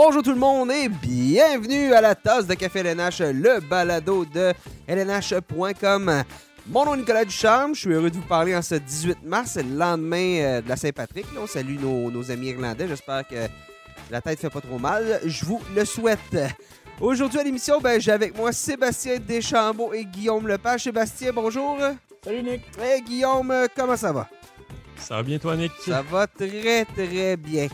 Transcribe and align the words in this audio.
Bonjour 0.00 0.22
tout 0.22 0.30
le 0.30 0.38
monde 0.38 0.70
et 0.70 0.88
bienvenue 0.88 1.92
à 1.92 2.00
la 2.00 2.14
tasse 2.14 2.46
de 2.46 2.54
café 2.54 2.84
LNH, 2.84 3.18
le 3.18 3.58
balado 3.58 4.24
de 4.24 4.52
lnh.com. 4.86 6.22
Mon 6.68 6.84
nom 6.84 6.94
est 6.94 6.98
Nicolas 6.98 7.24
Ducharme, 7.24 7.74
je 7.74 7.80
suis 7.80 7.90
heureux 7.90 8.08
de 8.08 8.14
vous 8.14 8.22
parler 8.22 8.54
en 8.54 8.62
ce 8.62 8.76
18 8.76 9.24
mars, 9.24 9.56
le 9.56 9.76
lendemain 9.76 10.38
euh, 10.38 10.60
de 10.60 10.68
la 10.68 10.76
Saint-Patrick. 10.76 11.26
On 11.36 11.48
salue 11.48 11.80
nos, 11.80 12.12
nos 12.12 12.30
amis 12.30 12.50
irlandais, 12.50 12.86
j'espère 12.86 13.26
que 13.26 13.48
la 14.08 14.20
tête 14.20 14.38
fait 14.38 14.50
pas 14.50 14.60
trop 14.60 14.78
mal. 14.78 15.18
Je 15.24 15.44
vous 15.44 15.60
le 15.74 15.84
souhaite. 15.84 16.36
Aujourd'hui 17.00 17.40
à 17.40 17.42
l'émission, 17.42 17.80
ben, 17.80 18.00
j'ai 18.00 18.12
avec 18.12 18.36
moi 18.36 18.52
Sébastien 18.52 19.16
Deschambault 19.18 19.92
et 19.94 20.04
Guillaume 20.04 20.46
Lepage. 20.46 20.84
Sébastien, 20.84 21.32
bonjour. 21.32 21.76
Salut 22.22 22.44
Nick. 22.44 22.62
Hey 22.80 23.02
Guillaume, 23.02 23.52
comment 23.74 23.96
ça 23.96 24.12
va? 24.12 24.28
Ça 24.96 25.16
va 25.16 25.24
bien 25.24 25.40
toi 25.40 25.56
Nick? 25.56 25.72
Ça 25.84 26.02
va 26.02 26.28
très 26.28 26.84
très 26.84 27.36
bien. 27.36 27.66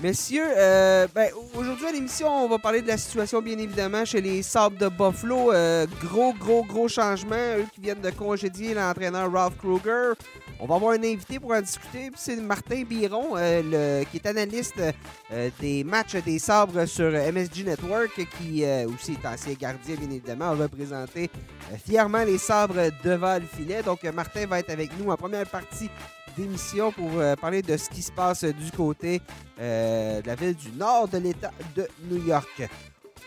Messieurs, 0.00 0.46
euh, 0.56 1.06
ben, 1.14 1.30
aujourd'hui 1.54 1.86
à 1.86 1.92
l'émission, 1.92 2.28
on 2.28 2.48
va 2.48 2.58
parler 2.58 2.82
de 2.82 2.88
la 2.88 2.96
situation, 2.96 3.40
bien 3.40 3.58
évidemment, 3.58 4.04
chez 4.04 4.20
les 4.20 4.42
Sables 4.42 4.76
de 4.76 4.88
Buffalo. 4.88 5.52
Euh, 5.52 5.86
gros, 6.02 6.32
gros, 6.32 6.64
gros 6.64 6.88
changement. 6.88 7.36
Eux 7.58 7.66
qui 7.72 7.80
viennent 7.80 8.00
de 8.00 8.10
congédier 8.10 8.74
l'entraîneur 8.74 9.30
Ralph 9.30 9.56
Kruger. 9.58 10.12
On 10.58 10.66
va 10.66 10.76
avoir 10.76 10.92
un 10.92 11.04
invité 11.04 11.38
pour 11.38 11.52
en 11.52 11.60
discuter. 11.60 12.10
C'est 12.16 12.36
Martin 12.36 12.82
Biron, 12.82 13.36
euh, 13.36 14.02
qui 14.10 14.16
est 14.16 14.26
analyste 14.26 14.80
des 15.60 15.84
matchs 15.84 16.16
des 16.16 16.38
sabres 16.38 16.84
sur 16.86 17.10
MSG 17.10 17.64
Network, 17.64 18.26
qui 18.38 18.64
aussi 18.86 19.12
est 19.12 19.26
ancien 19.26 19.54
gardien, 19.54 19.96
bien 19.96 20.10
évidemment, 20.10 20.46
a 20.46 20.54
représenté 20.54 21.30
fièrement 21.84 22.24
les 22.24 22.38
sabres 22.38 22.90
devant 23.04 23.34
le 23.34 23.46
filet. 23.46 23.82
Donc, 23.82 24.02
Martin 24.04 24.46
va 24.46 24.58
être 24.58 24.70
avec 24.70 24.90
nous 24.98 25.10
en 25.10 25.16
première 25.16 25.46
partie 25.46 25.90
d'émission 26.36 26.92
pour 26.92 27.10
euh, 27.14 27.34
parler 27.36 27.62
de 27.62 27.76
ce 27.76 27.88
qui 27.88 28.02
se 28.02 28.12
passe 28.12 28.44
du 28.44 28.70
côté 28.70 29.20
euh, 29.60 30.20
de 30.20 30.26
la 30.26 30.34
ville 30.34 30.54
du 30.54 30.70
nord 30.72 31.08
de 31.08 31.18
l'État 31.18 31.50
de 31.76 31.88
New 32.10 32.24
York. 32.26 32.68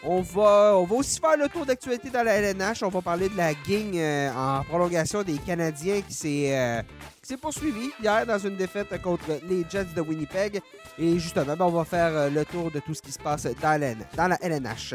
On 0.07 0.21
va, 0.21 0.77
on 0.77 0.83
va 0.83 0.95
aussi 0.97 1.19
faire 1.19 1.35
le 1.35 1.49
tour 1.49 1.65
d'actualité 1.65 2.11
dans 2.11 2.21
la 2.21 2.33
LNH. 2.35 2.83
On 2.83 2.89
va 2.89 3.01
parler 3.01 3.27
de 3.27 3.35
la 3.35 3.53
gang 3.53 3.95
euh, 3.95 4.31
en 4.31 4.63
prolongation 4.63 5.23
des 5.23 5.37
Canadiens 5.39 6.01
qui 6.01 6.13
s'est 6.13 6.55
euh, 6.55 6.81
qui 7.23 7.29
s'est 7.29 7.37
poursuivi 7.37 7.89
hier 7.99 8.23
dans 8.25 8.37
une 8.37 8.55
défaite 8.55 9.01
contre 9.01 9.39
les 9.49 9.65
Jets 9.67 9.95
de 9.95 10.01
Winnipeg. 10.01 10.61
Et 10.99 11.17
justement, 11.17 11.55
ben, 11.57 11.65
on 11.65 11.71
va 11.71 11.85
faire 11.85 12.29
le 12.29 12.45
tour 12.45 12.69
de 12.69 12.79
tout 12.81 12.93
ce 12.93 13.01
qui 13.01 13.11
se 13.11 13.17
passe 13.17 13.47
dans 13.59 13.81
la, 13.81 13.95
dans 14.15 14.27
la 14.27 14.37
LNH. 14.41 14.93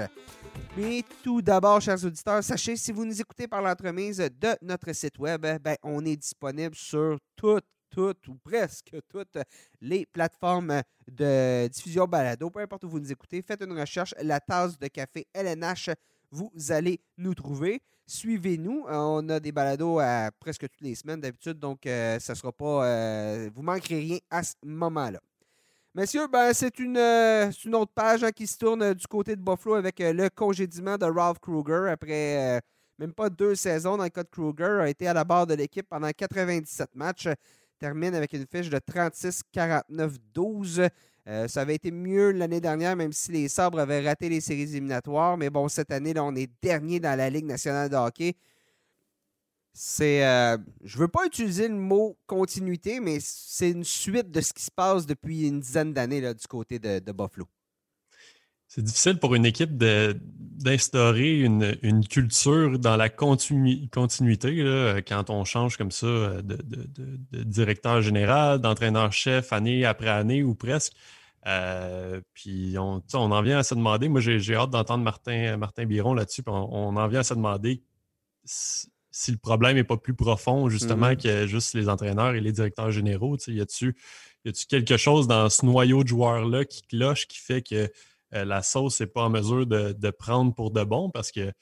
Mais 0.77 1.03
tout 1.25 1.43
d'abord, 1.43 1.81
chers 1.81 2.05
auditeurs, 2.05 2.45
sachez, 2.45 2.77
si 2.77 2.93
vous 2.93 3.05
nous 3.05 3.21
écoutez 3.21 3.49
par 3.49 3.63
l'entremise 3.63 4.19
de 4.19 4.57
notre 4.63 4.93
site 4.93 5.19
web, 5.19 5.45
ben, 5.61 5.77
on 5.83 6.05
est 6.05 6.17
disponible 6.17 6.77
sur 6.77 7.19
toutes, 7.35 7.65
toutes 7.91 8.27
ou 8.29 8.35
presque 8.37 8.97
toutes 9.09 9.39
les 9.81 10.07
plateformes 10.07 10.83
de 11.11 11.69
diffusion 11.69 12.07
balado. 12.07 12.49
Peu 12.51 12.61
importe 12.61 12.85
où 12.85 12.89
vous 12.89 13.01
nous 13.01 13.13
écoutez, 13.13 13.43
faites 13.43 13.63
une 13.63 13.79
recherche, 13.79 14.15
la 14.23 14.41
tasse 14.41 14.79
de 14.79 14.87
café 14.89 15.27
LNH, 15.35 15.91
vous 16.31 16.51
allez 16.71 17.01
nous 17.19 17.35
trouver. 17.35 17.83
Suivez-nous. 18.07 18.87
Euh, 18.89 18.95
On 18.95 19.29
a 19.29 19.39
des 19.41 19.53
balados 19.53 19.99
à 20.01 20.31
presque 20.41 20.63
toutes 20.63 20.81
les 20.81 20.95
semaines 20.95 21.21
d'habitude, 21.21 21.59
donc 21.59 21.87
euh, 21.87 22.19
ça 22.19 22.35
sera 22.35 22.53
pas. 22.53 22.87
euh, 22.87 23.51
vous 23.55 23.63
manquerez 23.63 23.99
rien 24.01 24.19
à 24.31 24.43
ce 24.43 24.55
moment-là. 24.65 25.21
Messieurs, 25.95 26.29
ben, 26.29 26.53
c'est 26.53 26.79
une, 26.79 26.97
euh, 26.97 27.51
une 27.65 27.75
autre 27.75 27.93
page 27.93 28.23
hein, 28.23 28.31
qui 28.31 28.47
se 28.47 28.57
tourne 28.57 28.83
euh, 28.83 28.95
du 28.95 29.07
côté 29.09 29.35
de 29.35 29.43
Buffalo 29.43 29.75
avec 29.75 29.99
le 29.99 30.29
congédiement 30.29 30.97
de 30.97 31.05
Ralph 31.05 31.39
Kruger 31.41 31.89
après 31.91 32.61
même 33.01 33.15
pas 33.15 33.31
deux 33.31 33.55
saisons 33.55 33.97
dans 33.97 34.05
le 34.05 34.11
cas 34.11 34.23
de 34.23 34.29
Kruger. 34.29 34.79
A 34.83 34.89
été 34.89 35.09
à 35.09 35.15
la 35.15 35.25
barre 35.25 35.47
de 35.47 35.55
l'équipe 35.55 35.89
pendant 35.89 36.11
97 36.11 36.95
matchs. 36.95 37.29
Termine 37.81 38.15
avec 38.15 38.35
une 38.35 38.47
fiche 38.47 38.69
de 38.69 38.79
36-49-12. 38.79 40.91
Euh, 41.27 41.49
ça 41.49 41.63
avait 41.63 41.77
été 41.77 41.91
mieux 41.91 42.33
l'année 42.33 42.61
dernière, 42.61 42.95
même 42.95 43.13
si 43.13 43.33
les 43.33 43.49
Sabres 43.49 43.79
avaient 43.79 44.07
raté 44.07 44.29
les 44.29 44.43
séries 44.43 44.63
éliminatoires. 44.63 45.39
Mais 45.39 45.49
bon, 45.49 45.69
cette 45.69 45.91
année, 45.91 46.13
là, 46.13 46.23
on 46.23 46.35
est 46.35 46.51
dernier 46.63 47.01
dans 47.01 47.17
la 47.17 47.31
Ligue 47.31 47.47
nationale 47.47 47.89
de 47.89 47.97
hockey. 47.97 48.35
C'est. 49.73 50.27
euh, 50.27 50.59
je 50.85 50.99
veux 50.99 51.09
pas 51.09 51.25
utiliser 51.25 51.69
le 51.69 51.77
mot 51.77 52.19
continuité, 52.27 53.01
mais 53.01 53.19
c'est 53.21 53.71
une 53.71 53.85
suite 53.85 54.31
de 54.31 54.43
ce 54.43 54.53
qui 54.53 54.65
se 54.65 54.71
passe 54.71 55.07
depuis 55.07 55.49
une 55.49 55.61
dizaine 55.61 55.95
d'années 55.95 56.21
du 56.21 56.47
côté 56.47 56.79
de 56.79 57.13
Buffalo. 57.13 57.47
C'est 58.73 58.83
difficile 58.85 59.19
pour 59.19 59.35
une 59.35 59.45
équipe 59.45 59.77
d'instaurer 59.77 61.41
une, 61.41 61.77
une 61.83 62.07
culture 62.07 62.79
dans 62.79 62.97
la 62.97 63.09
continu- 63.09 63.89
continuité 63.91 64.63
là, 64.63 65.03
quand 65.03 65.29
on 65.29 65.45
change 65.45 65.77
comme 65.77 65.91
ça 65.91 66.07
de, 66.07 66.57
de- 66.57 67.43
directeur 67.43 68.01
général, 68.01 68.61
d'entraîneur-chef 68.61 69.53
année 69.53 69.85
après 69.85 70.09
année 70.09 70.45
ou 70.45 70.55
presque. 70.55 70.93
Euh, 71.49 72.21
puis 72.33 72.77
on, 72.79 73.03
en 73.13 73.43
vient 73.43 73.59
à 73.59 73.65
se 73.65 73.75
demander, 73.75 74.09
moi 74.09 74.21
j'ai 74.21 74.55
hâte 74.55 74.71
d'entendre 74.71 75.03
Martin, 75.03 75.57
Martin 75.57 75.85
Biron 75.85 76.15
là-dessus, 76.15 76.45
puis 76.45 76.53
on, 76.55 76.73
on 76.73 76.97
en 76.97 77.09
vient 77.09 77.21
à 77.21 77.25
se 77.25 77.35
demander 77.35 77.83
si, 78.45 78.87
si 79.11 79.33
le 79.33 79.39
problème 79.39 79.75
n'est 79.75 79.85
pas 79.85 79.97
plus 79.97 80.15
profond 80.15 80.69
justement 80.69 81.09
Mhm. 81.09 81.17
que 81.17 81.47
juste 81.49 81.75
les 81.75 81.89
entraîneurs 81.89 82.37
et 82.37 82.41
les 82.41 82.53
directeurs 82.53 82.93
généraux. 82.93 83.37
Y 83.49 83.61
a-tu 83.63 83.97
quelque 84.69 84.97
chose 84.97 85.27
dans 85.27 85.49
ce 85.51 85.67
noyau 85.67 86.05
de 86.05 86.09
joueurs-là 86.09 86.65
qui 86.65 86.83
cloche, 86.83 87.27
qui 87.27 87.39
fait 87.39 87.63
que 87.63 87.91
euh, 88.35 88.45
la 88.45 88.63
sauce 88.63 89.01
n'est 89.01 89.07
pas 89.07 89.23
en 89.23 89.31
mesure 89.31 89.67
de, 89.67 89.93
de 89.93 90.11
prendre 90.11 90.55
pour 90.55 90.71
de 90.71 90.85
bon? 90.85 91.11
Parce 91.11 91.31
que 91.33 91.53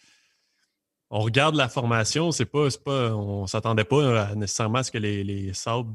on 1.11 1.21
regarde 1.21 1.55
la 1.55 1.69
formation, 1.69 2.33
c'est 2.33 2.45
pas, 2.45 2.69
pas, 2.85 3.15
on 3.15 3.47
s'attendait 3.47 3.85
pas 3.85 4.29
à- 4.29 4.35
nécessairement 4.35 4.79
à 4.79 4.83
ce 4.83 4.91
que 4.91 4.99
les, 4.99 5.25
les 5.25 5.55
Sabres 5.55 5.95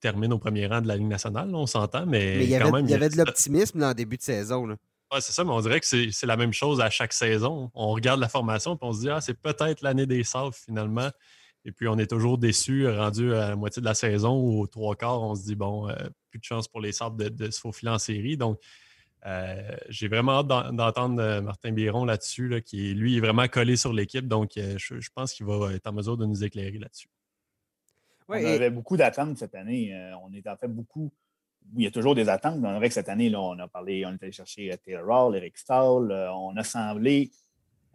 terminent 0.00 0.36
au 0.36 0.38
premier 0.38 0.66
rang 0.66 0.82
de 0.82 0.88
la 0.88 0.96
Ligue 0.96 1.06
nationale, 1.08 1.50
là, 1.50 1.56
on 1.56 1.66
s'entend, 1.66 2.04
mais, 2.04 2.36
Mais 2.36 2.44
il 2.44 2.50
y 2.50 2.58
quand 2.58 2.64
avait, 2.64 2.72
même, 2.72 2.84
il 2.84 2.90
y 2.90 2.94
avait 2.94 3.08
de 3.08 3.16
l'optimisme 3.16 3.78
dans 3.80 3.88
le 3.88 3.94
début 3.94 4.18
de 4.18 4.22
saison. 4.22 4.66
là. 4.66 4.76
Ouais, 5.10 5.20
c'est 5.22 5.32
ça, 5.32 5.44
mais 5.44 5.50
on 5.50 5.60
dirait 5.60 5.80
que 5.80 5.86
c'est 5.86 6.10
c'est 6.10 6.26
la 6.26 6.36
même 6.36 6.52
chose 6.52 6.80
à 6.80 6.90
chaque 6.90 7.12
saison. 7.12 7.70
On 7.72 7.88
regarde 7.92 8.20
la 8.20 8.28
formation 8.28 8.74
et 8.74 8.78
on 8.82 8.92
se 8.92 9.00
dit, 9.00 9.08
ah, 9.10 9.20
c'est 9.22 9.40
peut-être 9.40 9.80
l'année 9.80 10.06
des 10.06 10.24
Sabres 10.24 10.54
finalement. 10.54 11.08
Et 11.64 11.72
puis 11.72 11.88
on 11.88 11.96
est 11.96 12.06
toujours 12.06 12.36
déçu, 12.36 12.86
rendu 12.86 13.32
à 13.32 13.50
la 13.50 13.56
moitié 13.56 13.80
de 13.80 13.86
la 13.86 13.94
saison 13.94 14.38
ou 14.38 14.60
aux 14.60 14.66
trois 14.66 14.94
quarts, 14.96 15.22
on 15.22 15.34
se 15.34 15.44
dit, 15.44 15.54
bon, 15.54 15.88
euh, 15.88 15.94
plus 16.30 16.38
de 16.38 16.44
chance 16.44 16.68
pour 16.68 16.82
les 16.82 16.92
Sabres 16.92 17.16
de, 17.16 17.28
de 17.30 17.50
se 17.50 17.60
faufiler 17.60 17.90
en 17.92 17.98
série. 17.98 18.36
Donc, 18.36 18.58
euh, 19.26 19.76
j'ai 19.88 20.08
vraiment 20.08 20.40
hâte 20.40 20.46
d'en- 20.48 20.72
d'entendre 20.72 21.20
euh, 21.20 21.40
Martin 21.40 21.72
Biron 21.72 22.04
là-dessus, 22.04 22.48
là, 22.48 22.60
qui 22.60 22.92
lui 22.94 23.16
est 23.16 23.20
vraiment 23.20 23.48
collé 23.48 23.76
sur 23.76 23.92
l'équipe. 23.92 24.28
Donc, 24.28 24.56
euh, 24.56 24.74
je, 24.78 25.00
je 25.00 25.10
pense 25.14 25.32
qu'il 25.32 25.46
va 25.46 25.72
être 25.72 25.86
en 25.86 25.92
mesure 25.92 26.16
de 26.16 26.26
nous 26.26 26.44
éclairer 26.44 26.78
là-dessus. 26.78 27.08
Ouais, 28.28 28.44
on 28.44 28.48
et- 28.48 28.54
avait 28.54 28.70
beaucoup 28.70 28.96
d'attentes 28.96 29.36
cette 29.38 29.54
année. 29.54 29.94
Euh, 29.94 30.16
on 30.22 30.32
est 30.32 30.46
en 30.46 30.56
fait 30.56 30.68
beaucoup. 30.68 31.12
Il 31.76 31.82
y 31.82 31.86
a 31.86 31.90
toujours 31.90 32.14
des 32.14 32.28
attentes, 32.28 32.58
mais 32.60 32.68
on 32.68 32.74
dirait 32.74 32.88
que 32.88 32.94
cette 32.94 33.08
année, 33.08 33.30
là, 33.30 33.40
on 33.40 33.58
a 33.58 33.68
parlé, 33.68 34.04
on 34.04 34.10
est 34.12 34.22
allé 34.22 34.32
chercher 34.32 34.76
Taylor 34.84 35.08
Hall, 35.08 35.36
Eric 35.36 35.56
Stahl. 35.56 36.10
euh, 36.10 36.30
on 36.32 36.54
a 36.56 36.62
semblé 36.64 37.30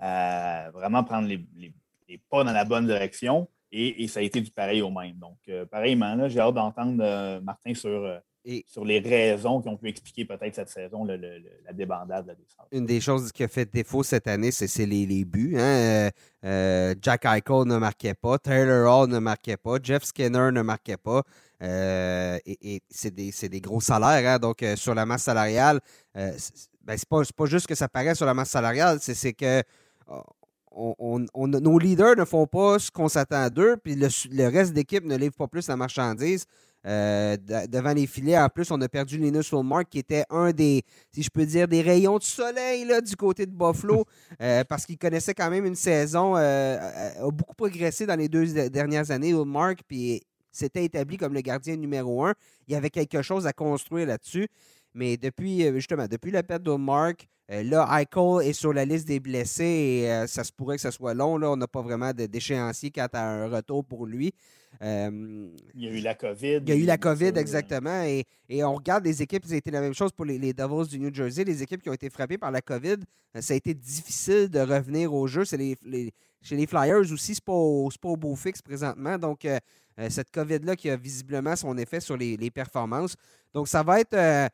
euh, 0.02 0.70
vraiment 0.74 1.04
prendre 1.04 1.28
les, 1.28 1.46
les- 1.56 1.74
les 2.08 2.18
pas 2.18 2.44
dans 2.44 2.52
la 2.54 2.66
bonne 2.66 2.88
direction 2.88 3.48
et, 3.72 4.04
et 4.04 4.08
ça 4.08 4.20
a 4.22 4.24
été 4.24 4.42
du 4.42 4.50
pareil 4.50 4.82
au 4.82 4.90
même. 4.90 5.18
Donc, 5.20 5.38
euh, 5.50 5.66
pareillement, 5.68 6.16
là, 6.16 6.28
j'ai 6.30 6.40
hâte 6.40 6.56
d'entendre 6.56 7.04
euh, 7.04 7.40
Martin 7.42 7.74
sur, 7.76 7.90
euh, 7.90 8.18
Et- 8.46 8.64
sur 8.68 8.86
les 8.86 9.00
raisons 9.00 9.62
qui 9.62 9.68
ont 9.68 9.76
pu 9.78 9.90
expliquer 9.90 10.24
peut-être 10.26 10.56
cette 10.56 10.70
saison 10.70 11.04
le- 11.04 11.18
le- 11.18 11.40
le- 11.40 11.50
la 11.66 11.74
débandade 11.74 12.24
de 12.24 12.30
la 12.30 12.36
descente. 12.36 12.68
une 12.72 12.86
des 12.86 13.02
choses 13.02 13.32
qui 13.32 13.44
a 13.44 13.48
fait 13.48 13.72
défaut 13.72 14.02
cette 14.02 14.28
année, 14.28 14.52
c'est 14.52 14.86
les, 14.86 15.06
les 15.06 15.26
buts. 15.26 15.56
hein. 15.58 15.60
Euh, 15.60 16.10
euh, 16.46 16.96
Jack 17.02 17.26
Eichel 17.26 17.66
ne 17.66 17.78
marquait 17.78 18.14
pas, 18.14 18.38
Taylor 18.40 19.02
Hall 19.02 19.10
ne 19.10 19.20
marquait 19.20 19.58
pas, 19.58 19.76
Jeff 19.84 20.04
Skinner 20.06 20.52
ne 20.54 20.62
marquait 20.62 20.98
pas. 20.98 21.24
Euh, 21.62 22.38
et 22.46 22.76
et 22.76 22.82
c'est 22.90 23.14
des, 23.14 23.60
gros 23.62 23.82
salaires. 23.82 24.36
hein. 24.36 24.40
Donc, 24.40 24.64
sur 24.76 24.96
la 24.96 25.06
masse 25.06 25.24
salariale, 25.24 25.80
c'est 26.16 26.70
ben, 26.82 26.98
c'est 26.98 27.08
pas, 27.36 27.46
juste 27.46 27.68
que 27.68 27.76
ça 27.76 27.88
paraît 27.88 28.16
sur 28.16 28.26
la 28.26 28.34
masse 28.34 28.50
salariale, 28.50 28.98
c'est 29.02 29.34
que 29.34 29.62
on- 30.72 30.96
on- 30.98 31.26
on- 31.34 31.48
nos 31.48 31.78
leaders 31.78 32.16
ne 32.16 32.26
font 32.26 32.48
pas 32.48 32.80
ce 32.80 32.90
qu'on 32.90 33.10
s'attend 33.10 33.48
d'eux, 33.50 33.76
puis 33.78 33.96
le, 33.96 34.08
le 34.32 34.48
reste 34.48 34.74
d'équipe 34.74 35.04
ne 35.04 35.16
livre 35.18 35.36
pas 35.36 35.48
plus 35.48 35.68
la 35.68 35.76
marchandise. 35.76 36.46
Euh, 36.86 37.36
de- 37.36 37.68
devant 37.68 37.94
les 37.94 38.08
filets, 38.08 38.38
en 38.40 38.48
plus, 38.48 38.72
on 38.72 38.80
a 38.80 38.88
perdu 38.88 39.18
Linus 39.18 39.52
Ulmark, 39.52 39.90
qui 39.90 40.00
était 40.00 40.24
un 40.30 40.52
des, 40.52 40.84
si 41.14 41.22
je 41.24 41.30
peux 41.30 41.46
dire, 41.46 41.68
des 41.68 41.82
rayons 41.82 42.18
de 42.18 42.24
soleil 42.24 42.86
là, 42.86 43.02
du 43.02 43.16
côté 43.18 43.46
de 43.46 43.52
Buffalo, 43.52 44.06
euh, 44.42 44.64
parce 44.64 44.86
qu'il 44.86 44.98
connaissait 44.98 45.34
quand 45.34 45.50
même 45.50 45.66
une 45.66 45.76
saison, 45.76 46.38
euh, 46.38 46.78
a 47.28 47.32
beaucoup 47.32 47.54
progressé 47.56 48.06
dans 48.06 48.16
les 48.16 48.30
deux 48.30 48.46
de- 48.54 48.68
dernières 48.70 49.12
années, 49.12 49.32
Ulmark, 49.32 49.80
puis 49.88 50.22
s'était 50.52 50.86
établi 50.86 51.18
comme 51.18 51.34
le 51.34 51.42
gardien 51.42 51.76
numéro 51.76 52.24
un. 52.26 52.34
Il 52.68 52.74
y 52.74 52.76
avait 52.78 52.90
quelque 52.90 53.22
chose 53.22 53.46
à 53.46 53.52
construire 53.54 54.08
là-dessus. 54.08 54.48
Mais 54.94 55.18
depuis, 55.18 55.62
justement, 55.76 56.08
depuis 56.08 56.32
la 56.32 56.42
perte 56.44 56.64
d'Ulmark, 56.64 57.28
là, 57.50 57.88
Eichel 58.02 58.48
est 58.50 58.54
sur 58.54 58.74
la 58.74 58.86
liste 58.86 59.08
des 59.08 59.20
blessés 59.20 59.64
et 60.08 60.28
ça 60.28 60.44
se 60.44 60.52
pourrait 60.52 60.78
que 60.78 60.82
ce 60.82 60.90
soit 60.92 61.14
long. 61.14 61.38
Là. 61.38 61.52
On 61.52 61.58
n'a 61.58 61.68
pas 61.68 61.82
vraiment 61.84 62.12
de- 62.14 62.26
d'échéancier 62.26 62.90
quant 62.90 63.08
à 63.14 63.22
un 63.22 63.48
retour 63.50 63.86
pour 63.86 64.08
lui. 64.08 64.34
Euh, 64.82 65.50
Il 65.74 65.84
y 65.84 65.88
a 65.88 65.92
eu 65.92 66.00
la 66.00 66.16
COVID. 66.16 66.58
il 66.58 66.70
y 66.70 66.72
a 66.72 66.76
eu 66.76 66.86
la 66.86 66.98
COVID, 66.98 67.34
exactement. 67.36 68.04
Et, 68.04 68.24
et 68.48 68.64
on 68.64 68.74
regarde 68.76 69.04
les 69.06 69.22
équipes, 69.22 69.46
ça 69.46 69.54
a 69.54 69.58
été 69.58 69.72
la 69.72 69.82
même 69.82 69.94
chose 69.94 70.12
pour 70.12 70.26
les, 70.26 70.38
les 70.38 70.54
Devils 70.54 70.88
du 70.88 71.00
New 71.00 71.14
Jersey. 71.14 71.44
Les 71.44 71.62
équipes 71.62 71.82
qui 71.82 71.90
ont 71.90 71.94
été 71.94 72.10
frappées 72.10 72.38
par 72.38 72.52
la 72.52 72.62
COVID, 72.62 72.98
euh, 73.36 73.42
ça 73.42 73.54
a 73.54 73.58
été 73.58 73.74
difficile 73.74 74.48
de 74.50 74.60
revenir 74.60 75.14
au 75.14 75.28
jeu. 75.28 75.44
C'est 75.46 75.58
les, 75.58 75.76
les- 75.84 76.14
chez 76.42 76.56
les 76.56 76.66
Flyers 76.68 77.12
aussi, 77.12 77.36
c'est 77.36 77.44
pas, 77.44 77.52
au- 77.52 77.90
c'est 77.92 78.00
pas 78.00 78.10
au 78.10 78.18
beau 78.18 78.36
fixe 78.36 78.62
présentement. 78.62 79.18
Donc, 79.18 79.44
euh, 79.46 79.60
cette 80.10 80.32
COVID-là 80.32 80.76
qui 80.78 80.90
a 80.90 80.96
visiblement 80.96 81.56
son 81.58 81.78
effet 81.78 82.00
sur 82.00 82.16
les, 82.16 82.38
les 82.38 82.50
performances. 82.52 83.16
Donc, 83.54 83.68
ça 83.68 83.84
va 83.84 84.00
être. 84.00 84.14
euh, 84.14 84.48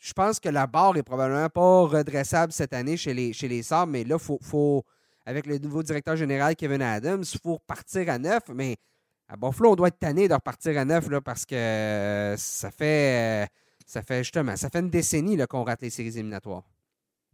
je 0.00 0.12
pense 0.14 0.38
que 0.40 0.48
la 0.48 0.66
barre 0.66 0.96
est 0.96 1.02
probablement 1.02 1.48
pas 1.50 1.82
redressable 1.82 2.52
cette 2.52 2.72
année 2.72 2.96
chez 2.96 3.12
les, 3.12 3.32
chez 3.32 3.48
les 3.48 3.62
Sabres, 3.62 3.90
mais 3.92 4.04
là, 4.04 4.18
faut, 4.18 4.38
faut, 4.40 4.84
avec 5.26 5.46
le 5.46 5.58
nouveau 5.58 5.82
directeur 5.82 6.16
général 6.16 6.54
Kevin 6.56 6.80
Adams, 6.80 7.24
il 7.30 7.38
faut 7.40 7.54
repartir 7.54 8.08
à 8.08 8.18
neuf. 8.18 8.44
Mais 8.54 8.76
à 9.28 9.36
Buffalo, 9.36 9.72
on 9.72 9.76
doit 9.76 9.88
être 9.88 9.98
tanné 9.98 10.28
de 10.28 10.34
repartir 10.34 10.78
à 10.78 10.84
neuf 10.84 11.08
là, 11.08 11.20
parce 11.20 11.46
que 11.46 11.54
euh, 11.54 12.36
ça 12.36 12.70
fait, 12.70 13.44
euh, 13.44 13.46
ça 13.86 14.02
fait 14.02 14.22
justement, 14.22 14.56
ça 14.56 14.70
fait 14.70 14.80
une 14.80 14.90
décennie 14.90 15.38
qu'on 15.48 15.64
rate 15.64 15.82
les 15.82 15.90
séries 15.90 16.08
éliminatoires. 16.08 16.64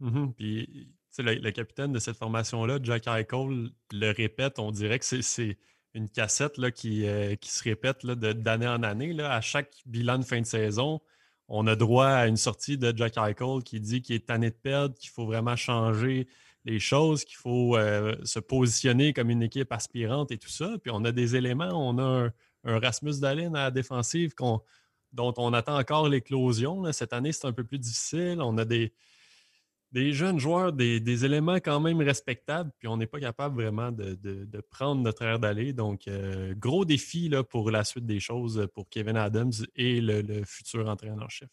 Mm-hmm. 0.01 0.33
Puis, 0.33 0.89
le, 1.19 1.51
capitaine 1.51 1.91
de 1.91 1.99
cette 1.99 2.17
formation-là, 2.17 2.79
Jack 2.81 3.07
Eichel, 3.07 3.69
le 3.91 4.11
répète, 4.11 4.59
on 4.59 4.71
dirait 4.71 4.99
que 4.99 5.05
c'est 5.05 5.57
une 5.93 6.09
cassette 6.09 6.57
euh, 6.57 6.71
qui 6.71 7.51
se 7.51 7.63
répète 7.63 8.05
d'année 8.05 8.67
en 8.67 8.83
année. 8.83 9.19
À 9.21 9.41
chaque 9.41 9.73
bilan 9.85 10.19
de 10.19 10.23
fin 10.23 10.39
de 10.39 10.45
saison, 10.45 11.01
on 11.47 11.67
a 11.67 11.75
droit 11.75 12.07
à 12.07 12.27
une 12.27 12.37
sortie 12.37 12.77
de 12.77 12.93
Jack 12.95 13.17
Eichel 13.17 13.63
qui 13.63 13.79
dit 13.81 14.01
qu'il 14.01 14.15
est 14.15 14.27
tanné 14.27 14.51
de 14.51 14.55
perdre, 14.55 14.95
qu'il 14.95 15.09
faut 15.09 15.25
vraiment 15.25 15.57
changer 15.57 16.27
les 16.65 16.79
choses, 16.79 17.25
qu'il 17.25 17.37
faut 17.37 17.75
euh, 17.75 18.15
se 18.23 18.39
positionner 18.39 19.13
comme 19.13 19.29
une 19.29 19.43
équipe 19.43 19.71
aspirante 19.71 20.31
et 20.31 20.37
tout 20.37 20.49
ça. 20.49 20.75
Puis 20.81 20.91
on 20.93 21.03
a 21.05 21.11
des 21.11 21.35
éléments, 21.35 21.71
on 21.73 21.97
a 21.97 22.29
un, 22.63 22.79
Rasmus 22.79 23.19
Dallin 23.19 23.53
à 23.55 23.63
la 23.63 23.71
défensive 23.71 24.35
dont 24.37 25.33
on 25.37 25.53
attend 25.53 25.77
encore 25.77 26.07
l'éclosion. 26.07 26.91
Cette 26.91 27.13
année, 27.13 27.31
c'est 27.31 27.47
un 27.47 27.53
peu 27.53 27.63
plus 27.63 27.79
difficile. 27.79 28.37
On 28.39 28.57
a 28.59 28.65
des, 28.65 28.93
des 29.91 30.13
jeunes 30.13 30.39
joueurs, 30.39 30.71
des, 30.71 31.25
éléments 31.25 31.55
quand 31.55 31.79
même 31.79 32.01
respectables, 32.01 32.71
puis 32.77 32.87
on 32.87 32.97
n'est 32.97 33.07
pas 33.07 33.19
capable 33.19 33.61
vraiment 33.61 33.91
de, 33.91 34.61
prendre 34.69 35.01
notre 35.01 35.23
air 35.23 35.39
d'aller. 35.39 35.73
Donc, 35.73 36.07
euh, 36.07 36.53
gros 36.55 36.85
défi 36.85 37.29
là, 37.29 37.43
pour 37.43 37.71
la 37.71 37.83
suite 37.83 38.05
des 38.05 38.19
choses 38.19 38.67
pour 38.73 38.87
Kevin 38.89 39.17
Adams 39.17 39.51
et 39.75 39.99
le, 39.99 40.43
futur 40.45 40.87
entraîneur-chef. 40.87 41.49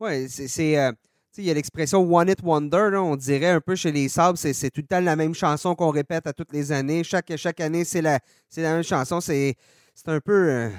Oui, 0.00 0.28
c'est. 0.28 0.78
Euh, 0.78 0.92
il 1.38 1.44
y 1.44 1.50
a 1.50 1.54
l'expression 1.54 2.00
One 2.00 2.28
It 2.28 2.38
Wonder, 2.42 2.96
on 2.96 3.16
dirait 3.16 3.50
un 3.50 3.60
peu 3.60 3.74
chez 3.74 3.90
les 3.90 4.08
Sabres, 4.08 4.38
c'est 4.38 4.70
tout 4.70 4.80
le 4.80 4.86
temps 4.86 5.00
la 5.00 5.16
même 5.16 5.34
chanson 5.34 5.74
qu'on 5.74 5.90
répète 5.90 6.26
à 6.26 6.32
toutes 6.32 6.52
les 6.52 6.72
années. 6.72 7.02
Chaque, 7.04 7.34
chaque 7.36 7.60
année, 7.60 7.84
c'est 7.84 8.02
la, 8.02 8.20
la 8.56 8.74
même 8.74 8.82
chanson. 8.82 9.20
C'est 9.20 9.56
un 10.06 10.20
peu. 10.20 10.50
Euh, 10.50 10.70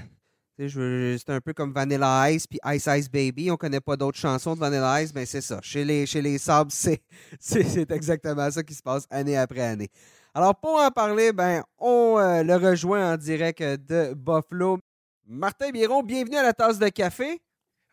c'est 0.57 1.29
un 1.29 1.41
peu 1.41 1.51
comme 1.51 1.73
Vanilla 1.73 2.31
Ice 2.31 2.47
puis 2.47 2.59
Ice 2.65 2.87
Ice 2.87 3.11
Baby. 3.11 3.51
On 3.51 3.57
connaît 3.57 3.81
pas 3.81 3.97
d'autres 3.97 4.17
chansons 4.17 4.55
de 4.55 4.59
Vanilla 4.59 5.01
Ice, 5.01 5.11
mais 5.13 5.25
c'est 5.25 5.41
ça. 5.41 5.59
Chez 5.61 5.83
les, 5.83 6.05
chez 6.05 6.21
les 6.21 6.37
Sabres, 6.37 6.71
c'est 7.39 7.91
exactement 7.91 8.49
ça 8.49 8.63
qui 8.63 8.73
se 8.73 8.81
passe 8.81 9.05
année 9.09 9.37
après 9.37 9.61
année. 9.61 9.89
Alors, 10.33 10.55
pour 10.55 10.79
en 10.79 10.91
parler, 10.91 11.33
ben, 11.33 11.63
on 11.77 12.17
euh, 12.17 12.43
le 12.43 12.55
rejoint 12.55 13.13
en 13.13 13.17
direct 13.17 13.61
de 13.61 14.13
Buffalo. 14.13 14.79
Martin 15.25 15.71
Biron, 15.71 16.03
bienvenue 16.03 16.37
à 16.37 16.43
la 16.43 16.53
tasse 16.53 16.77
de 16.77 16.87
café. 16.89 17.41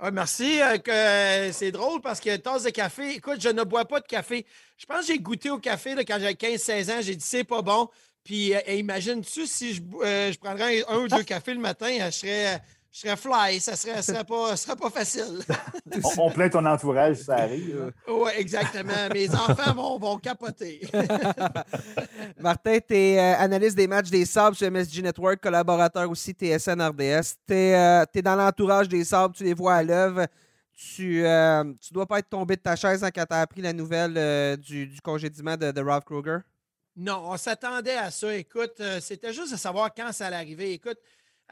Ah, 0.05 0.11
merci. 0.11 0.61
Euh, 0.61 0.79
euh, 0.89 1.51
c'est 1.53 1.71
drôle 1.71 2.01
parce 2.01 2.19
que 2.19 2.35
tasse 2.37 2.65
de 2.65 2.71
café, 2.71 3.15
écoute, 3.15 3.41
je 3.41 3.49
ne 3.49 3.63
bois 3.63 3.85
pas 3.85 4.01
de 4.01 4.07
café. 4.07 4.45
Je 4.77 4.85
pense 4.85 5.03
que 5.03 5.13
j'ai 5.13 5.21
goûté 5.21 5.49
au 5.49 5.61
café 5.61 5.95
quand 6.05 6.19
j'avais 6.19 6.33
15-16 6.33 6.91
ans. 6.91 7.01
J'ai 7.01 7.15
dit 7.15 7.25
c'est 7.25 7.45
pas 7.45 7.63
bon. 7.63 7.89
Puis 8.25 8.53
euh, 8.53 8.61
imagine-tu 8.67 9.47
si 9.47 9.75
je, 9.75 9.81
je 9.81 10.39
prendrais 10.39 10.83
un, 10.89 10.99
ou 10.99 11.07
deux 11.07 11.23
cafés 11.23 11.55
le 11.55 11.61
matin, 11.61 11.87
je 12.07 12.11
serais, 12.11 12.61
je 12.93 13.00
serais 13.00 13.17
fly. 13.17 13.59
Ça 13.61 13.75
serait, 13.75 14.03
serait, 14.03 14.25
pas, 14.25 14.55
serait 14.56 14.77
pas 14.77 14.91
facile. 14.91 15.41
on, 16.19 16.31
plaint 16.31 16.53
ton 16.53 16.67
entourage, 16.67 17.17
ça 17.17 17.37
arrive. 17.37 17.93
Oui, 18.06 18.31
exactement. 18.37 19.09
Mes 19.12 19.31
enfants 19.35 19.75
vont, 19.75 19.99
vont 19.99 20.19
capoter. 20.19 20.83
Martin, 22.39 22.79
tu 22.87 22.94
es 22.94 23.19
analyste 23.19 23.77
des 23.77 23.89
matchs 23.89 24.11
des 24.11 24.27
Sabres 24.27 24.56
sur 24.56 24.71
MSG 24.71 25.03
Network, 25.03 25.41
collaborateur 25.41 26.11
aussi 26.11 26.33
TSN 26.33 26.81
RDS. 26.83 27.37
Tu 27.47 27.55
es, 27.55 28.05
es, 28.15 28.23
dans 28.23 28.37
l'entourage 28.37 28.89
des 28.89 29.05
Sabres, 29.05 29.35
tu 29.35 29.44
les 29.44 29.55
vois 29.55 29.77
à 29.77 29.83
l'œuvre. 29.83 30.27
Tu 30.75 31.23
ne 31.23 31.27
euh, 31.27 31.65
dois 31.91 32.06
pas 32.06 32.19
être 32.19 32.29
tombé 32.29 32.56
de 32.56 32.61
ta 32.61 32.77
chaise 32.77 33.03
quand 33.15 33.27
tu 33.27 33.35
as 33.35 33.41
appris 33.41 33.61
la 33.61 33.73
nouvelle 33.73 34.15
euh, 34.17 34.56
du, 34.56 34.87
du, 34.87 35.00
congédiement 35.00 35.56
de, 35.56 35.71
de 35.71 35.81
Ralph 35.81 36.05
Kruger? 36.05 36.39
Non, 36.97 37.23
on 37.27 37.37
s'attendait 37.37 37.97
à 37.97 38.11
ça. 38.11 38.35
Écoute, 38.35 38.75
euh, 38.81 39.00
c'était 39.00 39.33
juste 39.33 39.53
de 39.53 39.56
savoir 39.56 39.94
quand 39.94 40.12
ça 40.12 40.27
allait 40.27 40.37
arriver. 40.37 40.73
Écoute, 40.73 40.99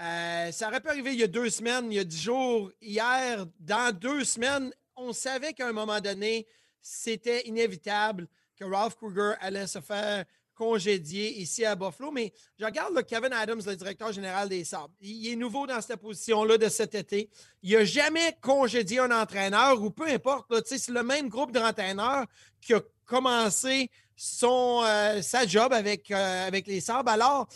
ça 0.01 0.69
aurait 0.69 0.81
pu 0.81 0.89
arriver 0.89 1.13
il 1.13 1.21
y 1.21 1.25
a 1.25 1.29
deux 1.29 1.51
semaines, 1.51 1.93
il 1.93 1.97
y 1.97 1.99
a 1.99 2.05
dix 2.05 2.23
jours. 2.23 2.71
Hier, 2.81 3.47
dans 3.59 3.95
deux 3.95 4.25
semaines, 4.25 4.73
on 4.97 5.13
savait 5.13 5.53
qu'à 5.53 5.69
un 5.69 5.73
moment 5.73 6.01
donné, 6.01 6.47
c'était 6.81 7.47
inévitable 7.47 8.27
que 8.57 8.65
Ralph 8.65 8.97
Kruger 8.97 9.35
allait 9.41 9.67
se 9.67 9.81
faire 9.81 10.25
congédié 10.55 11.41
ici 11.41 11.65
à 11.65 11.75
Buffalo. 11.75 12.11
Mais 12.11 12.33
je 12.59 12.67
regarde 12.67 12.95
le 12.95 13.03
Kevin 13.03 13.33
Adams, 13.33 13.63
le 13.67 13.77
directeur 13.77 14.13
général 14.13 14.49
des 14.51 14.63
Sabres. 14.65 14.93
Il 15.01 15.27
est 15.33 15.37
nouveau 15.37 15.67
dans 15.67 15.81
cette 15.81 16.01
position-là 16.01 16.59
de 16.59 16.69
cet 16.69 16.95
été. 16.95 17.31
Il 17.63 17.73
n'a 17.73 17.85
jamais 17.87 18.37
congédié 18.43 18.99
un 18.99 19.11
entraîneur 19.11 19.83
ou 19.83 19.91
peu 19.91 20.07
importe. 20.07 20.53
C'est 20.67 20.89
le 20.89 21.03
même 21.03 21.31
groupe 21.31 21.53
d'entraîneurs 21.53 22.27
qui 22.61 22.75
a 22.75 22.81
commencé 23.07 23.91
son, 24.15 24.83
euh, 24.85 25.23
sa 25.23 25.47
job 25.47 25.73
avec, 25.73 26.11
euh, 26.11 26.47
avec 26.47 26.67
les 26.67 26.81
Sabres. 26.83 27.11
Alors, 27.11 27.49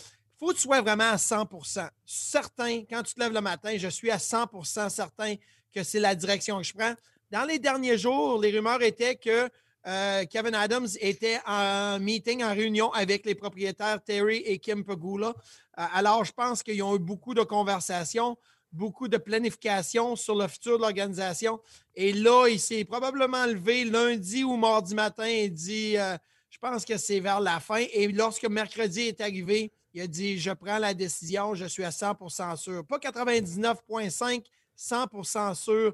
faut 0.45 0.53
tu 0.53 0.61
sois 0.61 0.81
vraiment 0.81 1.09
à 1.11 1.15
100% 1.15 1.89
certain, 2.05 2.83
quand 2.87 3.01
tu 3.01 3.15
te 3.15 3.19
lèves 3.19 3.33
le 3.33 3.41
matin, 3.41 3.75
je 3.77 3.87
suis 3.87 4.11
à 4.11 4.17
100% 4.17 4.89
certain 4.89 5.35
que 5.73 5.83
c'est 5.83 5.99
la 5.99 6.13
direction 6.13 6.57
que 6.57 6.63
je 6.63 6.73
prends. 6.73 6.93
Dans 7.31 7.45
les 7.45 7.57
derniers 7.57 7.97
jours, 7.97 8.39
les 8.39 8.51
rumeurs 8.51 8.81
étaient 8.83 9.15
que 9.15 9.49
euh, 9.87 10.25
Kevin 10.25 10.53
Adams 10.53 10.87
était 10.99 11.39
en 11.47 11.99
meeting, 11.99 12.43
en 12.43 12.53
réunion 12.53 12.91
avec 12.93 13.25
les 13.25 13.33
propriétaires 13.33 14.03
Terry 14.03 14.37
et 14.37 14.59
Kim 14.59 14.83
Pagula. 14.83 15.29
Euh, 15.29 15.83
alors, 15.93 16.23
je 16.23 16.31
pense 16.31 16.61
qu'ils 16.61 16.81
ont 16.83 16.95
eu 16.95 16.99
beaucoup 16.99 17.33
de 17.33 17.41
conversations, 17.41 18.37
beaucoup 18.71 19.07
de 19.07 19.17
planification 19.17 20.15
sur 20.15 20.35
le 20.35 20.47
futur 20.47 20.77
de 20.77 20.83
l'organisation. 20.83 21.59
Et 21.95 22.13
là, 22.13 22.47
il 22.47 22.59
s'est 22.59 22.85
probablement 22.85 23.47
levé 23.47 23.83
lundi 23.83 24.43
ou 24.43 24.57
mardi 24.57 24.93
matin 24.93 25.25
et 25.25 25.49
dit 25.49 25.97
euh, 25.97 26.17
Je 26.55 26.59
pense 26.59 26.85
que 26.85 26.95
c'est 26.95 27.19
vers 27.19 27.41
la 27.41 27.59
fin. 27.59 27.83
Et 27.91 28.07
lorsque 28.07 28.45
mercredi 28.45 29.01
est 29.01 29.19
arrivé, 29.19 29.73
il 29.93 30.01
a 30.01 30.07
dit 30.07 30.39
Je 30.39 30.51
prends 30.51 30.77
la 30.77 30.93
décision, 30.93 31.53
je 31.53 31.65
suis 31.65 31.83
à 31.83 31.89
100% 31.89 32.55
sûr. 32.55 32.85
Pas 32.85 32.97
99,5, 32.97 34.45
100% 34.77 35.53
sûr 35.53 35.93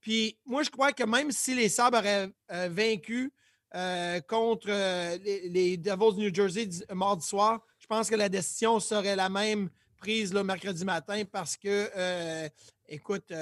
puis 0.00 0.38
moi, 0.46 0.62
je 0.62 0.70
crois 0.70 0.92
que 0.92 1.04
même 1.04 1.30
si 1.30 1.54
les 1.54 1.68
Sabres 1.68 1.98
auraient 1.98 2.30
euh, 2.52 2.68
vaincu 2.70 3.32
euh, 3.74 4.20
contre 4.22 4.68
euh, 4.70 5.18
les, 5.22 5.76
Devils 5.76 6.14
de 6.14 6.20
New 6.20 6.34
Jersey 6.34 6.68
mardi 6.94 7.26
soir, 7.26 7.60
je 7.78 7.86
pense 7.86 8.08
que 8.08 8.14
la 8.14 8.28
décision 8.28 8.80
serait 8.80 9.16
la 9.16 9.28
même 9.28 9.68
prise 9.96 10.32
le 10.32 10.44
mercredi 10.44 10.84
matin 10.84 11.24
parce 11.30 11.56
que, 11.56 12.48
écoute, 12.88 13.32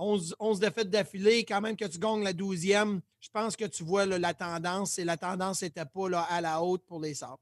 11, 0.00 0.36
11, 0.38 0.60
défaites 0.60 0.90
d'affilée, 0.90 1.44
quand 1.44 1.60
même 1.60 1.76
que 1.76 1.84
tu 1.84 1.98
gagnes 1.98 2.24
la 2.24 2.32
12e, 2.32 3.00
je 3.20 3.28
pense 3.32 3.56
que 3.56 3.66
tu 3.66 3.84
vois 3.84 4.06
la 4.06 4.34
tendance 4.34 4.98
et 4.98 5.04
la 5.04 5.16
tendance 5.16 5.62
n'était 5.62 5.84
pas 5.84 6.08
là, 6.08 6.22
à 6.22 6.40
la 6.40 6.62
haute 6.62 6.84
pour 6.86 7.00
les 7.00 7.14
Sabres. 7.14 7.40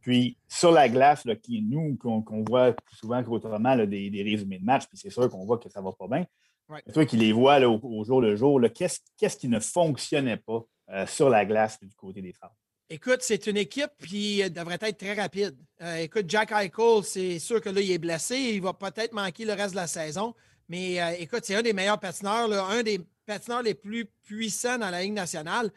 Puis 0.00 0.38
sur 0.48 0.70
la 0.70 0.88
glace, 0.88 1.24
qui, 1.42 1.60
nous, 1.60 1.96
qu'on 1.96 2.44
voit 2.48 2.72
plus 2.72 2.96
souvent 2.96 3.22
qu'autrement 3.22 3.76
des, 3.76 4.10
des 4.10 4.22
résumés 4.22 4.58
de 4.58 4.64
match, 4.64 4.86
puis 4.86 4.96
c'est 4.96 5.10
sûr 5.10 5.28
qu'on 5.28 5.44
voit 5.44 5.58
que 5.58 5.68
ça 5.68 5.80
ne 5.80 5.84
va 5.84 5.92
pas 5.92 6.06
bien. 6.06 6.24
Toi 6.92 7.06
qui 7.06 7.16
les 7.16 7.32
vois 7.32 7.58
au, 7.60 8.04
jour 8.04 8.20
le 8.20 8.36
jour, 8.36 8.60
qu'est-ce 8.74 9.36
qui 9.36 9.48
ne 9.48 9.58
fonctionnait 9.58 10.36
pas 10.36 10.64
euh, 10.90 11.06
sur 11.06 11.30
la 11.30 11.44
glace 11.44 11.78
du 11.80 11.94
côté 11.94 12.20
des 12.20 12.32
femmes? 12.32 12.50
Écoute, 12.90 13.18
c'est 13.20 13.46
une 13.46 13.56
équipe 13.58 13.90
qui 14.06 14.48
devrait 14.50 14.78
être 14.80 14.98
très 14.98 15.14
rapide. 15.14 15.56
Euh, 15.82 15.96
écoute, 15.96 16.24
Jack 16.28 16.52
Eichel, 16.52 17.04
c'est 17.04 17.38
sûr 17.38 17.60
que 17.60 17.68
là, 17.68 17.80
il 17.80 17.90
est 17.90 17.98
blessé. 17.98 18.36
Il 18.36 18.62
va 18.62 18.72
peut-être 18.72 19.12
manquer 19.12 19.44
le 19.44 19.52
reste 19.52 19.72
de 19.72 19.76
la 19.76 19.86
saison. 19.86 20.34
Mais 20.68 21.00
euh, 21.00 21.14
écoute, 21.18 21.44
c'est 21.44 21.54
un 21.54 21.62
des 21.62 21.72
meilleurs 21.72 21.98
patineurs, 21.98 22.52
un 22.70 22.82
des 22.82 23.00
patineurs 23.26 23.62
les 23.62 23.74
plus 23.74 24.06
puissants 24.24 24.78
dans 24.78 24.90
la 24.90 25.02
Ligue 25.02 25.14
nationale. 25.14 25.70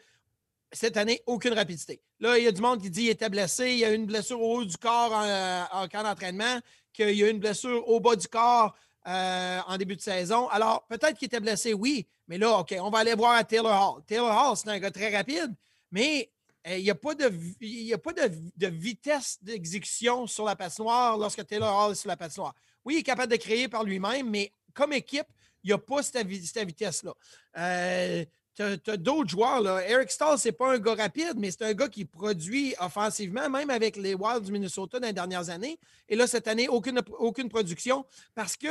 Cette 0.72 0.96
année, 0.96 1.22
aucune 1.26 1.52
rapidité. 1.52 2.00
Là, 2.18 2.38
il 2.38 2.44
y 2.44 2.46
a 2.48 2.52
du 2.52 2.60
monde 2.60 2.80
qui 2.80 2.88
dit 2.88 3.02
qu'il 3.02 3.10
était 3.10 3.28
blessé. 3.28 3.72
Il 3.72 3.78
y 3.78 3.84
a 3.84 3.92
une 3.92 4.06
blessure 4.06 4.40
au 4.40 4.58
haut 4.58 4.64
du 4.64 4.76
corps 4.76 5.12
en, 5.12 5.82
en 5.82 5.88
camp 5.88 6.02
d'entraînement, 6.02 6.60
qu'il 6.92 7.14
y 7.14 7.24
a 7.24 7.28
une 7.28 7.40
blessure 7.40 7.86
au 7.88 8.00
bas 8.00 8.16
du 8.16 8.28
corps 8.28 8.74
euh, 9.08 9.60
en 9.66 9.76
début 9.78 9.96
de 9.96 10.00
saison. 10.00 10.48
Alors, 10.50 10.86
peut-être 10.86 11.18
qu'il 11.18 11.26
était 11.26 11.40
blessé, 11.40 11.74
oui, 11.74 12.06
mais 12.28 12.38
là, 12.38 12.58
OK, 12.58 12.72
on 12.80 12.88
va 12.88 12.98
aller 12.98 13.14
voir 13.14 13.32
à 13.32 13.42
Taylor 13.42 13.96
Hall. 13.96 14.04
Taylor 14.06 14.30
Hall, 14.30 14.56
c'est 14.56 14.68
un 14.68 14.78
gars 14.78 14.92
très 14.92 15.14
rapide, 15.14 15.52
mais 15.90 16.30
euh, 16.68 16.76
il 16.78 16.84
n'y 16.84 16.90
a 16.90 16.94
pas 16.94 17.16
de, 17.16 17.24
a 17.24 17.98
pas 17.98 18.12
de, 18.12 18.66
vitesse 18.68 19.38
d'exécution 19.42 20.28
sur 20.28 20.44
la 20.44 20.54
patinoire 20.54 21.18
lorsque 21.18 21.44
Taylor 21.44 21.76
Hall 21.76 21.92
est 21.92 21.96
sur 21.96 22.08
la 22.08 22.16
patinoire. 22.16 22.54
Oui, 22.84 22.94
il 22.94 22.98
est 22.98 23.02
capable 23.02 23.32
de 23.32 23.38
créer 23.38 23.66
par 23.66 23.82
lui-même, 23.82 24.30
mais 24.30 24.52
comme 24.74 24.92
équipe, 24.92 25.26
il 25.64 25.68
n'y 25.68 25.72
a 25.72 25.78
pas 25.78 26.02
cette, 26.02 26.26
vitesse-là. 26.26 27.14
Euh, 27.58 28.24
tu 28.54 28.62
as, 28.62 28.96
d'autres 28.96 29.30
joueurs. 29.30 29.60
Là. 29.60 29.86
Eric 29.88 30.10
Stahl, 30.10 30.38
ce 30.38 30.48
n'est 30.48 30.52
pas 30.52 30.74
un 30.74 30.78
gars 30.78 30.94
rapide, 30.94 31.34
mais 31.36 31.50
c'est 31.50 31.62
un 31.62 31.72
gars 31.72 31.88
qui 31.88 32.04
produit 32.04 32.74
offensivement, 32.78 33.48
même 33.48 33.70
avec 33.70 33.96
les 33.96 34.14
Wilds 34.14 34.44
du 34.44 34.52
Minnesota 34.52 35.00
dans 35.00 35.06
les 35.06 35.12
dernières 35.12 35.48
années. 35.48 35.78
Et 36.08 36.16
là, 36.16 36.26
cette 36.26 36.48
année, 36.48 36.68
aucune, 36.68 37.00
aucune 37.18 37.48
production 37.48 38.04
parce 38.34 38.56
que 38.56 38.68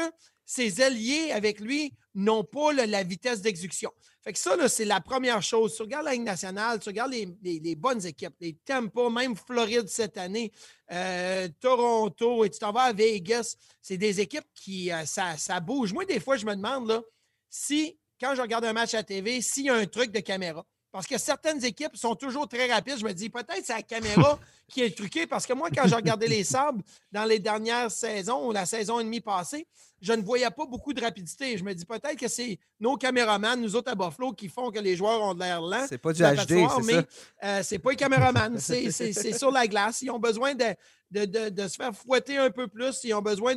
ses 0.51 0.81
alliés 0.81 1.31
avec 1.31 1.61
lui 1.61 1.93
n'ont 2.13 2.43
pas 2.43 2.73
la 2.73 3.03
vitesse 3.03 3.41
d'exécution. 3.41 3.89
Fait 4.21 4.33
que 4.33 4.37
ça, 4.37 4.67
c'est 4.67 4.83
la 4.83 4.99
première 4.99 5.41
chose. 5.41 5.73
Tu 5.73 5.81
regardes 5.81 6.03
la 6.03 6.11
Ligue 6.11 6.23
nationale, 6.23 6.77
tu 6.79 6.89
regardes 6.89 7.13
les, 7.13 7.75
bonnes 7.75 8.05
équipes, 8.05 8.35
les 8.41 8.57
Tampa, 8.65 9.09
même 9.09 9.37
Floride 9.37 9.87
cette 9.87 10.17
année, 10.17 10.51
euh, 10.91 11.47
Toronto, 11.61 12.43
et 12.43 12.49
tu 12.49 12.59
t'en 12.59 12.73
vas 12.73 12.81
à 12.81 12.93
Vegas. 12.93 13.55
C'est 13.81 13.95
des 13.95 14.19
équipes 14.19 14.47
qui, 14.53 14.91
euh, 14.91 15.05
ça, 15.05 15.37
ça 15.37 15.61
bouge. 15.61 15.93
Moi, 15.93 16.03
des 16.03 16.19
fois, 16.19 16.35
je 16.35 16.45
me 16.45 16.53
demande 16.53 17.01
si 17.49 17.97
quand 18.19 18.35
je 18.35 18.41
regarde 18.41 18.65
un 18.65 18.73
match 18.73 18.93
à 18.93 19.03
TV, 19.03 19.41
s'il 19.41 19.67
y 19.67 19.69
a 19.69 19.75
un 19.75 19.85
truc 19.85 20.11
de 20.11 20.19
caméra. 20.19 20.65
Parce 20.91 21.07
que 21.07 21.17
certaines 21.17 21.63
équipes 21.63 21.95
sont 21.95 22.15
toujours 22.15 22.47
très 22.47 22.69
rapides. 22.71 22.99
Je 22.99 23.05
me 23.05 23.13
dis, 23.13 23.29
peut-être 23.29 23.61
c'est 23.63 23.73
la 23.73 23.81
caméra 23.81 24.37
qui 24.67 24.81
est 24.81 24.95
truquée. 24.95 25.25
Parce 25.25 25.45
que 25.45 25.53
moi, 25.53 25.69
quand 25.73 25.87
j'ai 25.87 25.95
regardé 25.95 26.27
les 26.27 26.43
Sabres 26.43 26.81
dans 27.11 27.23
les 27.23 27.39
dernières 27.39 27.89
saisons, 27.89 28.47
ou 28.47 28.51
la 28.51 28.65
saison 28.65 28.99
et 28.99 29.03
demie 29.03 29.21
passée, 29.21 29.65
je 30.01 30.11
ne 30.11 30.21
voyais 30.21 30.49
pas 30.49 30.65
beaucoup 30.65 30.93
de 30.93 31.01
rapidité. 31.01 31.57
Je 31.57 31.63
me 31.63 31.73
dis, 31.73 31.85
peut-être 31.85 32.17
que 32.17 32.27
c'est 32.27 32.59
nos 32.79 32.97
caméramans, 32.97 33.61
nous 33.61 33.75
autres 33.75 33.91
à 33.91 33.95
Buffalo, 33.95 34.33
qui 34.33 34.49
font 34.49 34.69
que 34.69 34.79
les 34.79 34.97
joueurs 34.97 35.21
ont 35.21 35.33
de 35.33 35.39
l'air 35.39 35.61
lent. 35.61 35.85
C'est 35.87 35.97
pas 35.97 36.11
du 36.11 36.23
HD, 36.23 36.67
c'est 36.67 36.83
mais 36.83 37.05
euh, 37.43 37.61
c'est 37.63 37.79
pas 37.79 37.91
les 37.91 37.95
caméramans. 37.95 38.57
c'est 38.59 38.91
sur 39.37 39.51
la 39.51 39.67
glace. 39.67 40.01
Ils 40.01 40.11
ont 40.11 40.19
besoin 40.19 40.55
de, 40.55 40.75
de, 41.49 41.67
se 41.67 41.75
faire 41.75 41.95
fouetter 41.95 42.37
un 42.37 42.51
peu 42.51 42.67
plus. 42.67 42.99
Ils 43.03 43.13
ont 43.13 43.21
besoin 43.21 43.55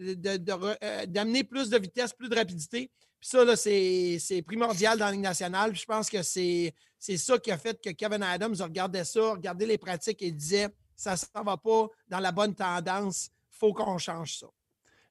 euh, 0.00 1.06
d'amener 1.06 1.44
plus 1.44 1.68
de 1.68 1.76
vitesse, 1.76 2.14
plus 2.14 2.30
de 2.30 2.36
rapidité. 2.36 2.90
Puis 3.20 3.28
ça, 3.28 3.56
c'est 3.56 4.42
primordial 4.46 4.98
dans 4.98 5.06
la 5.06 5.12
Ligue 5.12 5.20
nationale. 5.20 5.74
je 5.74 5.84
pense 5.84 6.08
que 6.08 6.22
c'est 6.22 6.74
ça 6.98 7.38
qui 7.38 7.50
a 7.50 7.58
fait 7.58 7.80
que 7.82 7.90
Kevin 7.90 8.22
Adams 8.22 8.56
regardait 8.60 9.04
ça, 9.04 9.32
regardait 9.32 9.66
les 9.66 9.78
pratiques 9.78 10.22
et 10.22 10.30
disait 10.30 10.68
ça 10.96 11.14
ne 11.14 11.44
va 11.44 11.56
pas 11.56 11.88
dans 12.08 12.20
la 12.20 12.32
bonne 12.32 12.54
tendance, 12.54 13.30
il 13.52 13.58
faut 13.58 13.72
qu'on 13.72 13.98
change 13.98 14.38
ça. 14.38 14.46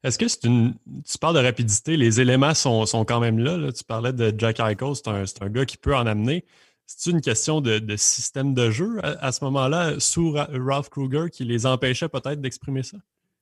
Est-ce 0.04 0.18
que 0.18 0.28
c'est 0.28 0.46
une. 0.46 0.76
Tu 1.06 1.18
parles 1.18 1.36
de 1.36 1.46
rapidité, 1.46 1.98
les 1.98 2.22
éléments 2.22 2.54
sont, 2.54 2.86
quand 3.06 3.20
même 3.20 3.38
là, 3.40 3.72
Tu 3.72 3.84
parlais 3.84 4.14
de 4.14 4.34
Jack 4.38 4.60
Eichel, 4.60 4.96
c'est 4.96 5.42
un, 5.42 5.50
gars 5.50 5.66
qui 5.66 5.78
peut 5.78 5.96
en 5.96 6.06
amener. 6.06 6.46
C'est 6.86 7.12
une 7.12 7.22
question 7.22 7.60
de, 7.60 7.96
système 7.98 8.54
de 8.54 8.72
jeu 8.72 9.00
à, 9.04 9.32
ce 9.32 9.44
moment-là, 9.44 10.00
sous 10.00 10.32
Ralph 10.32 10.90
Kruger, 10.90 11.30
qui 11.32 11.44
les 11.44 11.66
empêchait 11.66 12.10
peut-être 12.10 12.42
d'exprimer 12.42 12.82
ça? 12.82 12.98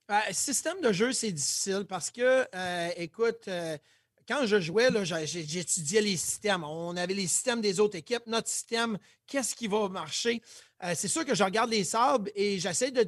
Euh, 0.10 0.16
système 0.32 0.82
de 0.82 0.92
jeu, 0.92 1.12
c'est 1.12 1.32
difficile 1.32 1.86
parce 1.88 2.12
que, 2.12 2.46
euh, 2.56 2.90
écoute, 2.96 3.48
euh, 3.48 3.78
quand 4.28 4.46
je 4.46 4.60
jouais, 4.60 4.90
j'étudiais 5.26 6.02
les 6.02 6.18
systèmes. 6.18 6.64
On 6.64 6.96
avait 6.98 7.14
les 7.14 7.28
systèmes 7.28 7.62
des 7.62 7.80
autres 7.80 7.96
équipes, 7.96 8.24
notre 8.28 8.50
système, 8.50 8.98
qu'est-ce 9.26 9.56
qui 9.56 9.68
va 9.68 9.88
marcher? 9.88 10.42
Euh, 10.84 10.94
c'est 10.96 11.08
sûr 11.08 11.26
que 11.26 11.34
je 11.34 11.44
regarde 11.44 11.70
les 11.70 11.84
sabres 11.84 12.30
et 12.36 12.60
j'essaie 12.60 12.92
de, 12.92 13.04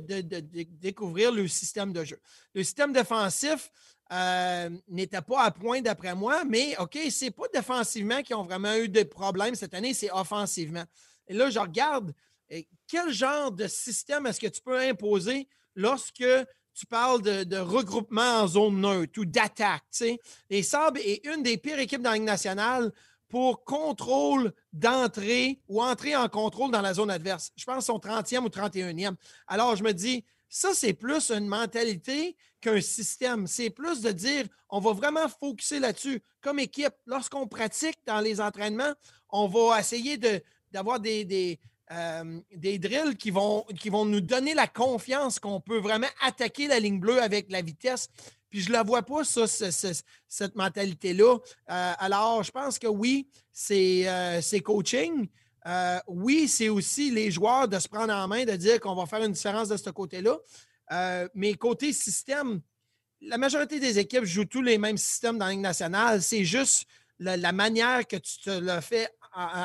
découvrir 0.63 1.31
le 1.31 1.47
système 1.47 1.91
de 1.91 2.03
jeu. 2.05 2.19
Le 2.53 2.63
système 2.63 2.93
défensif 2.93 3.69
euh, 4.11 4.69
n'était 4.87 5.21
pas 5.21 5.43
à 5.43 5.51
point 5.51 5.81
d'après 5.81 6.15
moi, 6.15 6.43
mais 6.45 6.77
OK, 6.77 6.97
c'est 7.09 7.31
pas 7.31 7.47
défensivement 7.53 8.23
qu'ils 8.23 8.35
ont 8.35 8.45
vraiment 8.45 8.73
eu 8.75 8.87
de 8.87 9.03
problèmes 9.03 9.55
cette 9.55 9.73
année, 9.73 9.93
c'est 9.93 10.11
offensivement. 10.11 10.85
Et 11.27 11.33
là, 11.33 11.49
je 11.49 11.59
regarde 11.59 12.13
quel 12.87 13.11
genre 13.11 13.51
de 13.51 13.67
système 13.67 14.25
est-ce 14.25 14.39
que 14.39 14.47
tu 14.47 14.61
peux 14.61 14.79
imposer 14.79 15.47
lorsque 15.75 16.23
tu 16.79 16.85
parles 16.85 17.21
de, 17.21 17.57
regroupement 17.57 18.43
en 18.43 18.47
zone 18.47 18.79
neutre 18.79 19.19
ou 19.19 19.25
d'attaque. 19.25 19.83
Les 20.49 20.63
Sabres 20.63 21.01
est 21.03 21.25
une 21.25 21.43
des 21.43 21.57
pires 21.57 21.77
équipes 21.77 22.01
dans 22.01 22.11
la 22.11 22.15
Ligue 22.15 22.25
nationale 22.25 22.93
pour 23.27 23.65
contrôle 23.65 24.53
d'entrée 24.71 25.59
ou 25.67 25.83
entrer 25.83 26.15
en 26.15 26.29
contrôle 26.29 26.71
dans 26.71 26.81
la 26.81 26.93
zone 26.93 27.11
adverse. 27.11 27.51
Je 27.57 27.65
pense 27.65 27.85
son 27.85 27.97
30e 27.97 28.45
ou 28.45 28.47
31e. 28.47 29.15
Alors, 29.47 29.75
je 29.75 29.83
me 29.83 29.91
dis, 29.91 30.23
ça, 30.47 30.73
c'est 30.73 30.93
plus 30.93 31.31
une 31.31 31.47
mentalité 31.47 32.37
qu'un 32.61 32.79
système. 32.79 33.45
C'est 33.45 33.69
plus 33.69 33.99
de 33.99 34.11
dire, 34.11 34.45
on 34.69 34.79
va 34.79 34.93
vraiment 34.93 35.27
focuser 35.27 35.79
là-dessus. 35.79 36.23
Comme 36.39 36.59
équipe, 36.59 36.95
lorsqu'on 37.05 37.45
pratique 37.45 37.97
dans 38.05 38.21
les 38.21 38.39
entraînements, 38.39 38.93
on 39.29 39.47
va 39.47 39.81
essayer 39.81 40.17
d'avoir 40.71 41.01
des, 41.01 41.59
euh, 41.91 42.39
des 42.55 42.77
drills 42.77 43.17
qui 43.17 43.31
vont, 43.31 43.65
qui 43.79 43.89
vont 43.89 44.05
nous 44.05 44.21
donner 44.21 44.53
la 44.53 44.67
confiance 44.67 45.39
qu'on 45.39 45.59
peut 45.59 45.79
vraiment 45.79 46.07
attaquer 46.21 46.67
la 46.67 46.79
ligne 46.79 46.99
bleue 46.99 47.19
avec 47.19 47.49
la 47.49 47.63
vitesse. 47.63 48.09
Puis 48.51 48.61
je 48.61 48.67
ne 48.69 48.73
la 48.73 48.83
vois 48.83 49.01
pas, 49.01 49.23
ça, 49.23 49.47
cette 49.47 50.55
mentalité-là. 50.55 51.37
Euh, 51.71 51.93
alors, 51.97 52.43
je 52.43 52.51
pense 52.51 52.77
que 52.77 52.85
oui, 52.85 53.27
c'est 53.51 54.03
euh, 54.07 54.39
coaching. 54.63 55.27
oui, 56.07 56.47
c'est 56.47 56.69
aussi 56.69 57.09
les 57.09 57.31
joueurs 57.31 57.67
de 57.67 57.79
se 57.79 57.87
prendre 57.87 58.13
en 58.13 58.27
main, 58.27 58.45
de 58.45 58.55
dire 58.55 58.79
qu'on 58.79 58.93
va 58.93 59.07
faire 59.07 59.23
une 59.23 59.31
différence 59.31 59.69
de 59.69 59.77
ce 59.77 59.89
côté-là. 59.89 60.37
mais 61.33 61.55
côté 61.55 61.91
système, 61.91 62.61
la 63.21 63.39
majorité 63.39 63.79
des 63.79 63.97
équipes 63.97 64.25
jouent 64.25 64.45
tous 64.45 64.61
les 64.61 64.77
mêmes 64.77 64.97
systèmes 64.97 65.39
dans 65.39 65.45
la 65.45 65.51
Ligue 65.51 65.61
nationale. 65.61 66.21
C'est 66.21 66.45
juste 66.45 66.85
la, 67.17 67.51
manière 67.51 68.07
que 68.07 68.15
tu 68.15 68.39
te 68.41 68.51
le 68.51 68.79
fais 68.79 69.09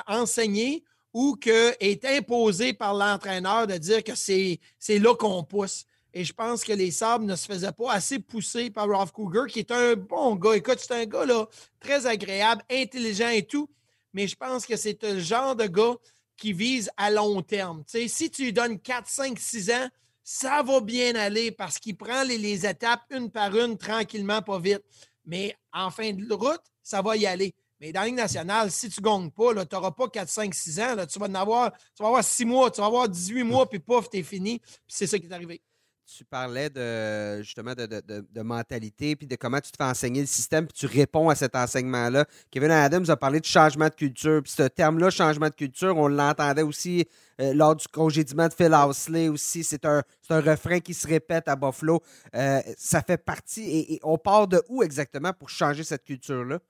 enseigner 0.06 0.84
ou 1.14 1.36
que 1.36 1.74
est 1.78 2.04
imposé 2.04 2.72
par 2.72 2.92
l'entraîneur 2.92 3.68
de 3.68 3.78
dire 3.78 4.02
que 4.02 4.16
c'est 4.16 4.58
là 4.88 5.14
qu'on 5.14 5.44
pousse. 5.44 5.86
Et 6.12 6.24
je 6.24 6.32
pense 6.32 6.62
que 6.62 6.72
les 6.72 6.90
Sabres 6.90 7.24
ne 7.24 7.34
se 7.36 7.46
faisaient 7.46 7.72
pas 7.72 7.92
assez 7.92 8.18
pousser 8.18 8.70
par 8.70 8.88
Ralph 8.88 9.12
Cougar, 9.12 9.46
qui 9.46 9.60
est 9.60 9.70
un 9.70 9.94
bon 9.94 10.36
gars. 10.36 10.56
Écoute, 10.56 10.78
c'est 10.78 10.94
un 10.94 11.06
gars 11.06 11.24
là, 11.24 11.46
très 11.80 12.06
agréable, 12.06 12.62
intelligent 12.70 13.30
et 13.30 13.44
tout. 13.44 13.68
Mais 14.12 14.28
je 14.28 14.36
pense 14.36 14.66
que 14.66 14.76
c'est 14.76 15.00
le 15.02 15.18
genre 15.18 15.56
de 15.56 15.66
gars 15.66 15.94
qui 16.36 16.52
vise 16.52 16.90
à 16.96 17.10
long 17.10 17.42
terme. 17.42 17.82
si 17.86 18.30
tu 18.30 18.44
lui 18.44 18.52
donnes 18.52 18.78
4, 18.78 19.08
5, 19.08 19.38
6 19.38 19.70
ans, 19.70 19.88
ça 20.22 20.62
va 20.62 20.80
bien 20.80 21.14
aller 21.16 21.50
parce 21.52 21.78
qu'il 21.78 21.96
prend 21.96 22.22
les, 22.24 22.38
les 22.38 22.66
étapes 22.66 23.02
une 23.10 23.30
par 23.30 23.56
une, 23.56 23.76
tranquillement, 23.76 24.42
pas 24.42 24.58
vite. 24.58 24.82
Mais 25.24 25.56
en 25.72 25.90
fin 25.90 26.12
de 26.12 26.34
route, 26.34 26.62
ça 26.82 27.02
va 27.02 27.16
y 27.16 27.26
aller. 27.26 27.54
Mais 27.80 27.92
dans 27.92 28.00
la 28.00 28.06
Ligue 28.06 28.16
nationale, 28.16 28.70
si 28.70 28.88
tu 28.88 29.00
ne 29.00 29.04
gagnes 29.04 29.30
pas, 29.30 29.64
tu 29.64 29.74
n'auras 29.74 29.90
pas 29.90 30.08
4, 30.08 30.28
5, 30.28 30.54
6 30.54 30.80
ans. 30.80 30.96
tu, 31.06 31.18
vas 31.18 31.40
avoir, 31.40 31.72
tu 31.72 32.02
vas 32.02 32.08
avoir 32.08 32.24
6 32.24 32.44
mois, 32.44 32.70
tu 32.70 32.80
vas 32.80 32.86
avoir 32.86 33.08
18 33.08 33.42
mois, 33.42 33.68
puis 33.68 33.78
pouf, 33.78 34.08
tu 34.08 34.18
es 34.18 34.22
fini. 34.22 34.60
c'est 34.86 35.06
ça 35.06 35.18
qui 35.18 35.26
est 35.26 35.32
arrivé. 35.32 35.60
Tu 36.06 36.22
parlais 36.22 36.68
de 36.68 37.42
justement 37.42 37.72
de, 37.74 38.42
mentalité, 38.42 39.16
puis 39.16 39.26
de 39.26 39.36
comment 39.36 39.58
tu 39.58 39.72
te 39.72 39.76
fais 39.78 39.88
enseigner 39.88 40.20
le 40.20 40.26
système, 40.26 40.66
puis 40.66 40.76
tu 40.76 40.86
réponds 40.86 41.30
à 41.30 41.34
cet 41.34 41.56
enseignement-là. 41.56 42.26
Kevin 42.50 42.70
Adams 42.70 43.06
a 43.08 43.16
parlé 43.16 43.40
de 43.40 43.46
changement 43.46 43.88
de 43.88 43.94
culture. 43.94 44.42
Puis 44.42 44.52
ce 44.52 44.64
terme-là, 44.64 45.08
changement 45.08 45.48
de 45.48 45.54
culture, 45.54 45.96
on 45.96 46.08
l'entendait 46.08 46.62
aussi 46.62 47.08
euh, 47.40 47.54
lors 47.54 47.74
du 47.74 47.88
congédiement 47.88 48.48
de 48.48 48.52
Phil 48.52 48.74
Housley 48.74 49.28
aussi. 49.28 49.64
C'est 49.64 49.86
un, 49.86 50.02
un, 50.28 50.40
refrain 50.42 50.78
qui 50.78 50.92
se 50.92 51.08
répète 51.08 51.48
à 51.48 51.56
Buffalo. 51.56 52.02
Euh, 52.34 52.60
ça 52.76 53.00
fait 53.00 53.16
partie. 53.16 53.64
et, 53.94 54.00
on 54.02 54.18
part 54.18 54.46
de 54.46 54.62
où 54.68 54.82
exactement 54.82 55.32
pour 55.32 55.48
changer 55.48 55.84
cette 55.84 56.04
culture-là? 56.04 56.60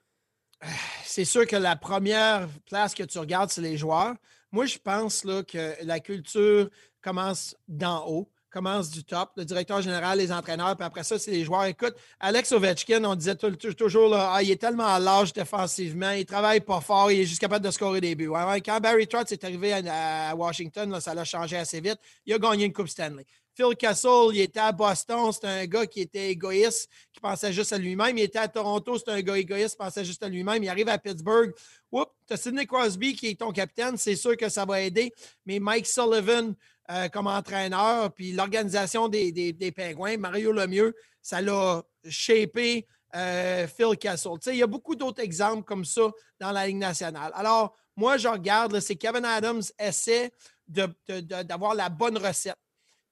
C'est 1.05 1.25
sûr 1.25 1.47
que 1.47 1.57
la 1.57 1.77
première 1.77 2.49
place 2.67 2.95
que 2.95 3.03
tu 3.03 3.19
regardes, 3.19 3.51
c'est 3.51 3.61
les 3.61 3.77
joueurs. 3.77 4.15
Moi, 4.53 4.67
je 4.67 4.79
pense 4.79 5.23
que 5.23 5.75
la 5.85 6.01
culture 6.01 6.71
commence 7.03 7.57
d'en 7.69 8.07
haut, 8.07 8.31
commence 8.55 8.89
du 8.91 9.03
top, 9.03 9.33
le 9.37 9.45
directeur 9.45 9.83
général, 9.83 10.19
les 10.19 10.31
entraîneurs, 10.31 10.77
puis 10.77 10.87
après 10.87 11.03
ça, 11.03 11.19
c'est 11.19 11.33
les 11.33 11.45
joueurs. 11.45 11.65
Écoute, 11.65 11.97
Alex 12.21 12.53
Ovechkin, 12.53 13.05
on 13.05 13.17
disait 13.17 13.35
toujours, 13.35 14.09
là, 14.09 14.31
ah, 14.33 14.43
il 14.45 14.51
est 14.53 14.61
tellement 14.61 14.97
large 14.99 15.33
défensivement, 15.33 16.13
il 16.13 16.25
travaille 16.25 16.61
pas 16.61 16.81
fort, 16.81 17.11
il 17.11 17.21
est 17.21 17.25
juste 17.25 17.41
capable 17.41 17.65
de 17.65 17.71
scorer 17.73 18.01
des 18.01 18.15
buts. 18.15 18.31
Quand 18.65 18.81
Barry 18.81 19.09
Trotz 19.09 19.33
est 19.33 19.43
arrivé 19.43 19.73
à, 19.73 20.35
Washington, 20.37 21.01
ça 21.01 21.15
l'a 21.15 21.25
changé 21.25 21.57
assez 21.57 21.81
vite. 21.81 21.99
Il 22.25 22.33
a 22.33 22.39
gagné 22.39 22.67
une 22.67 22.73
Coupe 22.73 22.89
Stanley. 22.89 23.27
Phil 23.55 23.77
Castle, 23.77 24.31
il 24.33 24.41
était 24.41 24.61
à 24.61 24.73
Boston, 24.73 25.31
c'était 25.33 25.47
un 25.47 25.67
gars 25.67 25.87
qui 25.87 26.01
était 26.01 26.31
égoïste, 26.31 26.91
qui 27.13 27.21
pensait 27.21 27.53
juste 27.53 27.73
à 27.73 27.79
lui-même. 27.79 28.19
Il 28.19 28.25
était 28.25 28.39
à 28.39 28.49
Toronto, 28.49 28.99
c'était 28.99 29.13
un 29.13 29.23
gars 29.23 29.39
égoïste, 29.39 29.71
qui 29.71 29.77
pensait 29.77 30.05
juste 30.05 30.23
à 30.23 30.29
lui-même. 30.29 30.63
Il 30.63 30.69
arrive 30.69 30.89
à 30.89 30.99
Pittsburgh. 30.99 31.53
Oups, 31.93 32.11
tu 32.27 32.35
as 32.35 32.37
Sidney 32.37 32.67
Crosby 32.67 33.15
qui 33.15 33.29
est 33.29 33.39
ton 33.39 33.53
capitaine, 33.53 33.97
c'est 33.97 34.17
sûr 34.17 34.37
que 34.37 34.49
ça 34.49 34.65
va 34.65 34.81
aider. 34.81 35.13
Mais 35.47 35.61
Mike 35.61 35.87
Sullivan 35.87 36.55
euh, 36.91 37.09
comme 37.09 37.29
entraîneur, 37.29 38.13
puis 38.13 38.33
l'organisation 38.33 39.09
des, 39.09 39.33
des, 39.33 39.73
Pingouins, 39.73 40.17
Mario 40.19 40.53
Lemieux, 40.53 40.95
ça 41.23 41.41
l'a 41.41 41.83
shapé 42.09 42.87
euh, 43.15 43.67
Phil 43.69 43.97
Castle. 43.99 44.33
il 44.49 44.57
y 44.57 44.63
a 44.63 44.67
beaucoup 44.67 44.97
d'autres 44.97 45.23
exemples 45.23 45.63
comme 45.63 45.85
ça 45.85 46.11
dans 46.41 46.51
la 46.51 46.67
Ligue 46.67 46.77
nationale. 46.77 47.31
Alors, 47.35 47.75
moi, 47.97 48.17
je 48.17 48.29
regarde, 48.29 48.81
c'est 48.81 48.97
Kevin 48.97 49.25
Adams 49.25 49.63
essaie 49.79 50.33
d'avoir 50.67 51.75
la 51.75 51.89
bonne 51.89 52.19
recette. 52.19 52.59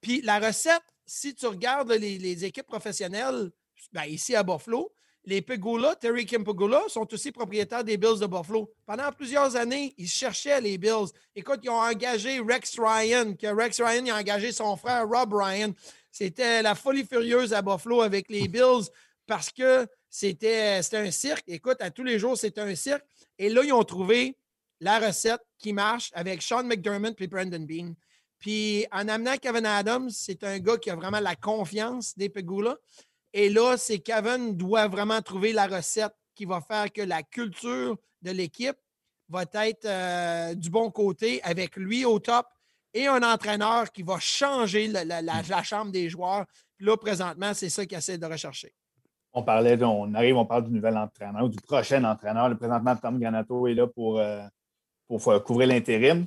Puis 0.03 0.21
la 0.21 0.37
recette, 0.37 0.83
si 1.05 1.33
tu 1.33 1.47
regardes 1.47 1.93
les, 1.93 2.45
équipes 2.45 2.67
professionnelles, 2.67 3.49
ben, 3.93 4.03
ici 4.03 4.35
à 4.35 4.43
Buffalo, 4.43 4.93
les 5.23 5.41
Pegula, 5.41 5.95
Terry 5.95 6.25
Kimpegula, 6.25 6.81
sont 6.89 7.11
aussi 7.13 7.31
propriétaires 7.31 7.85
des 7.85 7.95
Bills 7.95 8.19
de 8.19 8.25
Buffalo. 8.25 8.69
Pendant 8.85 9.09
plusieurs 9.13 9.55
années, 9.55 9.93
ils 9.97 10.09
cherchaient 10.09 10.59
les 10.59 10.77
Bills. 10.77 11.07
Écoute, 11.33 11.61
ils 11.63 11.69
ont 11.69 11.79
engagé 11.79 12.41
Rex 12.41 12.77
Ryan, 12.77 13.33
que 13.33 13.47
Rex 13.47 13.79
Ryan 13.79 14.13
a 14.13 14.19
engagé 14.19 14.51
son 14.51 14.75
frère 14.75 15.07
Rob 15.07 15.33
Ryan. 15.33 15.71
C'était 16.11 16.61
la 16.61 16.75
folie 16.75 17.05
furieuse 17.05 17.53
à 17.53 17.61
Buffalo 17.61 18.01
avec 18.01 18.29
les 18.29 18.49
Bills 18.49 18.89
parce 19.25 19.49
que 19.51 19.87
c'était 20.09 20.81
un 20.91 21.11
cirque. 21.11 21.45
Écoute, 21.47 21.77
à 21.79 21.91
tous 21.91 22.03
les 22.03 22.19
jours, 22.19 22.37
c'était 22.37 22.61
un 22.61 22.75
cirque. 22.75 23.05
Et 23.39 23.47
là, 23.47 23.63
ils 23.63 23.71
ont 23.71 23.85
trouvé 23.85 24.35
la 24.81 24.99
recette 24.99 25.41
qui 25.57 25.71
marche 25.71 26.11
avec 26.13 26.41
Sean 26.41 26.65
McDermott 26.65 27.15
et 27.21 27.27
Brandon 27.27 27.65
Bean. 27.65 27.93
Puis 28.43 28.85
en 28.91 29.07
amenant 29.07 29.37
Kevin 29.41 29.65
Adams, 29.65 30.09
c'est 30.09 30.43
un 30.43 30.59
gars 30.59 30.75
qui 30.75 30.89
a 30.89 30.97
vraiment 30.97 31.21
la 31.21 31.33
confiance 31.33 32.17
des 32.17 32.27
Pegula. 32.27 32.75
Et 33.31 33.47
là, 33.47 33.77
c'est 33.77 33.99
Kevin 33.99 34.57
doit 34.57 34.89
vraiment 34.89 35.21
trouver 35.21 35.53
la 35.53 35.65
recette 35.65 36.13
qui 36.35 36.43
va 36.43 36.59
faire 36.59 36.91
que 36.91 37.01
la 37.01 37.23
culture 37.23 37.95
de 38.21 38.31
l'équipe 38.31 38.75
va 39.29 39.45
être 39.53 39.85
euh, 39.85 40.55
du 40.55 40.69
bon 40.69 40.91
côté 40.91 41.41
avec 41.43 41.77
lui 41.77 42.03
au 42.03 42.19
top 42.19 42.45
et 42.93 43.07
un 43.07 43.23
entraîneur 43.23 43.89
qui 43.93 44.03
va 44.03 44.19
changer 44.19 44.89
la, 44.89 45.63
chambre 45.63 45.93
des 45.93 46.09
joueurs. 46.09 46.45
Puis 46.75 46.85
là, 46.85 46.97
présentement, 46.97 47.53
c'est 47.53 47.69
ça 47.69 47.85
qu'il 47.85 47.97
essaie 47.97 48.17
de 48.17 48.25
rechercher. 48.25 48.73
On 49.31 49.43
parlait, 49.43 49.81
on 49.81 50.13
arrive, 50.15 50.35
on 50.35 50.45
parle 50.45 50.65
du 50.65 50.71
nouvel 50.71 50.97
entraîneur, 50.97 51.47
du 51.47 51.61
prochain 51.61 52.03
entraîneur. 52.03 52.49
Le 52.49 52.57
présentement, 52.57 52.93
Tom 52.97 53.17
Granato 53.21 53.67
est 53.67 53.73
là 53.73 53.87
pour, 53.87 54.19
euh, 54.19 54.43
pour 55.07 55.23
couvrir 55.45 55.69
l'intérim. 55.69 56.25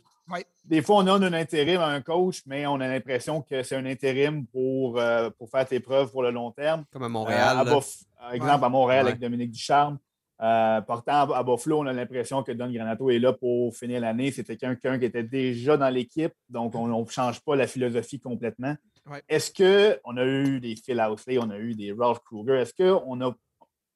Des 0.64 0.82
fois, 0.82 0.96
on 0.96 1.02
donne 1.04 1.24
un 1.24 1.32
intérim 1.32 1.80
à 1.80 1.86
un 1.86 2.00
coach, 2.00 2.42
mais 2.46 2.66
on 2.66 2.80
a 2.80 2.88
l'impression 2.88 3.42
que 3.42 3.62
c'est 3.62 3.76
un 3.76 3.86
intérim 3.86 4.46
pour, 4.46 4.98
euh, 4.98 5.30
pour 5.30 5.48
faire 5.48 5.66
tes 5.66 5.80
preuves 5.80 6.10
pour 6.10 6.22
le 6.22 6.30
long 6.30 6.50
terme. 6.50 6.84
Comme 6.92 7.04
à 7.04 7.08
Montréal. 7.08 7.64
Par 8.18 8.32
exemple, 8.34 8.64
à 8.64 8.68
Montréal 8.68 9.06
avec 9.08 9.20
Dominique 9.20 9.52
Ducharme. 9.52 9.98
Euh, 10.42 10.82
portant 10.82 11.32
à 11.32 11.42
Buffalo, 11.42 11.80
on 11.80 11.86
a 11.86 11.92
l'impression 11.92 12.42
que 12.42 12.52
Don 12.52 12.70
Granato 12.70 13.08
est 13.10 13.18
là 13.18 13.32
pour 13.32 13.74
finir 13.74 14.00
l'année. 14.00 14.30
C'était 14.32 14.56
quelqu'un 14.56 14.98
qui 14.98 15.06
était 15.06 15.22
déjà 15.22 15.76
dans 15.76 15.88
l'équipe, 15.88 16.32
donc 16.50 16.74
on 16.74 16.86
ne 16.88 17.10
change 17.10 17.40
pas 17.40 17.56
la 17.56 17.66
philosophie 17.66 18.20
complètement. 18.20 18.74
Est-ce 19.28 19.52
qu'on 19.52 20.16
a 20.16 20.24
eu 20.24 20.60
des 20.60 20.74
Phil 20.76 21.00
Housley, 21.00 21.38
on 21.38 21.48
a 21.50 21.58
eu 21.58 21.74
des 21.74 21.92
Ralph 21.92 22.18
Kruger? 22.24 22.60
Est-ce 22.60 22.74
qu'on 22.74 23.20
a 23.20 23.32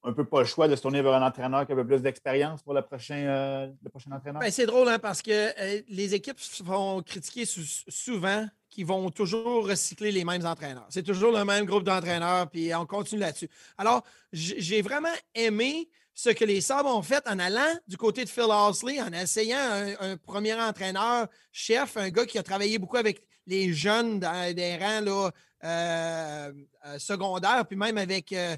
un 0.03 0.13
peu 0.13 0.25
pas 0.25 0.41
le 0.41 0.47
choix 0.47 0.69
de 0.69 0.77
se 0.77 0.83
tourner 0.83 1.03
vers 1.03 1.15
un 1.15 1.27
entraîneur 1.27 1.67
qui 1.67 1.73
a 1.73 1.75
un 1.75 1.79
peu 1.79 1.87
plus 1.87 2.01
d'expérience 2.01 2.63
pour 2.63 2.75
le 2.75 2.83
prochain, 2.83 3.17
euh, 3.17 3.69
le 3.83 3.91
prochain 3.91 4.13
entraîneur? 4.13 4.41
Ben, 4.41 4.51
c'est 4.51 4.67
drôle 4.67 4.89
hein, 4.89 4.99
parce 4.99 5.21
que 5.21 5.31
euh, 5.31 5.83
les 5.89 6.15
équipes 6.15 6.39
vont 6.63 7.03
critiquer 7.03 7.45
souvent 7.45 8.47
qu'ils 8.71 8.87
vont 8.87 9.11
toujours 9.11 9.67
recycler 9.67 10.13
les 10.13 10.25
mêmes 10.25 10.47
entraîneurs. 10.47 10.87
C'est 10.89 11.03
toujours 11.03 11.33
le 11.33 11.45
même 11.45 11.65
groupe 11.65 11.85
d'entraîneurs, 11.85 12.49
puis 12.49 12.75
on 12.75 12.87
continue 12.87 13.21
là-dessus. 13.21 13.51
Alors, 13.77 14.05
j'ai 14.33 14.81
vraiment 14.81 15.09
aimé 15.35 15.89
ce 16.15 16.31
que 16.31 16.45
les 16.45 16.61
Sabres 16.61 16.95
ont 16.95 17.03
fait 17.03 17.27
en 17.29 17.39
allant 17.39 17.79
du 17.89 17.97
côté 17.97 18.25
de 18.25 18.29
Phil 18.29 18.45
Housley, 18.49 19.01
en 19.01 19.13
essayant 19.13 19.59
un, 20.01 20.17
premier 20.17 20.55
entraîneur, 20.55 21.27
chef, 21.51 21.97
un 21.97 22.11
gars 22.11 22.27
qui 22.27 22.39
a 22.39 22.43
travaillé 22.43 22.79
beaucoup 22.79 22.97
avec 22.97 23.23
les 23.47 23.73
jeunes 23.73 24.21
dans 24.21 24.55
des 24.55 24.77
rangs 24.77 25.01
là, 25.01 25.31
euh, 25.63 26.53
euh, 26.87 26.99
secondaires, 26.99 27.67
puis 27.67 27.77
même 27.77 27.99
avec 27.99 28.33
euh, 28.33 28.57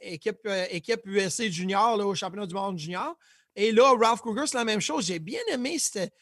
équipe, 0.00 0.48
équipe 0.70 1.02
USC 1.04 1.44
junior 1.50 1.96
au 2.04 2.16
championnat 2.16 2.46
du 2.46 2.54
monde 2.54 2.76
junior. 2.76 3.16
Et 3.54 3.70
là, 3.70 3.94
Ralph 3.96 4.22
Kruger, 4.22 4.48
c'est 4.48 4.56
la 4.56 4.64
même 4.64 4.80
chose. 4.80 5.06
J'ai 5.06 5.20
bien 5.20 5.40
aimé 5.52 5.78
cet, 5.78 6.12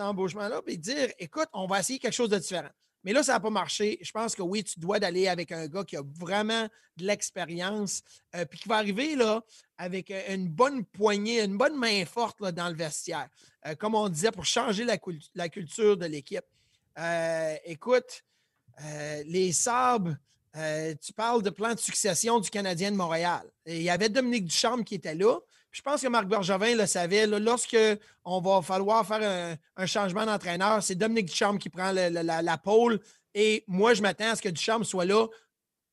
embauchement-là, 0.00 0.60
puis 0.62 0.76
dire 0.76 1.08
écoute, 1.20 1.46
on 1.52 1.68
va 1.68 1.78
essayer 1.78 2.00
quelque 2.00 2.14
chose 2.14 2.30
de 2.30 2.38
différent. 2.38 2.70
Mais 3.04 3.12
là, 3.12 3.22
ça 3.22 3.34
n'a 3.34 3.40
pas 3.40 3.50
marché. 3.50 3.96
Je 4.02 4.10
pense 4.10 4.34
que 4.34 4.42
oui, 4.42 4.64
tu 4.64 4.80
dois 4.80 4.98
d'aller 4.98 5.28
avec 5.28 5.52
un 5.52 5.68
gars 5.68 5.84
qui 5.84 5.96
a 5.96 6.02
vraiment 6.18 6.66
de 6.96 7.04
l'expérience, 7.04 8.02
puis 8.50 8.58
qui 8.58 8.68
va 8.68 8.78
arriver 8.78 9.14
là, 9.14 9.42
avec 9.78 10.12
une 10.30 10.48
bonne 10.48 10.84
poignée, 10.84 11.44
une 11.44 11.56
bonne 11.56 11.78
main 11.78 12.04
forte 12.06 12.40
là, 12.40 12.50
dans 12.50 12.68
le 12.68 12.74
vestiaire. 12.74 13.28
Comme 13.78 13.94
on 13.94 14.08
disait, 14.08 14.32
pour 14.32 14.46
changer 14.46 14.84
la, 14.84 14.96
la 15.34 15.48
culture 15.48 15.96
de 15.96 16.06
l'équipe. 16.06 16.46
écoute, 17.66 18.24
les 19.26 19.52
Sabres, 19.52 20.16
tu 21.00 21.12
parles 21.12 21.42
de 21.42 21.50
plan 21.50 21.74
de 21.74 21.78
succession 21.78 22.40
du 22.40 22.50
Canadien 22.50 22.90
de 22.90 22.96
Montréal. 22.96 23.42
il 23.66 23.82
y 23.82 23.90
avait 23.90 24.08
Dominique 24.08 24.46
Ducharme 24.46 24.84
qui 24.84 24.94
était 24.96 25.14
là 25.14 25.38
je 25.74 25.82
pense 25.82 26.00
que 26.00 26.06
Marc 26.06 26.26
Bergevin 26.26 26.76
le 26.76 26.86
savait. 26.86 27.26
lorsque 27.26 27.76
on 28.24 28.40
va 28.40 28.62
falloir 28.62 29.04
faire 29.04 29.58
un, 29.76 29.86
changement 29.86 30.24
d'entraîneur, 30.24 30.80
c'est 30.84 30.94
Dominique 30.94 31.26
Ducharme 31.26 31.58
qui 31.58 31.68
prend 31.68 31.90
la, 31.90 32.58
pôle. 32.58 33.00
Et 33.34 33.64
moi, 33.66 33.92
je 33.92 34.00
m'attends 34.00 34.30
à 34.30 34.36
ce 34.36 34.42
que 34.42 34.48
Ducharme 34.50 34.84
soit 34.84 35.04
là 35.04 35.26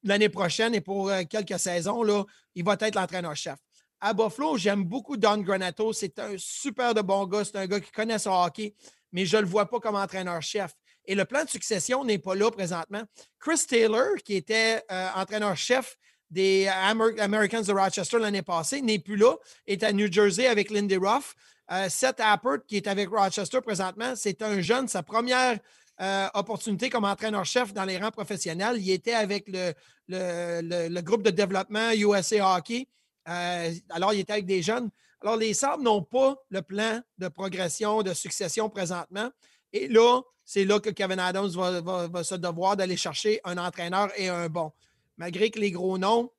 l'année 0.03 0.29
prochaine 0.29 0.75
et 0.75 0.81
pour 0.81 1.09
euh, 1.09 1.23
quelques 1.27 1.59
saisons, 1.59 2.03
là, 2.03 2.23
il 2.53 2.63
va 2.63 2.77
être 2.79 2.95
l'entraîneur-chef. 2.95 3.57
À 3.99 4.13
Buffalo, 4.13 4.55
j'aime 4.57 4.83
beaucoup 4.83 5.17
Don 5.17 5.37
Granato. 5.37 5.93
C'est 5.93 6.19
un 6.19 6.35
super 6.37 6.93
de 6.93 7.01
bon 7.01 7.25
gars. 7.25 7.43
C'est 7.43 7.55
un 7.55 7.65
gars 7.65 7.79
qui 7.79 7.91
connaît 7.91 8.19
son 8.19 8.31
hockey, 8.31 8.75
mais 9.11 9.25
je 9.25 9.37
ne 9.37 9.41
le 9.41 9.47
vois 9.47 9.65
pas 9.65 9.79
comme 9.79 9.95
entraîneur-chef. 9.95 10.75
Et 11.11 11.15
le 11.15 11.25
plan 11.25 11.43
de 11.43 11.49
succession 11.49 12.05
n'est 12.05 12.19
pas 12.19 12.35
là 12.35 12.49
présentement. 12.51 13.01
Chris 13.37 13.65
Taylor, 13.67 14.15
qui 14.23 14.35
était 14.35 14.81
euh, 14.89 15.09
entraîneur-chef 15.17 15.97
des 16.29 16.69
Americans 16.69 17.63
de 17.63 17.73
Rochester 17.73 18.17
l'année 18.17 18.43
passée, 18.43 18.81
n'est 18.81 18.99
plus 18.99 19.17
là, 19.17 19.35
est 19.67 19.83
à 19.83 19.91
New 19.91 20.09
Jersey 20.09 20.47
avec 20.47 20.71
Lindy 20.71 20.95
Ruff. 20.95 21.35
Euh, 21.69 21.89
Seth 21.89 22.21
Appert, 22.21 22.65
qui 22.65 22.77
est 22.77 22.87
avec 22.87 23.09
Rochester 23.09 23.59
présentement, 23.59 24.13
c'est 24.15 24.41
un 24.41 24.61
jeune, 24.61 24.87
sa 24.87 25.03
première 25.03 25.59
euh, 25.99 26.27
opportunité 26.33 26.89
comme 26.89 27.03
entraîneur-chef 27.03 27.73
dans 27.73 27.83
les 27.83 27.97
rangs 27.97 28.11
professionnels. 28.11 28.77
Il 28.79 28.89
était 28.89 29.11
avec 29.11 29.49
le, 29.49 29.73
le, 30.07 31.01
groupe 31.01 31.23
de 31.23 31.29
développement 31.31 31.91
USA 31.91 32.55
Hockey. 32.55 32.87
Euh, 33.27 33.69
alors, 33.89 34.13
il 34.13 34.21
était 34.21 34.31
avec 34.31 34.45
des 34.45 34.61
jeunes. 34.61 34.89
Alors, 35.19 35.35
les 35.35 35.53
Sabres 35.53 35.83
n'ont 35.83 36.03
pas 36.03 36.37
le 36.51 36.61
plan 36.61 37.01
de 37.17 37.27
progression, 37.27 38.01
de 38.01 38.13
succession 38.13 38.69
présentement. 38.69 39.29
Et 39.73 39.89
là, 39.89 40.21
c'est 40.51 40.65
là 40.65 40.81
que 40.81 40.89
Kevin 40.89 41.17
Adams 41.17 41.49
va, 41.49 42.23
se 42.25 42.35
devoir 42.35 42.75
d'aller 42.75 42.97
chercher 42.97 43.39
un 43.45 43.57
entraîneur 43.57 44.09
et 44.17 44.27
un 44.27 44.49
bon 44.49 44.73
malgré 45.15 45.49
que 45.49 45.59
les 45.59 45.71
gros 45.71 45.97
noms, 45.97 46.29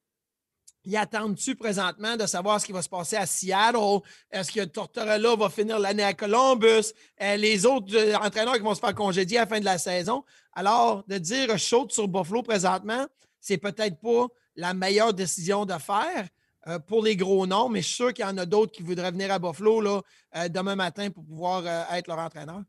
ils 0.84 0.98
attendent-tu 0.98 1.54
présentement 1.54 2.16
de 2.18 2.26
savoir 2.26 2.60
ce 2.60 2.66
qui 2.66 2.72
va 2.72 2.82
se 2.82 2.90
passer 2.90 3.16
à 3.16 3.24
Seattle? 3.24 4.00
Est-ce 4.30 4.52
que 4.52 4.64
Tortorella 4.64 5.34
va 5.34 5.48
finir 5.48 5.78
l'année 5.78 6.02
à 6.02 6.12
Columbus? 6.12 6.92
Euh, 7.22 7.36
les 7.36 7.64
autres 7.64 7.96
euh, 7.96 8.16
entraîneurs 8.16 8.56
qui 8.56 8.60
vont 8.60 8.74
se 8.74 8.80
faire 8.80 8.94
congédier 8.94 9.38
à 9.38 9.42
la 9.42 9.46
fin 9.46 9.60
de 9.60 9.64
la 9.64 9.78
saison? 9.78 10.24
Alors, 10.52 11.04
de 11.08 11.16
dire 11.16 11.56
chaude 11.56 11.90
sur 11.90 12.06
Buffalo 12.06 12.42
présentement, 12.42 13.06
c'est 13.40 13.56
peut-être 13.56 13.98
pas 13.98 14.26
la 14.56 14.74
meilleure 14.74 15.14
décision 15.14 15.64
de 15.64 15.78
faire 15.78 16.28
euh, 16.66 16.78
pour 16.80 17.02
les 17.02 17.16
gros 17.16 17.46
noms, 17.46 17.70
mais 17.70 17.80
je 17.80 17.86
suis 17.86 17.94
sûr 17.94 18.12
qu'il 18.12 18.26
y 18.26 18.28
en 18.28 18.36
a 18.36 18.44
d'autres 18.44 18.72
qui 18.72 18.82
voudraient 18.82 19.12
venir 19.12 19.32
à 19.32 19.38
Buffalo 19.38 20.02
demain 20.50 20.76
matin 20.76 21.08
pour 21.08 21.24
pouvoir 21.24 21.64
être 21.94 22.08
leur 22.08 22.18
entraîneur. 22.18 22.62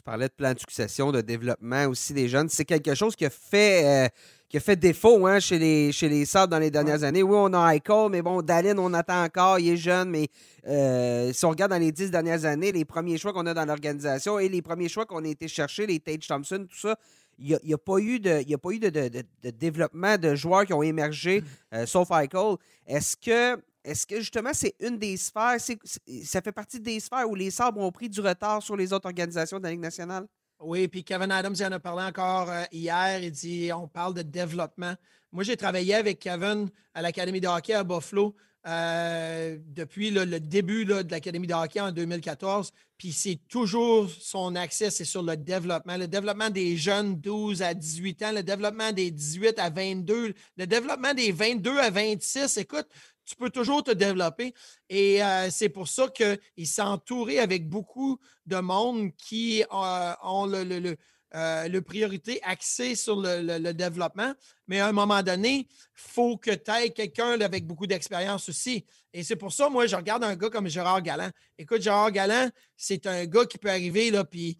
Tu 0.00 0.04
parlais 0.04 0.28
de 0.28 0.32
plan 0.32 0.54
de 0.54 0.58
succession, 0.58 1.12
de 1.12 1.20
développement 1.20 1.84
aussi 1.84 2.14
des 2.14 2.26
jeunes. 2.26 2.48
C'est 2.48 2.64
quelque 2.64 2.94
chose 2.94 3.14
qui 3.14 3.26
a 3.26 3.30
fait 3.30 4.10
qui 4.48 4.56
a 4.56 4.60
fait 4.60 4.76
défaut 4.76 5.26
hein, 5.26 5.40
chez 5.40 5.58
les, 5.58 5.92
chez 5.92 6.08
les 6.08 6.24
Sabres 6.24 6.48
dans 6.48 6.58
les 6.58 6.70
dernières 6.70 7.04
années. 7.04 7.22
Oui, 7.22 7.36
on 7.36 7.52
a 7.52 7.74
Eichel, 7.74 8.08
mais 8.10 8.22
bon, 8.22 8.40
Dallin, 8.40 8.78
on 8.78 8.94
attend 8.94 9.22
encore, 9.22 9.58
il 9.58 9.68
est 9.68 9.76
jeune, 9.76 10.08
mais 10.08 10.28
euh, 10.66 11.34
si 11.34 11.44
on 11.44 11.50
regarde 11.50 11.70
dans 11.70 11.78
les 11.78 11.92
dix 11.92 12.10
dernières 12.10 12.46
années, 12.46 12.72
les 12.72 12.86
premiers 12.86 13.18
choix 13.18 13.34
qu'on 13.34 13.44
a 13.44 13.52
dans 13.52 13.66
l'organisation 13.66 14.38
et 14.38 14.48
les 14.48 14.62
premiers 14.62 14.88
choix 14.88 15.04
qu'on 15.04 15.22
a 15.22 15.28
été 15.28 15.48
chercher, 15.48 15.86
les 15.86 16.00
Tage 16.00 16.26
Thompson, 16.26 16.66
tout 16.66 16.78
ça, 16.78 16.96
il 17.38 17.58
n'y 17.62 17.74
a, 17.74 17.78
pas 17.78 17.98
eu, 17.98 18.20
de, 18.20 18.42
y 18.48 18.54
a 18.54 18.58
pas 18.58 18.70
eu 18.70 18.78
de, 18.78 19.22
développement 19.50 20.16
de 20.16 20.34
joueurs 20.34 20.64
qui 20.64 20.72
ont 20.72 20.82
émergé, 20.82 21.42
mm. 21.42 21.44
euh, 21.74 21.86
sauf 21.86 22.08
Eichel. 22.10 22.56
Est-ce 22.86 23.18
que, 23.18 23.60
est 23.84 24.06
que 24.06 24.20
justement 24.20 24.52
c'est 24.52 24.74
une 24.80 24.98
des 24.98 25.16
sphères, 25.16 25.56
ça 26.24 26.42
fait 26.42 26.52
partie 26.52 26.80
des 26.80 27.00
sphères 27.00 27.28
où 27.28 27.34
les 27.34 27.50
Sabres 27.50 27.80
ont 27.80 27.92
pris 27.92 28.08
du 28.08 28.20
retard 28.20 28.62
sur 28.62 28.76
les 28.76 28.92
autres 28.92 29.06
organisations 29.06 29.58
de 29.58 29.64
la 29.64 29.70
Ligue 29.70 29.80
nationale? 29.80 30.26
Oui, 30.60 30.88
puis 30.88 31.02
Kevin 31.02 31.30
Adams 31.32 31.54
il 31.58 31.64
en 31.64 31.72
a 31.72 31.80
parlé 31.80 32.04
encore 32.04 32.50
euh, 32.50 32.64
hier. 32.70 33.22
Il 33.22 33.30
dit 33.30 33.70
on 33.72 33.88
parle 33.88 34.12
de 34.14 34.22
développement. 34.22 34.94
Moi, 35.32 35.44
j'ai 35.44 35.56
travaillé 35.56 35.94
avec 35.94 36.18
Kevin 36.18 36.68
à 36.92 37.02
l'Académie 37.02 37.40
de 37.40 37.46
hockey 37.46 37.72
à 37.72 37.84
Buffalo 37.84 38.34
euh, 38.66 39.56
depuis 39.68 40.10
le 40.10 40.26
début 40.38 40.84
de 40.84 41.02
l'Académie 41.08 41.46
de 41.46 41.54
hockey 41.54 41.80
en 41.80 41.92
2014. 41.92 42.72
Puis 42.98 43.12
c'est 43.12 43.38
toujours 43.48 44.10
son 44.10 44.54
accès, 44.56 44.90
c'est 44.90 45.06
sur 45.06 45.22
le 45.22 45.34
développement. 45.36 45.96
Le 45.96 46.06
développement 46.06 46.50
des 46.50 46.76
jeunes 46.76 47.14
12 47.14 47.62
à 47.62 47.72
18 47.72 48.22
ans, 48.24 48.32
le 48.32 48.42
développement 48.42 48.92
des 48.92 49.10
18 49.10 49.58
à 49.58 49.70
22, 49.70 50.34
le 50.56 50.66
développement 50.66 51.14
des 51.14 51.32
22 51.32 51.78
à 51.78 51.88
26. 51.88 52.58
Écoute, 52.58 52.86
tu 53.24 53.36
peux 53.36 53.50
toujours 53.50 53.82
te 53.82 53.90
développer. 53.90 54.54
Et 54.88 55.22
euh, 55.22 55.48
c'est 55.50 55.68
pour 55.68 55.88
ça 55.88 56.08
qu'il 56.08 56.66
s'est 56.66 56.82
entouré 56.82 57.38
avec 57.38 57.68
beaucoup 57.68 58.18
de 58.46 58.56
monde 58.56 59.10
qui 59.16 59.62
euh, 59.62 60.12
ont 60.22 60.46
le, 60.46 60.64
le, 60.64 60.96
euh, 61.34 61.68
le, 61.68 61.82
priorité 61.82 62.40
axée 62.42 62.94
sur 62.94 63.20
le, 63.20 63.72
développement. 63.72 64.34
Mais 64.66 64.80
à 64.80 64.88
un 64.88 64.92
moment 64.92 65.22
donné, 65.22 65.68
il 65.68 65.68
faut 65.94 66.36
que 66.36 66.50
tu 66.50 66.70
aies 66.70 66.90
quelqu'un 66.90 67.40
avec 67.40 67.66
beaucoup 67.66 67.86
d'expérience 67.86 68.48
aussi. 68.48 68.84
Et 69.12 69.22
c'est 69.22 69.36
pour 69.36 69.52
ça, 69.52 69.68
moi, 69.68 69.86
je 69.86 69.96
regarde 69.96 70.24
un 70.24 70.34
gars 70.34 70.50
comme 70.50 70.68
Gérard 70.68 71.02
Galland. 71.02 71.30
Écoute, 71.56 71.82
Gérard 71.82 72.10
Galland, 72.10 72.50
c'est 72.76 73.06
un 73.06 73.26
gars 73.26 73.44
qui 73.44 73.58
peut 73.58 73.70
arriver, 73.70 74.10
là, 74.10 74.24
puis 74.24 74.58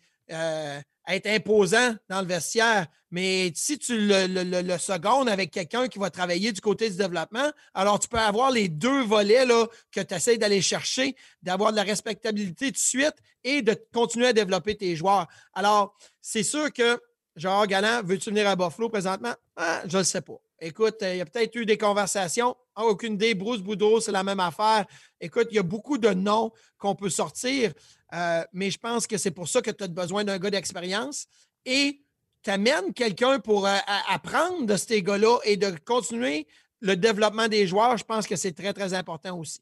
être 1.08 1.26
imposant 1.26 1.94
dans 2.08 2.20
le 2.20 2.26
vestiaire. 2.26 2.86
Mais 3.10 3.50
si 3.54 3.78
tu 3.78 3.98
le, 3.98 4.26
le, 4.26 4.78
secondes 4.78 5.28
avec 5.28 5.50
quelqu'un 5.50 5.88
qui 5.88 5.98
va 5.98 6.10
travailler 6.10 6.52
du 6.52 6.60
côté 6.60 6.88
du 6.90 6.96
développement, 6.96 7.50
alors 7.74 7.98
tu 7.98 8.08
peux 8.08 8.18
avoir 8.18 8.50
les 8.52 8.68
deux 8.68 9.02
volets 9.02 9.44
là, 9.44 9.66
que 9.90 10.00
tu 10.00 10.14
essaies 10.14 10.38
d'aller 10.38 10.62
chercher, 10.62 11.16
d'avoir 11.42 11.72
de 11.72 11.76
la 11.76 11.82
respectabilité 11.82 12.66
tout 12.66 12.72
de 12.72 12.78
suite 12.78 13.16
et 13.42 13.62
de 13.62 13.74
continuer 13.92 14.28
à 14.28 14.32
développer 14.32 14.76
tes 14.76 14.94
joueurs. 14.94 15.26
Alors, 15.54 15.96
c'est 16.20 16.44
sûr 16.44 16.72
que 16.72 17.00
Gérard 17.34 17.66
Galland, 17.66 18.02
veux-tu 18.04 18.30
venir 18.30 18.48
à 18.48 18.54
Buffalo 18.54 18.88
présentement? 18.88 19.34
Ah, 19.56 19.82
je 19.86 19.98
ne 19.98 20.02
sais 20.02 20.20
pas. 20.20 20.40
Écoute, 20.60 20.96
il 21.00 21.16
y 21.16 21.20
a 21.22 21.24
peut-être 21.24 21.54
eu 21.56 21.64
des 21.64 21.78
conversations. 21.78 22.54
Ah, 22.74 22.84
aucune 22.84 23.14
idée. 23.14 23.34
Bruce 23.34 23.62
Boudreau, 23.62 24.00
c'est 24.00 24.12
la 24.12 24.22
même 24.22 24.40
affaire. 24.40 24.84
Écoute, 25.18 25.48
il 25.50 25.56
y 25.56 25.58
a 25.58 25.62
beaucoup 25.62 25.96
de 25.96 26.10
noms 26.10 26.52
qu'on 26.78 26.94
peut 26.94 27.08
sortir. 27.08 27.72
Euh, 28.12 28.44
mais 28.52 28.70
je 28.70 28.78
pense 28.78 29.06
que 29.06 29.16
c'est 29.16 29.30
pour 29.30 29.48
ça 29.48 29.62
que 29.62 29.70
tu 29.70 29.84
as 29.84 29.88
besoin 29.88 30.22
d'un 30.24 30.38
gars 30.38 30.50
d'expérience 30.50 31.26
et 31.64 32.02
tu 32.42 32.50
amènes 32.50 32.92
quelqu'un 32.92 33.38
pour 33.40 33.66
euh, 33.66 33.76
apprendre 34.08 34.66
de 34.66 34.76
ces 34.76 35.02
gars-là 35.02 35.38
et 35.44 35.56
de 35.56 35.72
continuer 35.84 36.46
le 36.80 36.94
développement 36.94 37.48
des 37.48 37.66
joueurs. 37.66 37.96
Je 37.96 38.04
pense 38.04 38.26
que 38.26 38.36
c'est 38.36 38.52
très, 38.52 38.74
très 38.74 38.92
important 38.92 39.38
aussi. 39.38 39.60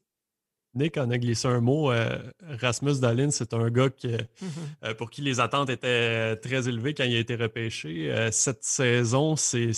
Nick 0.73 0.97
en 0.97 1.09
a 1.09 1.17
glissé 1.17 1.47
un 1.47 1.61
mot. 1.61 1.91
Euh, 1.91 2.19
Rasmus 2.41 2.99
Dallin, 2.99 3.31
c'est 3.31 3.53
un 3.53 3.69
gars 3.69 3.87
mm-hmm. 3.87 4.93
pour 4.95 5.09
qui 5.09 5.21
les 5.21 5.39
attentes 5.39 5.69
étaient 5.69 6.35
très 6.37 6.67
élevées 6.67 6.93
quand 6.93 7.05
il 7.05 7.15
a 7.15 7.19
été 7.19 7.35
repêché. 7.35 8.29
cette 8.31 8.63
saison, 8.63 9.35
c'est 9.35 9.73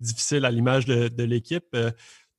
difficile 0.00 0.44
à 0.44 0.50
l'image 0.50 0.86
de, 0.86 1.22
l'équipe 1.22 1.76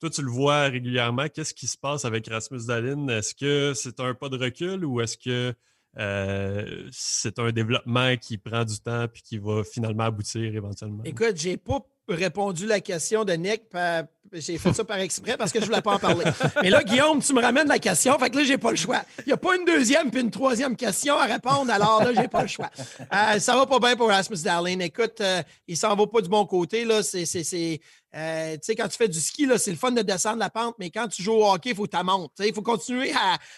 toi, 0.02 0.10
tu 0.10 0.24
le 0.24 0.32
vois 0.32 0.64
régulièrement. 0.64 1.28
Qu'est-ce 1.30 1.54
qui 1.54 1.68
se 1.68 1.78
passe 1.78 2.06
avec 2.06 2.28
Rasmus 2.28 2.66
Dalin? 2.66 3.08
Est-ce 3.08 3.36
que 3.36 3.74
c'est 3.76 4.00
un 4.00 4.16
pas 4.16 4.30
de 4.30 4.38
recul 4.38 4.84
ou 4.84 5.00
est-ce 5.00 5.16
que 5.16 5.54
euh, 6.00 6.90
c'est 6.92 7.38
un 7.38 7.52
développement 7.52 8.18
qui 8.18 8.40
prend 8.40 8.66
du 8.66 8.80
temps 8.80 9.08
puis 9.08 9.22
qui 9.22 9.38
va 9.38 9.64
finalement 9.64 10.06
aboutir 10.06 10.56
éventuellement? 10.56 11.04
Écoute, 11.04 11.36
j'ai 11.36 11.56
pas 11.56 11.86
répondu 12.14 12.66
la 12.66 12.80
question 12.80 13.24
de 13.26 13.34
Nick. 13.34 13.64
J'ai 14.34 14.58
fait 14.58 14.72
ça 14.72 14.86
par 14.86 14.98
exprès 15.00 15.36
parce 15.36 15.52
que 15.52 15.60
je 15.60 15.66
voulais 15.66 15.82
pas 15.82 15.96
en 15.96 16.00
parler. 16.00 16.24
Mais 16.62 16.70
là, 16.70 16.84
Guillaume, 16.84 17.22
tu 17.22 17.34
me 17.34 17.42
ramènes 17.42 17.68
la 17.68 17.80
question. 17.80 18.18
Fait 18.18 18.30
que 18.30 18.38
là, 18.38 18.44
j'ai 18.46 18.58
pas 18.58 18.72
le 18.72 18.78
choix. 18.78 19.02
Il 19.20 19.26
n'y 19.28 19.34
a 19.34 19.38
pas 19.38 19.58
une 19.58 19.66
deuxième 19.66 20.10
puis 20.10 20.22
une 20.22 20.32
troisième 20.32 20.78
question 20.78 21.18
à 21.18 21.26
répondre. 21.26 21.70
Alors 21.70 22.02
là, 22.02 22.14
j'ai 22.14 22.30
pas 22.30 22.44
le 22.44 22.48
choix. 22.48 22.70
Euh, 23.14 23.40
ça 23.40 23.56
va 23.58 23.66
pas 23.66 23.80
bien 23.80 23.98
pour 23.98 24.08
Rasmus 24.08 24.38
Darlin. 24.38 24.80
Écoute, 24.80 25.20
euh, 25.20 25.44
il 25.68 25.76
s'en 25.76 25.94
va 25.96 26.08
pas 26.08 26.22
du 26.22 26.30
bon 26.30 26.46
côté. 26.46 26.86
Là. 26.86 27.04
C'est, 27.04 27.26
euh, 28.16 28.54
tu 28.54 28.60
sais, 28.62 28.76
quand 28.76 28.88
tu 28.88 28.96
fais 28.96 29.10
du 29.10 29.20
ski, 29.20 29.50
c'est 29.58 29.72
le 29.72 29.78
fun 29.78 29.92
de 29.92 30.02
descendre 30.02 30.38
la 30.38 30.50
pente, 30.50 30.76
mais 30.80 30.90
quand 30.92 31.10
tu 31.10 31.22
joues 31.22 31.34
au 31.34 31.52
hockey, 31.52 31.72
il 31.72 31.76
faut 31.76 31.88
que 31.88 31.98
tu 31.98 32.04
montes. 32.04 32.32
Il 32.40 32.54
faut 32.54 32.62
continuer 32.62 33.12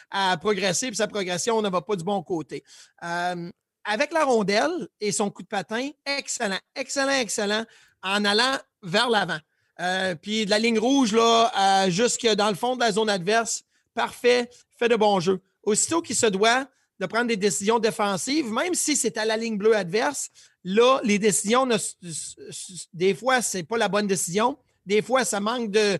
à, 0.09 0.37
progresser, 0.37 0.87
puis 0.87 0.95
sa 0.95 1.07
progression 1.07 1.61
ne 1.61 1.69
va 1.69 1.81
pas 1.81 1.95
du 1.95 2.03
bon 2.03 2.23
côté. 2.23 2.63
avec 2.99 4.11
la 4.11 4.23
rondelle 4.23 4.87
et 4.99 5.11
son 5.11 5.29
coup 5.29 5.43
de 5.43 5.47
patin, 5.47 5.89
excellent, 6.05 6.59
excellent, 6.75 7.19
excellent 7.19 7.65
en 8.03 8.25
allant 8.25 8.57
vers 8.81 9.09
l'avant. 9.09 9.39
Euh, 9.79 10.13
puis 10.15 10.45
de 10.45 10.49
la 10.51 10.59
ligne 10.59 10.77
rouge, 10.77 11.13
là, 11.13 11.89
jusque 11.89 12.27
dans 12.27 12.49
le 12.49 12.55
fond 12.55 12.75
de 12.75 12.81
la 12.81 12.91
zone 12.91 13.09
adverse, 13.09 13.63
parfait, 13.93 14.49
fait 14.77 14.89
de 14.89 14.95
bons 14.95 15.19
jeux. 15.19 15.41
Aussitôt 15.63 16.01
qu'il 16.01 16.15
se 16.15 16.27
doit 16.27 16.67
de 16.99 17.05
prendre 17.05 17.27
des 17.27 17.37
décisions 17.37 17.79
défensives, 17.79 18.51
même 18.51 18.75
si 18.75 18.95
c'est 18.95 19.17
à 19.17 19.25
la 19.25 19.37
ligne 19.37 19.57
bleue 19.57 19.75
adverse, 19.75 20.29
là, 20.63 20.99
les 21.03 21.19
décisions, 21.19 21.67
des 22.93 23.15
fois, 23.15 23.41
ce 23.41 23.57
n'est 23.57 23.63
pas 23.63 23.77
la 23.77 23.89
bonne 23.89 24.07
décision. 24.07 24.57
Des 24.85 25.01
fois, 25.01 25.25
ça 25.25 25.39
manque 25.39 25.71
de, 25.71 25.99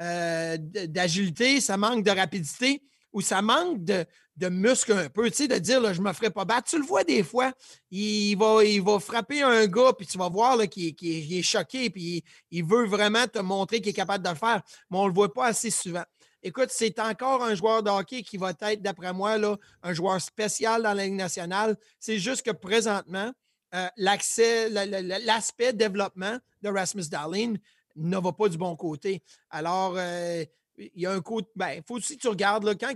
euh, 0.00 0.56
d'agilité, 0.58 1.60
ça 1.60 1.76
manque 1.76 2.04
de 2.04 2.10
rapidité 2.10 2.82
ou 3.12 3.20
ça 3.20 3.42
manque 3.42 3.84
de, 3.84 4.04
de 4.38 4.48
muscle 4.48 4.92
un 4.92 5.08
peu, 5.08 5.28
tu 5.30 5.36
sais, 5.36 5.48
de 5.48 5.58
dire, 5.58 5.80
là, 5.80 5.92
je 5.92 6.00
ne 6.00 6.06
me 6.06 6.12
ferai 6.12 6.30
pas 6.30 6.44
battre. 6.44 6.70
Tu 6.70 6.78
le 6.78 6.84
vois 6.84 7.02
des 7.02 7.24
fois, 7.24 7.52
il 7.90 8.36
va, 8.36 8.62
il 8.64 8.80
va 8.80 9.00
frapper 9.00 9.42
un 9.42 9.66
gars, 9.66 9.92
puis 9.96 10.06
tu 10.06 10.16
vas 10.16 10.28
voir 10.28 10.56
qu'il 10.68 10.94
est 11.02 11.42
choqué, 11.42 11.90
puis 11.90 12.22
il, 12.50 12.64
veut 12.64 12.86
vraiment 12.86 13.26
te 13.26 13.40
montrer 13.40 13.80
qu'il 13.80 13.90
est 13.90 13.94
capable 13.94 14.24
de 14.24 14.30
le 14.30 14.36
faire, 14.36 14.62
mais 14.90 14.98
on 14.98 15.04
ne 15.04 15.08
le 15.08 15.14
voit 15.14 15.32
pas 15.32 15.46
assez 15.46 15.70
souvent. 15.70 16.04
Écoute, 16.40 16.68
c'est 16.70 17.00
encore 17.00 17.42
un 17.42 17.56
joueur 17.56 17.82
de 17.82 17.90
hockey 17.90 18.22
qui 18.22 18.36
va 18.36 18.52
être, 18.60 18.80
d'après 18.80 19.12
moi, 19.12 19.38
là, 19.38 19.56
un 19.82 19.92
joueur 19.92 20.20
spécial 20.20 20.82
dans 20.82 20.94
la 20.94 21.04
Ligue 21.04 21.14
nationale. 21.14 21.76
C'est 21.98 22.18
juste 22.18 22.42
que 22.42 22.52
présentement, 22.52 23.32
euh, 23.74 23.88
l'accès, 23.96 24.70
l'aspect 24.70 25.72
développement 25.72 26.38
de 26.62 26.68
Rasmus 26.68 27.08
Dahlin 27.10 27.54
ne 27.96 28.18
va 28.18 28.32
pas 28.32 28.48
du 28.48 28.56
bon 28.56 28.76
côté. 28.76 29.20
Alors, 29.50 29.94
euh, 29.96 30.44
il 30.78 31.02
y 31.02 31.06
a 31.06 31.12
un 31.12 31.20
coup. 31.20 31.42
Ben, 31.56 31.72
il 31.76 31.82
faut 31.86 31.96
aussi 31.96 32.16
que 32.16 32.22
tu 32.22 32.28
regardes 32.28 32.78
quand 32.78 32.94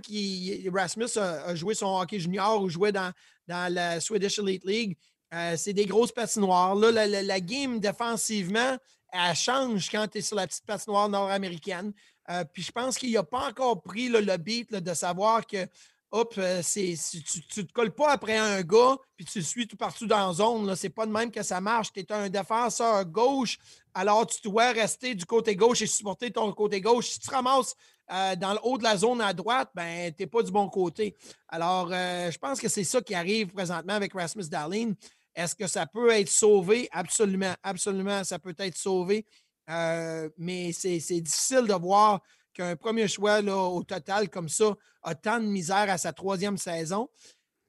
Rasmus 0.73 1.17
a, 1.17 1.55
joué 1.55 1.75
son 1.75 1.99
hockey 1.99 2.19
junior 2.19 2.61
ou 2.61 2.69
jouait 2.69 2.91
dans, 2.91 3.11
dans 3.47 3.71
la 3.73 3.99
Swedish 3.99 4.39
Elite 4.39 4.65
League. 4.65 4.97
Euh, 5.33 5.55
c'est 5.57 5.73
des 5.73 5.85
grosses 5.85 6.11
patinoires. 6.11 6.75
Là, 6.75 7.07
la, 7.07 7.39
game 7.39 7.79
défensivement, 7.79 8.77
elle 9.11 9.35
change 9.35 9.89
quand 9.89 10.07
tu 10.07 10.19
es 10.19 10.21
sur 10.21 10.35
la 10.35 10.47
petite 10.47 10.65
patinoire 10.65 11.09
nord-américaine. 11.09 11.91
Euh, 12.29 12.43
puis 12.45 12.63
je 12.63 12.71
pense 12.71 12.97
qu'il 12.97 13.11
n'a 13.11 13.23
pas 13.23 13.49
encore 13.49 13.81
pris 13.81 14.09
le 14.09 14.37
beat 14.37 14.73
de 14.73 14.93
savoir 14.93 15.45
que 15.45 15.67
hop, 16.13 16.35
euh, 16.37 16.61
c'est, 16.61 16.93
tu 17.09 17.59
ne 17.61 17.65
te 17.65 17.73
colles 17.73 17.93
pas 17.93 18.11
après 18.11 18.37
un 18.37 18.61
gars, 18.61 18.97
puis 19.15 19.25
tu 19.25 19.39
le 19.39 19.43
suis 19.43 19.67
tout 19.67 19.75
partout 19.75 20.05
dans 20.05 20.27
la 20.27 20.33
zone. 20.33 20.75
Ce 20.75 20.85
n'est 20.85 20.91
pas 20.91 21.07
de 21.07 21.11
même 21.11 21.31
que 21.31 21.41
ça 21.41 21.59
marche. 21.59 21.91
Tu 21.91 22.01
es 22.01 22.11
un 22.11 22.29
défenseur 22.29 23.03
gauche, 23.05 23.57
alors 23.95 24.27
tu 24.27 24.39
dois 24.43 24.71
rester 24.71 25.15
du 25.15 25.25
côté 25.25 25.55
gauche 25.55 25.81
et 25.81 25.87
supporter 25.87 26.29
ton 26.31 26.53
côté 26.53 26.81
gauche. 26.81 27.09
Si 27.09 27.19
tu 27.19 27.27
te 27.27 27.33
ramasses 27.33 27.75
euh, 28.11 28.35
dans 28.35 28.53
le 28.53 28.59
haut 28.61 28.77
de 28.77 28.83
la 28.83 28.95
zone 28.95 29.21
à 29.21 29.33
droite, 29.33 29.71
ben, 29.73 30.13
tu 30.13 30.21
n'es 30.21 30.27
pas 30.27 30.43
du 30.43 30.51
bon 30.51 30.69
côté. 30.69 31.15
Alors, 31.47 31.89
euh, 31.91 32.29
je 32.29 32.37
pense 32.37 32.61
que 32.61 32.69
c'est 32.69 32.83
ça 32.83 33.01
qui 33.01 33.15
arrive 33.15 33.47
présentement 33.47 33.93
avec 33.93 34.13
Rasmus 34.13 34.47
Darlene. 34.49 34.95
Est-ce 35.33 35.55
que 35.55 35.65
ça 35.65 35.87
peut 35.87 36.11
être 36.11 36.29
sauvé? 36.29 36.87
Absolument, 36.91 37.55
absolument, 37.63 38.23
ça 38.23 38.37
peut 38.37 38.55
être 38.59 38.77
sauvé. 38.77 39.25
mais 39.67 40.71
c'est 40.73 40.99
difficile 41.21 41.65
de 41.65 41.73
voir 41.73 42.21
qu'un 42.53 42.75
premier 42.75 43.07
choix 43.07 43.41
au 43.41 43.83
total 43.83 44.29
comme 44.29 44.49
ça 44.49 44.75
a 45.01 45.15
tant 45.15 45.39
de 45.39 45.45
misère 45.45 45.89
à 45.89 45.97
sa 45.97 46.13
troisième 46.13 46.57
saison. 46.57 47.09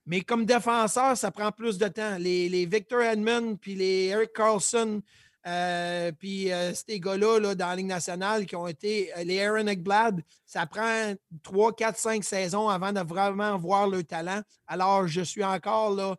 Mais 0.06 0.20
comme 0.20 0.44
défenseur, 0.44 1.16
ça 1.16 1.30
prend 1.30 1.50
plus 1.50 1.78
de 1.78 1.88
temps. 1.88 2.16
Les, 2.18 2.66
Victor 2.66 3.00
Edmond, 3.00 3.56
puis 3.56 3.74
les 3.74 4.06
Eric 4.06 4.32
Carlson, 4.34 5.00
euh, 5.46 6.12
puis 6.12 6.52
euh, 6.52 6.72
ces 6.74 7.00
gars-là 7.00 7.54
dans 7.54 7.68
la 7.68 7.76
Ligue 7.76 7.86
nationale 7.86 8.46
qui 8.46 8.56
ont 8.56 8.66
été 8.66 9.12
euh, 9.16 9.24
les 9.24 9.40
Aaron 9.42 9.66
Ekblad, 9.66 10.22
ça 10.46 10.66
prend 10.66 11.14
3, 11.42 11.74
4, 11.74 11.98
5 11.98 12.24
saisons 12.24 12.68
avant 12.68 12.92
de 12.92 13.00
vraiment 13.00 13.56
voir 13.58 13.86
leur 13.88 14.04
talent. 14.04 14.40
Alors, 14.66 15.06
je 15.06 15.22
suis 15.22 15.44
encore 15.44 16.16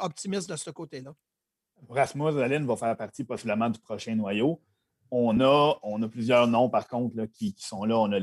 optimiste 0.00 0.50
de 0.50 0.56
ce 0.56 0.70
côté-là. 0.70 1.12
Rasmus 1.88 2.40
Allen 2.42 2.66
va 2.66 2.76
faire 2.76 2.96
partie 2.96 3.24
possiblement 3.24 3.70
du 3.70 3.78
prochain 3.78 4.14
noyau. 4.14 4.60
On 5.10 5.40
a, 5.40 5.78
on 5.82 6.02
a 6.02 6.08
plusieurs 6.08 6.46
noms, 6.46 6.68
par 6.68 6.86
contre, 6.86 7.24
qui, 7.26 7.54
sont 7.58 7.84
là. 7.84 7.98
On 7.98 8.12
a 8.12 8.18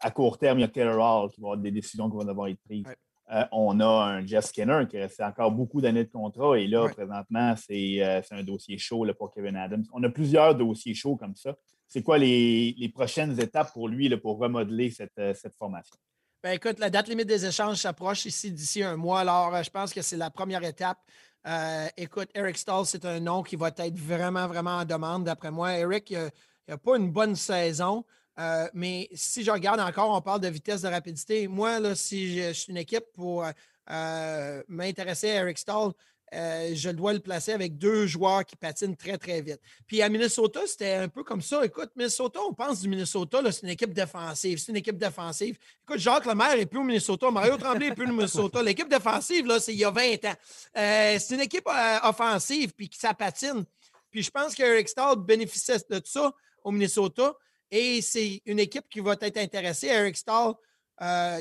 à 0.00 0.10
court 0.10 0.38
terme, 0.38 0.58
il 0.58 0.62
y 0.62 0.64
a 0.64 0.68
Taylor 0.68 0.98
Hall 0.98 1.30
qui 1.30 1.40
va 1.40 1.48
avoir 1.48 1.58
des 1.58 1.70
décisions 1.70 2.10
qui 2.10 2.16
vont 2.16 2.24
devoir 2.24 2.48
être 2.48 2.60
prises. 2.60 2.84
Euh, 3.32 3.44
on 3.50 3.80
a 3.80 3.86
un 3.86 4.26
Jeff 4.26 4.44
Skinner 4.44 4.84
qui 4.88 4.98
reste 4.98 5.20
encore 5.20 5.50
beaucoup 5.50 5.80
d'années 5.80 6.04
de 6.04 6.10
contrat. 6.10 6.58
Et 6.58 6.66
là, 6.66 6.88
présentement, 6.88 7.54
euh, 7.54 8.22
c'est 8.22 8.34
un 8.34 8.42
dossier 8.42 8.78
chaud 8.78 9.04
là, 9.04 9.14
pour 9.14 9.32
Kevin 9.32 9.56
Adams. 9.56 9.84
On 9.92 10.02
a 10.04 10.08
plusieurs 10.08 10.54
dossiers 10.54 10.94
chauds 10.94 11.16
comme 11.16 11.34
ça. 11.34 11.56
C'est 11.88 12.02
quoi 12.02 12.18
les, 12.18 12.90
prochaines 12.94 13.38
étapes 13.40 13.72
pour 13.72 13.88
lui 13.88 14.08
là, 14.08 14.16
pour 14.16 14.38
remodeler 14.38 14.90
cette, 14.90 15.18
euh, 15.18 15.34
cette 15.34 15.56
formation? 15.56 15.96
Ben, 16.42 16.52
écoute, 16.52 16.78
la 16.78 16.90
date 16.90 17.08
limite 17.08 17.26
des 17.26 17.44
échanges 17.44 17.78
s'approche 17.78 18.26
ici 18.26 18.52
d'ici 18.52 18.82
un 18.82 18.96
mois. 18.96 19.20
Alors, 19.20 19.60
je 19.62 19.70
pense 19.70 19.92
que 19.92 20.02
c'est 20.02 20.16
la 20.16 20.30
première 20.30 20.62
étape. 20.62 20.98
Euh, 21.46 21.88
écoute, 21.96 22.28
Eric 22.34 22.58
Stahl, 22.58 22.84
c'est 22.86 23.04
un 23.04 23.20
nom 23.20 23.42
qui 23.42 23.54
va 23.56 23.68
être 23.68 23.98
vraiment, 23.98 24.48
vraiment 24.48 24.78
en 24.78 24.84
demande, 24.84 25.24
d'après 25.24 25.50
moi. 25.50 25.76
Eric, 25.78 26.10
il 26.10 26.30
n'a 26.68 26.76
pas 26.76 26.96
une 26.96 27.10
bonne 27.10 27.36
saison. 27.36 28.04
Euh, 28.38 28.68
mais 28.74 29.08
si 29.14 29.44
je 29.44 29.50
regarde 29.50 29.80
encore, 29.80 30.10
on 30.10 30.20
parle 30.20 30.40
de 30.40 30.48
vitesse 30.48 30.82
de 30.82 30.88
rapidité. 30.88 31.46
Moi, 31.46 31.78
là, 31.78 31.94
si 31.94 32.36
je, 32.36 32.52
suis 32.52 32.70
une 32.70 32.76
équipe 32.78 33.04
pour 33.14 33.46
euh, 33.90 34.62
m'intéresser 34.68 35.30
à 35.30 35.34
Eric 35.42 35.58
Stahl, 35.58 35.92
euh, 36.34 36.72
je 36.74 36.90
dois 36.90 37.12
le 37.12 37.20
placer 37.20 37.52
avec 37.52 37.78
deux 37.78 38.06
joueurs 38.06 38.44
qui 38.44 38.56
patinent 38.56 38.96
très, 38.96 39.16
très 39.16 39.40
vite. 39.40 39.60
Puis 39.86 40.02
à 40.02 40.08
Minnesota, 40.08 40.60
c'était 40.66 40.94
un 40.94 41.08
peu 41.08 41.22
comme 41.22 41.40
ça. 41.40 41.64
Écoute, 41.64 41.90
Minnesota, 41.94 42.40
on 42.48 42.52
pense 42.52 42.80
du 42.80 42.88
Minnesota, 42.88 43.40
c'est 43.52 43.62
une 43.62 43.68
équipe 43.68 43.92
défensive. 43.94 44.58
C'est 44.58 44.72
une 44.72 44.78
équipe 44.78 44.98
défensive. 44.98 45.56
Écoute, 45.82 45.98
Jacques 45.98 46.26
Lemaire 46.26 46.56
n'est 46.56 46.66
plus 46.66 46.80
au 46.80 46.82
Minnesota. 46.82 47.30
Mario 47.30 47.56
Tremblay 47.56 47.90
n'est 47.90 47.94
plus 47.94 48.06
au 48.06 48.12
Minnesota. 48.12 48.60
L'équipe 48.62 48.88
défensive, 48.88 49.46
là, 49.46 49.60
c'est 49.60 49.72
il 49.72 49.78
y 49.78 49.84
a 49.84 49.90
20 49.90 50.24
ans. 50.24 50.34
Euh, 50.76 51.16
c'est 51.20 51.34
une 51.34 51.42
équipe 51.42 51.68
euh, 51.68 51.98
offensive, 52.02 52.72
puis 52.72 52.90
ça 52.92 53.14
patine. 53.14 53.64
Puis 54.10 54.22
je 54.22 54.30
pense 54.30 54.54
qu'Eric 54.54 54.88
Stahl 54.88 55.16
bénéficiait 55.16 55.78
de 55.88 56.00
ça 56.04 56.32
au 56.64 56.72
Minnesota. 56.72 57.34
Et 57.70 58.02
c'est 58.02 58.42
une 58.46 58.58
équipe 58.58 58.88
qui 58.88 59.00
va 59.00 59.16
être 59.20 59.36
intéressée. 59.36 59.88
Eric 59.88 60.16
Stahl 60.16 60.54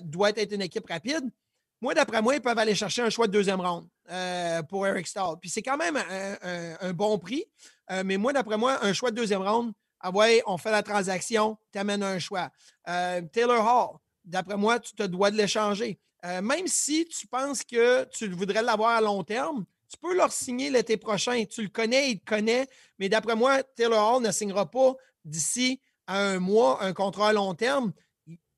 doit 0.04 0.32
être 0.36 0.52
une 0.52 0.62
équipe 0.62 0.88
rapide. 0.88 1.32
Moi, 1.86 1.93
d'après 1.93 2.19
moi, 2.19 2.34
ils 2.34 2.41
peuvent 2.41 2.58
aller 2.58 2.74
chercher 2.74 3.04
un 3.04 3.12
choix 3.12 3.28
de 3.28 3.32
deuxième 3.32 3.62
ronde 3.62 3.88
euh, 4.10 4.63
pour 4.63 4.88
Eric 4.88 5.06
Stahl. 5.06 5.36
Puis 5.39 5.52
c'est 5.52 5.62
quand 5.62 5.78
même 5.78 5.95
un, 6.82 6.93
bon 6.93 7.19
prix. 7.19 7.45
Euh, 7.91 8.02
mais 8.04 8.17
moi, 8.17 8.34
d'après 8.34 8.58
moi, 8.58 8.84
un 8.84 8.91
choix 8.91 9.12
de 9.12 9.15
deuxième 9.15 9.43
ronde, 9.43 9.71
ah 10.00 10.10
ouais, 10.10 10.41
on 10.48 10.58
fait 10.58 10.71
la 10.71 10.82
transaction, 10.82 11.60
tu 11.71 11.78
amènes 11.78 12.02
un 12.02 12.17
choix. 12.17 12.50
Euh, 12.88 13.21
Taylor 13.32 13.63
Hall, 13.63 14.00
d'après 14.24 14.58
moi, 14.58 14.80
tu 14.80 14.95
te 14.95 15.04
dois 15.04 15.30
de 15.30 15.38
l'échanger. 15.38 16.00
même 16.24 16.65
si 16.65 17.06
tu 17.06 17.28
penses 17.28 17.63
que 17.63 18.06
tu 18.06 18.30
voudrais 18.30 18.63
l'avoir 18.63 18.95
à 18.95 19.02
long 19.02 19.24
terme, 19.24 19.63
tu 19.88 20.00
peux 20.00 20.15
leur 20.15 20.32
signer 20.32 20.71
l'été 20.71 20.98
prochain. 20.98 21.43
Tu 21.45 21.62
le 21.62 21.69
connais, 21.69 22.10
il 22.10 22.19
te 22.19 22.26
connaît. 22.26 22.67
Mais 22.98 23.10
d'après 23.10 23.36
moi, 23.36 23.62
Taylor 23.62 24.15
Hall 24.15 24.24
ne 24.24 24.32
signera 24.32 24.65
pas 24.65 24.95
d'ici 25.24 25.80
à 26.08 26.17
un 26.17 26.39
mois 26.39 26.84
un 26.84 26.93
contrat 26.93 27.30
à 27.30 27.34
long 27.34 27.54
terme 27.54 27.93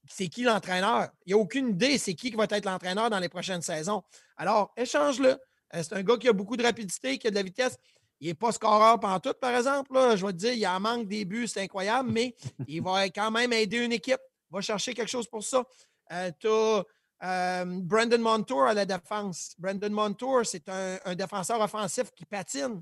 c'est 0.10 0.28
qui 0.28 0.44
l'entraîneur? 0.44 1.10
Il 1.26 1.34
n'y 1.34 1.40
a 1.40 1.42
aucune 1.42 1.70
idée 1.70 1.98
c'est 1.98 2.14
qui 2.14 2.32
va 2.32 2.46
être 2.50 2.66
l'entraîneur 2.66 3.10
dans 3.10 3.20
les 3.20 3.30
prochaines 3.30 3.62
saisons. 3.62 4.04
Alors, 4.38 4.74
échange-le. 4.78 5.30
Euh, 5.30 5.84
c'est 5.84 5.94
un 5.94 6.04
gars 6.04 6.18
qui 6.18 6.28
a 6.28 6.34
beaucoup 6.34 6.58
de 6.58 6.64
rapidité, 6.64 7.18
qui 7.18 7.28
a 7.28 7.30
de 7.30 7.36
la 7.36 7.44
vitesse. 7.44 7.78
Il 8.20 8.28
n'est 8.28 8.34
pas 8.34 8.52
scoreur 8.52 9.00
tout, 9.22 9.34
par 9.40 9.56
exemple. 9.56 9.94
Je 10.16 10.26
vais 10.26 10.32
te 10.32 10.38
dire, 10.38 10.54
il 10.54 10.68
en 10.68 10.80
manque 10.80 11.08
des 11.08 11.26
buts, 11.26 11.48
c'est 11.48 11.62
incroyable, 11.62 12.10
mais 12.12 12.36
il 12.68 12.82
va 12.82 13.06
quand 13.10 13.32
même 13.32 13.54
aider 13.54 13.78
une 13.78 13.92
équipe. 13.92 14.22
Il 14.50 14.56
va 14.56 14.62
chercher 14.62 14.94
quelque 14.94 15.10
chose 15.10 15.28
pour 15.28 15.44
ça. 15.44 15.64
Euh, 16.12 16.32
tu 16.40 16.48
as 16.48 16.84
euh, 17.24 17.66
Brandon 17.66 18.20
Montour 18.20 18.64
à 18.64 18.74
la 18.74 18.86
défense. 18.86 19.54
Brandon 19.58 19.90
Montour, 19.90 20.46
c'est 20.46 20.68
un, 20.70 21.16
défenseur 21.16 21.60
offensif 21.62 22.12
qui 22.16 22.26
patine. 22.26 22.82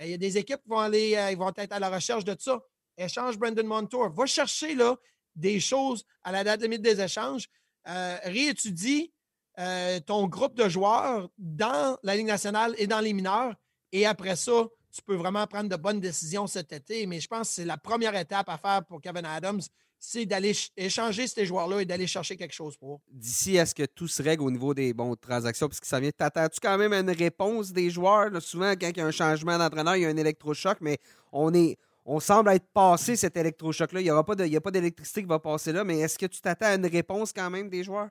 Il 0.00 0.08
y 0.08 0.14
a 0.14 0.18
des 0.18 0.36
équipes 0.36 0.60
qui 0.62 0.68
vont 0.68 0.80
aller, 0.80 1.16
ils 1.30 1.38
vont 1.38 1.52
être 1.56 1.72
à 1.72 1.78
la 1.78 1.88
recherche 1.88 2.24
de 2.24 2.36
ça. 2.38 2.60
Échange 2.96 3.38
Brandon 3.38 3.64
Montour. 3.64 4.10
Va 4.10 4.26
chercher 4.26 4.74
là, 4.74 4.96
des 5.34 5.60
choses 5.60 6.04
à 6.22 6.32
la 6.32 6.44
date 6.44 6.62
limite 6.62 6.82
des 6.82 7.00
échanges. 7.00 7.48
Euh, 7.86 8.16
réétudie 8.24 9.12
euh, 9.58 10.00
ton 10.00 10.26
groupe 10.26 10.54
de 10.54 10.68
joueurs 10.68 11.28
dans 11.38 11.98
la 12.02 12.16
Ligue 12.16 12.26
nationale 12.26 12.74
et 12.78 12.86
dans 12.86 13.00
les 13.00 13.12
mineurs. 13.12 13.54
Et 13.92 14.06
après 14.06 14.36
ça, 14.36 14.66
tu 14.90 15.02
peux 15.02 15.16
vraiment 15.16 15.46
prendre 15.46 15.68
de 15.68 15.76
bonnes 15.76 16.00
décisions 16.00 16.46
cet 16.46 16.72
été. 16.72 17.06
Mais 17.06 17.20
je 17.20 17.28
pense 17.28 17.48
que 17.48 17.54
c'est 17.54 17.64
la 17.64 17.76
première 17.76 18.16
étape 18.16 18.48
à 18.48 18.58
faire 18.58 18.84
pour 18.84 19.00
Kevin 19.00 19.24
Adams, 19.24 19.60
c'est 19.98 20.26
d'aller 20.26 20.52
échanger 20.76 21.26
ces 21.26 21.46
joueurs-là 21.46 21.80
et 21.80 21.84
d'aller 21.84 22.06
chercher 22.06 22.36
quelque 22.36 22.52
chose 22.52 22.76
pour. 22.76 23.00
D'ici 23.10 23.58
à 23.58 23.66
ce 23.66 23.74
que 23.74 23.84
tout 23.84 24.08
se 24.08 24.22
règle 24.22 24.42
au 24.42 24.50
niveau 24.50 24.74
des 24.74 24.92
bons 24.92 25.16
transactions, 25.16 25.68
parce 25.68 25.80
que 25.80 25.86
ça 25.86 26.00
vient, 26.00 26.10
t'attends-tu 26.10 26.60
quand 26.60 26.76
même 26.76 26.92
une 26.92 27.10
réponse 27.10 27.72
des 27.72 27.90
joueurs? 27.90 28.30
souvent, 28.42 28.72
quand 28.72 28.88
il 28.88 28.96
y 28.96 29.00
a 29.00 29.06
un 29.06 29.10
changement 29.10 29.58
d'entraîneur, 29.58 29.96
il 29.96 30.02
y 30.02 30.06
a 30.06 30.08
un 30.08 30.16
électrochoc, 30.16 30.78
mais 30.80 30.98
on 31.32 31.52
est. 31.54 31.78
On 32.04 32.20
semble 32.20 32.50
être 32.50 32.66
passé 32.72 33.16
cet 33.16 33.36
électrochoc-là. 33.36 34.00
Il 34.00 34.04
n'y 34.04 34.10
aura 34.10 34.24
pas 34.24 34.34
d'électricité 34.34 35.22
qui 35.22 35.28
va 35.28 35.38
passer 35.38 35.72
là, 35.72 35.84
mais 35.84 36.00
est-ce 36.00 36.18
que 36.18 36.26
tu 36.26 36.40
t'attends 36.40 36.66
à 36.66 36.74
une 36.74 36.86
réponse 36.86 37.32
quand 37.32 37.48
même 37.48 37.70
des 37.70 37.82
joueurs? 37.82 38.08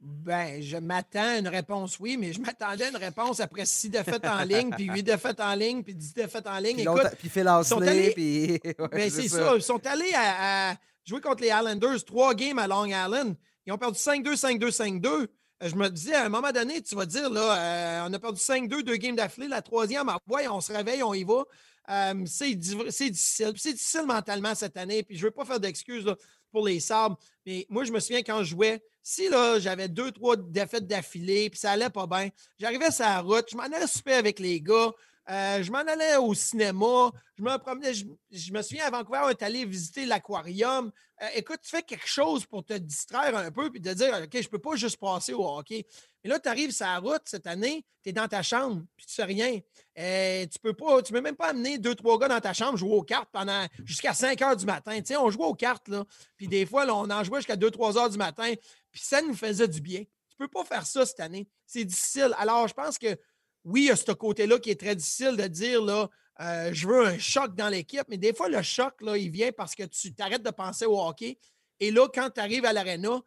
Ben, 0.00 0.62
je 0.62 0.78
m'attends 0.78 1.36
à 1.36 1.38
une 1.38 1.48
réponse, 1.48 2.00
oui, 2.00 2.16
mais 2.16 2.32
je 2.32 2.40
m'attendais 2.40 2.84
à 2.84 2.88
une 2.88 2.96
réponse 2.96 3.38
après 3.38 3.66
six 3.66 3.90
défaites 3.90 4.24
en 4.24 4.42
ligne, 4.44 4.70
puis 4.70 4.86
huit 4.86 5.02
défaites 5.02 5.40
en 5.40 5.54
ligne, 5.54 5.82
puis 5.82 5.94
dix 5.94 6.14
défaites 6.14 6.46
en 6.46 6.58
ligne. 6.58 6.76
Puis 6.76 6.82
Écoute, 6.84 7.16
puis 7.18 7.28
fait 7.28 7.46
allés... 7.46 8.12
puis... 8.12 8.58
ben, 8.90 9.10
c'est 9.10 9.28
ça. 9.28 9.54
Ils 9.54 9.62
sont 9.62 9.86
allés 9.86 10.12
à, 10.16 10.74
jouer 11.04 11.20
contre 11.20 11.42
les 11.42 11.48
Islanders, 11.48 12.02
trois 12.06 12.34
games 12.34 12.58
à 12.58 12.66
Long 12.66 12.86
Island. 12.86 13.36
Ils 13.66 13.72
ont 13.74 13.78
perdu 13.78 13.98
5-2, 13.98 14.40
5-2, 14.40 14.70
5-2. 15.02 15.26
Je 15.62 15.74
me 15.74 15.90
disais, 15.90 16.14
à 16.14 16.24
un 16.24 16.28
moment 16.30 16.50
donné, 16.50 16.80
tu 16.80 16.94
vas 16.94 17.04
dire, 17.04 17.28
là, 17.28 17.58
euh, 17.58 18.08
on 18.08 18.12
a 18.14 18.18
perdu 18.18 18.40
5-2, 18.40 18.82
deux 18.82 18.96
games 18.96 19.16
d'affilée. 19.16 19.48
La 19.48 19.60
troisième, 19.60 20.08
ah, 20.08 20.18
ouais, 20.28 20.48
on 20.48 20.62
se 20.62 20.72
réveille, 20.72 21.02
on 21.02 21.12
y 21.12 21.24
va. 21.24 21.44
Euh, 21.90 22.14
c'est 22.26 22.54
difficile. 22.54 23.54
C'est 23.56 23.72
difficile 23.72 24.06
mentalement 24.06 24.54
cette 24.54 24.76
année. 24.76 25.02
Puis 25.02 25.16
je 25.16 25.22
ne 25.22 25.26
veux 25.26 25.34
pas 25.34 25.44
faire 25.44 25.60
d'excuses 25.60 26.06
pour 26.52 26.66
les 26.66 26.80
sabres. 26.80 27.18
Mais 27.46 27.66
moi, 27.68 27.84
je 27.84 27.92
me 27.92 28.00
souviens 28.00 28.22
quand 28.22 28.42
je 28.42 28.50
jouais, 28.50 28.82
si 29.02 29.28
là, 29.28 29.58
j'avais 29.58 29.88
deux, 29.88 30.10
trois 30.12 30.36
défaites 30.36 30.86
d'affilée, 30.86 31.50
puis 31.50 31.58
ça 31.58 31.72
allait 31.72 31.90
pas 31.90 32.06
bien, 32.06 32.28
j'arrivais 32.58 32.90
sur 32.90 33.04
la 33.04 33.20
route, 33.20 33.46
je 33.50 33.56
m'en 33.56 33.62
allais 33.62 33.86
souper 33.86 34.12
avec 34.12 34.38
les 34.38 34.60
gars, 34.60 34.92
euh, 35.28 35.62
je 35.62 35.70
m'en 35.70 35.78
allais 35.78 36.16
au 36.16 36.34
cinéma, 36.34 37.10
je 37.36 37.42
me 37.42 37.56
promenais, 37.58 37.92
je, 37.94 38.52
me 38.52 38.62
souviens 38.62 38.86
à 38.86 38.90
Vancouver, 38.90 39.20
on 39.24 39.28
est 39.28 39.42
allé 39.42 39.64
visiter 39.64 40.06
l'aquarium. 40.06 40.90
Euh, 41.22 41.26
écoute, 41.34 41.60
tu 41.62 41.70
fais 41.70 41.82
quelque 41.82 42.08
chose 42.08 42.46
pour 42.46 42.64
te 42.64 42.72
distraire 42.72 43.36
un 43.36 43.50
peu 43.50 43.70
puis 43.70 43.80
te 43.80 43.90
dire 43.90 44.18
OK, 44.24 44.30
je 44.32 44.38
ne 44.38 44.48
peux 44.48 44.58
pas 44.58 44.76
juste 44.76 44.96
passer 44.96 45.32
au 45.32 45.46
hockey. 45.46 45.86
Mais 46.24 46.30
là, 46.30 46.40
tu 46.40 46.48
arrives 46.48 46.72
sur 46.72 46.86
la 46.86 46.98
route 46.98 47.22
cette 47.26 47.46
année, 47.46 47.84
tu 48.02 48.08
es 48.08 48.12
dans 48.12 48.26
ta 48.26 48.42
chambre, 48.42 48.82
puis 48.96 49.06
tu 49.06 49.14
fais 49.14 49.24
rien. 49.24 49.60
Euh, 49.98 50.46
tu 50.46 50.58
peux 50.58 50.72
pas, 50.72 51.02
tu 51.02 51.12
peux 51.12 51.20
même 51.20 51.36
pas 51.36 51.50
amener 51.50 51.78
deux, 51.78 51.94
trois 51.94 52.18
gars 52.18 52.28
dans 52.28 52.40
ta 52.40 52.52
chambre 52.52 52.76
jouer 52.76 52.92
aux 52.94 53.02
cartes 53.02 53.28
pendant 53.30 53.66
jusqu'à 53.84 54.14
5 54.14 54.40
heures 54.42 54.56
du 54.56 54.66
matin. 54.66 55.00
Tu 55.02 55.16
on 55.16 55.30
jouait 55.30 55.44
aux 55.44 55.54
cartes, 55.54 55.88
là. 55.88 56.04
Puis 56.36 56.48
des 56.48 56.66
fois, 56.66 56.86
on 56.86 57.10
en 57.10 57.22
jouait 57.24 57.38
jusqu'à 57.38 57.56
2-3 57.56 57.98
heures 57.98 58.10
du 58.10 58.18
matin, 58.18 58.52
puis 58.90 59.00
ça 59.00 59.22
nous 59.22 59.34
faisait 59.34 59.68
du 59.68 59.80
bien. 59.80 60.02
Tu 60.28 60.36
peux 60.36 60.48
pas 60.48 60.64
faire 60.64 60.86
ça 60.86 61.04
cette 61.04 61.20
année. 61.20 61.46
C'est 61.66 61.84
difficile. 61.84 62.34
Alors, 62.38 62.66
je 62.66 62.74
pense 62.74 62.98
que 62.98 63.16
oui, 63.64 63.82
il 63.82 63.86
y 63.86 63.90
a 63.90 63.96
ce 63.96 64.12
côté-là 64.12 64.58
qui 64.58 64.70
est 64.70 64.80
très 64.80 64.96
difficile 64.96 65.36
de 65.36 65.46
dire 65.46 65.82
là, 65.82 66.08
euh, 66.40 66.70
je 66.72 66.88
veux 66.88 67.06
un 67.06 67.18
choc 67.18 67.54
dans 67.54 67.68
l'équipe, 67.68 68.04
mais 68.08 68.16
des 68.16 68.32
fois, 68.32 68.48
le 68.48 68.62
choc, 68.62 68.94
là, 69.02 69.16
il 69.16 69.30
vient 69.30 69.52
parce 69.52 69.74
que 69.74 69.82
tu 69.82 70.14
t'arrêtes 70.14 70.42
de 70.42 70.50
penser 70.50 70.86
au 70.86 70.98
hockey. 70.98 71.38
Et 71.80 71.90
là, 71.90 72.08
quand 72.12 72.30
tu 72.30 72.40
arrives 72.40 72.64
à 72.64 72.72
l'aréna, 72.72 73.20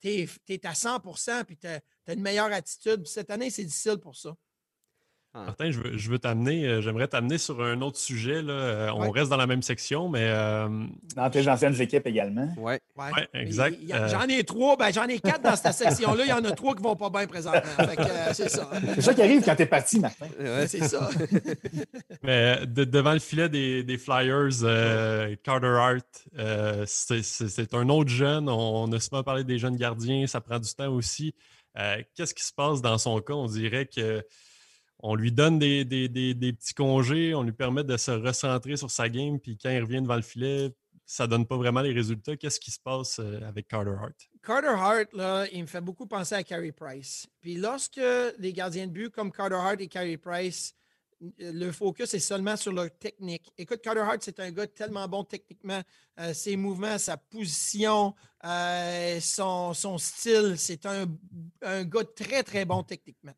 tu 0.00 0.08
es, 0.08 0.66
à 0.66 0.72
100% 0.72 1.44
puis 1.44 1.56
tu 1.56 1.66
as, 1.66 1.80
une 2.08 2.20
meilleure 2.20 2.52
attitude. 2.52 3.06
Cette 3.06 3.30
année, 3.30 3.50
c'est 3.50 3.64
difficile 3.64 3.96
pour 3.96 4.16
ça. 4.16 4.34
Ah. 5.38 5.44
Martin, 5.46 5.70
je 5.70 6.10
veux, 6.10 6.18
t'amener, 6.18 6.66
euh, 6.66 6.80
j'aimerais 6.80 7.06
t'amener 7.06 7.38
sur 7.38 7.62
un 7.62 7.80
autre 7.80 7.98
sujet. 7.98 8.42
Là. 8.42 8.52
Euh, 8.52 8.90
on 8.94 9.10
reste 9.10 9.30
dans 9.30 9.36
la 9.36 9.46
même 9.46 9.62
section, 9.62 10.08
mais. 10.08 10.26
Euh... 10.28 10.68
Dans 11.14 11.30
tes 11.30 11.48
anciennes 11.48 11.80
équipes 11.80 12.06
également. 12.06 12.48
Oui, 12.56 12.74
ouais. 12.74 12.80
ouais, 12.96 13.28
exact. 13.34 13.78
Euh, 13.92 14.08
j'en 14.08 14.22
ai 14.22 14.42
trois, 14.44 14.76
ben, 14.76 14.90
j'en 14.92 15.06
ai 15.06 15.20
quatre 15.20 15.42
dans 15.42 15.54
cette 15.54 15.74
section-là. 15.74 16.24
Il 16.24 16.30
y 16.30 16.32
en 16.32 16.44
a 16.44 16.50
trois 16.52 16.74
qui 16.74 16.82
ne 16.82 16.88
vont 16.88 16.96
pas 16.96 17.10
bien 17.10 17.26
présentement. 17.26 17.60
c'est 18.32 18.48
ça. 18.48 18.68
C'est 18.94 19.00
ça 19.02 19.14
qui 19.14 19.22
arrive 19.22 19.44
quand 19.44 19.54
tu 19.54 19.62
es 19.62 19.66
parti, 19.66 20.00
Martin. 20.00 20.26
c'est 20.66 20.84
ça. 20.84 21.08
mais 22.22 22.66
devant 22.66 23.12
le 23.12 23.20
filet 23.20 23.48
des, 23.48 23.98
Flyers, 23.98 25.38
Carter 25.44 25.76
Hart, 25.78 26.86
c'est 26.86 27.74
un 27.74 27.88
autre 27.88 28.10
jeune. 28.10 28.48
On, 28.48 28.90
a 28.92 29.00
souvent 29.00 29.22
parlé 29.22 29.44
des 29.44 29.58
jeunes 29.58 29.76
gardiens. 29.76 30.26
Ça 30.26 30.40
prend 30.40 30.58
du 30.58 30.74
temps 30.74 30.92
aussi. 30.92 31.34
Qu'est-ce 32.14 32.34
qui 32.34 32.44
se 32.44 32.52
passe 32.52 32.82
dans 32.82 32.98
son 32.98 33.20
cas? 33.20 33.34
On 33.34 33.46
dirait 33.46 33.86
que 33.86 34.24
on 35.00 35.14
lui 35.14 35.32
donne 35.32 35.58
des, 35.58 35.84
petits 35.84 36.74
congés, 36.74 37.34
on 37.34 37.42
lui 37.42 37.52
permet 37.52 37.84
de 37.84 37.96
se 37.96 38.10
recentrer 38.10 38.76
sur 38.76 38.90
sa 38.90 39.08
game, 39.08 39.38
puis 39.38 39.56
quand 39.56 39.70
il 39.70 39.80
revient 39.80 40.02
devant 40.02 40.16
le 40.16 40.22
filet, 40.22 40.72
ça 41.06 41.24
ne 41.24 41.30
donne 41.30 41.46
pas 41.46 41.56
vraiment 41.56 41.80
les 41.80 41.92
résultats. 41.92 42.36
Qu'est-ce 42.36 42.60
qui 42.60 42.70
se 42.70 42.80
passe 42.80 43.18
euh, 43.18 43.40
avec 43.48 43.66
Carter 43.66 43.94
Hart? 43.98 44.14
Carter 44.42 44.68
Hart, 44.68 45.12
là, 45.14 45.46
il 45.52 45.62
me 45.62 45.66
fait 45.66 45.80
beaucoup 45.80 46.06
penser 46.06 46.34
à 46.34 46.42
Carey 46.42 46.72
Price. 46.72 47.26
Puis 47.40 47.56
lorsque 47.56 48.00
les 48.38 48.52
gardiens 48.52 48.86
de 48.86 48.92
but 48.92 49.10
comme 49.10 49.32
Carter 49.32 49.54
Hart 49.54 49.80
et 49.80 49.88
Carey 49.88 50.18
Price, 50.18 50.74
le 51.38 51.72
focus 51.72 52.12
est 52.12 52.18
seulement 52.18 52.56
sur 52.56 52.72
leur 52.72 52.90
technique. 52.98 53.50
Écoute, 53.56 53.80
Carter 53.80 54.00
Hart, 54.00 54.18
c'est 54.20 54.38
un 54.38 54.50
gars 54.50 54.66
tellement 54.66 55.08
bon 55.08 55.24
techniquement. 55.24 55.80
Euh, 56.20 56.34
ses 56.34 56.56
mouvements, 56.56 56.98
sa 56.98 57.16
position, 57.16 58.14
euh, 58.44 59.18
son, 59.20 59.98
style, 59.98 60.56
c'est 60.58 60.84
un 60.84 61.06
gars 61.84 62.04
très, 62.14 62.42
très 62.42 62.66
bon 62.66 62.82
techniquement. 62.82 63.34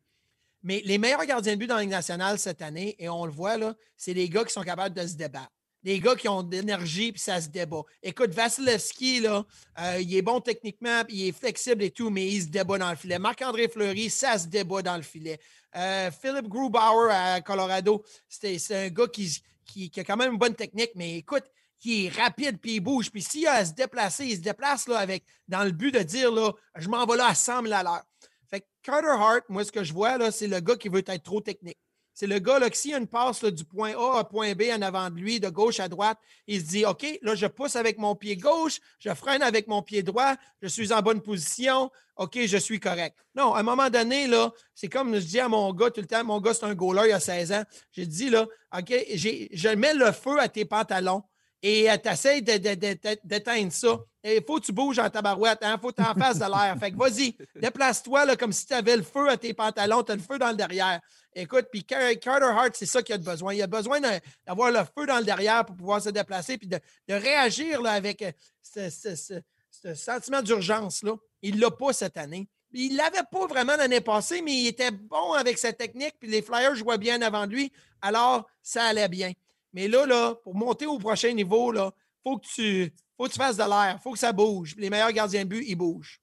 Mais 0.63 0.81
les 0.85 0.97
meilleurs 0.97 1.25
gardiens 1.25 1.53
de 1.53 1.59
but 1.59 1.67
dans 1.67 1.75
la 1.75 1.81
Ligue 1.81 1.91
nationale 1.91 2.37
cette 2.37 2.61
année, 2.61 2.95
et 2.99 3.09
on 3.09 3.25
le 3.25 3.31
voit, 3.31 3.57
c'est 3.97 4.13
les 4.13 4.29
gars 4.29 4.43
qui 4.43 4.53
sont 4.53 4.63
capables 4.63 4.95
de 4.95 5.07
se 5.07 5.15
débattre. 5.15 5.51
Les 5.83 5.99
gars 5.99 6.15
qui 6.15 6.27
ont 6.27 6.43
de 6.43 6.55
l'énergie, 6.55 7.11
puis 7.11 7.19
ça 7.19 7.41
se 7.41 7.49
débat. 7.49 7.81
Écoute, 8.03 8.31
Vasilevski, 8.31 9.21
là, 9.21 9.43
euh, 9.79 9.99
il 9.99 10.15
est 10.15 10.21
bon 10.21 10.39
techniquement, 10.39 11.03
puis 11.03 11.17
il 11.17 11.27
est 11.29 11.31
flexible 11.31 11.81
et 11.81 11.89
tout, 11.89 12.11
mais 12.11 12.27
il 12.27 12.43
se 12.43 12.47
débat 12.49 12.77
dans 12.77 12.91
le 12.91 12.95
filet. 12.95 13.17
Marc-André 13.17 13.67
Fleury, 13.67 14.11
ça 14.11 14.37
se 14.37 14.45
débat 14.47 14.83
dans 14.83 14.95
le 14.95 15.01
filet. 15.01 15.39
Euh, 15.75 16.11
Philip 16.11 16.47
Grubauer 16.47 17.11
à 17.11 17.41
Colorado, 17.41 18.03
c'est 18.29 18.59
un 18.71 18.89
gars 18.89 19.07
qui, 19.07 19.41
qui, 19.65 19.91
a 19.99 20.03
quand 20.03 20.17
même 20.17 20.33
une 20.33 20.37
bonne 20.37 20.55
technique, 20.55 20.91
mais 20.95 21.17
écoute, 21.17 21.45
qui 21.79 22.05
est 22.05 22.09
rapide 22.09 22.59
puis 22.59 22.75
il 22.75 22.79
bouge. 22.79 23.09
Puis 23.09 23.23
s'il 23.23 23.47
a 23.47 23.53
à 23.53 23.65
se 23.65 23.73
déplacer, 23.73 24.25
il 24.25 24.35
se 24.35 24.41
déplace 24.41 24.87
là, 24.87 24.99
avec, 24.99 25.23
dans 25.47 25.63
le 25.63 25.71
but 25.71 25.91
de 25.91 26.03
dire 26.03 26.31
là, 26.31 26.53
je 26.75 26.87
m'en 26.87 27.05
vais 27.07 27.17
là 27.17 27.27
à 27.27 27.35
100 27.35 27.63
000 27.63 27.73
à 27.73 27.81
l'heure. 27.81 28.03
Carter 28.83 29.07
Hart, 29.09 29.43
moi, 29.49 29.63
ce 29.63 29.71
que 29.71 29.83
je 29.83 29.93
vois, 29.93 30.17
là, 30.17 30.31
c'est 30.31 30.47
le 30.47 30.59
gars 30.59 30.75
qui 30.75 30.89
veut 30.89 31.03
être 31.05 31.23
trop 31.23 31.41
technique. 31.41 31.77
C'est 32.13 32.27
le 32.27 32.39
gars, 32.39 32.59
là, 32.59 32.69
que 32.69 32.75
s'il 32.75 32.93
a 32.93 32.97
une 32.97 33.07
passe 33.07 33.43
du 33.43 33.63
point 33.63 33.93
A 33.97 34.19
à 34.19 34.23
point 34.23 34.53
B 34.53 34.63
en 34.73 34.81
avant 34.81 35.09
de 35.09 35.15
lui, 35.15 35.39
de 35.39 35.49
gauche 35.49 35.79
à 35.79 35.87
droite, 35.87 36.17
il 36.45 36.59
se 36.59 36.65
dit 36.65 36.85
OK, 36.85 37.05
là, 37.21 37.35
je 37.35 37.47
pousse 37.47 37.75
avec 37.75 37.97
mon 37.97 38.15
pied 38.15 38.35
gauche, 38.35 38.79
je 38.99 39.13
freine 39.13 39.41
avec 39.41 39.67
mon 39.67 39.81
pied 39.81 40.03
droit, 40.03 40.35
je 40.61 40.67
suis 40.67 40.91
en 40.91 41.01
bonne 41.01 41.21
position, 41.21 41.89
OK, 42.17 42.37
je 42.45 42.57
suis 42.57 42.79
correct. 42.79 43.17
Non, 43.33 43.53
à 43.53 43.61
un 43.61 43.63
moment 43.63 43.89
donné, 43.89 44.27
là, 44.27 44.51
c'est 44.75 44.89
comme 44.89 45.15
je 45.15 45.25
dis 45.25 45.39
à 45.39 45.47
mon 45.47 45.73
gars 45.73 45.89
tout 45.89 46.01
le 46.01 46.07
temps, 46.07 46.23
mon 46.25 46.41
gars, 46.41 46.53
c'est 46.53 46.65
un 46.65 46.75
goaler, 46.75 47.09
il 47.09 47.13
a 47.13 47.19
16 47.19 47.53
ans. 47.53 47.63
J'ai 47.91 48.05
dit, 48.05 48.29
là, 48.29 48.45
OK, 48.77 48.89
je 48.89 49.75
mets 49.75 49.93
le 49.93 50.11
feu 50.11 50.37
à 50.39 50.49
tes 50.49 50.65
pantalons 50.65 51.23
et 51.63 51.87
tu 52.01 52.09
essaies 52.09 52.41
d'éteindre 52.41 53.71
ça. 53.71 53.99
Il 54.23 54.43
faut 54.45 54.59
que 54.59 54.65
tu 54.65 54.71
bouges 54.71 54.99
en 54.99 55.09
tabarouette, 55.09 55.59
il 55.61 55.67
hein? 55.67 55.79
faut 55.81 55.89
que 55.89 56.01
tu 56.01 56.07
en 56.07 56.13
fasses 56.13 56.37
de 56.37 56.45
l'air. 56.45 56.75
Fait 56.79 56.91
que 56.91 56.97
vas-y, 56.97 57.35
déplace-toi 57.55 58.35
comme 58.35 58.51
si 58.51 58.65
tu 58.65 58.73
avais 58.73 58.97
le 58.97 59.03
feu 59.03 59.29
à 59.29 59.37
tes 59.37 59.53
pantalons, 59.53 60.03
tu 60.03 60.11
as 60.11 60.15
le 60.15 60.21
feu 60.21 60.37
dans 60.37 60.49
le 60.49 60.55
derrière. 60.55 60.99
Écoute, 61.33 61.67
puis 61.71 61.83
Carter 61.83 62.45
Hart, 62.45 62.71
c'est 62.73 62.85
ça 62.85 63.01
qu'il 63.01 63.15
a 63.15 63.17
besoin. 63.17 63.53
Il 63.53 63.61
a 63.61 63.67
besoin 63.67 63.99
d'avoir 64.45 64.71
le 64.71 64.79
feu 64.79 65.05
dans 65.07 65.17
le 65.17 65.23
derrière 65.23 65.65
pour 65.65 65.75
pouvoir 65.75 66.01
se 66.01 66.09
déplacer 66.09 66.57
puis 66.57 66.67
de, 66.67 66.79
réagir 67.09 67.85
avec 67.85 68.21
euh, 68.21 68.89
ce, 68.89 69.41
sentiment 69.95 70.41
d'urgence. 70.41 71.03
Il 71.41 71.55
ne 71.55 71.61
l'a 71.61 71.71
pas 71.71 71.93
cette 71.93 72.17
année. 72.17 72.47
Il 72.73 72.93
ne 72.93 72.97
l'avait 72.97 73.25
pas 73.31 73.47
vraiment 73.47 73.75
l'année 73.75 74.01
passée, 74.01 74.41
mais 74.41 74.53
il 74.53 74.67
était 74.67 74.91
bon 74.91 75.33
avec 75.33 75.57
sa 75.57 75.73
technique, 75.73 76.15
puis 76.19 76.29
les 76.29 76.41
Flyers 76.41 76.75
jouaient 76.75 76.97
bien 76.97 77.21
avant 77.21 77.45
lui, 77.45 77.71
alors 78.01 78.47
ça 78.61 78.85
allait 78.85 79.09
bien. 79.09 79.33
Mais 79.73 79.87
là, 79.87 80.35
pour 80.43 80.55
monter 80.55 80.85
au 80.85 80.97
prochain 80.97 81.31
niveau, 81.33 81.73
il 81.73 81.91
faut 82.23 82.37
que 82.37 82.47
tu 82.47 82.93
faut 83.17 83.25
que 83.27 83.31
tu 83.33 83.37
fasses 83.37 83.57
de 83.57 83.63
l'air, 83.63 83.97
il 83.99 84.01
faut 84.01 84.13
que 84.13 84.19
ça 84.19 84.33
bouge. 84.33 84.75
Les 84.77 84.89
meilleurs 84.89 85.11
gardiens 85.11 85.43
de 85.43 85.49
but, 85.49 85.63
ils 85.67 85.75
bougent. 85.75 86.19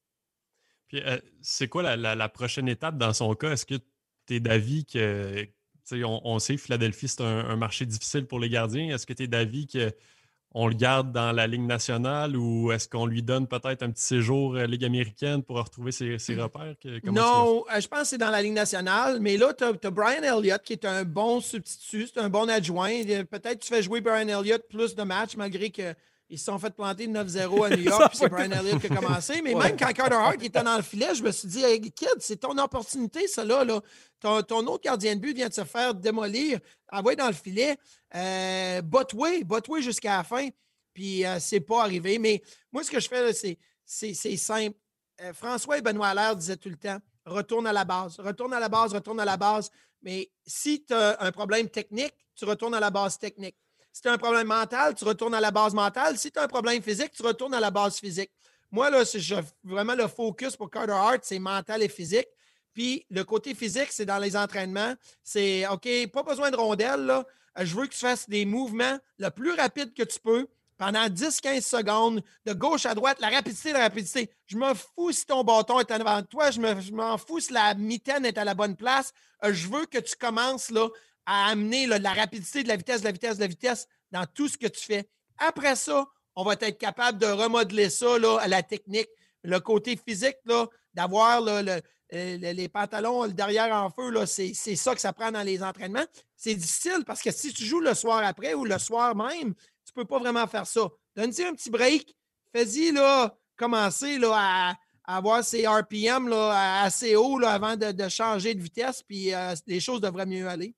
Puis, 0.89 1.01
euh, 1.01 1.19
c'est 1.41 1.69
quoi 1.69 1.97
la, 1.97 2.29
prochaine 2.29 2.69
étape 2.69 2.99
dans 2.99 3.13
son 3.13 3.35
cas? 3.35 3.53
Est-ce 3.53 3.67
que 3.67 3.77
tu 4.27 4.35
es 4.35 4.41
d'avis 4.41 4.85
que, 4.85 5.47
on, 5.93 6.21
on 6.25 6.39
sait, 6.39 6.57
Philadelphie, 6.57 7.09
c'est 7.09 7.23
un, 7.23 7.57
marché 7.57 7.87
difficile 7.87 8.27
pour 8.27 8.41
les 8.41 8.49
gardiens. 8.49 8.95
Est-ce 8.95 9.07
que 9.07 9.13
tu 9.13 9.25
es 9.25 9.27
d'avis 9.29 9.67
que 9.67 9.95
on 10.53 10.67
le 10.67 10.75
garde 10.75 11.13
dans 11.13 11.33
la 11.33 11.47
Ligue 11.47 11.67
nationale 11.67 12.37
ou 12.37 12.73
est-ce 12.73 12.89
qu'on 12.89 13.07
lui 13.07 13.23
donne 13.23 13.47
peut-être 13.47 13.83
un 13.83 13.91
petit 13.91 14.03
séjour 14.03 14.57
euh, 14.57 14.67
Ligue 14.67 14.85
américaine 14.85 15.43
pour 15.43 15.57
retrouver 15.59 15.93
ses, 15.93 16.17
hmm. 16.17 16.41
repères? 16.41 16.75
non, 17.05 17.65
euh, 17.73 17.81
je 17.81 17.89
pense 17.89 18.01
que 18.01 18.07
c'est 18.09 18.19
dans 18.19 18.31
la 18.31 18.41
Ligue 18.41 18.55
nationale, 18.55 19.19
mais 19.21 19.37
là, 19.37 19.53
tu 19.53 19.65
as, 19.65 19.91
Brian 19.91 20.23
Elliott 20.23 20.63
qui 20.63 20.73
est 20.73 20.85
un 20.85 21.05
bon 21.05 21.41
substitut, 21.41 22.07
c'est 22.07 22.21
un 22.21 22.31
bon 22.31 22.49
adjoint. 22.49 23.03
Peut-être 23.31 23.61
tu 23.61 23.69
fais 23.69 23.83
jouer 23.83 24.01
Brian 24.01 24.29
Elliott 24.29 24.63
plus 24.69 24.95
de 24.95 25.03
matchs 25.03 25.37
malgré 25.37 25.71
que 25.71 25.95
ils 26.29 26.39
se 26.39 26.45
sont 26.45 26.59
fait 26.59 26.71
planter 26.71 27.07
9-0 27.07 27.67
à 27.67 27.77
New 27.77 27.83
York, 27.85 28.09
puis 28.11 28.19
c'est 28.19 28.29
Brian 28.29 28.51
Elliott 28.51 28.81
qui 28.81 28.87
a 28.87 28.97
commencé. 28.97 29.41
Mais 29.43 29.55
même 29.55 29.77
quand 29.77 29.93
Carter 29.93 30.15
Hart 30.15 30.43
était 30.43 30.63
dans 30.63 30.77
le 30.77 30.83
filet, 30.83 31.15
je 31.15 31.23
me 31.23 31.31
suis 31.31 31.49
dit, 31.49 31.63
hey, 31.63 31.81
kid, 31.81 32.09
c'est 32.19 32.37
ton 32.37 32.57
opportunité, 32.59 33.27
ça 33.27 33.45
là. 33.45 33.65
là. 33.65 33.81
Ton, 34.21 34.67
autre 34.67 34.83
gardien 34.83 35.15
de 35.15 35.21
but 35.21 35.35
vient 35.35 35.49
de 35.49 35.55
se 35.55 35.65
faire 35.65 35.95
démolir, 35.95 36.59
envoyer 36.93 37.17
dans 37.17 37.29
le 37.29 37.33
filet. 37.33 37.77
Euh, 38.15 38.83
botway, 38.83 39.45
botway 39.45 39.81
jusqu'à 39.81 40.19
la 40.19 40.25
fin. 40.25 40.49
Puis 40.93 41.25
euh, 41.25 41.39
c'est 41.41 41.61
pas 41.61 41.83
arrivé. 41.83 42.19
Mais 42.19 42.43
moi, 42.73 42.83
ce 42.83 42.91
que 42.91 43.01
je 43.01 43.09
fais, 43.09 43.57
c'est 43.85 44.37
simple. 44.37 44.77
Euh, 45.23 45.33
François 45.33 45.79
et 45.79 45.83
Benoît 45.83 46.09
Allaire 46.09 46.37
disaient 46.37 46.57
tout 46.57 46.69
le 46.69 46.77
temps 46.77 46.99
retourne 47.29 47.67
à 47.67 47.73
la 47.73 47.85
base, 47.85 48.19
retourne 48.19 48.55
à 48.55 48.61
la 48.61 48.69
base, 48.69 48.95
retourne 48.95 49.21
à 49.21 49.25
la 49.25 49.37
base. 49.37 49.71
Mais 50.03 50.31
si 50.47 50.85
tu 50.85 50.95
as 50.95 51.21
un 51.21 51.33
problème 51.33 51.69
technique, 51.69 52.15
tu 52.35 52.45
retournes 52.45 52.75
à 52.75 52.81
la 52.81 52.91
base 52.91 53.19
technique. 53.19 53.57
Si 53.99 54.03
tu 54.03 54.09
as 54.11 54.13
un 54.13 54.19
problème 54.19 54.47
mental, 54.47 54.95
tu 54.95 55.05
retournes 55.05 55.35
à 55.35 55.41
la 55.41 55.51
base 55.51 55.75
mentale. 55.75 56.17
Si 56.17 56.31
tu 56.31 56.39
as 56.39 56.45
un 56.45 56.47
problème 56.47 56.81
physique, 56.81 57.11
tu 57.11 57.21
retournes 57.25 57.55
à 57.55 57.59
la 57.59 57.73
base 57.73 57.99
physique. 57.99 58.31
Moi, 58.71 58.91
là, 58.91 59.03
vraiment 59.65 59.97
le 59.97 60.07
focus 60.07 60.55
pour 60.55 60.71
Carter 60.71 60.93
Hart, 60.93 61.19
c'est 61.23 61.41
mental 61.41 61.83
et 61.83 61.89
physique. 61.89 62.29
Puis 62.73 63.05
le 63.11 63.25
côté 63.25 63.57
physique, 63.57 63.89
c'est 63.91 64.07
dans 64.07 64.19
les 64.19 64.37
entraînements. 64.37 64.95
C'est 65.25 65.67
OK, 65.67 65.89
pas 66.13 66.23
besoin 66.23 66.53
de 66.53 66.57
rondelles. 66.57 67.07
Là. 67.07 67.27
Je 67.59 67.75
veux 67.75 67.89
que 67.89 67.93
tu 67.93 67.99
fasses 67.99 68.29
des 68.29 68.45
mouvements 68.45 69.01
le 69.19 69.31
plus 69.31 69.51
rapide 69.51 69.93
que 69.93 70.05
tu 70.05 70.21
peux 70.21 70.47
pendant 70.77 71.07
10-15 71.07 71.61
secondes, 71.61 72.23
de 72.47 72.53
gauche 72.53 72.87
à 72.87 72.95
droite, 72.95 73.19
la 73.21 73.31
rapidité, 73.31 73.73
la 73.73 73.81
rapidité. 73.81 74.31
Je 74.47 74.57
me 74.57 74.75
fous 74.75 75.11
si 75.11 75.27
ton 75.27 75.43
bâton 75.43 75.81
est 75.81 75.91
en 75.91 75.97
avant 75.97 76.21
de 76.21 76.27
toi, 76.27 76.53
je 76.53 76.93
m'en 76.93 77.19
fous 77.19 77.41
si 77.41 77.53
la 77.53 77.75
mitaine 77.75 78.25
est 78.25 78.39
à 78.39 78.45
la 78.45 78.55
bonne 78.55 78.77
place. 78.77 79.13
Euh, 79.45 79.53
je 79.53 79.69
veux 79.69 79.87
que 79.87 79.99
tu 79.99 80.15
commences 80.17 80.71
là, 80.71 80.89
à 81.31 81.51
amener 81.51 81.87
de 81.87 82.03
la 82.03 82.15
rapidité, 82.15 82.63
de 82.63 82.69
la 82.69 82.77
vitesse, 82.77 83.01
de 83.01 83.05
la 83.05 83.13
vitesse, 83.13 83.37
de 83.37 83.43
la 83.43 83.49
vitesse 83.49 83.87
dans 84.11 84.25
tout 84.25 84.49
ce 84.49 84.57
que 84.57 84.67
tu 84.67 84.81
fais. 84.81 85.07
Après 85.37 85.77
ça, 85.77 86.07
on 86.35 86.43
va 86.43 86.55
être 86.55 86.79
capable 86.79 87.19
de 87.19 87.27
remodeler 87.27 87.91
ça 87.91 88.19
là, 88.19 88.39
à 88.39 88.49
la 88.49 88.63
technique. 88.63 89.09
Le 89.45 89.61
côté 89.61 89.97
physique, 89.97 90.37
d'avoir 90.95 91.43
le, 91.43 91.83
les 92.11 92.69
pantalons 92.69 93.27
derrière 93.29 93.75
en 93.75 93.91
feu, 93.91 94.11
c'est 94.25 94.55
ça 94.55 94.95
que 94.95 95.01
ça 95.03 95.13
prend 95.13 95.31
dans 95.31 95.43
les 95.43 95.63
entraînements. 95.63 96.07
C'est 96.35 96.55
difficile 96.55 97.05
parce 97.07 97.21
que 97.21 97.31
si 97.31 97.53
tu 97.53 97.63
joues 97.63 97.81
le 97.81 97.93
soir 97.93 98.25
après 98.25 98.55
ou 98.55 98.65
le 98.65 98.79
soir 98.79 99.15
même, 99.15 99.55
tu 99.55 99.93
ne 99.95 100.03
peux 100.03 100.07
pas 100.07 100.19
vraiment 100.19 100.47
faire 100.47 100.67
ça. 100.67 100.89
Donne-y 101.15 101.43
un 101.45 101.53
petit 101.53 101.71
break. 101.71 102.17
Fais-y 102.55 102.95
commencer 103.55 104.19
là, 104.19 104.33
à, 104.35 105.17
avoir 105.17 105.45
ses 105.45 105.67
RPM 105.67 106.29
là, 106.29 106.83
assez 106.83 107.17
haut 107.17 107.39
là, 107.39 107.51
avant 107.51 107.77
de, 107.77 108.09
changer 108.09 108.55
de 108.55 108.63
vitesse, 108.63 109.03
puis 109.03 109.35
euh, 109.35 109.55
les 109.67 109.81
choses 109.81 110.01
devraient 110.01 110.27
mieux 110.27 110.49
aller. 110.49 110.75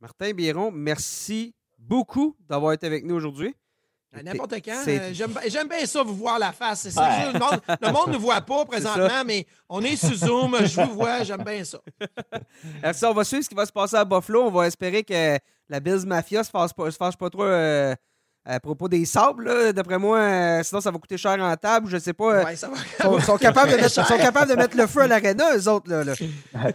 Martin 0.00 0.32
Biron, 0.32 0.70
merci 0.70 1.54
beaucoup 1.78 2.34
d'avoir 2.48 2.72
été 2.72 2.86
avec 2.86 3.04
nous 3.04 3.14
aujourd'hui. 3.14 3.54
N'importe 4.24 4.54
quand. 4.64 4.82
Euh, 4.88 5.12
j'aime 5.12 5.68
bien 5.68 5.86
ça, 5.86 6.02
vous 6.02 6.16
voir 6.16 6.38
la 6.38 6.52
face. 6.52 6.86
le 6.86 7.92
monde 7.92 8.08
ne 8.08 8.12
nous 8.14 8.20
voit 8.20 8.40
pas 8.40 8.64
présentement, 8.66 9.24
mais 9.24 9.46
on 9.68 9.82
est 9.82 9.96
sous 9.96 10.14
Zoom. 10.14 10.56
Je 10.64 10.80
vous 10.80 10.94
vois, 10.94 11.22
j'aime 11.22 11.44
bien 11.44 11.62
ça. 11.64 11.78
Merci. 12.82 13.04
On 13.04 13.12
va 13.12 13.22
suivre 13.24 13.44
ce 13.44 13.48
qui 13.48 13.54
va 13.54 13.66
se 13.66 13.72
passer 13.72 13.96
à 13.96 14.04
Buffalo. 14.04 14.46
On 14.46 14.50
va 14.50 14.66
espérer 14.66 15.04
que 15.04 15.38
la 15.68 15.80
Bills 15.80 16.06
Mafia 16.06 16.40
ne 16.40 16.44
se, 16.44 16.50
fasse 16.50 16.72
pas, 16.72 16.90
se 16.90 16.96
fasse 16.96 17.14
pas 17.14 17.30
trop 17.30 17.44
euh, 17.44 17.94
à 18.44 18.58
propos 18.58 18.88
des 18.88 19.04
sables, 19.04 19.72
d'après 19.72 19.98
moi, 19.98 20.18
euh, 20.18 20.62
sinon 20.62 20.80
ça 20.80 20.90
va 20.90 20.98
coûter 20.98 21.18
cher 21.18 21.38
en 21.40 21.54
table, 21.56 21.88
je 21.88 21.98
sais 21.98 22.12
pas. 22.12 22.44
Ouais, 22.44 22.56
ça 22.56 22.68
va... 22.68 22.76
sont, 23.02 23.20
sont, 23.20 23.36
capables 23.36 23.70
de 23.70 23.76
mettre, 23.76 23.90
sont 23.90 24.16
capables 24.16 24.50
de 24.50 24.56
mettre 24.56 24.76
le 24.76 24.86
feu 24.86 25.02
à 25.02 25.06
l'aréna, 25.06 25.56
eux 25.56 25.68
autres. 25.68 25.90
Là, 25.90 26.14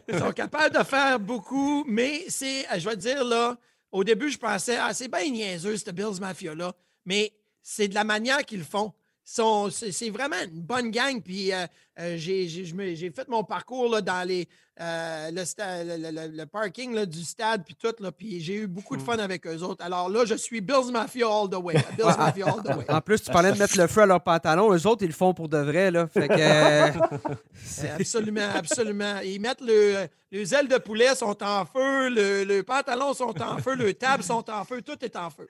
Ils 0.08 0.20
sont 0.20 0.32
capables 0.32 0.78
de 0.78 0.84
faire 0.84 1.20
beaucoup, 1.20 1.84
mais 1.88 2.26
c'est, 2.30 2.66
je 2.78 2.88
vais 2.88 2.96
te 2.96 3.02
dire, 3.02 3.24
là, 3.24 3.58
au 3.92 4.04
début, 4.04 4.30
je 4.30 4.38
pensais, 4.38 4.78
ah, 4.78 4.94
c'est 4.94 5.08
bien 5.08 5.30
niaiseux, 5.30 5.78
ce 5.78 5.90
Bills 5.90 6.20
Mafia-là, 6.20 6.74
mais 7.06 7.34
c'est 7.64 7.88
de 7.88 7.96
la 7.96 8.04
manière 8.04 8.46
qu'ils 8.46 8.60
le 8.60 8.66
font 8.66 8.94
c'est 9.26 10.10
vraiment 10.10 10.36
une 10.44 10.62
bonne 10.62 10.92
gang. 10.92 11.22
Puis 11.22 11.52
euh, 11.52 11.66
euh, 12.00 12.16
j'ai 12.18 13.12
fait 13.16 13.28
mon 13.28 13.44
parcours 13.44 13.90
là, 13.90 14.02
dans 14.02 14.26
les, 14.28 14.48
euh, 14.80 15.32
le, 15.32 16.46
parking 16.46 17.06
du 17.06 17.24
stade, 17.24 17.64
puis 17.66 17.76
tout. 17.76 17.94
Là, 18.00 18.12
puis 18.12 18.40
j'ai 18.40 18.56
eu 18.56 18.68
beaucoup 18.68 18.96
de 18.96 19.02
hmm. 19.02 19.06
fun 19.06 19.18
avec 19.18 19.48
eux 19.48 19.64
autres. 19.64 19.84
Alors 19.84 20.10
là, 20.10 20.26
je 20.26 20.36
suis 20.36 20.62
Bills 20.62 20.92
Mafia 20.92 21.26
all 21.26 21.50
the 21.50 21.56
way. 21.56 21.74
Bills 21.98 22.06
Mafia 22.18 22.46
all 22.46 22.62
the 22.62 22.78
way. 22.78 22.86
En 22.88 23.02
plus, 23.02 23.24
tu 23.24 23.32
parlais 23.32 23.52
de 23.52 23.58
mettre 23.58 23.78
le 23.78 23.88
feu 23.88 24.02
à 24.02 24.06
leurs 24.06 24.22
pantalons. 24.22 24.72
Eux 24.72 24.86
autres, 24.86 25.04
ils 25.04 25.08
le 25.08 25.14
font 25.14 25.34
pour 25.34 25.50
de 25.50 25.58
vrai. 25.58 25.90
Là. 25.90 26.08
Fait 26.08 26.28
que, 26.28 27.96
absolument, 28.00 28.50
absolument. 28.54 29.20
Ils 29.24 29.42
mettent 29.42 29.62
le, 29.62 30.08
les 30.32 30.54
ailes 30.54 30.68
de 30.68 30.78
poulet 30.78 31.16
sont 31.16 31.42
en 31.42 31.66
feu, 31.66 32.10
les 32.44 32.62
pantalons 32.62 33.16
sont 33.16 33.42
en 33.42 33.58
feu, 33.58 33.74
les 33.74 33.96
tables 33.96 34.24
sont 34.24 34.48
en 34.52 34.64
feu, 34.66 34.84
tout 34.84 35.04
est 35.04 35.16
en 35.16 35.32
feu. 35.32 35.48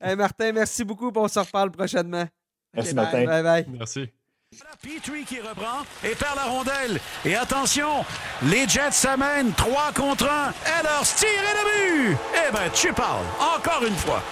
Hey 0.00 0.14
Martin, 0.14 0.52
merci 0.52 0.84
beaucoup. 0.84 1.10
On 1.16 1.26
se 1.26 1.40
reparle 1.40 1.72
prochainement. 1.72 2.28
Merci, 2.74 2.94
Martin. 2.94 3.24
Bye 3.24 3.42
bye. 3.42 3.66
Merci. 3.68 4.08
Petrie 4.82 5.24
qui 5.24 5.40
reprend 5.40 5.82
et 6.02 6.14
perd 6.14 6.36
la 6.36 6.44
rondelle. 6.44 7.00
Et 7.24 7.36
attention, 7.36 8.04
les 8.44 8.66
Jets 8.66 8.92
s'amènent 8.92 9.52
3 9.52 9.92
contre 9.94 10.26
1. 10.26 10.54
Ellers 10.80 11.04
tire 11.16 11.28
et 11.28 12.06
le 12.06 12.08
but. 12.08 12.18
Eh 12.34 12.52
ben, 12.52 12.70
tu 12.72 12.92
parles. 12.92 13.26
Encore 13.38 13.84
une 13.86 13.94
fois. 13.94 14.22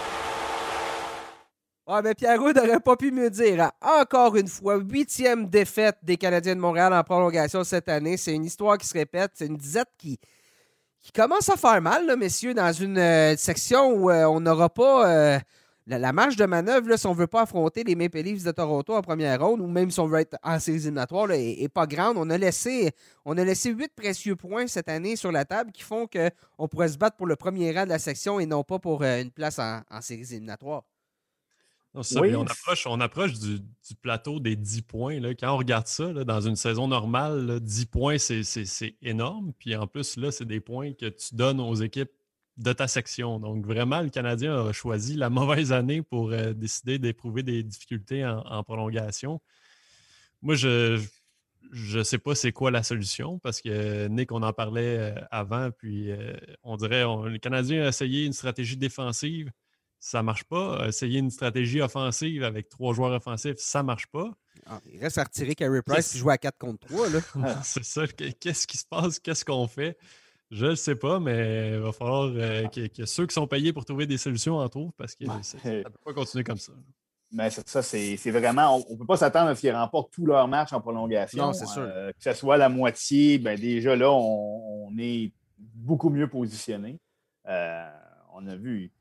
Ouais, 1.87 2.03
mais 2.03 2.14
Pierrot 2.14 2.53
n'aurait 2.53 2.81
pas 2.81 2.96
pu 2.96 3.12
me 3.12 3.29
dire. 3.29 3.62
Hein. 3.62 3.70
Encore 3.81 4.37
une 4.37 4.49
fois, 4.49 4.77
huitième 4.79 5.49
défaite 5.49 5.99
des 6.03 6.16
Canadiens 6.16 6.57
de 6.57 6.61
Montréal 6.61 6.92
en 6.92 7.05
prolongation 7.05 7.62
cette 7.62 7.88
année. 7.88 8.16
C'est 8.16 8.35
une 8.35 8.44
histoire 8.44 8.79
qui 8.79 8.87
se 8.87 8.94
répète. 8.94 9.33
C'est 9.35 9.46
une 9.46 9.57
disette 9.57 9.90
qui, 9.99 10.18
qui 11.01 11.12
commence 11.12 11.49
à 11.49 11.57
faire 11.57 11.81
mal, 11.81 12.07
là, 12.07 12.16
messieurs, 12.16 12.55
dans 12.55 12.72
une 12.72 12.99
euh, 12.99 13.37
section 13.37 13.92
où 13.92 14.11
euh, 14.11 14.25
on 14.25 14.40
n'aura 14.40 14.68
pas. 14.68 15.09
Euh, 15.09 15.38
la, 15.87 16.12
marge 16.12 16.37
de 16.37 16.44
manœuvre, 16.44 16.88
là, 16.88 16.96
si 16.96 17.07
on 17.07 17.14
ne 17.14 17.18
veut 17.18 17.27
pas 17.27 17.42
affronter 17.42 17.85
les 17.85 17.94
Maple 17.94 18.18
Leafs 18.18 18.42
de 18.42 18.51
Toronto 18.51 18.94
en 18.94 19.03
première 19.03 19.40
ronde, 19.40 19.61
ou 19.61 19.66
même 19.66 19.90
si 19.90 20.01
on 20.01 20.07
veut 20.07 20.20
être 20.20 20.37
en 20.42 20.59
séries 20.59 20.79
éliminatoires, 20.79 21.29
n'est 21.29 21.68
pas 21.68 21.87
grande. 21.87 22.16
On 22.18 22.29
a, 22.31 22.38
laissé, 22.38 22.90
on 23.25 23.38
a 23.38 23.44
laissé 23.44 23.70
huit 23.70 23.92
précieux 23.94 24.35
points 24.35 24.66
cette 24.66 24.88
année 24.88 25.14
sur 25.16 25.31
la 25.31 25.44
table 25.44 25.70
qui 25.70 25.83
font 25.83 26.09
qu'on 26.09 26.68
pourrait 26.68 26.88
se 26.88 26.99
battre 26.99 27.16
pour 27.16 27.27
le 27.27 27.37
premier 27.37 27.72
rang 27.72 27.85
de 27.85 27.90
la 27.90 27.99
section 27.99 28.40
et 28.40 28.46
non 28.46 28.64
pas 28.64 28.79
pour 28.79 29.03
euh, 29.03 29.22
une 29.22 29.31
place 29.31 29.59
en, 29.61 29.83
séries 30.01 30.27
éliminatoires. 30.33 30.83
on 31.94 32.46
approche, 32.46 32.87
on 32.87 33.01
approche 33.01 33.35
du, 33.35 33.61
plateau 34.03 34.40
des 34.40 34.57
10 34.57 34.83
points. 34.83 35.20
Là. 35.20 35.35
Quand 35.35 35.55
on 35.55 35.59
regarde 35.59 35.87
ça, 35.87 36.12
dans 36.12 36.40
une 36.40 36.57
saison 36.57 36.88
normale, 36.88 37.61
10 37.61 37.87
points, 37.87 38.18
c'est 38.18 38.96
énorme. 39.03 39.53
Puis 39.59 39.77
en 39.77 39.87
plus, 39.87 40.16
là, 40.16 40.33
c'est 40.33 40.44
des 40.46 40.61
points 40.61 40.94
que 40.94 41.07
tu 41.07 41.37
donnes 41.37 41.61
aux 41.61 41.77
équipes 41.77 42.11
de 42.57 42.73
ta 42.73 42.88
section. 42.88 43.38
Donc, 43.38 43.66
vraiment, 43.66 44.01
le 44.01 44.09
Canadien 44.09 44.66
a 44.69 44.73
choisi 44.73 45.14
la 45.14 45.31
mauvaise 45.31 45.73
année 45.73 46.03
pour 46.03 46.31
euh, 46.31 46.53
décider 46.53 46.99
d'éprouver 46.99 47.42
des 47.42 47.62
difficultés 47.62 48.25
en, 48.25 48.62
prolongation. 48.64 49.40
Moi, 50.42 50.55
je 50.55 51.01
ne 51.73 52.03
sais 52.03 52.19
pas 52.19 52.35
c'est 52.35 52.53
quoi 52.53 52.71
la 52.71 52.83
solution 52.83 53.38
parce 53.38 53.61
que 53.61 54.07
Nick, 54.09 54.33
on 54.33 54.42
en 54.42 54.53
parlait 54.53 54.99
euh, 54.99 55.14
avant, 55.31 55.71
puis 55.71 56.11
euh, 56.11 56.35
on 56.62 56.77
dirait 56.77 57.03
le 57.03 57.38
Canadien 57.38 57.85
a 57.85 57.88
essayé 57.88 58.25
une 58.25 58.33
stratégie 58.33 58.77
défensive, 58.77 59.51
ça 59.99 60.19
ne 60.19 60.25
marche 60.25 60.45
pas. 60.45 60.87
Essayer 60.88 61.19
une 61.19 61.31
stratégie 61.31 61.81
offensive 61.81 62.45
avec 62.45 62.69
trois 62.69 62.95
joueurs 62.95 63.12
offensifs, 63.12 63.57
ça 63.59 63.81
ne 63.81 63.87
marche 63.87 64.07
pas. 64.07 64.31
Ah, 64.66 64.81
il 64.87 65.01
reste 65.01 65.19
à 65.19 65.25
retirer 65.25 65.55
Carey 65.55 65.83
Price 65.83 66.12
qui 66.12 66.19
joue 66.19 66.31
à 66.31 66.38
4 66.38 66.57
contre 66.59 66.87
3. 66.87 67.09
c'est 67.64 67.85
ça. 67.85 68.07
Qu'est-ce 68.07 68.66
qui 68.66 68.79
se 68.79 68.87
passe? 68.87 69.19
Qu'est-ce 69.19 69.45
qu'on 69.45 69.66
fait? 69.66 69.99
Je 70.50 70.66
ne 70.66 70.74
sais 70.74 70.94
pas, 70.94 71.18
mais 71.18 71.72
il 71.74 71.80
va 71.80 71.92
falloir 71.92 72.30
euh, 72.32 72.66
que, 72.68 73.04
ceux 73.04 73.26
qui 73.26 73.35
sont 73.35 73.48
payés 73.48 73.72
pour 73.72 73.85
trouver 73.85 74.06
des 74.06 74.16
solutions 74.16 74.59
en 74.59 74.68
trouvent 74.68 74.92
parce 74.96 75.16
que 75.16 75.24
ça 75.42 75.59
ne 75.64 75.82
peut 75.82 75.90
pas 76.04 76.14
continuer 76.14 76.44
comme 76.44 76.59
ça. 76.59 76.72
Mais 77.32 77.50
ça, 77.50 77.82
c'est 77.82 78.30
vraiment. 78.30 78.76
On 78.88 78.92
ne 78.92 78.98
peut 78.98 79.06
pas 79.06 79.16
s'attendre 79.16 79.48
à 79.50 79.56
ce 79.56 79.61
qu'ils 79.61 79.72
remportent 79.72 80.12
tous 80.12 80.24
leurs 80.24 80.46
matchs 80.46 80.72
en 80.72 80.80
prolongation. 80.80 81.46
Non, 81.46 81.52
c'est 81.52 81.66
sûr. 81.66 81.82
Euh, 81.82 82.12
que 82.12 82.22
ce 82.22 82.32
soit 82.32 82.56
la 82.56 82.68
moitié, 82.68 83.38
ben 83.38 83.59
déjà 83.59 83.96
là, 83.96 84.12
on, 84.12 84.92
est 84.98 85.32
beaucoup 85.59 86.11
mieux 86.11 86.28
positionné. 86.28 87.00
Euh, 87.48 87.90
on 88.32 88.46
a 88.46 88.54
vu. 88.54 88.92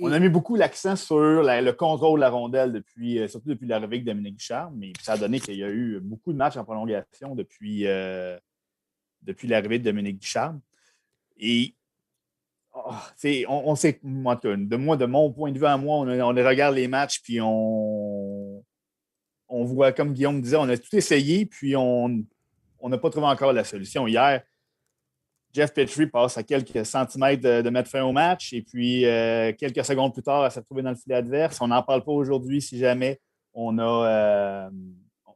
On 0.00 0.12
a 0.12 0.18
mis 0.20 0.28
beaucoup 0.28 0.54
l'accent 0.54 0.96
sur 0.96 1.18
le 1.18 1.70
contrôle 1.72 2.20
de 2.20 2.24
la 2.24 2.30
rondelle 2.30 2.72
depuis, 2.72 3.28
surtout 3.28 3.48
depuis 3.48 3.66
l'arrivée 3.66 3.98
de 3.98 4.04
Dominique 4.04 4.40
Charme, 4.40 4.76
mais 4.76 4.92
ça 5.02 5.14
a 5.14 5.18
donné 5.18 5.40
qu'il 5.40 5.56
y 5.56 5.64
a 5.64 5.68
eu 5.68 5.98
beaucoup 6.00 6.32
de 6.32 6.38
matchs 6.38 6.56
en 6.56 6.64
prolongation 6.64 7.34
depuis 7.34 7.84
depuis 9.24 9.48
l'arrivée 9.48 9.78
de 9.78 9.84
Dominique 9.84 10.18
Ducharme. 10.18 10.60
Et 11.38 11.74
oh, 12.72 12.92
on, 13.48 13.74
sait, 13.74 14.00
de 14.02 14.76
moi, 14.76 14.96
de 14.96 15.06
mon 15.06 15.32
point 15.32 15.52
de 15.52 15.58
vue 15.58 15.66
à 15.66 15.76
moi, 15.76 15.98
on, 15.98 16.28
regarde 16.28 16.74
les 16.74 16.88
matchs, 16.88 17.20
puis 17.22 17.40
on, 17.40 18.64
on 19.48 19.64
voit, 19.64 19.92
comme 19.92 20.12
Guillaume 20.12 20.40
disait, 20.40 20.56
on 20.56 20.68
a 20.68 20.76
tout 20.76 20.94
essayé, 20.94 21.46
puis 21.46 21.74
on 21.76 22.24
n'a 22.82 22.98
pas 22.98 23.10
trouvé 23.10 23.26
encore 23.26 23.52
la 23.52 23.64
solution. 23.64 24.06
Hier, 24.06 24.42
Jeff 25.54 25.72
Petrie 25.72 26.08
passe 26.08 26.36
à 26.36 26.42
quelques 26.42 26.84
centimètres 26.84 27.62
de, 27.62 27.70
mettre 27.70 27.88
fin 27.88 28.02
au 28.02 28.10
match, 28.10 28.52
et 28.52 28.62
puis 28.62 29.06
euh, 29.06 29.52
quelques 29.56 29.84
secondes 29.84 30.12
plus 30.12 30.22
tard, 30.22 30.44
elle 30.44 30.50
s'est 30.50 30.60
retrouvée 30.60 30.82
dans 30.82 30.90
le 30.90 30.96
filet 30.96 31.14
adverse. 31.14 31.60
On 31.60 31.68
n'en 31.68 31.82
parle 31.82 32.02
pas 32.02 32.10
aujourd'hui 32.10 32.60
si 32.60 32.76
jamais 32.76 33.20
on 33.54 33.78
a, 33.78 33.82
euh, 33.84 34.70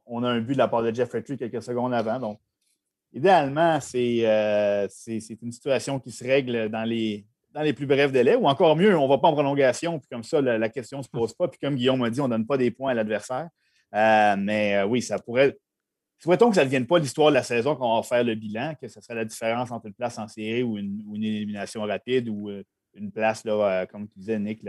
on 0.05 0.23
a 0.23 0.29
un 0.29 0.41
but 0.41 0.53
de 0.53 0.57
la 0.57 0.67
part 0.67 0.83
de 0.83 0.93
Jeff 0.93 1.09
Petrie 1.09 1.37
quelques 1.37 1.63
secondes 1.63 1.93
avant. 1.93 2.19
Donc, 2.19 2.39
idéalement, 3.13 3.79
euh, 3.95 4.87
c'est 4.89 5.41
une 5.41 5.51
situation 5.51 5.99
qui 5.99 6.11
se 6.11 6.23
règle 6.23 6.69
dans 6.69 6.83
les, 6.83 7.25
dans 7.51 7.61
les 7.61 7.73
plus 7.73 7.85
brefs 7.85 8.11
délais, 8.11 8.35
ou 8.35 8.47
encore 8.47 8.75
mieux, 8.75 8.97
on 8.97 9.03
ne 9.03 9.09
va 9.09 9.17
pas 9.17 9.29
en 9.29 9.33
prolongation, 9.33 9.99
puis 9.99 10.07
comme 10.09 10.23
ça, 10.23 10.41
la, 10.41 10.69
question 10.69 10.99
ne 10.99 11.03
se 11.03 11.09
pose 11.09 11.33
pas. 11.33 11.47
Puis 11.47 11.59
comme 11.59 11.75
Guillaume 11.75 11.99
m'a 11.99 12.09
dit, 12.09 12.21
on 12.21 12.27
ne 12.27 12.31
donne 12.31 12.45
pas 12.45 12.57
des 12.57 12.71
points 12.71 12.91
à 12.91 12.93
l'adversaire. 12.93 13.49
Euh, 13.95 14.35
mais 14.37 14.77
euh, 14.77 14.85
oui, 14.85 15.01
ça 15.01 15.17
pourrait. 15.19 15.57
Souhaitons 16.19 16.49
que 16.49 16.55
ça 16.55 16.61
ne 16.61 16.65
devienne 16.65 16.85
pas 16.85 16.99
l'histoire 16.99 17.29
de 17.29 17.35
la 17.35 17.43
saison 17.43 17.75
qu'on 17.75 17.95
va 17.95 18.03
faire 18.03 18.23
le 18.23 18.35
bilan, 18.35 18.75
que 18.79 18.87
ce 18.87 18.99
serait 19.01 19.15
la 19.15 19.25
différence 19.25 19.71
entre 19.71 19.87
une 19.87 19.93
place 19.93 20.17
en 20.19 20.27
série 20.27 20.63
ou 20.63 20.77
une, 20.77 21.01
élimination 21.15 21.81
rapide 21.83 22.27
ou 22.27 22.51
une 22.93 23.11
place, 23.11 23.45
là, 23.45 23.85
comme 23.85 24.07
tu 24.09 24.19
disais, 24.19 24.37
Nick, 24.37 24.61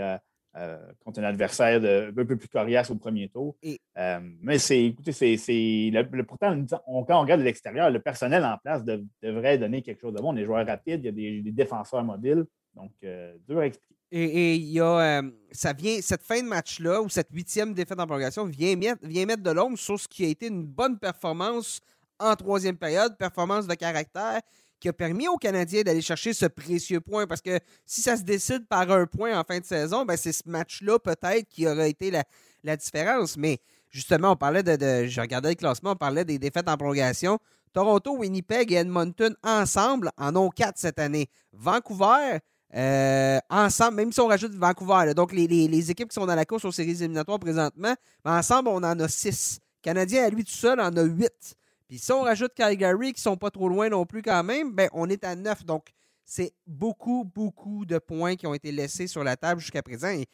contre 1.04 1.20
un 1.20 1.24
adversaire 1.24 1.80
un 2.08 2.12
peu 2.12 2.36
plus 2.36 2.48
coriace 2.48 2.90
au 2.90 2.96
premier 2.96 3.28
tour. 3.28 3.56
Euh, 3.64 4.20
mais 4.42 4.58
c'est, 4.58 4.84
écoutez, 4.84 5.12
c'est, 5.12 5.92
pourtant, 6.26 6.64
quand 6.68 6.82
on 6.86 7.20
regarde 7.20 7.40
de 7.40 7.44
l'extérieur, 7.44 7.90
le 7.90 8.00
personnel 8.00 8.44
en 8.44 8.56
place 8.58 8.84
devrait 9.22 9.58
donner 9.58 9.82
quelque 9.82 10.00
chose 10.00 10.14
de 10.14 10.20
bon. 10.20 10.32
Les 10.32 10.44
joueurs 10.44 10.66
rapides, 10.66 11.00
il 11.04 11.06
y 11.06 11.38
a 11.38 11.42
des, 11.42 11.52
défenseurs 11.52 12.04
mobiles. 12.04 12.44
Donc, 12.74 12.92
euh, 13.04 13.34
dur 13.48 13.58
à 13.58 13.66
expliquer. 13.66 13.94
Et 14.12 14.56
il 14.56 14.72
y 14.72 14.80
a, 14.80 15.20
euh, 15.20 15.30
ça 15.52 15.72
vient, 15.72 16.00
cette 16.00 16.22
fin 16.22 16.42
de 16.42 16.48
match-là, 16.48 17.00
ou 17.00 17.08
cette 17.08 17.28
huitième 17.30 17.74
défaite 17.74 18.00
en 18.00 18.06
prolongation, 18.06 18.44
vient 18.44 18.74
mettre, 18.74 19.06
vient 19.06 19.26
mettre 19.26 19.42
de 19.42 19.50
l'ombre 19.50 19.78
sur 19.78 20.00
ce 20.00 20.08
qui 20.08 20.24
a 20.24 20.28
été 20.28 20.48
une 20.48 20.64
bonne 20.64 20.98
performance 20.98 21.80
en 22.18 22.34
troisième 22.34 22.76
période, 22.76 23.16
performance 23.16 23.66
de 23.66 23.74
caractère, 23.74 24.40
qui 24.80 24.88
a 24.88 24.92
permis 24.92 25.28
aux 25.28 25.36
Canadiens 25.36 25.82
d'aller 25.82 26.00
chercher 26.00 26.32
ce 26.32 26.46
précieux 26.46 27.00
point? 27.00 27.26
Parce 27.26 27.40
que 27.40 27.58
si 27.86 28.02
ça 28.02 28.16
se 28.16 28.22
décide 28.22 28.66
par 28.66 28.90
un 28.90 29.06
point 29.06 29.38
en 29.38 29.44
fin 29.44 29.60
de 29.60 29.64
saison, 29.64 30.04
ben 30.04 30.16
c'est 30.16 30.32
ce 30.32 30.42
match-là 30.46 30.98
peut-être 30.98 31.48
qui 31.48 31.66
aurait 31.66 31.90
été 31.90 32.10
la, 32.10 32.24
la, 32.64 32.76
différence. 32.76 33.36
Mais 33.36 33.58
justement, 33.90 34.32
on 34.32 34.36
parlait 34.36 34.62
de, 34.62 34.76
de, 34.76 35.06
Je 35.06 35.20
regardais 35.20 35.50
le 35.50 35.54
classement, 35.54 35.92
on 35.92 35.96
parlait 35.96 36.24
des 36.24 36.38
défaites 36.38 36.68
en 36.68 36.76
prolongation. 36.76 37.38
Toronto, 37.72 38.16
Winnipeg 38.16 38.72
et 38.72 38.76
Edmonton 38.76 39.34
ensemble 39.44 40.10
en 40.16 40.34
ont 40.34 40.50
quatre 40.50 40.78
cette 40.78 40.98
année. 40.98 41.28
Vancouver, 41.52 42.38
euh, 42.74 43.38
ensemble, 43.48 43.96
même 43.96 44.12
si 44.12 44.20
on 44.20 44.26
rajoute 44.26 44.54
Vancouver, 44.54 45.12
donc 45.14 45.32
les, 45.32 45.46
les, 45.46 45.90
équipes 45.90 46.08
qui 46.08 46.14
sont 46.14 46.26
dans 46.26 46.34
la 46.34 46.44
course 46.44 46.64
aux 46.64 46.72
séries 46.72 46.90
éliminatoires 46.90 47.38
présentement, 47.38 47.94
ben, 48.24 48.38
ensemble, 48.38 48.68
on 48.68 48.78
en 48.78 48.98
a 48.98 49.08
six. 49.08 49.60
Canadien, 49.82 50.24
à 50.24 50.30
lui 50.30 50.44
tout 50.44 50.52
seul, 50.52 50.80
en 50.80 50.94
a 50.96 51.02
huit. 51.02 51.56
Puis 51.90 51.98
si 51.98 52.12
on 52.12 52.22
rajoute 52.22 52.54
Calgary, 52.54 53.12
qui 53.12 53.20
sont 53.20 53.36
pas 53.36 53.50
trop 53.50 53.68
loin 53.68 53.88
non 53.88 54.06
plus 54.06 54.22
quand 54.22 54.44
même, 54.44 54.72
ben, 54.72 54.88
on 54.92 55.10
est 55.10 55.24
à 55.24 55.34
neuf. 55.34 55.64
Donc, 55.64 55.88
c'est 56.24 56.52
beaucoup, 56.64 57.24
beaucoup 57.24 57.84
de 57.84 57.98
points 57.98 58.36
qui 58.36 58.46
ont 58.46 58.54
été 58.54 58.70
laissés 58.70 59.08
sur 59.08 59.24
la 59.24 59.36
table 59.36 59.60
jusqu'à 59.60 59.82
présent. 59.82 60.06
Et, 60.06 60.28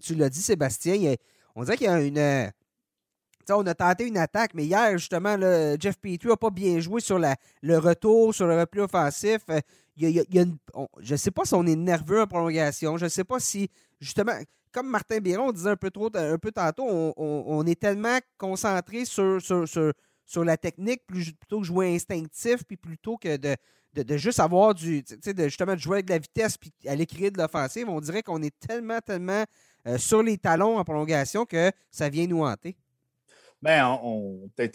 tu 0.00 0.16
l'as 0.16 0.28
dit, 0.28 0.42
Sébastien, 0.42 1.14
on 1.54 1.62
dirait 1.62 1.76
qu'il 1.76 1.86
y 1.86 1.88
a 1.88 2.00
une 2.00 2.50
on 3.50 3.64
a 3.64 3.74
tenté 3.74 4.08
une 4.08 4.18
attaque, 4.18 4.54
mais 4.54 4.64
hier, 4.64 4.98
justement, 4.98 5.36
Jeff 5.78 5.96
Petrie 6.00 6.28
n'a 6.28 6.36
pas 6.36 6.50
bien 6.50 6.80
joué 6.80 7.00
sur 7.00 7.20
le 7.20 7.78
retour, 7.78 8.34
sur 8.34 8.48
le 8.48 8.58
repli 8.58 8.80
offensif. 8.80 9.42
Euh, 9.50 9.60
il 9.96 10.24
je 11.00 11.12
ne 11.12 11.16
sais 11.16 11.30
pas 11.30 11.44
si 11.44 11.54
on 11.54 11.64
est 11.64 11.76
nerveux 11.76 12.22
en 12.22 12.26
prolongation. 12.26 12.96
Je 12.96 13.04
ne 13.04 13.08
sais 13.08 13.24
pas 13.24 13.38
si, 13.38 13.70
justement, 14.00 14.32
comme 14.72 14.88
Martin 14.88 15.18
Biron 15.18 15.52
disait 15.52 15.70
un 15.70 15.76
peu 15.76 15.90
trop 15.92 16.10
un 16.14 16.38
peu 16.38 16.50
tantôt, 16.50 16.84
on, 17.16 17.66
est 17.66 17.80
tellement 17.80 18.18
concentré 18.36 19.04
sur, 19.04 19.40
la 20.36 20.56
technique 20.56 21.06
plutôt 21.06 21.60
que 21.60 21.66
jouer 21.66 21.94
instinctif, 21.94 22.64
puis 22.64 22.76
plutôt 22.76 23.16
que 23.16 23.36
de, 23.36 24.16
juste 24.16 24.40
avoir 24.40 24.74
du. 24.74 25.02
De, 25.02 25.44
justement, 25.44 25.74
de 25.74 25.80
jouer 25.80 25.96
avec 25.96 26.06
de 26.06 26.12
la 26.12 26.18
vitesse 26.18 26.56
puis 26.56 26.72
aller 26.86 27.06
créer 27.06 27.30
de 27.30 27.38
l'offensive. 27.38 27.88
On 27.88 28.00
dirait 28.00 28.22
qu'on 28.22 28.42
est 28.42 28.56
tellement, 28.60 29.00
tellement 29.00 29.44
euh, 29.86 29.98
sur 29.98 30.22
les 30.22 30.38
talons 30.38 30.78
en 30.78 30.84
prolongation 30.84 31.44
que 31.44 31.72
ça 31.90 32.08
vient 32.08 32.26
nous 32.26 32.44
hanter. 32.44 32.76
Bien, 33.60 33.98
on, 34.02 34.48
peut-être 34.54 34.74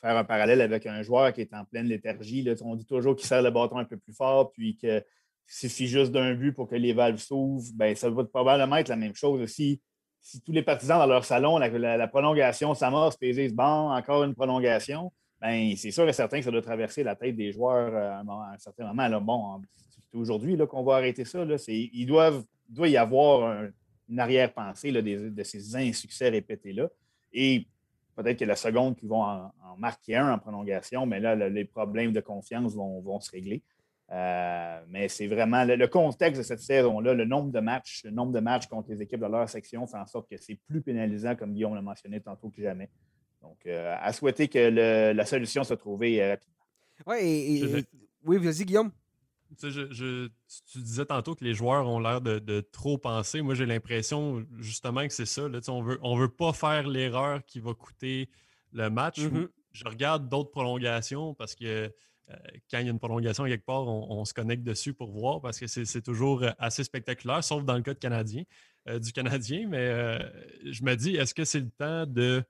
faire 0.00 0.16
un 0.16 0.24
parallèle 0.24 0.60
avec 0.60 0.86
un 0.86 1.02
joueur 1.02 1.32
qui 1.32 1.42
est 1.42 1.52
en 1.52 1.64
pleine 1.64 1.86
léthargie. 1.86 2.48
On 2.62 2.76
dit 2.76 2.86
toujours 2.86 3.16
qu'il 3.16 3.26
serre 3.26 3.42
le 3.42 3.50
bâton 3.50 3.78
un 3.78 3.84
peu 3.84 3.96
plus 3.96 4.14
fort, 4.14 4.52
puis 4.52 4.76
qu'il 4.76 5.04
suffit 5.46 5.88
juste 5.88 6.12
d'un 6.12 6.34
but 6.34 6.52
pour 6.52 6.68
que 6.68 6.76
les 6.76 6.92
valves 6.92 7.18
s'ouvrent. 7.18 7.70
Bien, 7.74 7.94
ça 7.94 8.08
va 8.08 8.24
probablement 8.24 8.76
être 8.76 8.88
la 8.88 8.96
même 8.96 9.14
chose 9.14 9.42
aussi. 9.42 9.82
Si 10.20 10.40
tous 10.42 10.52
les 10.52 10.62
partisans 10.62 10.98
dans 10.98 11.06
leur 11.06 11.24
salon, 11.24 11.58
la, 11.58 12.08
prolongation 12.08 12.74
s'amorce, 12.74 13.16
puis 13.16 13.30
ils 13.30 13.54
Bon, 13.54 13.90
encore 13.90 14.24
une 14.24 14.34
prolongation, 14.34 15.12
bien, 15.40 15.74
c'est 15.76 15.90
sûr 15.90 16.08
et 16.08 16.12
certain 16.12 16.38
que 16.38 16.44
ça 16.44 16.50
doit 16.50 16.62
traverser 16.62 17.02
la 17.02 17.16
tête 17.16 17.36
des 17.36 17.52
joueurs 17.52 17.94
euh, 17.94 18.10
à 18.10 18.52
un, 18.52 18.58
certain 18.58 18.92
moment. 18.92 19.20
Bon, 19.20 19.62
c'est 20.10 20.18
aujourd'hui 20.18 20.58
qu'on 20.68 20.82
va 20.82 20.96
arrêter 20.96 21.24
ça. 21.24 21.44
Là. 21.44 21.56
Ils 21.68 22.06
doit 22.06 22.88
y 22.88 22.96
avoir 22.96 23.64
une 24.08 24.20
arrière-pensée 24.20 24.92
de, 24.92 25.42
ces 25.42 25.76
insuccès 25.76 26.28
répétés-là. 26.28 26.88
Et 27.32 27.66
Peut-être 28.18 28.40
que 28.40 28.44
la 28.44 28.56
seconde 28.56 28.96
qu'ils 28.96 29.08
vont 29.08 29.22
en, 29.22 29.52
marquer 29.78 30.16
un 30.16 30.32
en 30.32 30.38
prolongation, 30.40 31.06
mais 31.06 31.20
là, 31.20 31.36
les 31.36 31.64
problèmes 31.64 32.12
de 32.12 32.18
confiance 32.18 32.74
vont, 32.74 33.20
se 33.20 33.30
régler. 33.30 33.62
Euh, 34.10 34.80
mais 34.88 35.08
c'est 35.08 35.26
vraiment 35.26 35.64
le, 35.64 35.86
contexte 35.86 36.40
de 36.40 36.42
cette 36.46 36.60
saison-là, 36.60 37.12
le 37.12 37.26
nombre 37.26 37.52
de 37.52 37.60
matchs, 37.60 38.04
le 38.04 38.10
nombre 38.10 38.32
de 38.32 38.40
matchs 38.40 38.66
contre 38.66 38.90
les 38.90 39.02
équipes 39.02 39.20
de 39.20 39.26
leur 39.26 39.48
section 39.48 39.86
fait 39.86 39.98
en 39.98 40.06
sorte 40.06 40.30
que 40.30 40.36
c'est 40.38 40.58
plus 40.66 40.80
pénalisant, 40.80 41.36
comme 41.36 41.52
Guillaume 41.52 41.74
l'a 41.74 41.82
mentionné 41.82 42.20
tantôt, 42.20 42.48
que 42.48 42.62
jamais. 42.62 42.88
Donc, 43.42 43.58
euh, 43.66 43.94
à 44.00 44.12
souhaiter 44.12 44.48
que 44.48 45.12
la 45.12 45.26
solution 45.26 45.62
soit 45.62 45.76
trouvée 45.76 46.22
euh, 46.22 46.30
rapidement. 46.30 46.54
Ouais, 47.06 47.84
oui, 48.24 48.38
vas-y, 48.38 48.64
Guillaume. 48.64 48.90
Tu, 49.58 49.68
disais 50.74 51.06
tantôt 51.06 51.34
que 51.34 51.44
les 51.44 51.54
joueurs 51.54 51.86
ont 51.88 52.00
l'air 52.00 52.20
de, 52.20 52.60
trop 52.60 52.98
penser. 52.98 53.40
Moi, 53.40 53.54
j'ai 53.54 53.66
l'impression 53.66 54.44
justement 54.58 55.06
que 55.06 55.12
c'est 55.12 55.26
ça. 55.26 55.42
on 55.68 55.82
veut, 55.82 55.98
on 56.02 56.16
veut 56.16 56.28
pas 56.28 56.52
faire 56.52 56.86
l'erreur 56.86 57.44
qui 57.46 57.60
va 57.60 57.74
coûter 57.74 58.28
le 58.72 58.90
match. 58.90 59.20
Mm-hmm. 59.20 59.48
Je 59.72 59.84
regarde 59.84 60.28
d'autres 60.28 60.50
prolongations 60.50 61.34
parce 61.34 61.54
que 61.54 61.64
euh, 61.64 61.88
quand 62.70 62.78
il 62.78 62.84
y 62.84 62.88
a 62.88 62.90
une 62.90 62.98
prolongation 62.98 63.44
quelque 63.44 63.64
part, 63.64 63.86
on, 63.86 64.24
se 64.24 64.34
connecte 64.34 64.62
dessus 64.62 64.94
pour 64.94 65.10
voir 65.10 65.40
parce 65.40 65.58
que 65.58 65.66
c'est 65.66 66.02
toujours 66.02 66.44
assez 66.58 66.84
spectaculaire, 66.84 67.42
sauf 67.42 67.64
dans 67.64 67.76
le 67.76 67.82
cas 67.82 67.94
de 67.94 67.98
Canadien, 67.98 68.44
euh, 68.88 68.98
du 68.98 69.12
Canadien. 69.12 69.66
Mais 69.68 69.78
euh, 69.78 70.18
je 70.64 70.82
me 70.82 70.94
dis, 70.94 71.16
est-ce 71.16 71.34
que 71.34 71.44
c'est 71.44 71.60
le 71.60 71.70
temps 71.70 72.06
de 72.06 72.42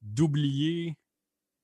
d'oublier 0.00 0.96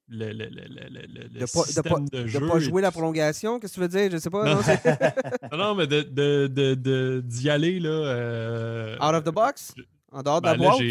le, 0.09 0.33
le, 0.33 0.49
le, 0.49 1.41
le 1.41 1.47
système 1.47 2.09
de, 2.11 2.27
jeu. 2.27 2.41
De 2.41 2.47
pas 2.47 2.59
jouer 2.59 2.83
la 2.83 2.91
prolongation, 2.91 3.59
qu'est-ce 3.59 3.75
que 3.75 3.77
tu 3.77 3.81
veux 3.81 3.89
dire? 3.89 4.11
Je 4.11 4.19
sais 4.19 4.29
pas. 4.29 4.45
Non, 4.45 5.57
non, 5.57 5.75
mais 5.77 5.87
d'y 5.87 6.05
de, 6.05 6.47
de, 6.75 7.23
d'y 7.25 7.49
aller. 7.49 7.81
Là, 7.81 7.89
euh, 7.89 8.97
Out 8.97 9.15
of 9.15 9.25
the 9.25 9.33
box? 9.33 9.75
En 10.13 10.23
dehors 10.23 10.41
de 10.43 10.47
la 10.47 10.57
ben 10.57 10.65
boîte? 10.65 10.83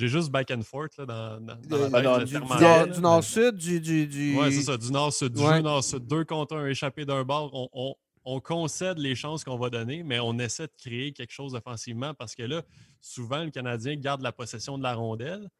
J'ai 0.00 0.08
juste 0.08 0.30
back 0.30 0.50
and 0.50 0.62
forth 0.62 0.96
là, 0.96 1.04
dans, 1.04 1.40
dans, 1.40 1.90
dans 1.90 2.00
la 2.00 2.24
du, 2.24 2.32
du, 2.32 2.92
du 2.94 3.00
nord-sud, 3.02 3.54
du, 3.54 3.80
du, 3.80 4.06
du... 4.06 4.34
Ouais, 4.34 4.50
c'est 4.50 4.62
ça, 4.62 4.78
du 4.78 4.90
nord-sud, 4.90 5.34
du 5.34 5.42
jeu 5.42 5.60
nord-sud. 5.60 6.06
Deux 6.06 6.24
contre 6.24 6.56
un, 6.56 6.66
échappé 6.68 7.04
d'un 7.04 7.22
bord. 7.22 7.50
On, 7.52 7.68
on, 7.74 7.94
on, 8.24 8.40
concède 8.40 8.96
les 8.96 9.14
chances 9.14 9.44
qu'on 9.44 9.58
va 9.58 9.68
donner, 9.68 10.02
mais 10.02 10.18
on 10.18 10.38
essaie 10.38 10.68
de 10.68 10.72
créer 10.78 11.12
quelque 11.12 11.32
chose 11.32 11.54
offensivement 11.54 12.14
parce 12.14 12.34
que 12.34 12.42
là, 12.44 12.62
souvent, 13.02 13.44
le 13.44 13.50
Canadien 13.50 13.94
garde 13.96 14.22
la 14.22 14.32
possession 14.32 14.78
de 14.78 14.82
la 14.82 14.94
rondelle 14.94 15.50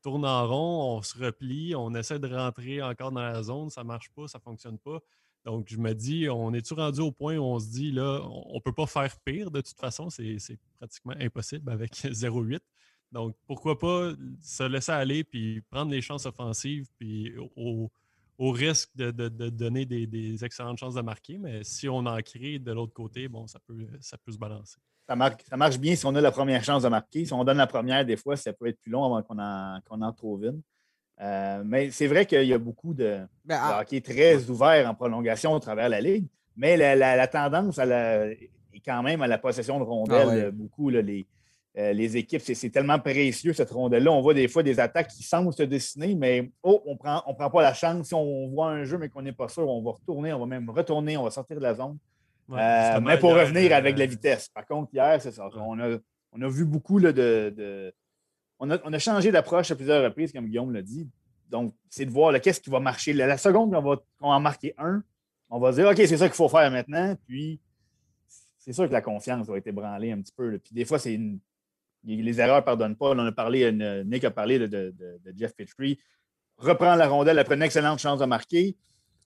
tourne 0.00 0.24
en 0.24 0.46
rond, 0.46 0.98
on 0.98 1.02
se 1.02 1.18
replie, 1.18 1.74
on 1.74 1.92
essaie 1.96 2.20
de 2.20 2.32
rentrer 2.32 2.80
encore 2.80 3.10
dans 3.10 3.22
la 3.22 3.42
zone, 3.42 3.68
ça 3.68 3.82
ne 3.82 3.88
marche 3.88 4.10
pas, 4.10 4.28
ça 4.28 4.38
ne 4.38 4.42
fonctionne 4.44 4.78
pas. 4.78 5.00
Donc, 5.44 5.66
je 5.68 5.76
me 5.76 5.92
dis, 5.92 6.28
on 6.30 6.54
est-tu 6.54 6.74
rendu 6.74 7.00
au 7.00 7.10
point 7.10 7.36
où 7.36 7.42
on 7.42 7.58
se 7.58 7.66
dit, 7.66 7.90
là, 7.90 8.20
on 8.22 8.54
ne 8.54 8.60
peut 8.60 8.72
pas 8.72 8.86
faire 8.86 9.16
pire 9.24 9.50
de 9.50 9.60
toute 9.60 9.78
façon, 9.78 10.08
c'est 10.08 10.38
pratiquement 10.78 11.14
impossible 11.18 11.68
avec 11.72 11.94
0-8. 11.96 12.60
Donc, 13.12 13.34
pourquoi 13.46 13.78
pas 13.78 14.12
se 14.40 14.62
laisser 14.64 14.92
aller 14.92 15.24
puis 15.24 15.60
prendre 15.70 15.90
les 15.90 16.00
chances 16.00 16.26
offensives 16.26 16.86
puis 16.98 17.34
au, 17.56 17.90
risque 18.38 18.90
de, 18.94 19.10
donner 19.10 19.86
des, 19.86 20.06
des, 20.06 20.44
excellentes 20.44 20.78
chances 20.78 20.94
de 20.94 21.00
marquer. 21.00 21.38
Mais 21.38 21.64
si 21.64 21.88
on 21.88 21.98
en 21.98 22.20
crée 22.20 22.58
de 22.58 22.72
l'autre 22.72 22.92
côté, 22.92 23.28
bon, 23.28 23.46
ça 23.46 23.58
peut, 23.60 23.86
ça 24.00 24.16
peut 24.18 24.32
se 24.32 24.38
balancer 24.38 24.78
ça, 25.08 25.56
marche 25.56 25.78
bien 25.78 25.96
si 25.96 26.04
on 26.06 26.14
a 26.14 26.20
la 26.20 26.30
première 26.30 26.62
chance 26.62 26.82
de 26.82 26.88
marquer. 26.88 27.24
Si 27.24 27.32
on 27.32 27.44
donne 27.44 27.56
la 27.56 27.66
première, 27.66 28.04
des 28.04 28.16
fois, 28.16 28.36
ça 28.36 28.52
peut 28.52 28.66
être 28.66 28.80
plus 28.80 28.90
long 28.90 29.04
avant 29.04 29.22
qu'on 29.22 29.38
en, 29.38 29.80
en, 29.88 30.12
trouve 30.12 30.44
une. 30.44 30.60
Euh, 31.20 31.62
mais 31.64 31.90
c'est 31.90 32.06
vrai 32.06 32.26
qu'il 32.26 32.44
y 32.44 32.52
a 32.52 32.58
beaucoup 32.58 32.94
de, 32.94 33.20
ben, 33.44 33.58
ah. 33.60 33.80
hockey 33.80 34.00
très 34.00 34.48
ouvert 34.50 34.88
en 34.88 34.94
prolongation 34.94 35.52
au 35.52 35.58
travers 35.58 35.86
de 35.86 35.92
la 35.92 36.00
Ligue. 36.00 36.26
Mais 36.56 36.76
la, 36.76 37.26
tendance 37.26 37.78
est 37.78 38.50
quand 38.84 39.02
même 39.02 39.22
à 39.22 39.26
la 39.26 39.38
possession 39.38 39.78
de 39.78 39.84
rondelles. 39.84 40.46
Ah 40.48 40.50
beaucoup, 40.50 40.90
les, 40.90 41.26
euh, 41.78 41.92
les 41.92 42.16
équipes, 42.16 42.42
c'est 42.42 42.70
tellement 42.70 42.98
précieux 42.98 43.52
cette 43.52 43.70
rondelle-là. 43.70 44.10
On 44.10 44.20
voit 44.20 44.34
des 44.34 44.48
fois 44.48 44.64
des 44.64 44.80
attaques 44.80 45.08
qui 45.08 45.22
semblent 45.22 45.52
se 45.52 45.62
dessiner, 45.62 46.16
mais 46.16 46.50
oh, 46.64 46.82
on 46.86 46.96
prend, 46.96 47.16
ne 47.16 47.20
on 47.26 47.34
prend 47.34 47.50
pas 47.50 47.62
la 47.62 47.72
chance. 47.72 48.08
Si 48.08 48.14
on 48.14 48.48
voit 48.48 48.70
un 48.70 48.82
jeu, 48.82 48.98
mais 48.98 49.08
qu'on 49.08 49.22
n'est 49.22 49.32
pas 49.32 49.48
sûr, 49.48 49.68
on 49.68 49.80
va 49.82 49.92
retourner, 49.92 50.32
on 50.32 50.40
va 50.40 50.46
même 50.46 50.68
retourner, 50.68 51.16
on 51.16 51.22
va 51.22 51.30
sortir 51.30 51.56
de 51.56 51.62
la 51.62 51.74
zone. 51.74 51.96
Euh, 52.50 53.00
mais 53.00 53.18
pour 53.18 53.30
revenir 53.30 53.72
avec 53.74 53.96
la 53.96 54.04
euh, 54.04 54.08
vitesse. 54.08 54.48
Par 54.48 54.66
contre, 54.66 54.92
hier, 54.92 55.20
c'est 55.22 55.30
ça. 55.30 55.48
On 55.54 55.78
a, 55.78 55.98
on 56.32 56.42
a 56.42 56.48
vu 56.48 56.64
beaucoup 56.64 56.98
de, 56.98 57.92
on, 58.58 58.70
a, 58.70 58.78
on, 58.84 58.92
a, 58.92 58.98
changé 58.98 59.30
d'approche 59.30 59.70
à 59.70 59.76
plusieurs 59.76 60.02
reprises, 60.02 60.32
comme 60.32 60.46
Guillaume 60.46 60.72
l'a 60.72 60.82
dit. 60.82 61.08
Donc, 61.48 61.74
c'est 61.88 62.06
de 62.06 62.10
voir 62.10 62.40
qu'est-ce 62.40 62.60
qui 62.60 62.70
va 62.70 62.80
marcher. 62.80 63.12
La, 63.12 63.38
seconde 63.38 63.72
qu'on 63.72 63.82
va, 63.82 64.02
en 64.20 64.40
marquer 64.40 64.74
un, 64.78 65.04
on 65.48 65.60
va 65.60 65.70
dire 65.70 65.86
OK, 65.86 65.96
c'est 65.96 66.16
ça 66.16 66.26
qu'il 66.26 66.36
faut 66.36 66.48
faire 66.48 66.70
maintenant. 66.72 67.14
Puis, 67.28 67.60
c'est 68.58 68.72
sûr 68.72 68.88
que 68.88 68.92
la 68.92 69.02
confiance 69.02 69.46
va 69.46 69.58
être 69.58 69.66
ébranlée 69.68 70.10
un 70.10 70.20
petit 70.20 70.32
peu. 70.36 70.58
Puis, 70.58 70.74
des 70.74 70.84
fois, 70.84 70.98
c'est 70.98 71.20
les 72.16 72.40
erreurs 72.40 72.56
ne 72.56 72.64
pardonnent 72.64 72.96
pas. 72.96 73.10
on 73.10 73.18
a 73.18 73.32
parlé, 73.32 73.64
euh, 73.64 74.04
Nick 74.04 74.24
a 74.24 74.30
parlé 74.30 74.58
de, 74.58 74.66
de 74.66 75.34
Jeff 75.36 75.54
Petrie. 75.54 75.98
Reprend 76.56 76.94
la 76.96 77.06
rondelle 77.08 77.38
après 77.38 77.54
une 77.54 77.62
excellente 77.62 78.00
chance 78.00 78.18
de 78.18 78.24
marquer 78.24 78.76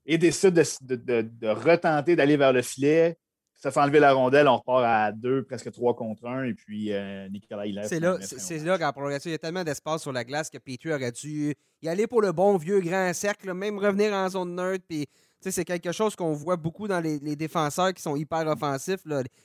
et 0.06 0.18
décide 0.18 0.54
de, 0.54 1.48
retenter 1.48 2.16
d'aller 2.16 2.36
vers 2.36 2.52
le 2.52 2.62
filet. 2.62 3.16
Ça 3.54 3.70
fait 3.70 3.80
enlever 3.80 4.00
la 4.00 4.12
rondelle, 4.12 4.48
on 4.48 4.56
repart 4.56 4.82
à 4.84 5.12
deux, 5.12 5.44
presque 5.44 5.70
trois 5.70 5.94
contre 5.94 6.26
un, 6.26 6.44
et 6.44 6.52
puis 6.52 6.92
euh, 6.92 7.28
Nicolas 7.28 7.64
il 7.64 7.80
C'est 7.84 8.00
là, 8.00 8.16
c'est 8.20 8.58
là 8.58 8.76
qu'en 8.76 8.90
prolongation, 8.90 9.30
il 9.30 9.32
y 9.32 9.36
a 9.36 9.38
tellement 9.38 9.62
d'espace 9.62 10.02
sur 10.02 10.10
la 10.10 10.24
glace 10.24 10.50
que 10.50 10.58
Petrie 10.58 10.92
aurait 10.92 11.12
dû 11.12 11.54
y 11.80 11.88
aller 11.88 12.08
pour 12.08 12.22
le 12.22 12.32
bon 12.32 12.56
vieux 12.56 12.80
grand 12.80 13.12
cercle, 13.14 13.54
même 13.54 13.78
revenir 13.78 14.12
en 14.14 14.28
zone 14.28 14.56
neutre. 14.56 14.84
Puis, 14.88 15.06
c'est 15.40 15.64
quelque 15.64 15.92
chose 15.92 16.16
qu'on 16.16 16.32
voit 16.32 16.56
beaucoup 16.56 16.88
dans 16.88 16.98
les, 16.98 17.20
défenseurs 17.36 17.94
qui 17.94 18.02
sont 18.02 18.16
hyper 18.16 18.48
offensifs, 18.48 19.04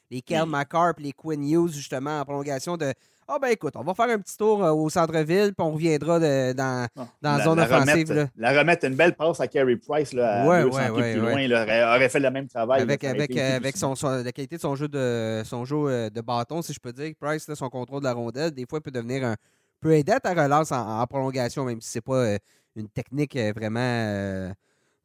les 0.09 0.21
Kel 0.21 0.47
McCarp, 0.47 0.99
les 0.99 1.11
Quinn 1.11 1.43
Hughes, 1.43 1.73
justement, 1.73 2.19
en 2.19 2.25
prolongation, 2.25 2.75
de 2.75 2.93
Ah 3.29 3.39
ben 3.41 3.49
écoute, 3.49 3.73
on 3.75 3.83
va 3.83 3.93
faire 3.93 4.09
un 4.09 4.19
petit 4.19 4.37
tour 4.37 4.63
euh, 4.63 4.71
au 4.71 4.89
centre-ville, 4.89 5.53
puis 5.53 5.65
on 5.65 5.71
reviendra 5.71 6.19
dans, 6.19 6.55
dans 6.55 6.87
la, 7.21 7.43
zone 7.43 7.59
offensive. 7.59 8.29
La 8.37 8.57
remettre 8.57 8.85
une 8.85 8.95
belle 8.95 9.15
passe 9.15 9.41
à 9.41 9.47
Carey 9.47 9.75
Price 9.75 10.13
là, 10.13 10.43
à 10.43 10.47
ouais, 10.47 10.63
ouais, 10.63 10.89
ouais, 10.89 11.13
plus 11.13 11.21
loin, 11.21 11.47
là, 11.47 11.95
aurait 11.95 12.07
fait 12.07 12.21
le 12.21 12.31
même 12.31 12.47
travail. 12.47 12.81
Avec, 12.81 13.03
avec, 13.03 13.35
avec 13.35 13.75
son, 13.75 13.95
la 14.03 14.31
qualité 14.31 14.55
de 14.55 14.61
son 14.61 14.75
jeu 14.75 14.87
de 14.87 15.41
son 15.43 15.65
jeu 15.65 16.09
de 16.09 16.21
bâton, 16.21 16.61
si 16.61 16.71
je 16.71 16.79
peux 16.79 16.93
dire. 16.93 17.13
Price, 17.19 17.53
son 17.53 17.69
contrôle 17.69 17.99
de 17.99 18.05
la 18.05 18.13
rondelle, 18.13 18.51
des 18.51 18.65
fois, 18.65 18.79
il 18.79 18.83
peut 18.83 18.91
devenir 18.91 19.25
un 19.25 19.35
peut 19.81 19.93
aider 19.93 20.13
à 20.13 20.19
ta 20.19 20.33
relance 20.33 20.71
en, 20.71 21.05
prolongation, 21.05 21.65
même 21.65 21.81
si 21.81 21.89
c'est 21.89 22.01
pas 22.01 22.37
une 22.75 22.87
technique 22.87 23.37
vraiment 23.55 24.53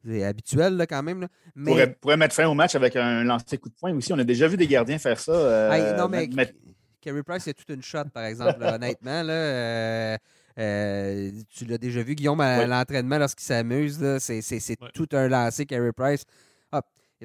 c'est 0.05 0.23
habituel 0.23 0.75
là, 0.75 0.85
quand 0.85 1.03
même. 1.03 1.21
Là. 1.21 1.27
Mais... 1.55 1.95
Pourrait, 2.01 2.17
mettre 2.17 2.35
fin 2.35 2.47
au 2.47 2.53
match 2.53 2.75
avec 2.75 2.95
un 2.95 3.23
lancer 3.23 3.57
coup 3.57 3.69
de 3.69 3.75
poing 3.75 3.95
aussi. 3.95 4.11
On 4.13 4.19
a 4.19 4.23
déjà 4.23 4.47
vu 4.47 4.57
des 4.57 4.67
gardiens 4.67 4.97
faire 4.97 5.19
ça. 5.19 5.31
Euh, 5.31 5.97
non, 5.97 6.09
mais 6.09 6.29
Carey 7.03 7.23
Price, 7.23 7.43
c'est 7.43 7.53
toute 7.53 7.69
une 7.69 7.83
shot, 7.83 8.05
par 8.13 8.23
exemple, 8.23 8.63
honnêtement. 8.63 9.23
Là, 9.23 9.33
euh, 9.33 10.17
euh, 10.57 11.31
tu 11.49 11.65
l'as 11.65 11.77
déjà 11.77 12.01
vu, 12.01 12.15
Guillaume, 12.15 12.39
à 12.39 12.65
l'entraînement 12.65 13.17
lorsqu'il 13.17 13.45
s'amuse. 13.45 13.99
C'est 14.19 14.77
tout 14.93 15.09
un 15.11 15.27
lancer, 15.27 15.65
Carey 15.65 15.91
Price. 15.91 16.23
il 16.71 16.77
a 16.77 16.81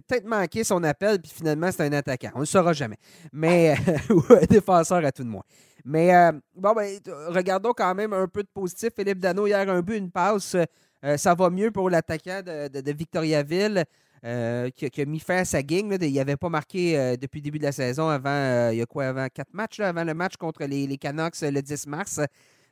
peut-être 0.06 0.26
manqué 0.26 0.64
son 0.64 0.82
appel, 0.84 1.20
puis 1.20 1.32
finalement, 1.34 1.70
c'est 1.70 1.84
un 1.84 1.92
attaquant. 1.92 2.30
On 2.34 2.38
ne 2.38 2.42
le 2.42 2.46
saura 2.46 2.72
jamais. 2.72 2.98
Mais, 3.32 3.76
ou 4.10 4.22
un 4.30 4.46
défenseur 4.46 5.04
à 5.04 5.12
tout 5.12 5.24
de 5.24 5.28
moins. 5.28 5.44
Mais, 5.84 6.12
bon, 6.56 6.72
ben, 6.72 6.98
regardons 7.28 7.72
quand 7.72 7.94
même 7.94 8.12
un 8.12 8.26
peu 8.26 8.42
de 8.42 8.48
positif. 8.52 8.90
Philippe 8.96 9.20
Dano, 9.20 9.46
hier, 9.46 9.68
un 9.68 9.80
but, 9.80 9.96
une 9.96 10.10
passe. 10.10 10.56
Euh, 11.04 11.16
ça 11.16 11.34
va 11.34 11.50
mieux 11.50 11.70
pour 11.70 11.90
l'attaquant 11.90 12.42
de, 12.44 12.92
Victoriaville. 12.92 13.84
Euh, 14.24 14.70
qui, 14.70 15.00
a 15.00 15.04
mis 15.04 15.20
fin 15.20 15.36
à 15.36 15.44
sa 15.44 15.62
game. 15.62 15.96
il 16.00 16.14
n'avait 16.14 16.36
pas 16.36 16.48
marqué 16.48 16.98
euh, 16.98 17.16
depuis 17.16 17.38
le 17.38 17.44
début 17.44 17.58
de 17.58 17.64
la 17.64 17.72
saison 17.72 18.08
avant, 18.08 18.70
il 18.70 18.78
y 18.78 18.82
a 18.82 18.86
quoi, 18.86 19.06
avant 19.06 19.28
quatre 19.28 19.52
matchs, 19.54 19.80
avant 19.80 20.04
le 20.04 20.14
match 20.14 20.36
contre 20.36 20.64
les, 20.64 20.86
les 20.86 20.98
Canucks 20.98 21.40
le 21.40 21.60
10 21.60 21.86
mars. 21.86 22.20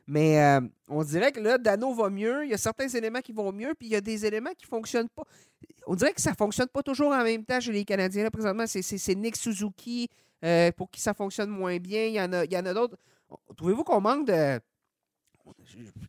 Mais 0.09 0.39
on 0.87 1.03
dirait 1.03 1.33
que 1.33 1.41
là, 1.41 1.57
Dano 1.57 1.93
va 1.93 2.09
mieux. 2.09 2.45
Il 2.45 2.51
y 2.51 2.53
a 2.53 2.57
certains 2.57 2.87
éléments 2.87 3.19
qui 3.19 3.33
vont 3.33 3.51
mieux, 3.51 3.73
puis 3.77 3.89
il 3.89 3.91
y 3.91 3.95
a 3.95 4.01
des 4.01 4.25
éléments 4.25 4.51
qui 4.57 4.65
ne 4.65 4.69
fonctionnent 4.69 5.09
pas. 5.09 5.23
On 5.85 5.95
dirait 5.95 6.13
que 6.13 6.21
ça 6.21 6.31
ne 6.31 6.35
fonctionne 6.35 6.69
pas 6.69 6.81
toujours 6.81 7.11
en 7.11 7.23
même 7.23 7.43
temps 7.43 7.59
chez 7.59 7.73
les 7.73 7.83
Canadiens. 7.83 8.23
Là, 8.23 8.31
présentement, 8.31 8.63
c'est 8.67 9.15
Nick 9.15 9.35
Suzuki 9.35 10.09
pour 10.77 10.89
qui 10.89 11.01
ça 11.01 11.13
fonctionne 11.13 11.49
moins 11.49 11.77
bien. 11.77 12.05
Il 12.05 12.13
y 12.13 12.21
en 12.21 12.31
a, 12.31 12.69
a 12.69 12.73
d'autres. 12.73 12.95
Trouvez-vous 13.57 13.83
qu'on 13.83 13.99
manque 13.99 14.27
de, 14.27 14.61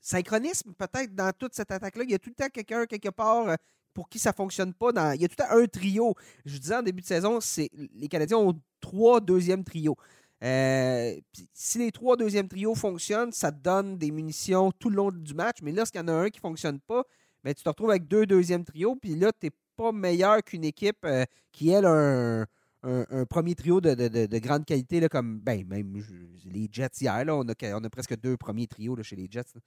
synchronisme 0.00 0.72
peut-être 0.74 1.14
dans 1.14 1.32
toute 1.32 1.54
cette 1.54 1.70
attaque-là? 1.70 2.04
Il 2.04 2.10
y 2.10 2.14
a 2.14 2.18
tout 2.18 2.30
le 2.30 2.34
temps 2.34 2.48
quelqu'un 2.48 2.86
quelque 2.86 3.10
part 3.10 3.48
euh, 3.48 3.56
pour 3.98 4.08
qui 4.08 4.20
ça 4.20 4.30
ne 4.30 4.36
fonctionne 4.36 4.72
pas. 4.72 4.92
Dans... 4.92 5.10
Il 5.10 5.20
y 5.20 5.24
a 5.24 5.28
tout 5.28 5.34
temps 5.34 5.50
un 5.50 5.66
trio. 5.66 6.14
Je 6.44 6.52
vous 6.52 6.60
disais 6.60 6.76
en 6.76 6.82
début 6.82 7.02
de 7.02 7.06
saison, 7.06 7.40
c'est 7.40 7.68
les 7.96 8.06
Canadiens 8.06 8.38
ont 8.38 8.54
trois 8.80 9.20
deuxièmes 9.20 9.64
trios. 9.64 9.96
Euh, 10.44 11.16
si 11.52 11.78
les 11.78 11.90
trois 11.90 12.16
deuxièmes 12.16 12.46
trios 12.46 12.76
fonctionnent, 12.76 13.32
ça 13.32 13.50
te 13.50 13.60
donne 13.60 13.98
des 13.98 14.12
munitions 14.12 14.70
tout 14.70 14.88
le 14.88 14.94
long 14.94 15.10
du 15.10 15.34
match. 15.34 15.56
Mais 15.62 15.72
lorsqu'il 15.72 16.00
y 16.00 16.04
en 16.04 16.06
a 16.06 16.12
un 16.12 16.30
qui 16.30 16.38
ne 16.38 16.42
fonctionne 16.42 16.78
pas, 16.78 17.02
ben, 17.42 17.52
tu 17.52 17.64
te 17.64 17.68
retrouves 17.68 17.90
avec 17.90 18.06
deux 18.06 18.24
deuxièmes 18.24 18.64
trios. 18.64 18.94
Puis 18.94 19.16
là, 19.16 19.32
tu 19.32 19.46
n'es 19.46 19.52
pas 19.74 19.90
meilleur 19.90 20.44
qu'une 20.44 20.62
équipe 20.62 21.04
euh, 21.04 21.24
qui, 21.50 21.70
elle, 21.70 21.86
a 21.86 21.90
un, 21.90 22.46
un, 22.84 23.26
premier 23.26 23.56
trio 23.56 23.80
de, 23.80 24.38
grande 24.38 24.64
qualité, 24.64 25.00
là, 25.00 25.08
comme 25.08 25.40
ben, 25.40 25.66
même 25.66 26.00
les 26.44 26.68
Jets 26.70 27.00
hier. 27.00 27.24
Là, 27.24 27.34
on, 27.34 27.48
a, 27.48 27.54
on 27.76 27.82
a 27.82 27.90
presque 27.90 28.16
deux 28.20 28.36
premiers 28.36 28.68
trios 28.68 28.94
là, 28.94 29.02
chez 29.02 29.16
les 29.16 29.26
Jets. 29.28 29.58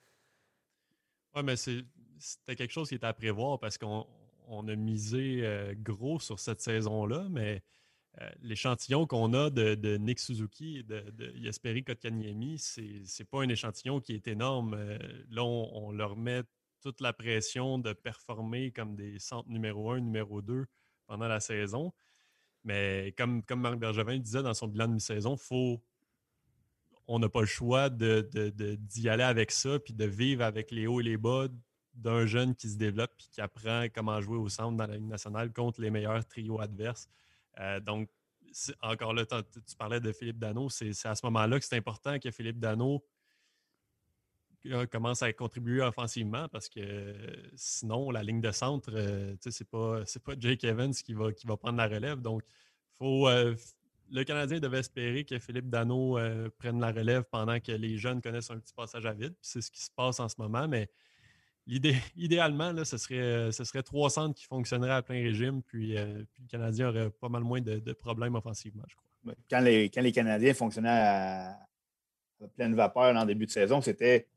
Oui, 1.35 1.43
mais 1.43 1.57
c'était 1.57 2.55
quelque 2.55 2.71
chose 2.71 2.87
qui 2.87 2.95
était 2.95 3.07
à 3.07 3.13
prévoir 3.13 3.59
parce 3.59 3.77
qu'on 3.77 4.05
on 4.51 4.67
a 4.67 4.75
misé 4.75 5.41
euh, 5.43 5.73
gros 5.77 6.19
sur 6.19 6.39
cette 6.39 6.61
saison-là, 6.61 7.27
mais 7.31 7.63
euh, 8.19 8.29
l'échantillon 8.41 9.07
qu'on 9.07 9.33
a 9.33 9.49
de, 9.49 9.97
Nick 9.97 10.19
Suzuki 10.19 10.79
et 10.79 10.83
de, 10.83 10.99
de 11.11 11.31
Yasperi 11.37 11.83
Kotkaniemi, 11.83 12.59
c'est 12.59 13.29
pas 13.29 13.41
un 13.41 13.49
échantillon 13.49 14.01
qui 14.01 14.13
est 14.13 14.27
énorme. 14.27 14.73
Euh, 14.73 14.97
là, 15.29 15.43
on, 15.43 15.91
leur 15.91 16.17
met 16.17 16.43
toute 16.81 16.99
la 16.99 17.13
pression 17.13 17.79
de 17.79 17.93
performer 17.93 18.71
comme 18.71 18.95
des 18.95 19.19
centres 19.19 19.49
numéro 19.49 19.91
un, 19.91 20.01
numéro 20.01 20.41
2 20.41 20.65
pendant 21.07 21.27
la 21.27 21.39
saison. 21.39 21.93
Mais 22.65 23.13
comme, 23.17 23.43
comme 23.43 23.61
Marc 23.61 23.77
Bergevin 23.77 24.19
disait 24.19 24.43
dans 24.43 24.53
son 24.53 24.67
bilan 24.67 24.89
de 24.89 24.93
mi-saison, 24.93 25.37
faut, 25.37 25.81
on 27.07 27.19
n'a 27.19 27.29
pas 27.29 27.41
le 27.41 27.47
choix 27.47 27.89
d'y 27.89 27.97
de, 28.01 29.07
aller 29.07 29.23
avec 29.23 29.51
ça, 29.51 29.79
puis 29.79 29.93
de 29.93 30.05
vivre 30.05 30.43
avec 30.43 30.71
les 30.71 30.87
hauts 30.87 30.99
et 30.99 31.03
les 31.03 31.17
bas 31.17 31.47
d'un 31.93 32.25
jeune 32.25 32.55
qui 32.55 32.69
se 32.69 32.77
développe 32.77 33.11
et 33.19 33.29
qui 33.31 33.41
apprend 33.41 33.85
comment 33.93 34.21
jouer 34.21 34.37
au 34.37 34.49
centre 34.49 34.77
dans 34.77 34.87
la 34.87 34.95
Ligue 34.95 35.07
nationale 35.07 35.51
contre 35.51 35.81
les 35.81 35.89
meilleurs 35.89 36.25
trios 36.25 36.59
adverses. 36.59 37.09
Euh, 37.59 37.79
donc, 37.79 38.09
encore 38.81 39.13
là, 39.13 39.25
tu 39.25 39.75
parlais 39.77 39.99
de 39.99 40.11
Philippe 40.11 40.39
Dano, 40.39 40.69
c'est 40.69 40.91
à 41.05 41.15
ce 41.15 41.25
moment-là 41.25 41.59
que 41.59 41.65
c'est 41.65 41.77
important 41.77 42.19
que 42.19 42.31
Philippe 42.31 42.59
Dano 42.59 43.03
euh, 44.67 44.85
commence 44.85 45.23
à 45.23 45.33
contribuer 45.33 45.81
offensivement 45.81 46.47
parce 46.49 46.69
que 46.69 47.15
sinon, 47.55 48.11
la 48.11 48.21
ligne 48.21 48.41
de 48.41 48.51
centre, 48.51 48.91
euh, 48.93 49.35
c'est 49.49 49.67
pas, 49.67 50.03
Jake 50.37 50.63
Evans 50.63 50.93
qui 50.93 51.13
va, 51.13 51.31
qui 51.31 51.47
va 51.47 51.57
prendre 51.57 51.77
la 51.77 51.87
relève. 51.87 52.21
Donc, 52.21 52.43
faut, 52.99 53.27
euh, 53.27 53.55
le 54.11 54.23
Canadien 54.23 54.59
devait 54.59 54.79
espérer 54.79 55.23
que 55.25 55.39
Philippe 55.39 55.69
Dano 55.69 56.17
prenne 56.59 56.79
la 56.79 56.91
relève 56.91 57.23
pendant 57.23 57.59
que 57.59 57.71
les 57.71 57.97
jeunes 57.97 58.21
connaissent 58.21 58.51
un 58.51 58.59
petit 58.59 58.73
passage 58.73 59.05
à 59.05 59.13
vide. 59.13 59.33
C'est 59.41 59.61
ce 59.61 59.71
qui 59.71 59.81
se 59.81 59.89
passe 59.89 60.19
en 60.19 60.27
ce 60.27 60.35
moment, 60.37 60.67
mais 60.67 60.89
idéalement, 62.15 62.73
ce, 62.83 62.97
serait, 62.97 63.51
ce 63.51 63.63
serait 63.63 63.83
trois 63.83 64.09
centres 64.09 64.35
qui 64.35 64.45
fonctionneraient 64.45 64.93
à 64.93 65.01
plein 65.01 65.21
régime, 65.21 65.61
puis, 65.61 65.93
le 65.95 66.25
Canadien 66.49 66.89
aurait 66.89 67.09
pas 67.09 67.29
mal 67.29 67.43
moins 67.43 67.61
de, 67.61 67.93
problèmes 67.93 68.35
offensivement, 68.35 68.83
je 68.87 68.95
crois. 68.95 69.35
Quand 69.49 69.59
les, 69.59 69.89
Canadiens 69.89 70.53
fonctionnaient 70.53 70.89
à, 70.89 71.57
pleine 72.55 72.73
vapeur 72.73 73.15
en 73.15 73.25
début 73.25 73.45
de 73.45 73.51
saison, 73.51 73.81
c'était 73.81 74.27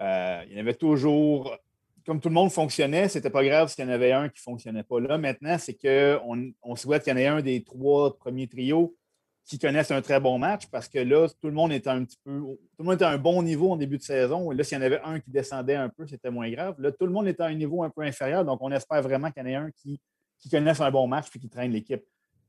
euh, 0.00 0.42
il 0.46 0.54
y 0.54 0.56
en 0.56 0.60
avait 0.60 0.74
toujours. 0.74 1.56
Comme 2.04 2.20
tout 2.20 2.28
le 2.28 2.34
monde 2.34 2.50
fonctionnait, 2.50 3.08
c'était 3.08 3.30
pas 3.30 3.44
grave 3.44 3.68
s'il 3.68 3.84
y 3.84 3.86
en 3.86 3.90
avait 3.90 4.10
un 4.10 4.28
qui 4.28 4.40
fonctionnait 4.40 4.82
pas 4.82 4.98
là. 4.98 5.18
Maintenant, 5.18 5.56
c'est 5.56 5.74
qu'on 5.74 6.52
on 6.60 6.74
souhaite 6.74 7.04
qu'il 7.04 7.12
y 7.12 7.14
en 7.14 7.18
ait 7.18 7.26
un 7.28 7.42
des 7.42 7.62
trois 7.62 8.18
premiers 8.18 8.48
trios 8.48 8.96
qui 9.44 9.58
connaissent 9.58 9.90
un 9.90 10.02
très 10.02 10.20
bon 10.20 10.38
match 10.38 10.66
parce 10.70 10.88
que 10.88 10.98
là, 10.98 11.28
tout 11.28 11.48
le 11.48 11.52
monde 11.52 11.72
était 11.72 11.90
un 11.90 12.04
petit 12.04 12.18
peu. 12.24 12.38
Tout 12.40 12.58
le 12.78 12.84
monde 12.84 12.94
était 12.94 13.04
à 13.04 13.10
un 13.10 13.18
bon 13.18 13.42
niveau 13.42 13.72
en 13.72 13.76
début 13.76 13.98
de 13.98 14.02
saison. 14.02 14.50
Là, 14.50 14.62
s'il 14.64 14.78
y 14.78 14.80
en 14.80 14.84
avait 14.84 15.00
un 15.02 15.20
qui 15.20 15.30
descendait 15.30 15.74
un 15.74 15.88
peu, 15.88 16.06
c'était 16.06 16.30
moins 16.30 16.50
grave. 16.50 16.76
Là, 16.78 16.92
tout 16.92 17.06
le 17.06 17.12
monde 17.12 17.26
était 17.26 17.42
à 17.42 17.46
un 17.46 17.54
niveau 17.54 17.82
un 17.82 17.90
peu 17.90 18.02
inférieur. 18.02 18.44
Donc, 18.44 18.58
on 18.62 18.70
espère 18.70 19.02
vraiment 19.02 19.30
qu'il 19.30 19.42
y 19.42 19.46
en 19.46 19.48
ait 19.48 19.54
un 19.56 19.70
qui, 19.70 20.00
qui 20.38 20.48
connaisse 20.48 20.80
un 20.80 20.90
bon 20.90 21.06
match 21.06 21.26
et 21.34 21.38
qui 21.38 21.48
traîne 21.48 21.72
l'équipe. 21.72 22.02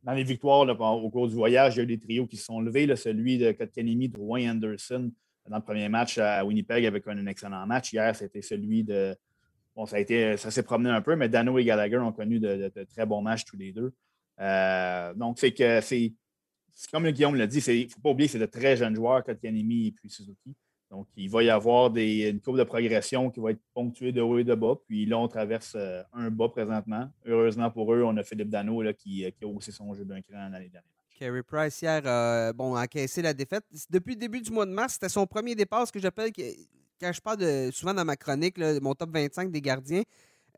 Dans 0.03 0.13
les 0.13 0.23
victoires 0.23 0.67
au 0.81 1.09
cours 1.09 1.27
du 1.29 1.35
voyage, 1.35 1.75
il 1.75 1.77
y 1.77 1.79
a 1.79 1.83
eu 1.83 1.87
des 1.87 1.99
trios 1.99 2.27
qui 2.27 2.37
se 2.37 2.45
sont 2.45 2.59
levés. 2.59 2.85
Là, 2.85 2.95
celui 2.95 3.37
de 3.37 3.51
Kotkanemi, 3.53 4.09
Drouin, 4.09 4.51
Anderson, 4.51 5.11
dans 5.49 5.57
le 5.57 5.63
premier 5.63 5.89
match 5.89 6.17
à 6.17 6.43
Winnipeg 6.45 6.85
avec 6.85 7.07
un, 7.07 7.25
excellent 7.25 7.65
match. 7.65 7.93
Hier, 7.93 8.15
c'était 8.15 8.41
celui 8.41 8.83
de. 8.83 9.15
Bon, 9.75 9.85
ça 9.85 9.95
a 9.95 9.99
été, 9.99 10.37
ça 10.37 10.51
s'est 10.51 10.63
promené 10.63 10.89
un 10.89 11.01
peu, 11.01 11.15
mais 11.15 11.29
Dano 11.29 11.57
et 11.57 11.63
Gallagher 11.63 11.97
ont 11.97 12.11
connu 12.11 12.39
de, 12.39 12.71
très 12.93 13.05
bons 13.05 13.21
matchs 13.21 13.45
tous 13.45 13.57
les 13.57 13.71
deux. 13.71 13.93
Euh, 14.39 15.13
donc, 15.13 15.39
c'est 15.39 15.53
que 15.53 15.81
c'est. 15.81 16.13
Comme 16.91 17.09
Guillaume 17.09 17.35
l'a 17.35 17.47
dit, 17.47 17.59
il 17.59 17.85
ne 17.85 17.89
faut 17.89 18.01
pas 18.01 18.09
oublier 18.09 18.27
que 18.27 18.33
c'est 18.33 18.39
de 18.39 18.45
très 18.45 18.77
jeunes 18.77 18.95
joueurs, 18.95 19.23
Kotkanemi 19.23 19.87
et 19.87 19.91
puis 19.91 20.09
Suzuki. 20.09 20.55
Donc, 20.89 21.07
il 21.17 21.29
va 21.29 21.41
y 21.41 21.49
avoir 21.49 21.89
des, 21.89 22.29
une 22.29 22.39
courbe 22.39 22.59
de 22.59 22.63
progression 22.63 23.31
qui 23.31 23.39
va 23.39 23.51
être 23.51 23.61
ponctuée 23.73 24.11
de 24.11 24.21
haut 24.21 24.37
et 24.37 24.43
de 24.43 24.53
bas. 24.53 24.75
Puis 24.87 25.07
là, 25.07 25.17
on 25.17 25.27
traverse 25.27 25.73
euh, 25.75 26.03
un 26.13 26.29
bas 26.29 26.49
présentement. 26.49 27.09
Heureusement 27.25 27.71
pour 27.71 27.91
eux, 27.93 28.03
on 28.03 28.15
a 28.17 28.23
Philippe 28.23 28.49
Dano 28.49 28.81
là, 28.83 28.93
qui, 28.93 29.25
qui 29.35 29.43
a 29.43 29.47
haussé 29.47 29.71
son 29.71 29.91
jeu 29.95 30.05
d'un 30.05 30.21
cran 30.21 30.49
l'année 30.49 30.69
dernière. 30.69 30.83
Carey 31.17 31.41
Price 31.41 31.81
hier 31.81 32.01
euh, 32.05 32.53
bon, 32.53 32.75
a 32.75 32.83
encaissé 32.83 33.21
la 33.21 33.33
défaite. 33.33 33.63
Depuis 33.89 34.13
le 34.13 34.19
début 34.19 34.41
du 34.41 34.51
mois 34.51 34.65
de 34.65 34.71
mars, 34.71 34.93
c'était 34.93 35.09
son 35.09 35.25
premier 35.25 35.55
départ, 35.55 35.87
ce 35.87 35.91
que 35.91 35.99
j'appelle, 35.99 36.31
quand 36.99 37.11
je 37.11 37.21
parle 37.21 37.37
de, 37.37 37.71
souvent 37.71 37.93
dans 37.93 38.05
ma 38.05 38.15
chronique, 38.15 38.57
mon 38.81 38.93
top 38.93 39.11
25 39.11 39.51
des 39.51 39.61
gardiens, 39.61 40.03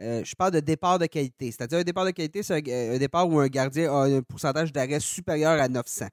euh, 0.02 0.24
je 0.26 0.36
parle 0.36 0.52
de 0.52 0.60
départ 0.60 1.00
de 1.00 1.06
qualité. 1.06 1.52
C'est-à-dire 1.52 1.80
un 1.80 1.84
départ 1.84 2.06
de 2.06 2.12
qualité, 2.12 2.43
c'est 2.43 2.56
un, 2.56 2.98
départ 2.98 3.30
où 3.30 3.39
un 3.39 3.48
gardien 3.48 3.93
a 3.93 4.06
un 4.06 4.22
pourcentage 4.22 4.72
d'arrêt 4.72 5.00
supérieur 5.00 5.60
à 5.60 5.68
900. 5.68 6.08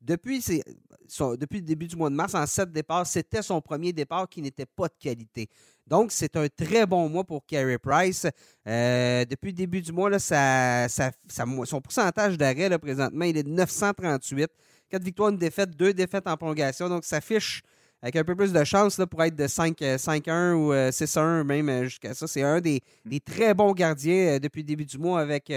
Depuis, 0.00 0.40
depuis 0.40 1.58
le 1.58 1.64
début 1.64 1.86
du 1.88 1.96
mois 1.96 2.08
de 2.10 2.14
mars, 2.14 2.34
en 2.34 2.46
sept 2.46 2.70
départs, 2.70 3.06
c'était 3.06 3.42
son 3.42 3.60
premier 3.60 3.92
départ 3.92 4.28
qui 4.28 4.40
n'était 4.42 4.66
pas 4.66 4.86
de 4.86 4.94
qualité. 4.98 5.48
Donc, 5.86 6.12
c'est 6.12 6.36
un 6.36 6.46
très 6.48 6.86
bon 6.86 7.08
mois 7.08 7.24
pour 7.24 7.44
Carey 7.46 7.78
Price. 7.78 8.26
Euh, 8.66 9.24
depuis 9.24 9.48
le 9.48 9.56
début 9.56 9.80
du 9.80 9.90
mois, 9.92 10.10
son 10.18 11.80
pourcentage 11.80 12.36
d'arrêt 12.36 12.78
présentement, 12.78 13.24
il 13.24 13.36
est 13.36 13.42
de 13.42 13.50
938. 13.50 14.48
Quatre 14.88 15.02
victoires, 15.02 15.30
une 15.30 15.38
défaite, 15.38 15.70
deux 15.70 15.92
défaites 15.92 16.26
en 16.26 16.36
prolongation. 16.36 16.88
Donc, 16.88 17.04
ça 17.04 17.20
fiche 17.20 17.62
avec 18.02 18.16
un 18.16 18.24
peu 18.24 18.36
plus 18.36 18.52
de 18.52 18.64
chance 18.64 18.98
là, 18.98 19.06
pour 19.06 19.22
être 19.22 19.36
de 19.36 19.46
5-1 19.46 20.30
euh, 20.30 20.54
ou 20.54 20.72
6-1 20.72 21.18
euh, 21.18 21.44
même 21.44 21.84
jusqu'à 21.84 22.14
ça. 22.14 22.26
C'est 22.26 22.42
un 22.42 22.60
des, 22.60 22.80
très 23.24 23.54
bons 23.54 23.72
gardiens 23.72 24.38
depuis 24.38 24.62
le 24.62 24.66
début 24.66 24.84
du 24.84 24.98
mois 24.98 25.20
avec 25.20 25.52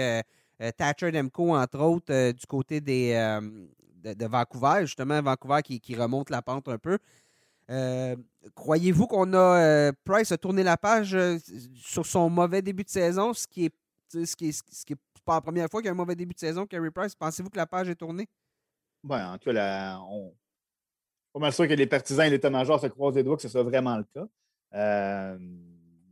Thatcher 0.76 1.10
Demko, 1.12 1.54
entre 1.54 1.80
autres, 1.80 2.32
du 2.32 2.46
côté 2.46 2.80
des, 2.80 3.14
de, 4.02 4.26
Vancouver, 4.26 4.80
justement, 4.82 5.20
Vancouver 5.22 5.62
qui, 5.62 5.80
qui, 5.80 5.94
remonte 5.94 6.30
la 6.30 6.42
pente 6.42 6.68
un 6.68 6.78
peu. 6.78 6.98
Euh, 7.70 8.16
croyez-vous 8.54 9.06
qu'on 9.06 9.32
a 9.32 9.38
euh, 9.38 9.92
Price 10.04 10.32
a 10.32 10.38
tourné 10.38 10.62
la 10.62 10.76
page 10.76 11.14
euh, 11.14 11.38
sur 11.76 12.04
son 12.04 12.28
mauvais 12.28 12.60
début 12.60 12.84
de 12.84 12.88
saison, 12.90 13.32
ce 13.32 13.46
qui 13.46 13.66
est 13.66 13.74
ce 14.08 14.36
qui 14.36 14.48
est, 14.48 14.52
ce 14.52 14.84
qui 14.84 14.92
est 14.92 14.98
pas 15.24 15.36
la 15.36 15.40
première 15.40 15.68
fois 15.70 15.80
qu'il 15.80 15.86
y 15.86 15.88
a 15.88 15.92
un 15.92 15.96
mauvais 15.96 16.16
début 16.16 16.34
de 16.34 16.38
saison, 16.38 16.66
Carey 16.66 16.90
Price? 16.90 17.14
Pensez-vous 17.14 17.48
que 17.48 17.56
la 17.56 17.66
page 17.66 17.88
est 17.88 17.94
tournée? 17.94 18.28
Oui, 19.04 19.16
en 19.16 19.38
tout 19.38 19.52
cas, 19.52 19.98
on, 20.00 20.34
pas 21.32 21.40
mal 21.40 21.52
sûr 21.52 21.66
que 21.66 21.74
les 21.74 21.86
partisans 21.86 22.26
et 22.26 22.30
l'état-major 22.30 22.80
se 22.80 22.86
croisent 22.86 23.16
les 23.16 23.22
doigts 23.22 23.36
que 23.36 23.42
ce 23.42 23.48
soit 23.48 23.62
vraiment 23.62 23.96
le 23.96 24.04
cas. 24.14 24.26
Euh, 24.74 25.38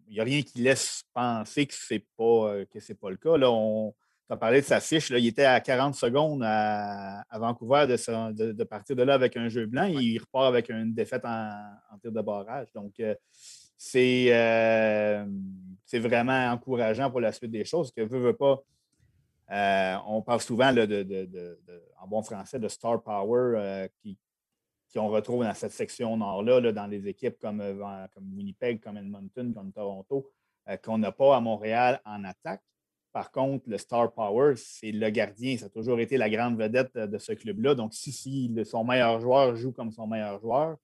il 0.08 0.14
n'y 0.14 0.20
a 0.20 0.24
rien 0.24 0.42
qui 0.42 0.60
laisse 0.60 1.04
penser 1.12 1.66
que 1.66 1.74
ce 1.74 1.94
n'est 1.94 2.04
pas, 2.16 2.64
pas 3.00 3.10
le 3.10 3.16
cas. 3.16 3.36
Là, 3.36 3.50
on, 3.50 3.94
tu 4.26 4.32
as 4.32 4.36
parlé 4.36 4.60
de 4.60 4.66
sa 4.66 4.80
fiche. 4.80 5.10
Là, 5.10 5.18
il 5.18 5.26
était 5.26 5.44
à 5.44 5.60
40 5.60 5.94
secondes 5.94 6.42
à, 6.44 7.24
Vancouver 7.32 7.86
de, 7.86 8.64
partir 8.64 8.96
de 8.96 9.02
là 9.02 9.14
avec 9.14 9.36
un 9.36 9.48
jeu 9.48 9.66
blanc. 9.66 9.84
Il 9.84 10.18
repart 10.18 10.46
avec 10.46 10.68
une 10.68 10.92
défaite 10.92 11.24
en, 11.24 11.98
tir 12.00 12.10
de 12.10 12.20
barrage. 12.22 12.72
Donc, 12.74 13.00
c'est 13.76 14.30
vraiment 15.94 16.50
encourageant 16.50 17.10
pour 17.10 17.20
la 17.20 17.30
suite 17.30 17.52
des 17.52 17.64
choses. 17.64 17.92
Que 17.92 18.02
veut, 18.02 18.18
veut 18.18 18.36
pas, 18.36 18.60
euh, 19.52 19.96
on 20.06 20.22
parle 20.22 20.40
souvent 20.40 20.72
de, 20.72 21.58
en 22.00 22.06
bon 22.06 22.22
français 22.22 22.58
de 22.58 22.68
star 22.68 23.02
power 23.02 23.58
euh, 23.58 23.88
qui, 24.00 24.16
qu'on 24.92 25.08
retrouve 25.08 25.44
dans 25.44 25.54
cette 25.54 25.72
section 25.72 26.16
nord-là, 26.16 26.72
dans 26.72 26.86
les 26.86 27.06
équipes 27.08 27.38
comme, 27.38 27.60
euh, 27.60 28.06
comme, 28.14 28.32
Winnipeg, 28.34 28.80
comme 28.80 28.96
Edmonton, 28.96 29.52
comme 29.54 29.72
Toronto, 29.72 30.30
qu'on 30.84 30.98
n'a 30.98 31.12
pas 31.12 31.36
à 31.36 31.40
Montréal 31.40 32.00
en 32.04 32.24
attaque. 32.24 32.62
Par 33.12 33.32
contre, 33.32 33.68
le 33.68 33.76
star 33.76 34.12
power, 34.12 34.54
c'est 34.56 34.92
le 34.92 35.10
gardien. 35.10 35.56
Ça 35.56 35.66
a 35.66 35.68
toujours 35.68 35.98
été 35.98 36.16
la 36.16 36.30
grande 36.30 36.56
vedette 36.56 36.96
de 36.96 37.18
ce 37.18 37.32
club-là. 37.32 37.74
Donc, 37.74 37.92
si, 37.92 38.54
son 38.64 38.84
meilleur 38.84 39.20
joueur 39.20 39.56
joue 39.56 39.72
comme 39.72 39.90
son 39.90 40.06
meilleur 40.06 40.38
joueur, 40.40 40.76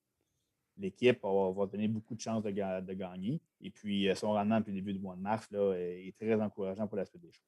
l'équipe 0.77 1.23
va, 1.23 1.67
donner 1.67 1.87
beaucoup 1.87 2.17
de 2.17 2.21
chances 2.21 2.43
de, 2.43 2.51
gagner. 2.51 3.41
Et 3.61 3.71
puis, 3.71 4.09
son 4.17 4.33
rendement 4.33 4.59
depuis 4.59 4.73
le 4.73 4.79
début 4.79 4.93
du 4.93 4.99
mois 4.99 5.15
de 5.15 5.21
mars 5.21 5.47
là, 5.53 5.75
est 5.75 6.17
très 6.19 6.35
encourageant 6.35 6.89
pour 6.89 6.97
la 6.97 7.05
suite 7.05 7.23
des 7.23 7.31
choses 7.31 7.47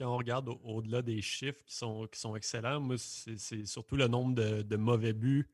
quand 0.00 0.14
on 0.14 0.16
regarde 0.16 0.48
au-delà 0.64 1.02
des 1.02 1.20
chiffres 1.20 1.62
qui 1.64 1.74
sont, 1.74 2.06
qui 2.10 2.18
sont 2.18 2.34
excellents, 2.34 2.80
moi, 2.80 2.96
c'est 2.98 3.66
surtout 3.66 3.96
le 3.96 4.08
nombre 4.08 4.34
de, 4.34 4.76
mauvais 4.76 5.12
buts. 5.12 5.48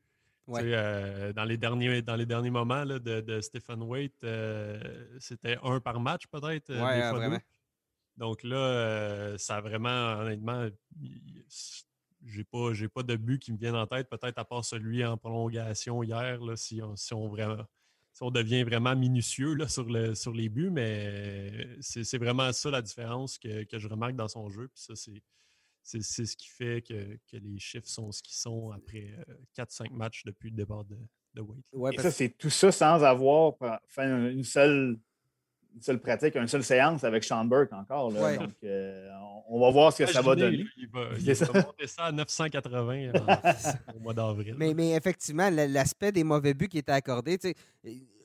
Euh, 0.49 1.33
dans, 1.33 1.43
les 1.43 1.57
derniers, 1.57 2.01
dans 2.01 2.15
les 2.15 2.25
derniers 2.25 2.49
moments 2.49 2.85
de, 2.85 2.97
de, 2.99 3.41
Stephen 3.41 3.83
Waite, 3.83 4.23
euh, 4.23 4.79
c'était 5.19 5.57
un 5.63 5.79
par 5.79 5.99
match 5.99 6.27
peut-être. 6.27 6.69
Euh, 6.69 7.11
vraiment. 7.11 7.39
Donc 8.15 8.43
là, 8.43 9.37
ça 9.37 9.57
a 9.57 9.61
vraiment, 9.61 10.19
honnêtement, 10.19 10.67
j'ai 12.25 12.43
pas, 12.43 12.71
pas 12.93 13.03
de 13.03 13.15
but 13.15 13.39
qui 13.39 13.51
me 13.51 13.57
viennent 13.57 13.75
en 13.75 13.85
tête, 13.85 14.09
peut-être 14.09 14.37
à 14.39 14.45
part 14.45 14.65
celui 14.65 15.05
en 15.05 15.17
prolongation 15.17 16.01
hier, 16.01 16.41
là, 16.41 16.55
si, 16.55 16.81
on, 16.81 16.95
si 16.95 17.13
on 17.13 17.27
vraiment 17.27 17.63
on 18.21 18.31
devient 18.31 18.63
vraiment 18.63 18.95
minutieux 18.95 19.53
là, 19.53 19.67
sur, 19.67 19.83
le, 19.83 20.15
sur 20.15 20.33
les 20.33 20.49
buts, 20.49 20.71
mais 20.71 21.77
c'est 21.81 22.17
vraiment 22.17 22.51
ça 22.51 22.71
la 22.71 22.81
différence 22.81 23.37
que, 23.37 23.65
je 23.71 23.87
remarque 23.87 24.15
dans 24.15 24.27
son 24.27 24.49
jeu. 24.49 24.67
Puis 24.69 24.81
ça, 24.81 24.95
c'est 24.95 25.21
ce 25.87 26.35
qui 26.35 26.47
fait 26.47 26.81
que, 26.81 27.37
les 27.37 27.59
chiffres 27.59 27.87
sont 27.87 28.11
ce 28.11 28.21
qu'ils 28.21 28.35
sont 28.35 28.71
après 28.71 29.13
4-5 29.57 29.85
euh, 29.85 29.95
matchs 29.95 30.23
depuis 30.25 30.49
le 30.49 30.57
départ 30.57 30.83
de, 30.83 30.97
de 31.33 31.43
Wade. 31.71 31.95
Et 31.95 32.01
ça, 32.01 32.11
c'est 32.11 32.29
tout 32.29 32.49
ça 32.49 32.71
sans 32.71 33.03
avoir 33.03 33.53
fait 33.87 34.03
une 34.03 34.43
seule, 34.43 34.99
une 35.75 35.81
seule 35.81 35.99
pratique, 35.99 36.35
une 36.35 36.47
seule 36.47 36.63
séance 36.63 37.03
avec 37.03 37.23
Sean 37.23 37.45
Burke 37.45 37.71
encore. 37.73 38.11
Donc, 38.11 38.51
euh, 38.63 39.09
on, 39.47 39.59
va 39.61 39.71
voir 39.71 39.93
ce 39.93 40.03
que 40.03 40.11
ça 40.11 40.21
va 40.21 40.35
donner. 40.35 40.65
Il 40.77 40.89
va, 40.89 41.09
monter 41.65 41.87
ça 41.87 42.05
à 42.05 42.11
980 42.11 43.11
au 43.95 43.99
mois 43.99 44.13
d'avril. 44.13 44.55
Mais, 44.57 44.73
mais 44.73 44.91
effectivement, 44.91 45.49
l'aspect 45.49 46.11
des 46.11 46.23
mauvais 46.23 46.53
buts 46.53 46.67
qui 46.67 46.79
étaient 46.79 46.91
accordés, 46.91 47.37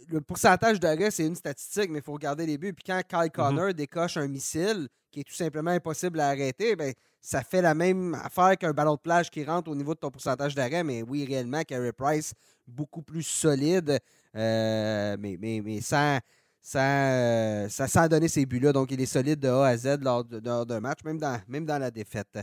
le 0.08 0.20
pourcentage 0.20 0.80
d'arrêt, 0.80 1.10
c'est 1.10 1.26
une 1.26 1.36
statistique, 1.36 1.90
mais 1.90 2.00
il 2.00 2.04
faut 2.04 2.12
regarder 2.12 2.44
les 2.44 2.58
buts. 2.58 2.72
Puis 2.72 2.84
quand 2.84 3.00
Kyle 3.08 3.18
mm-hmm. 3.18 3.30
Connor 3.30 3.74
décoche 3.74 4.16
un 4.16 4.28
missile 4.28 4.88
qui 5.12 5.20
est 5.20 5.24
tout 5.24 5.34
simplement 5.34 5.70
impossible 5.70 6.18
à 6.18 6.28
arrêter, 6.28 6.74
ben, 6.74 6.92
ça 7.20 7.42
fait 7.42 7.62
la 7.62 7.74
même 7.74 8.14
affaire 8.14 8.58
qu'un 8.58 8.72
ballon 8.72 8.94
de 8.94 9.00
plage 9.00 9.30
qui 9.30 9.44
rentre 9.44 9.70
au 9.70 9.74
niveau 9.76 9.94
de 9.94 10.00
ton 10.00 10.10
pourcentage 10.10 10.54
d'arrêt. 10.54 10.82
Mais 10.82 11.02
oui, 11.02 11.24
réellement, 11.24 11.62
Carey 11.62 11.92
Price, 11.92 12.34
beaucoup 12.66 13.02
plus 13.02 13.22
solide, 13.22 14.00
euh, 14.34 15.16
mais, 15.20 15.36
mais, 15.40 15.60
mais 15.64 15.80
sans, 15.80 16.18
ça, 16.60 17.68
ça, 17.68 18.08
donner 18.08 18.28
ces 18.28 18.46
buts-là. 18.46 18.72
Donc, 18.72 18.90
il 18.90 19.00
est 19.00 19.06
solide 19.06 19.38
de 19.38 19.48
A 19.48 19.66
à 19.66 19.76
Z 19.76 19.98
lors 20.00 20.24
d'un 20.24 20.80
match, 20.80 21.00
même 21.04 21.18
dans, 21.18 21.40
même 21.46 21.64
dans 21.64 21.78
la 21.78 21.90
défaite. 21.90 22.38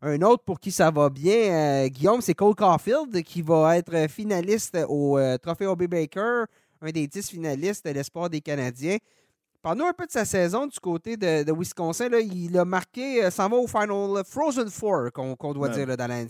Un 0.00 0.22
autre 0.22 0.44
pour 0.44 0.60
qui 0.60 0.70
ça 0.70 0.90
va 0.90 1.10
bien, 1.10 1.34
euh, 1.34 1.88
Guillaume, 1.88 2.20
c'est 2.20 2.34
Cole 2.34 2.54
Caulfield 2.54 3.20
qui 3.24 3.42
va 3.42 3.76
être 3.78 4.08
finaliste 4.08 4.78
au 4.88 5.18
euh, 5.18 5.36
Trophée 5.38 5.66
OB 5.66 5.86
Baker, 5.86 6.44
un 6.80 6.90
des 6.90 7.08
dix 7.08 7.28
finalistes 7.28 7.84
de 7.84 7.90
l'espoir 7.90 8.30
des 8.30 8.40
Canadiens. 8.40 8.98
Parle-nous 9.62 9.86
un 9.86 9.92
peu 9.92 10.06
de 10.06 10.12
sa 10.12 10.24
saison 10.24 10.66
du 10.66 10.78
côté 10.78 11.16
de, 11.16 11.52
Wisconsin. 11.52 12.08
Là, 12.08 12.20
il 12.20 12.56
a 12.56 12.64
marqué, 12.64 13.24
euh, 13.24 13.30
s'en 13.30 13.48
va 13.48 13.56
au 13.56 13.66
Final 13.66 14.22
Frozen 14.24 14.70
Four, 14.70 15.10
qu'on 15.12 15.52
doit 15.52 15.68
dire 15.70 15.96
dans 15.96 16.06
la 16.06 16.24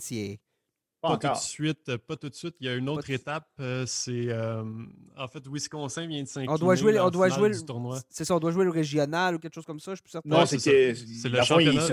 pas, 1.01 1.17
tout 1.17 1.27
de 1.29 1.35
suite, 1.35 1.97
pas 1.97 2.17
tout 2.17 2.29
de 2.29 2.35
suite. 2.35 2.55
Il 2.59 2.67
y 2.67 2.69
a 2.69 2.75
une 2.75 2.89
autre 2.89 3.09
étape. 3.09 3.47
Euh, 3.59 3.85
c'est 3.85 4.27
euh, 4.27 4.63
en 5.17 5.27
fait 5.27 5.47
Wisconsin 5.47 6.05
vient 6.07 6.23
de 6.23 6.27
s'incliner. 6.27 6.53
On 6.53 6.57
doit 6.57 6.75
jouer, 6.75 6.99
on 6.99 7.09
doit 7.09 7.29
jouer 7.29 7.51
tournoi. 7.65 7.99
C'est 8.09 8.25
ça, 8.25 8.35
on 8.35 8.39
doit 8.39 8.51
jouer 8.51 8.65
le 8.65 8.71
régional 8.71 9.35
ou 9.35 9.39
quelque 9.39 9.55
chose 9.55 9.65
comme 9.65 9.79
ça. 9.79 9.91
Je 9.91 9.95
suis 9.97 10.03
plus 10.03 10.11
certain. 10.11 10.29
Non, 10.29 10.45
c'est 10.45 10.59
c'est 10.59 11.29
le 11.29 11.41
championnat. 11.41 11.87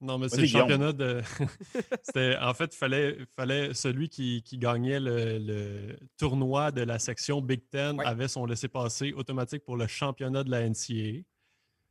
Non, 0.00 0.16
mais 0.18 0.28
c'est 0.28 0.40
le 0.40 0.46
championnat 0.46 0.92
de. 0.92 1.20
en 2.42 2.54
fait, 2.54 2.74
il 2.74 2.78
fallait, 2.78 3.18
fallait 3.36 3.74
celui 3.74 4.08
qui, 4.08 4.42
qui 4.42 4.56
gagnait 4.56 4.98
le, 4.98 5.96
tournoi 6.16 6.72
de 6.72 6.80
la 6.82 6.98
section 6.98 7.42
Big 7.42 7.68
Ten 7.70 8.00
avait 8.00 8.28
son 8.28 8.46
laissez-passer 8.46 9.12
automatique 9.12 9.64
pour 9.64 9.76
le 9.76 9.86
championnat 9.86 10.42
de 10.42 10.50
la 10.50 10.66
NCAA. 10.68 11.22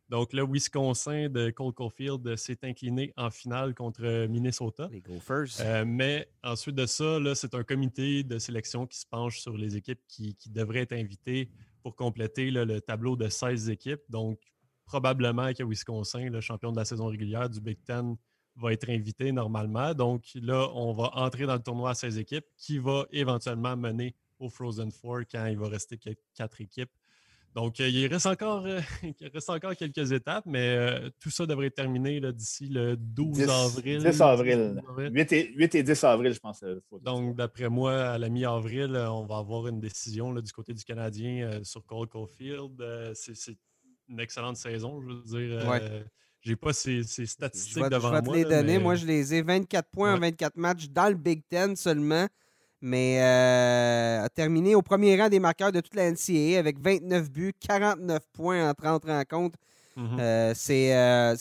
Donc, 0.10 0.34
le 0.34 0.44
Wisconsin 0.44 1.30
de 1.30 1.52
Cole 1.52 1.74
Caulfield 1.74 2.36
s'est 2.36 2.58
incliné 2.64 3.14
en 3.16 3.30
finale 3.30 3.76
contre 3.76 4.26
Minnesota. 4.26 4.90
Les 4.92 5.02
Gophers. 5.02 5.60
Euh, 5.60 5.86
mais 5.86 6.28
ensuite 6.44 6.76
de 6.76 6.88
ça, 6.88 7.20
c'est 7.36 7.54
un 7.54 7.64
comité 7.64 8.24
de 8.24 8.40
sélection 8.40 8.88
qui 8.88 8.98
se 8.98 9.06
penche 9.06 9.40
sur 9.40 9.56
les 9.56 9.78
équipes 9.78 10.02
qui, 10.08 10.36
devraient 10.48 10.80
être 10.80 10.94
invitées 10.94 11.52
pour 11.84 11.96
compléter 11.96 12.50
le 12.50 12.82
tableau 12.82 13.16
de 13.16 13.30
16 13.30 13.70
équipes. 13.70 14.02
Donc, 14.10 14.40
probablement 14.90 15.54
que 15.54 15.64
Wisconsin, 15.64 16.30
le 16.32 16.42
champion 16.42 16.72
de 16.72 16.78
la 16.78 16.84
saison 16.84 17.06
régulière 17.06 17.48
du 17.48 17.62
Big 17.62 17.78
Ten, 17.86 18.16
va 18.56 18.74
être 18.74 18.90
invité 18.90 19.32
normalement. 19.32 19.94
Donc 19.94 20.24
là, 20.34 20.68
on 20.74 20.94
va 20.94 21.12
entrer 21.14 21.46
dans 21.46 21.54
le 21.54 21.62
tournoi 21.62 21.92
à 21.92 21.94
16 21.94 22.18
équipes 22.18 22.46
qui 22.58 22.80
va 22.80 23.06
éventuellement 23.12 23.78
mener 23.78 24.16
au 24.40 24.50
Frozen 24.50 24.92
Four 24.92 25.20
quand 25.32 25.46
il 25.46 25.58
va 25.60 25.70
rester 25.70 26.00
quatre 26.34 26.60
équipes. 26.60 26.90
Donc, 27.56 27.80
euh, 27.80 27.90
il, 27.90 28.08
reste 28.08 28.26
encore, 28.26 28.66
euh, 28.66 28.80
il 29.22 29.28
reste 29.28 29.50
encore 29.50 29.76
quelques 29.76 30.12
étapes, 30.12 30.46
mais 30.46 30.76
euh, 30.76 31.10
tout 31.20 31.30
ça 31.30 31.46
devrait 31.46 31.68
être 31.68 31.76
terminé 31.76 32.20
d'ici 32.32 32.68
le 32.68 32.96
12 32.96 33.50
avril. 33.50 34.04
10 34.04 34.22
avril. 34.22 34.82
8 34.98 35.76
et, 35.76 35.84
10 35.84 36.04
avril, 36.04 36.34
je 36.34 36.40
pense. 36.40 36.64
Donc, 37.02 37.36
d'après 37.36 37.70
moi, 37.70 37.94
à 38.12 38.18
la 38.18 38.30
mi-avril, 38.30 38.96
on 38.96 39.26
va 39.26 39.38
avoir 39.38 39.68
une 39.68 39.80
décision 39.80 40.34
du 40.34 40.52
côté 40.52 40.74
du 40.74 40.84
Canadien 40.84 41.64
sur 41.64 41.86
Cole 41.86 42.08
Caulfield. 42.08 42.84
C'est 43.14 43.58
une 44.10 44.20
excellente 44.20 44.58
saison, 44.58 45.02
je 45.02 45.08
veux 45.08 45.48
dire. 45.48 45.94
j'ai 46.42 46.56
pas 46.56 46.74
ces, 46.74 47.04
statistiques 47.04 47.84
devant 47.90 48.10
moi. 48.10 48.22
Je 48.26 48.32
vais 48.32 48.44
te 48.44 48.50
les 48.50 48.56
donner. 48.56 48.80
Moi, 48.80 48.96
je 48.96 49.06
les 49.06 49.34
ai 49.36 49.42
24 49.42 49.90
points 49.90 50.16
en 50.16 50.20
24 50.20 50.58
matchs 50.58 50.90
dans 50.90 51.10
le 51.10 51.16
Big 51.16 51.44
Ten 51.50 51.76
seulement 51.76 52.28
mais 52.82 53.20
euh, 53.22 54.24
a 54.24 54.30
terminé 54.30 54.76
au 54.76 54.82
premier 54.82 55.20
rang 55.20 55.30
des 55.30 55.40
marqueurs 55.40 55.72
de 55.72 55.82
toute 55.82 55.96
la 55.96 56.12
NCAA 56.12 56.58
avec 56.58 56.80
29 56.80 57.30
buts, 57.30 57.54
49 57.60 58.24
points 58.32 58.70
en 58.70 58.74
30 58.74 59.06
rencontres. 59.06 59.60
Mhm. 59.96 60.20
Euh, 60.20 60.54
c'est 60.56 60.96
euh, 60.96 61.36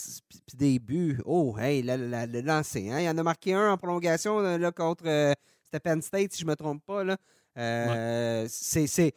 des 0.54 0.78
buts. 0.80 1.20
Oh, 1.24 1.56
hey, 1.58 1.82
le 1.82 2.40
lancer. 2.40 2.90
Hein? 2.90 3.00
Il 3.00 3.08
en 3.08 3.16
a 3.18 3.22
marqué 3.22 3.54
un 3.54 3.72
en 3.72 3.76
prolongation 3.76 4.40
là, 4.40 4.72
contre 4.72 5.34
Penn 5.82 6.02
State, 6.02 6.32
si 6.32 6.40
je 6.40 6.44
ne 6.44 6.50
me 6.50 6.56
trompe 6.56 6.82
pas. 6.84 7.04
Là. 7.04 7.16
c'est, 8.48 9.14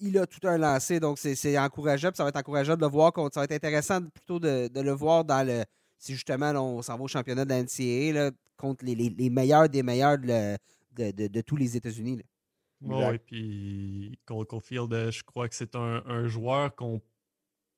il, 0.00 0.18
a 0.18 0.26
tout 0.26 0.46
un 0.46 0.58
lancé, 0.58 1.00
donc 1.00 1.18
c'est, 1.18 1.58
encourageable. 1.58 2.16
Ça 2.16 2.22
va 2.22 2.28
être 2.28 2.36
encourageable 2.36 2.80
de 2.80 2.86
le 2.86 2.92
voir. 2.92 3.12
Ça 3.32 3.40
va 3.40 3.44
être 3.44 3.52
intéressant 3.52 4.02
plutôt 4.02 4.38
de, 4.38 4.68
le 4.74 4.92
voir 4.92 5.24
dans 5.24 5.46
le. 5.46 5.64
Si 5.98 6.12
justement 6.12 6.50
on 6.50 6.82
s'en 6.82 6.96
va 6.96 7.04
au 7.04 7.08
championnat 7.08 7.44
de 7.44 7.50
la 7.50 7.62
NCAA 7.62 8.30
contre 8.56 8.84
les, 8.84 8.94
les, 8.94 9.30
meilleurs 9.30 9.68
des 9.68 9.82
meilleurs 9.82 10.18
de, 10.18 10.56
de, 10.96 11.40
tous 11.40 11.56
les 11.56 11.76
États-Unis. 11.76 12.20
oui, 12.82 13.18
puis 13.18 14.18
Cole 14.26 14.46
Caulfield, 14.46 14.92
euh, 14.92 15.10
je 15.10 15.22
crois 15.22 15.48
que 15.48 15.54
c'est 15.54 15.74
un, 15.74 16.26
joueur 16.26 16.74
qu'on 16.74 17.00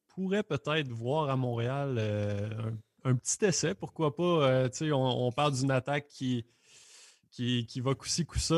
pourrait 0.09 0.43
peut-être 0.43 0.91
voir 0.91 1.31
à 1.31 1.37
Montréal. 1.37 1.97
Euh, 1.99 2.71
un, 3.05 3.15
petit 3.15 3.45
essai, 3.45 3.75
pourquoi 3.75 4.17
pas. 4.17 4.23
Euh, 4.23 4.69
on, 4.93 5.27
on, 5.27 5.33
parle 5.33 5.53
d'une 5.53 5.71
attaque 5.71 6.09
qui, 6.09 6.45
qui, 7.37 7.67
qui 7.67 7.81
va 7.81 7.95
coup-ci, 7.95 8.25
coup-ça. 8.25 8.57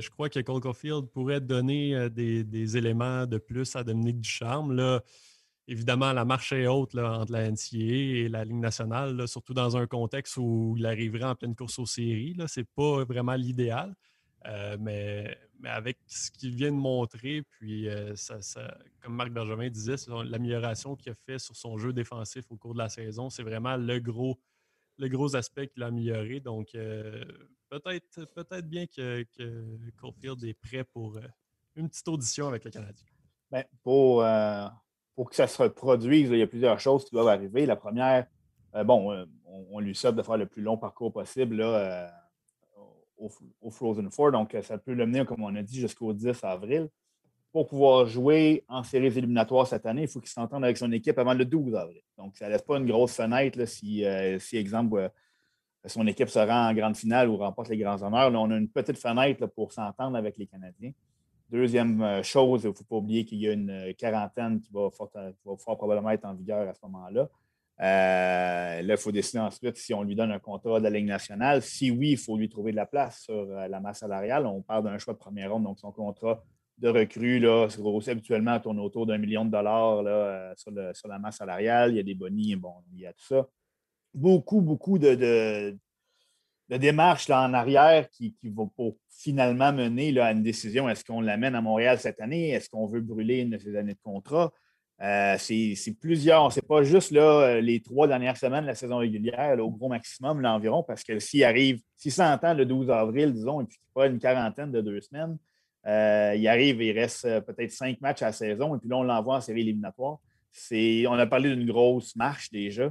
je 0.00 0.08
crois 0.08 0.30
que 0.30 0.40
Cole 0.40 0.60
Caulfield 0.60 1.06
pourrait 1.10 1.40
donner 1.40 2.08
des, 2.08 2.76
éléments 2.76 3.26
de 3.26 3.36
plus 3.36 3.76
à 3.76 3.84
Dominique 3.84 4.20
Ducharme. 4.20 4.74
Là, 4.74 5.02
évidemment, 5.66 6.14
la 6.14 6.24
marche 6.24 6.52
est 6.52 6.66
haute 6.66 6.96
entre 6.96 7.30
la 7.32 7.50
NCA 7.50 7.76
et 7.76 8.28
la 8.28 8.44
Ligue 8.44 8.56
nationale, 8.56 9.28
surtout 9.28 9.52
dans 9.52 9.76
un 9.76 9.86
contexte 9.86 10.38
où 10.38 10.76
il 10.78 10.86
arriverait 10.86 11.24
en 11.24 11.34
pleine 11.34 11.54
course 11.54 11.78
aux 11.78 11.86
séries. 11.86 12.34
Ce 12.46 12.60
n'est 12.60 12.66
pas 12.74 13.04
vraiment 13.04 13.34
l'idéal. 13.34 13.94
Euh, 14.46 14.76
mais, 14.80 15.36
avec 15.64 15.98
ce 16.06 16.30
qu'il 16.30 16.54
vient 16.54 16.70
de 16.70 16.76
montrer, 16.76 17.42
puis 17.42 17.88
euh, 17.88 18.14
ça, 18.14 18.38
comme 19.02 19.14
Marc 19.14 19.30
Bergevin 19.30 19.68
disait, 19.68 19.96
l'amélioration 20.24 20.94
qu'il 20.96 21.12
a 21.12 21.14
fait 21.14 21.38
sur 21.38 21.56
son 21.56 21.76
jeu 21.76 21.92
défensif 21.92 22.44
au 22.50 22.56
cours 22.56 22.72
de 22.72 22.78
la 22.78 22.88
saison, 22.88 23.28
c'est 23.28 23.42
vraiment 23.42 23.76
le 23.76 23.98
gros, 23.98 24.38
le 24.98 25.08
gros 25.08 25.34
aspect 25.34 25.66
qu'il 25.66 25.82
a 25.82 25.86
amélioré. 25.86 26.40
Donc, 26.40 26.74
euh, 26.74 27.24
peut-être 27.68 28.24
peut 28.34 28.62
bien 28.62 28.86
que, 28.86 29.24
que 29.36 29.90
Caulfield 30.00 30.42
est 30.44 30.54
prêt 30.54 30.84
pour 30.84 31.16
euh, 31.16 31.22
une 31.76 31.88
petite 31.88 32.08
audition 32.08 32.48
avec 32.48 32.64
le 32.64 32.70
Canadien. 32.70 33.06
Ben, 33.50 33.64
pour, 33.82 34.22
euh, 34.22 34.66
pour 35.14 35.30
que 35.30 35.36
ça 35.36 35.46
se 35.46 35.62
reproduise, 35.62 36.30
il 36.30 36.38
y 36.38 36.42
a 36.42 36.46
plusieurs 36.46 36.80
choses 36.80 37.04
qui 37.04 37.10
doivent 37.12 37.28
arriver. 37.28 37.66
La 37.66 37.76
première, 37.76 38.26
euh, 38.74 38.84
bon, 38.84 39.26
on, 39.46 39.80
lui 39.80 39.94
souhaite 39.94 40.14
de 40.14 40.22
faire 40.22 40.36
le 40.36 40.46
plus 40.46 40.62
long 40.62 40.76
parcours 40.76 41.12
possible 41.12 41.56
là, 41.56 42.12
au, 43.16 43.70
Frozen 43.70 44.10
Four. 44.10 44.32
Donc, 44.32 44.56
ça 44.62 44.78
peut 44.78 44.94
le 44.94 45.06
mener, 45.06 45.24
comme 45.24 45.42
on 45.42 45.54
a 45.54 45.62
dit, 45.62 45.80
jusqu'au 45.80 46.12
10 46.12 46.44
avril. 46.44 46.88
Pour 47.50 47.66
pouvoir 47.66 48.06
jouer 48.06 48.62
en 48.68 48.82
séries 48.82 49.06
éliminatoires 49.06 49.66
cette 49.66 49.86
année, 49.86 50.02
il 50.02 50.08
faut 50.08 50.20
qu'il 50.20 50.28
s'entende 50.28 50.64
avec 50.64 50.76
son 50.76 50.92
équipe 50.92 51.18
avant 51.18 51.32
le 51.32 51.46
12 51.46 51.74
avril. 51.74 52.02
Donc, 52.18 52.36
ça 52.36 52.46
ne 52.46 52.52
laisse 52.52 52.62
pas 52.62 52.76
une 52.76 52.86
grosse 52.86 53.14
fenêtre 53.14 53.64
si, 53.64 54.04
si, 54.38 54.56
exemple, 54.58 55.10
son 55.88 56.06
équipe 56.06 56.28
se 56.28 56.38
rend 56.38 56.68
en 56.68 56.74
grande 56.74 56.96
finale 56.96 57.28
ou 57.28 57.36
remporte 57.36 57.68
les 57.68 57.78
grands 57.78 58.02
honneurs. 58.02 58.30
Là, 58.30 58.40
on 58.40 58.50
a 58.50 58.56
une 58.56 58.68
petite 58.68 58.98
fenêtre 58.98 59.46
pour 59.46 59.72
s'entendre 59.72 60.16
avec 60.16 60.36
les 60.38 60.46
Canadiens. 60.46 60.92
Deuxième 61.50 62.02
euh, 62.02 62.22
chose, 62.22 62.64
il 62.64 62.68
ne 62.68 62.72
faut 62.72 62.84
pas 62.84 62.96
oublier 62.96 63.24
qu'il 63.24 63.38
y 63.38 63.48
a 63.48 63.52
une 63.52 63.70
euh, 63.70 63.92
quarantaine 63.94 64.60
qui 64.60 64.70
va, 64.70 64.90
fort, 64.90 65.78
probablement 65.78 66.10
être 66.10 66.26
en 66.26 66.34
vigueur 66.34 66.68
à 66.68 66.74
ce 66.74 66.80
moment-là. 66.82 67.28
Euh, 67.80 68.82
là, 68.82 68.94
il 68.94 68.98
faut 68.98 69.12
décider 69.12 69.38
ensuite 69.38 69.76
si 69.78 69.94
on 69.94 70.02
lui 70.02 70.14
donne 70.14 70.30
un 70.30 70.40
contrat 70.40 70.78
de 70.78 70.84
la 70.84 70.90
Ligue 70.90 71.06
nationale. 71.06 71.62
Si 71.62 71.90
oui, 71.90 72.10
il 72.10 72.18
faut 72.18 72.36
lui 72.36 72.50
trouver 72.50 72.72
de 72.72 72.76
la 72.76 72.86
place 72.86 73.22
sur 73.22 73.46
la 73.46 73.80
masse 73.80 74.00
salariale. 74.00 74.46
On 74.46 74.60
parle 74.62 74.84
d'un 74.84 74.98
choix 74.98 75.14
de 75.14 75.18
première 75.18 75.52
ronde, 75.52 75.62
donc 75.62 75.78
son 75.78 75.92
contrat 75.92 76.44
de 76.76 76.88
recrue, 76.88 77.38
là, 77.40 77.66
aussi 77.66 78.10
habituellement 78.10 78.58
tourne 78.60 78.78
autour 78.78 79.06
d'un 79.06 79.18
million 79.18 79.44
de 79.44 79.50
dollars 79.50 80.04
sur, 80.56 80.70
la 80.72 81.18
masse 81.18 81.36
salariale. 81.36 81.92
Il 81.92 81.96
y 81.96 82.00
a 82.00 82.02
des 82.02 82.14
bonnies, 82.14 82.56
bon, 82.56 82.74
il 82.92 83.00
y 83.00 83.06
a 83.06 83.12
tout 83.12 83.24
ça 83.24 83.48
beaucoup, 84.14 84.60
beaucoup 84.60 84.98
de, 84.98 85.76
démarches 86.68 87.28
là, 87.28 87.42
en 87.42 87.54
arrière 87.54 88.08
qui, 88.10 88.34
vont 88.44 88.68
pour 88.68 88.96
finalement 89.08 89.72
mener 89.72 90.12
là, 90.12 90.26
à 90.26 90.32
une 90.32 90.42
décision. 90.42 90.88
Est-ce 90.88 91.04
qu'on 91.04 91.20
l'amène 91.20 91.54
à 91.54 91.60
Montréal 91.60 91.98
cette 91.98 92.20
année? 92.20 92.50
Est-ce 92.50 92.68
qu'on 92.68 92.86
veut 92.86 93.00
brûler 93.00 93.40
une 93.40 93.50
de 93.50 93.58
ces 93.58 93.76
années 93.76 93.94
de 93.94 94.02
contrat? 94.02 94.52
Euh, 95.00 95.36
c'est 95.38 95.96
plusieurs. 96.00 96.52
C'est 96.52 96.66
pas 96.66 96.82
juste 96.82 97.12
là, 97.12 97.60
les 97.60 97.80
trois 97.80 98.08
dernières 98.08 98.36
semaines 98.36 98.62
de 98.62 98.68
la 98.68 98.74
saison 98.74 98.98
régulière, 98.98 99.58
au 99.60 99.70
gros 99.70 99.88
maximum, 99.88 100.40
l'environ, 100.40 100.82
parce 100.82 101.04
que 101.04 101.18
s'il 101.18 101.44
arrive, 101.44 101.80
si 101.96 102.10
ça 102.10 102.32
entend 102.32 102.54
le 102.54 102.66
12 102.66 102.90
avril, 102.90 103.32
disons, 103.32 103.60
et 103.60 103.64
puis 103.64 103.78
pas 103.94 104.06
une 104.06 104.18
quarantaine 104.18 104.72
de 104.72 104.80
deux 104.80 105.00
semaines, 105.00 105.38
euh, 105.86 106.34
il 106.36 106.46
arrive, 106.48 106.82
il 106.82 106.98
reste 106.98 107.24
euh, 107.24 107.40
peut-être 107.40 107.70
cinq 107.70 108.00
matchs 108.00 108.22
à 108.22 108.26
la 108.26 108.32
saison, 108.32 108.74
et 108.74 108.78
puis 108.78 108.88
là, 108.88 108.96
on 108.96 109.04
l'envoie 109.04 109.36
en 109.36 109.40
série 109.40 109.60
éliminatoire. 109.60 110.18
On 110.72 111.18
a 111.18 111.26
parlé 111.26 111.54
d'une 111.54 111.66
grosse 111.66 112.16
marche 112.16 112.50
déjà. 112.50 112.90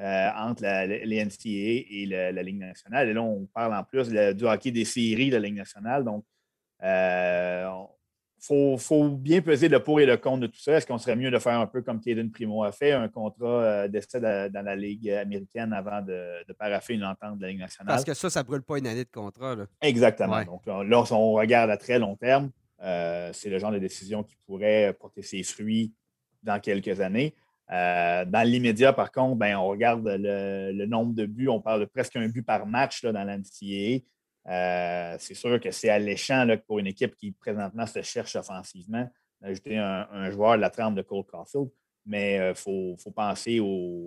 Euh, 0.00 0.28
entre 0.36 0.62
les 0.86 1.24
NCAA 1.24 1.90
et 1.90 2.06
la, 2.06 2.42
Ligue 2.44 2.60
nationale. 2.60 3.08
Et 3.08 3.12
là, 3.12 3.20
on 3.20 3.46
parle 3.46 3.74
en 3.74 3.82
plus 3.82 4.08
du 4.08 4.44
hockey 4.44 4.70
des 4.70 4.84
séries 4.84 5.30
de 5.30 5.34
la 5.34 5.42
Ligue 5.42 5.56
nationale. 5.56 6.04
Donc, 6.04 6.24
il 6.80 6.86
euh, 6.86 7.68
faut, 8.78 9.08
bien 9.08 9.42
peser 9.42 9.68
le 9.68 9.82
pour 9.82 9.98
et 9.98 10.06
le 10.06 10.16
contre 10.16 10.42
de 10.42 10.46
tout 10.46 10.60
ça. 10.60 10.74
Est-ce 10.74 10.86
qu'on 10.86 10.98
serait 10.98 11.16
mieux 11.16 11.32
de 11.32 11.38
faire 11.40 11.58
un 11.58 11.66
peu 11.66 11.82
comme 11.82 12.00
Caden 12.00 12.30
Primo 12.30 12.62
a 12.62 12.70
fait, 12.70 12.92
un 12.92 13.08
contrat 13.08 13.48
euh, 13.48 13.88
d'essai 13.88 14.20
dans 14.20 14.64
la 14.64 14.76
Ligue 14.76 15.10
américaine 15.10 15.72
avant 15.72 16.00
de, 16.00 16.46
de, 16.46 16.52
paraffer 16.52 16.94
une 16.94 17.04
entente 17.04 17.38
de 17.38 17.42
la 17.42 17.48
Ligue 17.48 17.58
nationale? 17.58 17.96
Parce 17.96 18.04
que 18.04 18.14
ça, 18.14 18.30
ça 18.30 18.44
ne 18.44 18.46
brûle 18.46 18.62
pas 18.62 18.78
une 18.78 18.86
année 18.86 19.04
de 19.04 19.10
contrat. 19.10 19.56
Exactement. 19.80 20.44
Donc 20.44 20.64
là, 20.64 21.02
on 21.10 21.32
regarde 21.32 21.70
à 21.70 21.76
très 21.76 21.98
long 21.98 22.14
terme. 22.14 22.52
c'est 22.78 23.50
le 23.50 23.58
genre 23.58 23.72
de 23.72 23.80
décision 23.80 24.22
qui 24.22 24.36
pourrait 24.46 24.96
porter 24.96 25.22
ses 25.22 25.42
fruits 25.42 25.92
dans 26.44 26.60
quelques 26.60 27.00
années. 27.00 27.34
Euh, 27.70 28.24
dans 28.24 28.46
l'immédiat, 28.46 28.92
par 28.92 29.12
contre, 29.12 29.36
ben, 29.36 29.56
on 29.56 29.68
regarde 29.68 30.06
le, 30.06 30.86
nombre 30.86 31.14
de 31.14 31.26
buts. 31.26 31.48
On 31.48 31.60
parle 31.60 31.80
de 31.80 31.84
presque 31.84 32.16
un 32.16 32.28
but 32.28 32.42
par 32.42 32.66
match 32.66 33.02
là, 33.02 33.12
dans 33.12 33.24
l'NCAA. 33.24 34.00
Euh, 34.46 35.16
c'est 35.18 35.34
sûr 35.34 35.60
que 35.60 35.70
c'est 35.70 35.90
alléchant 35.90 36.44
là, 36.44 36.56
pour 36.56 36.78
une 36.78 36.86
équipe 36.86 37.14
qui 37.16 37.32
présentement 37.32 37.86
se 37.86 38.00
cherche 38.02 38.34
offensivement 38.36 39.08
d'ajouter 39.40 39.76
un, 39.76 40.30
joueur 40.30 40.56
de 40.56 40.62
la 40.62 40.70
trempe 40.70 40.94
de 40.94 41.02
Cole 41.02 41.24
Caulfield. 41.24 41.68
Mais 42.08 42.36
il 42.36 42.40
euh, 42.40 42.54
faut, 42.54 42.96
penser 43.14 43.60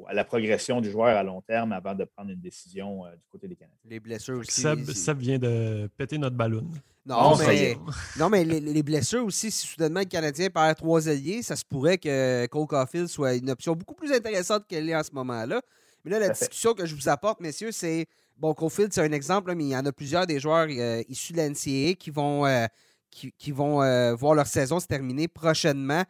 à 0.08 0.14
la 0.14 0.24
progression 0.24 0.82
du 0.82 0.90
joueur 0.90 1.16
à 1.16 1.24
long 1.24 1.40
terme 1.42 1.72
avant 1.72 1.94
de 1.94 2.04
prendre 2.04 2.32
une 2.32 2.42
décision 2.42 3.04
du 3.06 3.30
côté 3.32 3.48
des 3.48 3.56
Canadiens. 3.56 3.78
Les 3.86 4.00
blessures 4.00 4.40
aussi. 4.40 4.62
Ça, 4.62 5.14
vient 5.14 5.38
de 5.38 5.88
péter 5.96 6.18
notre 6.18 6.36
ballon. 6.36 6.68
Non, 7.06 7.36
mais, 7.38 7.78
non, 8.20 8.30
mais 8.30 8.44
les, 8.44 8.84
blessures 8.84 9.26
aussi, 9.26 9.50
si 9.50 9.68
soudainement 9.68 10.02
le 10.02 10.06
Canadien 10.06 10.50
perd 10.50 10.78
trois 10.78 11.10
alliés, 11.10 11.42
ça 11.42 11.56
se 11.56 11.66
pourrait 11.66 11.98
que 11.98 12.46
Cole 12.48 12.68
Caulfield 12.68 13.08
soit 13.08 13.36
une 13.36 13.50
option 13.50 13.76
beaucoup 13.76 13.96
plus 13.96 14.12
intéressante 14.12 14.68
qu'elle 14.68 14.88
est 14.88 14.96
en 14.96 15.04
ce 15.04 15.12
moment-là. 15.14 15.62
Mais 16.04 16.12
là, 16.12 16.20
la 16.20 16.30
discussion 16.30 16.74
que 16.74 16.86
je 16.86 16.96
vous 16.96 17.10
apporte, 17.10 17.40
messieurs, 17.40 17.72
c'est. 17.72 18.08
Bon, 18.38 18.56
Caulfield, 18.56 18.92
c'est 18.92 19.02
un 19.02 19.12
exemple, 19.12 19.54
mais 19.54 19.66
il 19.66 19.70
y 19.70 19.76
en 19.76 19.86
a 19.86 19.92
plusieurs 19.92 20.26
des 20.26 20.40
joueurs 20.40 20.68
euh, 20.70 21.04
issus 21.08 21.34
de 21.34 21.38
l'NCAA 21.38 21.94
qui 21.94 22.10
vont, 22.10 22.48
euh, 22.48 22.66
qui, 23.12 23.52
vont 23.52 23.84
euh, 23.84 24.16
voir 24.16 24.34
leur 24.34 24.48
saison 24.48 24.80
se 24.80 24.88
terminer 24.88 25.28
prochainement. 25.28 26.04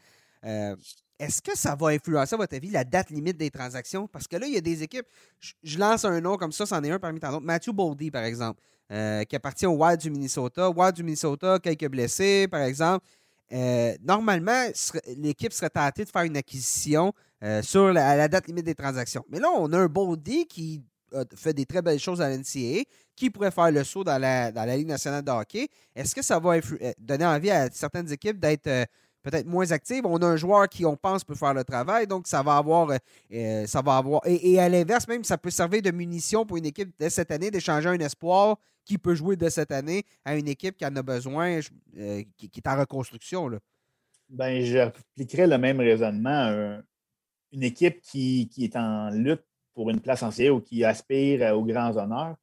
Est-ce 1.22 1.40
que 1.40 1.56
ça 1.56 1.76
va 1.76 1.90
influencer, 1.90 2.34
à 2.34 2.38
votre 2.38 2.56
avis, 2.56 2.72
la 2.72 2.84
date 2.84 3.12
limite 3.12 3.38
des 3.38 3.52
transactions? 3.52 4.08
Parce 4.08 4.28
que 4.28 4.38
là, 4.38 4.48
il 4.48 4.56
y 4.56 4.58
a 4.58 4.62
des 4.62 4.82
équipes. 4.82 5.06
Je, 5.40 5.78
lance 5.78 6.04
un 6.04 6.20
nom 6.20 6.36
comme 6.36 6.52
ça, 6.52 6.66
c'en 6.66 6.84
est 6.84 6.90
un 6.90 6.98
parmi 6.98 7.20
tant 7.20 7.30
d'autres. 7.30 7.46
Matthew 7.46 7.70
Boldy, 7.70 8.10
par 8.10 8.24
exemple, 8.24 8.60
euh, 8.92 9.24
qui 9.26 9.36
appartient 9.36 9.68
au 9.68 9.76
Wild 9.76 10.00
du 10.00 10.10
Minnesota. 10.10 10.72
Wild 10.72 10.96
du 10.96 11.04
Minnesota, 11.04 11.60
quelques 11.60 11.88
blessés, 11.88 12.48
par 12.50 12.62
exemple. 12.62 13.06
Euh, 13.54 13.94
normalement, 14.02 14.66
l'équipe 15.16 15.54
serait 15.54 15.70
tentée 15.70 16.06
de 16.06 16.10
faire 16.10 16.24
une 16.24 16.38
acquisition 16.38 17.14
euh, 17.44 17.62
sur 17.62 17.94
la, 17.94 18.28
date 18.28 18.48
limite 18.48 18.66
des 18.66 18.74
transactions. 18.74 19.24
Mais 19.30 19.40
là, 19.40 19.50
on 19.56 19.72
a 19.74 19.78
un 19.78 19.88
Boldy 19.88 20.48
qui 20.48 20.82
fait 21.36 21.54
des 21.54 21.68
très 21.68 21.84
belles 21.84 22.00
choses 22.00 22.20
à 22.20 22.30
l'NCAA, 22.30 22.86
qui 23.16 23.30
pourrait 23.30 23.52
faire 23.52 23.70
le 23.70 23.84
saut 23.84 24.04
dans 24.04 24.18
la, 24.18 24.52
dans 24.52 24.66
la 24.66 24.76
Ligue 24.76 24.88
nationale 24.88 25.24
de 25.24 25.30
hockey. 25.30 25.68
Est-ce 25.96 26.16
que 26.16 26.24
ça 26.24 26.40
va 26.40 26.56
donner 26.98 27.26
envie 27.28 27.52
à 27.52 27.70
certaines 27.70 28.12
équipes 28.12 28.40
d'être 28.40 28.88
peut-être 29.22 29.46
moins 29.46 29.72
active. 29.72 30.06
On 30.06 30.18
a 30.18 30.26
un 30.26 30.36
joueur 30.36 30.68
qui, 30.68 30.86
on 30.86 30.96
pense, 30.96 31.24
peut 31.24 31.36
faire 31.36 31.54
le 31.54 31.64
travail. 31.64 32.08
Donc, 32.08 32.28
ça 32.28 32.42
va 32.44 32.58
avoir. 32.58 32.90
Euh, 32.90 32.98
euh, 33.34 33.66
ça 33.68 33.82
va 33.82 33.98
avoir 33.98 34.22
et, 34.26 34.60
à 34.60 34.70
l'inverse, 34.70 35.08
même, 35.08 35.24
ça 35.24 35.38
peut 35.38 35.50
servir 35.50 35.82
de 35.82 35.92
munition 35.92 36.46
pour 36.46 36.58
une 36.58 36.66
équipe 36.66 36.92
de 37.00 37.10
cette 37.10 37.32
année 37.32 37.52
d'échanger 37.52 37.90
un 37.90 38.00
espoir 38.00 38.58
qui 38.84 38.98
peut 38.98 39.16
jouer 39.16 39.36
de 39.36 39.50
cette 39.50 39.72
année 39.72 40.04
à 40.26 40.36
une 40.36 40.48
équipe 40.48 40.76
qui 40.76 40.86
en 40.86 40.96
a 40.96 41.04
besoin, 41.04 41.60
euh, 41.98 42.24
qui, 42.38 42.52
est 42.56 42.68
en 42.68 42.80
reconstruction. 42.80 43.48
Là. 43.48 43.60
Ben, 44.30 44.64
j'appliquerais 44.64 45.48
le 45.48 45.58
même 45.58 45.80
raisonnement. 45.80 46.82
une 47.52 47.64
équipe 47.64 48.02
qui, 48.02 48.50
est 48.58 48.76
en 48.76 49.10
lutte 49.12 49.44
pour 49.74 49.90
une 49.90 50.00
place 50.00 50.24
en 50.24 50.32
série 50.32 50.50
ou 50.50 50.62
qui 50.62 50.84
aspire 50.84 51.56
aux 51.56 51.64
grands 51.64 51.96
honneurs, 51.96 52.36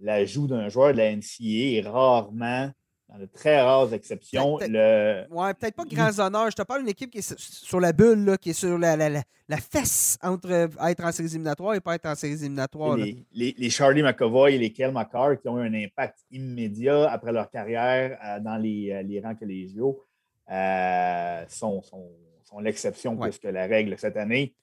l'ajout 0.00 0.46
d'un 0.46 0.68
joueur 0.68 0.92
de 0.92 0.98
la 0.98 1.14
NCA 1.14 1.78
est 1.78 1.82
rarement 1.86 2.70
dans 3.08 3.18
de 3.18 3.26
très 3.26 3.60
rares 3.60 3.92
exceptions. 3.92 4.58
Le... 4.60 5.24
Ouais, 5.30 5.54
peut-être 5.54 5.76
pas 5.76 5.84
grands 5.84 6.18
honneurs. 6.18 6.50
Je 6.50 6.56
te 6.56 6.62
parle 6.62 6.80
d'une 6.80 6.90
équipe 6.90 7.10
qui 7.10 7.18
est 7.18 7.38
sur 7.38 7.80
la 7.80 7.92
bulle, 7.92 8.24
là, 8.24 8.36
qui 8.36 8.50
est 8.50 8.54
sur 8.54 8.78
la, 8.78 8.96
la, 8.96 9.10
la, 9.10 9.56
fesse 9.56 10.18
entre 10.22 10.50
être 10.50 11.04
en 11.04 11.12
séries 11.12 11.28
éliminatoires 11.28 11.74
et 11.74 11.80
pas 11.80 11.94
être 11.94 12.06
en 12.06 12.14
séries 12.14 12.34
éliminatoires. 12.34 12.96
Les, 12.96 13.24
les, 13.32 13.54
les, 13.56 13.70
Charlie 13.70 14.02
McAvoy 14.02 14.52
et 14.52 14.58
les 14.58 14.72
Kel 14.72 14.92
McCarr 14.92 15.38
qui 15.40 15.48
ont 15.48 15.62
eu 15.62 15.66
un 15.66 15.74
impact 15.74 16.20
immédiat 16.30 17.10
après 17.10 17.32
leur 17.32 17.50
carrière 17.50 18.18
euh, 18.24 18.40
dans 18.40 18.56
les, 18.56 18.90
euh, 18.90 19.02
les, 19.02 19.20
rangs 19.20 19.34
collégiaux 19.34 20.02
euh, 20.50 21.44
sont, 21.48 21.82
sont, 21.82 22.10
sont 22.44 22.58
l'exception 22.60 23.16
plus 23.16 23.38
que 23.38 23.48
la 23.48 23.66
règle 23.66 23.98
cette 23.98 24.16
année. 24.16 24.54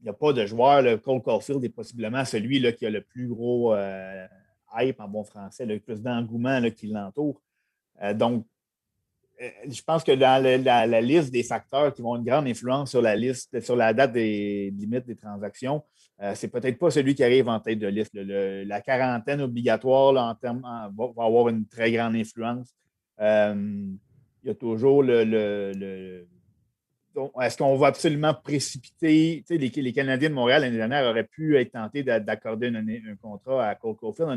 Il 0.00 0.04
n'y 0.04 0.10
a 0.10 0.14
pas 0.14 0.32
de 0.32 0.44
joueur. 0.44 0.82
Le 0.82 0.98
Cole 0.98 1.22
Caulfield 1.22 1.64
est 1.64 1.70
possiblement 1.70 2.24
celui 2.24 2.58
là, 2.58 2.72
qui 2.72 2.84
a 2.84 2.90
le 2.90 3.00
plus 3.00 3.28
gros 3.28 3.74
hype 4.76 5.00
en 5.00 5.08
bon 5.08 5.24
français, 5.24 5.66
le 5.66 5.78
plus 5.80 6.00
d'engouement 6.00 6.60
qui 6.70 6.88
l'entoure. 6.88 7.40
Euh, 8.02 8.14
donc, 8.14 8.46
euh, 9.40 9.48
je 9.68 9.82
pense 9.82 10.04
que 10.04 10.12
dans 10.12 10.42
la, 10.42 11.00
liste 11.00 11.32
des 11.32 11.42
facteurs 11.42 11.92
qui 11.92 12.02
vont 12.02 12.16
une 12.16 12.24
grande 12.24 12.46
influence 12.46 12.90
sur 12.90 13.02
la 13.02 13.16
liste, 13.16 13.60
sur 13.60 13.76
la 13.76 13.92
date 13.92 14.12
des 14.12 14.72
limites 14.76 15.06
des 15.06 15.16
transactions, 15.16 15.82
euh, 16.22 16.32
c'est 16.34 16.48
peut-être 16.48 16.78
pas 16.78 16.90
celui 16.90 17.14
qui 17.14 17.24
arrive 17.24 17.48
en 17.48 17.58
tête 17.58 17.78
de 17.78 17.88
liste. 17.88 18.12
la 18.14 18.80
quarantaine 18.80 19.40
obligatoire 19.40 20.30
en 20.30 20.34
termes, 20.34 20.62
va, 20.62 21.24
avoir 21.24 21.48
une 21.48 21.66
très 21.66 21.90
grande 21.90 22.14
influence. 22.14 22.74
il 23.18 23.98
y 24.44 24.50
a 24.50 24.54
toujours 24.54 25.02
le. 25.02 26.26
Est-ce 27.40 27.56
qu'on 27.56 27.76
va 27.76 27.88
absolument 27.88 28.34
précipiter? 28.34 29.44
Les, 29.48 29.68
les, 29.68 29.92
Canadiens 29.92 30.28
de 30.28 30.34
Montréal 30.34 30.62
l'année 30.62 30.76
dernière 30.76 31.08
auraient 31.08 31.26
pu 31.26 31.56
être 31.56 31.72
tentés 31.72 32.02
d'accorder 32.02 32.68
un, 32.68 33.16
contrat 33.16 33.68
à 33.68 33.74
Cole 33.74 33.96
Caulfield. 33.96 34.28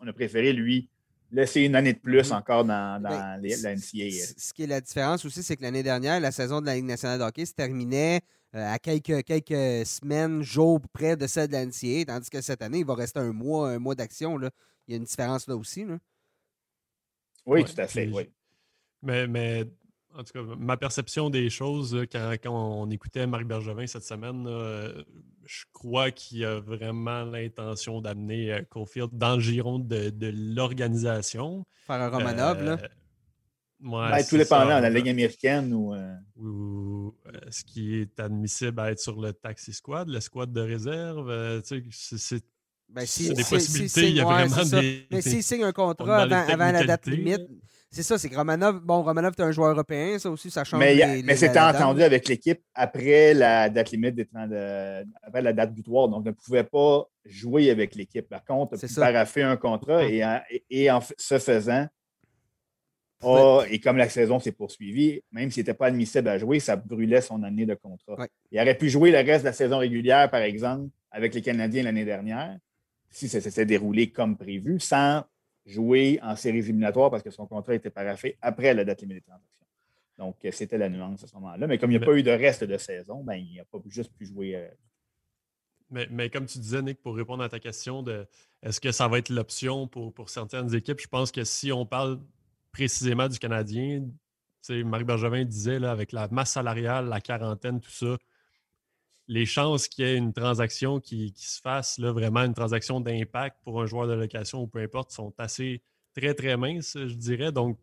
On 0.00 0.06
a, 0.06 0.12
préféré 0.12 0.52
lui 0.52 0.88
laisser 1.30 1.62
une 1.62 1.74
année 1.74 1.92
de 1.92 1.98
plus 1.98 2.30
mhm. 2.30 2.36
encore 2.36 2.64
dans, 2.64 3.02
dans 3.02 3.40
les, 3.40 3.56
la 3.56 3.76
Ce 3.76 4.52
qui 4.52 4.62
est 4.62 4.66
la 4.66 4.80
différence 4.80 5.24
aussi, 5.24 5.42
c'est 5.42 5.56
que 5.56 5.62
l'année 5.62 5.82
dernière, 5.82 6.20
la 6.20 6.32
saison 6.32 6.60
de 6.60 6.66
la 6.66 6.74
Ligue 6.74 6.86
nationale 6.86 7.18
de 7.18 7.24
hockey 7.24 7.46
se 7.46 7.54
terminait 7.54 8.20
euh, 8.54 8.72
à 8.72 8.78
quelques, 8.78 9.24
quelques 9.24 9.86
semaines, 9.86 10.42
jours 10.42 10.80
près 10.92 11.16
de 11.16 11.26
celle 11.26 11.48
de 11.48 11.52
la 11.52 11.66
NCA, 11.66 12.04
tandis 12.06 12.30
que 12.30 12.40
cette 12.40 12.62
année, 12.62 12.78
il 12.78 12.86
va 12.86 12.94
rester 12.94 13.20
un 13.20 13.32
mois, 13.32 13.70
un 13.70 13.78
mois 13.78 13.94
d'action. 13.94 14.38
Il 14.86 14.92
y 14.92 14.94
a 14.94 14.96
une 14.96 15.04
différence 15.04 15.46
là 15.48 15.56
aussi. 15.56 15.84
Oui, 17.44 17.64
tout 17.64 17.80
à 17.80 17.86
fait, 17.86 18.08
oui. 18.12 18.30
Mais, 19.02 19.26
mais 19.26 19.64
en 20.18 20.24
tout 20.24 20.32
cas, 20.32 20.42
ma 20.58 20.76
perception 20.76 21.30
des 21.30 21.48
choses, 21.48 21.96
quand, 22.10 22.36
on 22.46 22.90
écoutait 22.90 23.26
Marc 23.26 23.44
Bergevin 23.44 23.86
cette 23.86 24.04
semaine, 24.04 24.46
je 25.44 25.64
crois 25.72 26.10
qu'il 26.10 26.44
a 26.44 26.58
vraiment 26.58 27.24
l'intention 27.24 28.00
d'amener 28.00 28.62
Caulfield 28.68 29.10
dans 29.12 29.36
le 29.36 29.40
giron 29.40 29.78
de, 29.78 30.12
l'organisation. 30.54 31.64
Faire 31.86 32.02
un 32.02 32.08
Romanov, 32.08 32.62
là. 32.64 32.78
Ouais, 33.80 34.10
ben, 34.10 34.24
tout 34.28 34.36
dépendant, 34.36 34.70
dans 34.70 34.80
la 34.80 34.90
Ligue 34.90 35.08
américaine 35.08 35.72
ou. 35.72 35.94
Ou 36.36 37.14
ce 37.48 37.62
qui 37.62 37.94
est 37.94 38.18
admissible 38.18 38.80
à 38.80 38.90
être 38.90 38.98
sur 38.98 39.20
le 39.20 39.32
taxi 39.32 39.72
squad, 39.72 40.08
le 40.08 40.20
squad 40.20 40.52
de 40.52 40.60
réserve. 40.60 41.62
c'est 41.62 42.42
ben, 42.88 43.04
des 43.04 43.44
possibilités. 43.44 44.08
il 44.08 44.16
y 44.16 44.20
a 44.20 44.24
vraiment 44.24 44.64
des. 44.64 45.06
Mais 45.10 45.22
s'il 45.22 45.42
signe 45.42 45.62
un 45.62 45.72
contrat 45.72 46.22
avant, 46.22 46.72
la 46.72 46.84
date 46.84 47.06
limite, 47.06 47.46
c'est 47.90 48.02
ça, 48.02 48.18
c'est 48.18 48.28
que 48.28 48.36
Romanov, 48.36 48.80
bon, 48.80 49.02
Romanov, 49.02 49.34
tu 49.34 49.42
un 49.42 49.50
joueur 49.50 49.70
européen, 49.70 50.18
ça 50.18 50.30
aussi, 50.30 50.50
ça 50.50 50.64
change. 50.64 50.80
Mais, 50.80 51.22
mais 51.24 51.36
c'était 51.36 51.58
entendu 51.58 52.02
avec 52.02 52.28
l'équipe 52.28 52.60
après 52.74 53.32
la 53.34 53.70
date 53.70 53.90
limite, 53.90 54.14
des 54.14 54.28
après 55.22 55.42
la 55.42 55.52
date 55.52 55.72
butoir. 55.72 56.08
Donc, 56.08 56.22
on 56.24 56.28
ne 56.28 56.32
pouvait 56.32 56.64
pas 56.64 57.08
jouer 57.24 57.70
avec 57.70 57.94
l'équipe. 57.94 58.28
Par 58.28 58.44
contre, 58.44 58.76
il 58.82 58.94
paraffé 58.94 59.42
un 59.42 59.56
contrat 59.56 60.04
et 60.04 60.24
en, 60.24 60.40
et 60.68 60.90
en 60.90 61.00
ce 61.16 61.38
faisant, 61.38 61.86
et 63.70 63.80
comme 63.80 63.96
la 63.96 64.08
saison 64.08 64.38
s'est 64.38 64.52
poursuivie, 64.52 65.22
même 65.32 65.50
s'il 65.50 65.62
n'était 65.62 65.74
pas 65.74 65.86
admissible 65.86 66.28
à 66.28 66.38
jouer, 66.38 66.60
ça 66.60 66.76
brûlait 66.76 67.22
son 67.22 67.42
année 67.42 67.66
de 67.66 67.74
contrat. 67.74 68.26
Il 68.50 68.60
aurait 68.60 68.76
pu 68.76 68.90
jouer 68.90 69.10
le 69.10 69.18
reste 69.18 69.44
de 69.44 69.48
la 69.48 69.52
saison 69.52 69.78
régulière, 69.78 70.30
par 70.30 70.42
exemple, 70.42 70.90
avec 71.10 71.34
les 71.34 71.42
Canadiens 71.42 71.84
l'année 71.84 72.04
dernière 72.04 72.58
si 73.10 73.28
ça 73.28 73.40
s'est 73.40 73.64
déroulé 73.64 74.10
comme 74.10 74.36
prévu, 74.36 74.78
sans 74.80 75.24
jouer 75.68 76.18
en 76.22 76.34
séries 76.34 76.58
éliminatoires 76.58 77.10
parce 77.10 77.22
que 77.22 77.30
son 77.30 77.46
contrat 77.46 77.74
était 77.74 77.90
paraffé 77.90 78.36
après 78.40 78.74
la 78.74 78.84
date 78.84 79.02
limite 79.02 79.18
des 79.18 79.22
transactions. 79.22 79.66
Donc, 80.16 80.36
euh, 80.44 80.50
c'était 80.50 80.78
la 80.78 80.88
nuance 80.88 81.22
à 81.22 81.26
ce 81.26 81.34
moment-là. 81.34 81.66
Mais 81.66 81.78
comme 81.78 81.92
il 81.92 81.98
n'y 81.98 82.02
a 82.02 82.06
pas 82.06 82.16
eu 82.16 82.22
de 82.22 82.30
reste 82.30 82.64
de 82.64 82.76
saison, 82.76 83.22
ben, 83.22 83.34
il 83.34 83.56
n'a 83.56 83.64
pas 83.64 83.78
juste 83.86 84.12
pu 84.14 84.26
jouer. 84.26 84.56
Euh, 84.56 84.68
mais, 85.90 86.28
comme 86.28 86.46
tu 86.46 86.58
disais, 86.58 86.82
Nick, 86.82 87.00
pour 87.00 87.14
répondre 87.14 87.42
à 87.42 87.48
ta 87.48 87.60
question 87.60 88.02
de 88.02 88.26
est-ce 88.62 88.80
que 88.80 88.92
ça 88.92 89.08
va 89.08 89.18
être 89.18 89.30
l'option 89.30 89.86
pour, 89.86 90.12
pour 90.12 90.28
certaines 90.28 90.74
équipes, 90.74 91.00
je 91.00 91.06
pense 91.06 91.30
que 91.30 91.44
si 91.44 91.72
on 91.72 91.86
parle 91.86 92.20
précisément 92.72 93.28
du 93.28 93.38
Canadien, 93.38 94.04
Marc 94.84 95.04
Bergevin 95.04 95.44
disait 95.44 95.78
là, 95.78 95.90
avec 95.90 96.12
la 96.12 96.28
masse 96.28 96.52
salariale, 96.52 97.06
la 97.06 97.20
quarantaine, 97.20 97.80
tout 97.80 97.90
ça, 97.90 98.18
les 99.28 99.44
chances 99.44 99.88
qu'il 99.88 100.06
y 100.06 100.08
ait 100.08 100.16
une 100.16 100.32
transaction 100.32 101.00
qui, 101.00 101.34
se 101.36 101.60
fasse, 101.60 101.98
là, 101.98 102.12
vraiment 102.12 102.40
une 102.40 102.54
transaction 102.54 103.00
d'impact 103.00 103.58
pour 103.62 103.80
un 103.80 103.86
joueur 103.86 104.08
de 104.08 104.14
location 104.14 104.62
ou 104.62 104.66
peu 104.66 104.80
importe, 104.80 105.12
sont 105.12 105.34
assez 105.38 105.82
très, 106.14 106.34
très 106.34 106.56
minces, 106.56 106.96
je 106.96 107.14
dirais. 107.14 107.52
Donc, 107.52 107.78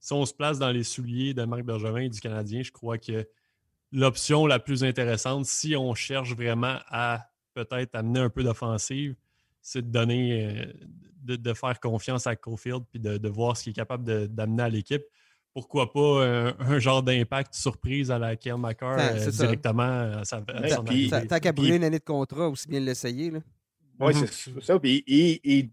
si 0.00 0.12
on 0.12 0.26
se 0.26 0.34
place 0.34 0.58
dans 0.58 0.70
les 0.70 0.82
souliers 0.82 1.34
de 1.34 1.44
Marc 1.44 1.62
Bergevin 1.62 2.00
et 2.00 2.08
du 2.08 2.20
Canadien, 2.20 2.62
je 2.62 2.72
crois 2.72 2.98
que 2.98 3.28
l'option 3.92 4.46
la 4.46 4.58
plus 4.58 4.82
intéressante, 4.82 5.46
si 5.46 5.76
on 5.76 5.94
cherche 5.94 6.34
vraiment 6.34 6.78
à 6.88 7.30
peut-être 7.54 7.94
amener 7.94 8.20
un 8.20 8.30
peu 8.30 8.42
d'offensive, 8.42 9.14
c'est 9.62 9.82
de 9.82 9.90
donner, 9.90 10.46
euh, 10.46 10.72
de, 11.36 11.54
faire 11.54 11.78
confiance 11.78 12.26
à 12.26 12.34
Cofield 12.34 12.84
puis 12.90 13.00
de, 13.00 13.18
de 13.18 13.28
voir 13.28 13.56
ce 13.56 13.64
qu'il 13.64 13.70
est 13.70 13.74
capable 13.74 14.28
d'amener 14.28 14.62
à 14.64 14.68
l'équipe 14.68 15.02
pourquoi 15.58 15.92
pas 15.92 16.22
euh, 16.22 16.52
un 16.60 16.78
genre 16.78 17.02
d'impact 17.02 17.52
surprise 17.52 18.12
à 18.12 18.18
la 18.20 18.36
Kiel 18.36 18.54
euh, 18.54 19.30
directement 19.32 19.82
à, 19.82 20.24
sa, 20.24 20.40
Tant 20.40 21.40
qu'à 21.40 21.50
brûler 21.50 21.74
une 21.74 21.82
année 21.82 21.98
de 21.98 22.04
contrat, 22.04 22.48
aussi 22.48 22.68
bien 22.68 22.78
l'essayer. 22.78 23.32
Oui, 23.32 23.40
mm-hmm. 24.12 24.26
c'est 24.54 24.62
ça. 24.62 24.78
Puis, 24.78 25.02
il 25.08 25.70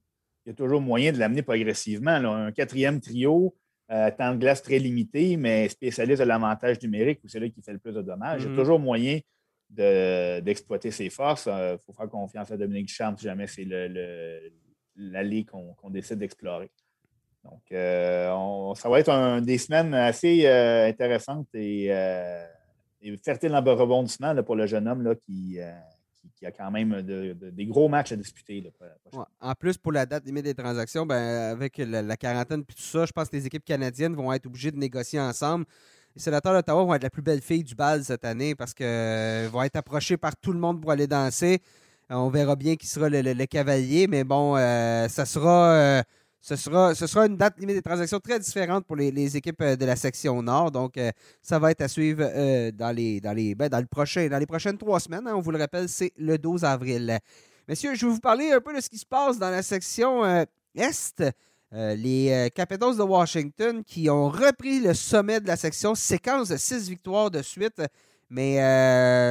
y 0.47 0.49
a 0.49 0.53
toujours 0.53 0.81
moyen 0.81 1.11
de 1.11 1.19
l'amener 1.19 1.43
progressivement. 1.43 2.15
Un 2.15 2.51
quatrième 2.51 2.99
trio, 2.99 3.55
euh, 3.91 4.09
temps 4.09 4.33
de 4.33 4.39
glace 4.39 4.63
très 4.63 4.79
limité, 4.79 5.37
mais 5.37 5.69
spécialiste 5.69 6.23
de 6.23 6.27
l'avantage 6.27 6.81
numérique, 6.81 7.19
où 7.23 7.27
c'est 7.27 7.39
là 7.39 7.47
qui 7.47 7.61
fait 7.61 7.73
le 7.73 7.77
plus 7.77 7.93
de 7.93 8.01
dommages. 8.01 8.41
Il 8.41 8.45
y 8.45 8.47
a 8.47 8.53
mm-hmm. 8.53 8.55
toujours 8.55 8.79
moyen 8.79 9.19
d'exploiter 9.69 10.89
ses 10.89 11.11
forces. 11.11 11.45
Il 11.45 11.77
faut 11.85 11.93
faire 11.93 12.09
confiance 12.09 12.49
à 12.49 12.57
Dominique 12.57 12.89
Champ 12.89 13.15
si 13.15 13.25
jamais 13.25 13.45
c'est 13.45 13.67
l'allée 14.95 15.45
qu'on 15.45 15.91
décide 15.91 16.17
d'explorer. 16.17 16.71
Donc, 17.45 17.61
euh, 17.71 18.73
ça 18.75 18.89
va 18.89 18.99
être 18.99 19.39
des 19.41 19.57
semaines 19.57 19.93
assez 19.93 20.45
euh, 20.45 20.87
intéressantes 20.87 21.47
et, 21.53 21.87
euh, 21.89 22.45
fertiles 23.23 23.53
en 23.53 23.61
rebondissement 23.63 24.35
pour 24.43 24.55
le 24.55 24.65
jeune 24.65 24.87
homme 24.87 25.15
qui, 25.25 25.59
a 25.59 26.51
quand 26.51 26.71
même 26.71 27.01
des 27.03 27.65
gros 27.65 27.87
matchs 27.87 28.13
à 28.13 28.15
disputer. 28.15 28.63
en 29.39 29.53
plus, 29.53 29.77
pour 29.77 29.91
la 29.91 30.07
date 30.07 30.25
limite 30.25 30.45
des 30.45 30.55
transactions, 30.55 31.05
ben, 31.05 31.51
avec 31.51 31.77
la, 31.77 32.17
quarantaine 32.17 32.61
et 32.61 32.73
tout 32.73 32.81
ça, 32.81 33.05
je 33.05 33.11
pense 33.11 33.29
que 33.29 33.35
les 33.35 33.45
équipes 33.45 33.65
canadiennes 33.65 34.15
vont 34.15 34.33
être 34.33 34.47
obligées 34.47 34.71
de 34.71 34.77
négocier 34.77 35.19
ensemble. 35.19 35.65
Les 36.15 36.21
sénateurs 36.21 36.53
d'Ottawa 36.53 36.83
vont 36.83 36.93
être 36.95 37.03
la 37.03 37.09
plus 37.09 37.21
belle 37.21 37.41
fille 37.41 37.63
du 37.63 37.75
bal 37.75 38.03
cette 38.03 38.25
année 38.25 38.55
parce 38.55 38.73
qu'ils 38.73 39.49
vont 39.51 39.61
être 39.61 39.75
approchés 39.75 40.17
par 40.17 40.35
tout 40.35 40.53
le 40.53 40.59
monde 40.59 40.81
pour 40.81 40.91
aller 40.91 41.07
danser. 41.07 41.59
On 42.09 42.29
verra 42.29 42.55
bien 42.55 42.75
qui 42.75 42.87
sera 42.87 43.09
le, 43.09 43.45
cavalier, 43.45 44.07
mais 44.07 44.23
bon, 44.23 44.55
ça 44.55 45.25
sera 45.25 46.03
ce 46.45 46.55
sera, 46.55 46.93
ce 46.93 47.07
sera 47.07 47.25
une 47.25 47.37
date 47.37 47.57
limite 47.57 47.77
des 47.77 47.81
transactions 47.81 48.19
très 48.19 48.37
différente 48.37 48.85
pour 48.85 48.95
les, 48.95 49.35
équipes 49.35 49.61
euh, 49.61 49.75
de 49.75 49.83
la 49.83 49.95
section 49.95 50.43
Nord. 50.43 50.69
Donc, 50.69 50.95
euh, 50.95 51.09
ça 51.41 51.57
va 51.57 51.71
être 51.71 51.81
à 51.81 51.87
suivre 51.87 52.21
euh, 52.23 52.71
dans, 52.71 52.95
les, 52.95 53.19
dans, 53.19 53.33
les, 53.33 53.55
ben, 53.55 53.67
dans, 53.67 53.81
dans 53.81 54.37
les 54.37 54.45
prochaines 54.45 54.77
trois 54.77 54.99
semaines. 54.99 55.27
Hein. 55.27 55.33
on 55.35 55.41
vous 55.41 55.49
le 55.49 55.57
rappelle, 55.57 55.89
c'est 55.89 56.13
le 56.17 56.37
12 56.37 56.63
avril. 56.63 57.17
Messieurs, 57.67 57.95
je 57.95 58.05
vais 58.05 58.11
vous 58.11 58.19
parler 58.19 58.51
un 58.51 58.61
peu 58.61 58.75
de 58.75 58.79
ce 58.79 58.89
qui 58.89 58.99
se 58.99 59.07
passe 59.07 59.39
dans 59.39 59.49
la 59.49 59.63
section 59.63 60.23
Est. 60.75 61.23
les 61.71 62.51
Capitals 62.53 62.95
de 62.95 63.01
Washington 63.01 63.83
qui 63.83 64.07
ont 64.11 64.29
repris 64.29 64.81
le 64.81 64.93
sommet 64.93 65.39
de 65.39 65.47
la 65.47 65.55
section, 65.55 65.95
séquence 65.95 66.49
de 66.49 66.57
six 66.57 66.87
victoires 66.87 67.31
de 67.31 67.41
suite, 67.41 67.81
mais 68.29 68.57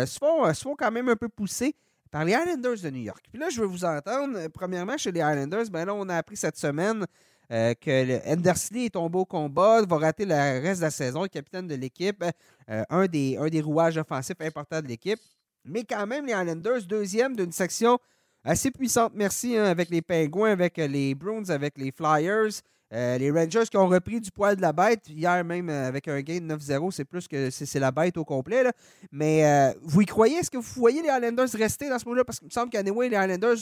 se, 0.05 0.19
font, 0.19 0.53
se 0.53 0.63
font 0.63 0.75
quand 0.77 0.91
même 0.91 1.09
un 1.09 1.17
peu 1.17 1.29
pousser 1.29 1.77
par 2.15 2.25
les 2.25 2.33
Islanders 2.33 2.81
de 2.81 2.91
New 2.91 3.03
York. 3.03 3.25
Puis 3.29 3.41
là, 3.41 3.49
je 3.51 3.61
veux 3.61 3.67
vous 3.67 3.85
entendre. 3.85 4.39
Euh, 4.39 4.49
premièrement, 4.49 4.97
chez 4.97 5.11
les 5.11 5.19
Islanders, 5.19 5.69
ben 5.69 5.85
là, 5.85 5.95
on 5.95 6.09
a 6.09 6.15
appris 6.15 6.37
cette 6.37 6.57
semaine 6.57 7.05
euh, 7.51 7.75
que 7.75 8.33
Andersley 8.33 8.85
est 8.85 8.91
tombé 8.91 9.19
au 9.19 9.25
combat, 9.25 9.83
va 9.83 9.97
rater 9.99 10.25
le 10.25 10.35
reste 10.63 10.79
de 10.79 10.85
la 10.85 10.93
saison, 10.93 11.25
capitaine 11.25 11.67
de 11.67 11.75
l'équipe, 11.75 12.25
euh, 12.71 12.85
un, 12.89 13.07
des, 13.07 13.37
un 13.37 13.49
des 13.49 13.61
rouages 13.61 13.99
offensifs 13.99 14.41
importants 14.41 14.81
de 14.81 14.87
l'équipe. 14.87 15.19
Mais 15.65 15.83
quand 15.83 16.07
même, 16.07 16.25
les 16.25 16.35
Islanders, 16.35 16.83
deuxième 16.87 17.35
d'une 17.35 17.51
section 17.51 17.99
assez 18.45 18.71
puissante, 18.71 19.11
merci, 19.17 19.57
hein, 19.57 19.65
avec 19.65 19.91
les 19.91 20.01
Pingouins, 20.01 20.53
avec 20.53 20.77
les 20.77 21.17
Bruins, 21.17 21.51
avec 21.51 21.77
les 21.79 21.91
Flyers. 21.91 22.61
Euh, 22.95 23.19
les 23.19 23.31
Rangers 23.33 23.65
qui 23.69 23.77
ont 23.77 23.89
repris 23.89 24.21
du 24.21 24.31
poil 24.31 24.55
de 24.55 24.63
la 24.63 24.73
bête, 24.73 25.09
hier 25.09 25.45
même 25.45 25.69
euh, 25.69 25.89
avec 25.89 26.07
un 26.07 26.21
gain 26.21 26.39
de 26.39 26.55
9-0, 26.55 26.93
c'est 26.93 27.05
plus 27.05 27.27
que 27.27 27.51
c'est 27.51 27.81
la 27.81 27.91
bête 27.91 28.17
au 28.17 28.25
complet. 28.25 28.63
Mais 29.11 29.45
euh, 29.45 29.73
vous 29.83 30.03
y 30.03 30.07
croyez? 30.07 30.37
Est-ce 30.37 30.51
que 30.51 30.59
vous 30.59 30.73
voyez 30.77 31.03
les 31.03 31.09
Highlanders 31.09 31.49
rester 31.55 31.89
dans 31.89 31.99
ce 31.99 32.05
moment-là? 32.05 32.25
Parce 32.25 32.39
qu'il 32.39 32.47
me 32.47 32.53
semble 32.53 32.71
qu'anyway, 32.71 33.09
les 33.09 33.17
Highlanders, 33.17 33.57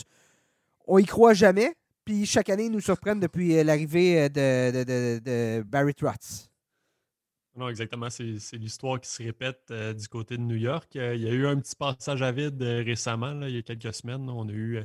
on 0.87 0.99
y 0.99 1.07
croit 1.07 1.33
jamais. 1.33 1.75
Puis 2.05 2.27
chaque 2.27 2.51
année, 2.51 2.67
ils 2.67 2.73
nous 2.73 2.81
surprennent 2.81 3.21
depuis 3.21 3.63
l'arrivée 3.65 4.29
de, 4.29 5.63
Barry 5.63 5.95
Trotz. 5.95 6.51
Non, 7.57 7.69
exactement. 7.69 8.11
C'est 8.11 8.57
l'histoire 8.57 9.01
qui 9.01 9.09
se 9.09 9.23
répète 9.23 9.73
du 9.73 10.09
côté 10.09 10.37
de 10.37 10.43
New 10.43 10.57
York. 10.57 10.91
il 10.95 11.23
y 11.23 11.29
a 11.29 11.33
eu 11.33 11.47
un 11.47 11.59
petit 11.59 11.77
passage 11.77 12.21
à 12.21 12.33
vide 12.33 12.61
récemment, 12.61 13.41
il 13.43 13.55
y 13.55 13.59
a 13.59 13.63
quelques 13.63 13.95
semaines. 13.95 14.29
On 14.29 14.49
a 14.49 14.53
eu 14.53 14.83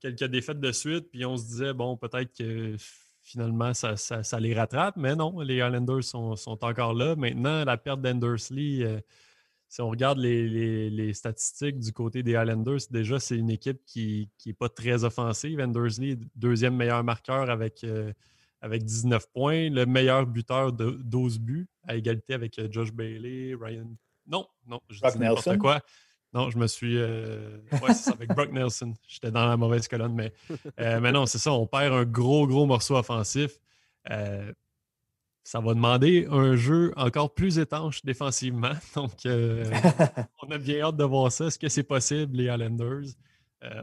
quelques 0.00 0.24
défaites 0.24 0.60
de 0.60 0.70
suite, 0.70 1.10
puis 1.10 1.24
on 1.26 1.36
se 1.36 1.44
disait, 1.44 1.72
bon, 1.72 1.96
peut-être 1.96 2.32
que 2.36 2.76
finalement, 3.24 3.72
ça, 3.74 4.40
les 4.40 4.54
rattrape. 4.54 4.96
Mais 4.96 5.16
non, 5.16 5.40
les 5.40 5.60
Highlanders 5.60 6.04
sont, 6.04 6.36
encore 6.46 6.94
là. 6.94 7.16
Maintenant, 7.16 7.64
la 7.64 7.76
perte 7.76 8.00
d'Endersley, 8.02 8.84
euh, 8.84 9.00
si 9.68 9.80
on 9.80 9.88
regarde 9.88 10.18
les, 10.18 11.12
statistiques 11.14 11.78
du 11.80 11.92
côté 11.92 12.22
des 12.22 12.36
Highlanders, 12.36 12.80
déjà, 12.90 13.18
c'est 13.18 13.36
une 13.36 13.50
équipe 13.50 13.80
qui 13.86 14.28
n'est 14.46 14.52
pas 14.52 14.68
très 14.68 15.02
offensive. 15.02 15.58
Endersley, 15.58 16.18
deuxième 16.36 16.76
meilleur 16.76 17.02
marqueur 17.02 17.50
avec, 17.50 17.82
euh, 17.82 18.12
avec 18.60 18.84
19 18.84 19.26
points, 19.32 19.70
le 19.70 19.86
meilleur 19.86 20.26
buteur 20.26 20.72
de 20.72 20.90
12 21.02 21.40
buts, 21.40 21.68
à 21.88 21.96
égalité 21.96 22.34
avec 22.34 22.58
euh, 22.58 22.68
Josh 22.70 22.92
Bailey, 22.92 23.56
Ryan. 23.58 23.90
Non, 24.26 24.46
non, 24.66 24.80
je 24.90 25.00
dis 25.00 25.18
n'importe 25.18 25.58
quoi. 25.58 25.80
Non, 26.34 26.50
je 26.50 26.58
me 26.58 26.66
suis. 26.66 26.98
Euh... 26.98 27.58
Ouais, 27.72 27.94
c'est 27.94 28.10
ça, 28.10 28.10
avec 28.10 28.28
Brock 28.30 28.50
Nelson. 28.50 28.92
J'étais 29.06 29.30
dans 29.30 29.46
la 29.46 29.56
mauvaise 29.56 29.86
colonne, 29.86 30.14
mais, 30.14 30.32
euh, 30.80 30.98
mais 31.00 31.12
non, 31.12 31.26
c'est 31.26 31.38
ça. 31.38 31.52
On 31.52 31.66
perd 31.66 31.94
un 31.94 32.04
gros, 32.04 32.46
gros 32.48 32.66
morceau 32.66 32.96
offensif. 32.96 33.60
Euh, 34.10 34.52
ça 35.44 35.60
va 35.60 35.74
demander 35.74 36.26
un 36.28 36.56
jeu 36.56 36.92
encore 36.96 37.32
plus 37.32 37.58
étanche 37.58 38.04
défensivement. 38.04 38.72
Donc, 38.96 39.12
on 39.24 40.50
a 40.50 40.58
bien 40.58 40.80
hâte 40.80 40.96
de 40.96 41.04
voir 41.04 41.30
ça. 41.30 41.46
Est-ce 41.46 41.58
que 41.58 41.68
c'est 41.68 41.84
possible, 41.84 42.36
les 42.36 42.44
Islanders? 42.44 43.14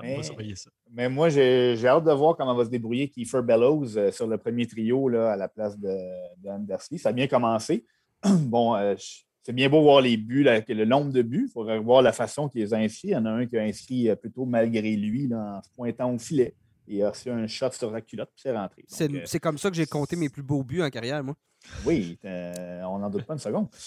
on 0.03 0.17
va 0.17 0.21
surveiller 0.21 0.55
ça. 0.55 0.69
Mais 0.91 1.09
moi, 1.09 1.29
j'ai 1.29 1.87
hâte 1.87 2.03
de 2.03 2.11
voir 2.11 2.35
comment 2.35 2.53
va 2.53 2.65
se 2.65 2.69
débrouiller 2.69 3.07
Kiefer 3.09 3.41
Bellows 3.41 4.11
sur 4.11 4.27
le 4.27 4.37
premier 4.37 4.67
trio 4.67 5.09
là, 5.09 5.31
à 5.31 5.35
la 5.35 5.47
place 5.47 5.79
de, 5.79 5.97
de 6.37 6.97
Ça 6.97 7.09
a 7.09 7.13
bien 7.13 7.27
commencé. 7.27 7.85
bon, 8.23 8.75
je 8.95 9.23
c'est 9.43 9.53
bien 9.53 9.69
beau 9.69 9.81
voir 9.81 10.01
les 10.01 10.17
buts, 10.17 10.43
le 10.43 10.85
nombre 10.85 11.11
de 11.11 11.21
buts. 11.21 11.47
Il 11.49 11.51
faudrait 11.51 11.79
voir 11.79 12.01
la 12.01 12.13
façon 12.13 12.47
qu'il 12.47 12.61
les 12.61 12.73
a 12.73 12.77
inscrits. 12.77 13.09
Il 13.09 13.11
y 13.11 13.15
en 13.15 13.25
a 13.25 13.31
un 13.31 13.45
qui 13.45 13.57
a 13.57 13.61
inscrit 13.61 14.09
euh, 14.09 14.15
plutôt 14.15 14.45
malgré 14.45 14.95
lui 14.95 15.29
en 15.33 15.61
se 15.63 15.69
pointant 15.75 16.13
au 16.13 16.19
filet. 16.19 16.55
Il 16.87 17.01
a 17.03 17.09
reçu 17.09 17.29
un 17.29 17.47
shot 17.47 17.71
sur 17.71 17.89
la 17.91 18.01
culotte, 18.01 18.29
puis 18.35 18.41
c'est 18.43 18.51
rentré. 18.51 18.83
C'est 18.87 19.11
euh, 19.11 19.21
c'est 19.25 19.39
comme 19.39 19.57
ça 19.57 19.69
que 19.69 19.75
j'ai 19.75 19.85
compté 19.85 20.15
mes 20.15 20.29
plus 20.29 20.43
beaux 20.43 20.63
buts 20.63 20.81
en 20.81 20.89
carrière, 20.89 21.23
moi. 21.23 21.35
oui, 21.85 22.17
euh, 22.25 22.81
on 22.83 22.99
n'en 22.99 23.09
doute 23.09 23.23
pas 23.23 23.33
une 23.33 23.39
seconde. 23.39 23.67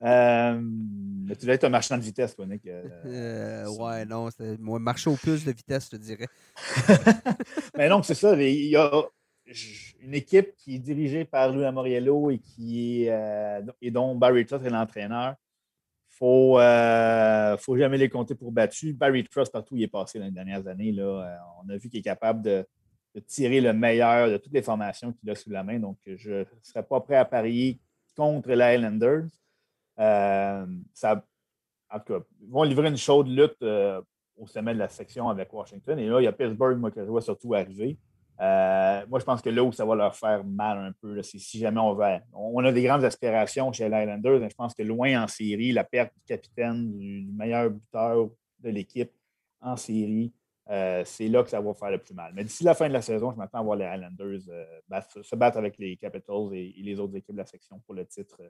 Euh, 0.00 0.60
mais 0.62 1.34
tu 1.34 1.44
dois 1.44 1.56
être 1.56 1.64
un 1.64 1.70
marchand 1.70 1.96
de 1.98 2.02
vitesse, 2.02 2.36
toi, 2.36 2.46
Nick. 2.46 2.62
ouais, 3.04 4.04
non, 4.04 4.28
moi, 4.60 4.78
marcher 4.78 5.10
au 5.10 5.16
plus 5.16 5.44
de 5.44 5.50
vitesse, 5.50 5.86
je 5.86 5.96
te 5.96 5.96
dirais. 5.96 6.28
Mais 7.76 7.88
donc, 7.88 8.04
c'est 8.04 8.14
ça. 8.14 8.40
Il 8.40 8.68
y 8.68 8.76
a 8.76 8.90
une 10.00 10.14
équipe 10.14 10.54
qui 10.56 10.76
est 10.76 10.78
dirigée 10.78 11.24
par 11.24 11.52
Louis 11.52 11.64
Amoriello 11.64 12.30
et, 12.30 12.38
qui 12.38 13.04
est, 13.04 13.10
euh, 13.10 13.62
et 13.80 13.90
dont 13.90 14.14
Barry 14.14 14.44
Trotz 14.46 14.64
est 14.64 14.70
l'entraîneur. 14.70 15.34
Il 16.10 16.16
faut, 16.18 16.58
euh, 16.58 17.56
faut 17.58 17.76
jamais 17.76 17.96
les 17.96 18.08
compter 18.08 18.34
pour 18.34 18.52
battus. 18.52 18.94
Barry 18.94 19.24
Trotz, 19.24 19.50
partout 19.50 19.74
où 19.74 19.76
il 19.76 19.84
est 19.84 19.88
passé 19.88 20.18
dans 20.18 20.24
les 20.24 20.30
dernières 20.30 20.66
années, 20.66 20.92
là, 20.92 21.02
euh, 21.02 21.36
on 21.64 21.68
a 21.70 21.76
vu 21.76 21.88
qu'il 21.88 22.00
est 22.00 22.02
capable 22.02 22.42
de, 22.42 22.66
tirer 23.26 23.60
le 23.60 23.72
meilleur 23.72 24.30
de 24.30 24.36
toutes 24.36 24.52
les 24.52 24.62
formations 24.62 25.12
qu'il 25.12 25.28
a 25.28 25.34
sous 25.34 25.50
la 25.50 25.64
main. 25.64 25.80
Donc, 25.80 25.98
je 26.06 26.30
ne 26.30 26.44
serais 26.62 26.84
pas 26.84 27.00
prêt 27.00 27.16
à 27.16 27.24
parier 27.24 27.80
contre 28.14 28.50
les 28.50 28.62
Highlanders. 28.62 29.24
Euh, 29.98 30.66
ça, 30.94 31.24
en 31.90 31.98
tout 31.98 32.12
cas, 32.12 32.24
ils 32.40 32.48
vont 32.48 32.62
livrer 32.62 32.86
une 32.86 32.96
chaude 32.96 33.26
lutte 33.26 33.60
au 34.36 34.46
sommet 34.46 34.72
de 34.72 34.78
la 34.78 34.88
section 34.88 35.28
avec 35.28 35.52
Washington. 35.52 35.98
Et 35.98 36.06
là, 36.06 36.20
il 36.20 36.24
y 36.24 36.26
a 36.28 36.32
Pittsburgh, 36.32 36.78
moi, 36.78 36.92
que 36.92 37.04
je 37.04 37.10
vois 37.10 37.22
surtout 37.22 37.54
arriver. 37.54 37.98
Euh, 38.40 39.04
moi, 39.08 39.18
je 39.18 39.24
pense 39.24 39.42
que 39.42 39.50
là 39.50 39.64
où 39.64 39.72
ça 39.72 39.84
va 39.84 39.94
leur 39.94 40.14
faire 40.14 40.44
mal 40.44 40.78
un 40.78 40.92
peu, 40.92 41.20
c'est 41.22 41.38
si 41.38 41.58
jamais 41.58 41.80
on 41.80 41.94
va. 41.94 42.20
On 42.32 42.64
a 42.64 42.70
des 42.70 42.82
grandes 42.82 43.04
aspirations 43.04 43.72
chez 43.72 43.88
les 43.88 43.94
Highlanders, 43.94 44.40
mais 44.40 44.50
je 44.50 44.54
pense 44.54 44.74
que 44.74 44.82
loin 44.82 45.22
en 45.22 45.26
série, 45.26 45.72
la 45.72 45.84
perte 45.84 46.14
du 46.14 46.22
capitaine, 46.22 46.96
du, 46.96 47.26
meilleur 47.32 47.70
buteur 47.70 48.28
de 48.60 48.70
l'équipe 48.70 49.10
en 49.60 49.76
série, 49.76 50.32
euh, 50.70 51.02
c'est 51.04 51.28
là 51.28 51.42
que 51.42 51.50
ça 51.50 51.60
va 51.60 51.74
faire 51.74 51.90
le 51.90 51.98
plus 51.98 52.14
mal. 52.14 52.32
Mais 52.34 52.44
d'ici 52.44 52.62
la 52.62 52.74
fin 52.74 52.88
de 52.88 52.92
la 52.92 53.02
saison, 53.02 53.32
je 53.32 53.36
m'attends 53.36 53.58
à 53.58 53.62
voir 53.62 53.76
les 53.76 53.86
Highlanders 53.86 54.40
euh, 54.48 55.00
se 55.22 55.34
battre 55.34 55.56
avec 55.58 55.76
les 55.78 55.96
Capitals 55.96 56.52
et, 56.52 56.74
les 56.78 57.00
autres 57.00 57.16
équipes 57.16 57.34
de 57.34 57.40
la 57.40 57.46
section 57.46 57.80
pour 57.80 57.94
le 57.94 58.06
titre 58.06 58.40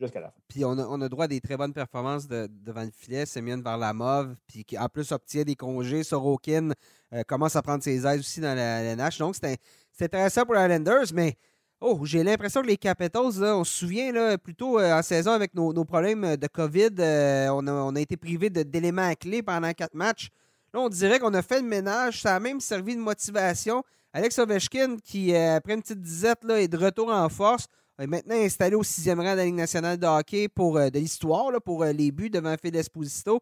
jusqu'à 0.00 0.20
la 0.20 0.28
fin. 0.28 0.34
Puis 0.48 0.64
on 0.64 0.72
a, 0.78 0.86
on 0.86 1.00
a 1.00 1.08
droit 1.08 1.24
à 1.24 1.28
des 1.28 1.40
très 1.40 1.56
bonnes 1.56 1.72
performances 1.72 2.26
de- 2.26 2.48
devant 2.50 2.82
le 2.82 2.90
filet. 2.90 3.26
Semyon 3.26 3.60
Varlamov, 3.62 4.34
puis 4.46 4.64
qui 4.64 4.78
en 4.78 4.88
plus 4.88 5.10
obtient 5.12 5.42
des 5.44 5.56
congés. 5.56 6.02
Sorokin 6.04 6.70
euh, 7.12 7.22
commence 7.26 7.56
à 7.56 7.62
prendre 7.62 7.82
ses 7.82 8.06
aises 8.06 8.20
aussi 8.20 8.40
dans 8.40 8.54
la, 8.54 8.82
la 8.82 8.96
NH. 8.96 9.18
Donc 9.18 9.34
c'est 9.40 9.58
intéressant 10.00 10.44
pour 10.44 10.54
les 10.54 10.62
Islanders, 10.62 11.06
mais 11.14 11.36
oh, 11.80 12.00
j'ai 12.04 12.24
l'impression 12.24 12.62
que 12.62 12.66
les 12.66 12.76
Capitals, 12.76 13.22
on 13.42 13.64
se 13.64 13.72
souvient 13.78 14.10
là, 14.12 14.36
plutôt 14.38 14.78
euh, 14.78 14.98
en 14.98 15.02
saison 15.02 15.30
avec 15.32 15.54
nos, 15.54 15.72
nos 15.72 15.84
problèmes 15.84 16.36
de 16.36 16.46
COVID, 16.48 16.88
euh, 16.98 17.48
on, 17.50 17.66
a, 17.66 17.72
on 17.72 17.94
a 17.94 18.00
été 18.00 18.16
privé 18.16 18.50
de- 18.50 18.62
d'éléments 18.62 19.12
clés 19.14 19.42
pendant 19.42 19.72
quatre 19.72 19.94
matchs. 19.94 20.28
Là, 20.72 20.80
on 20.80 20.88
dirait 20.88 21.20
qu'on 21.20 21.34
a 21.34 21.42
fait 21.42 21.60
le 21.60 21.68
ménage. 21.68 22.22
Ça 22.22 22.34
a 22.34 22.40
même 22.40 22.58
servi 22.58 22.96
de 22.96 23.00
motivation. 23.00 23.84
Alex 24.12 24.38
Ovechkin, 24.38 24.96
qui, 25.02 25.34
après 25.36 25.74
une 25.74 25.82
petite 25.82 26.00
disette, 26.00 26.42
là, 26.44 26.60
est 26.60 26.68
de 26.68 26.76
retour 26.76 27.10
en 27.12 27.28
force, 27.28 27.66
est 27.98 28.06
maintenant 28.06 28.34
installé 28.34 28.74
au 28.74 28.82
sixième 28.82 29.20
rang 29.20 29.32
de 29.32 29.36
la 29.36 29.44
Ligue 29.44 29.54
nationale 29.54 29.98
de 29.98 30.06
hockey 30.06 30.48
pour, 30.48 30.76
euh, 30.76 30.90
de 30.90 30.98
l'histoire, 30.98 31.52
pour 31.62 31.84
euh, 31.84 31.92
les 31.92 32.10
buts 32.10 32.30
devant 32.30 32.54
Phil 32.60 32.74
Esposito. 32.74 33.40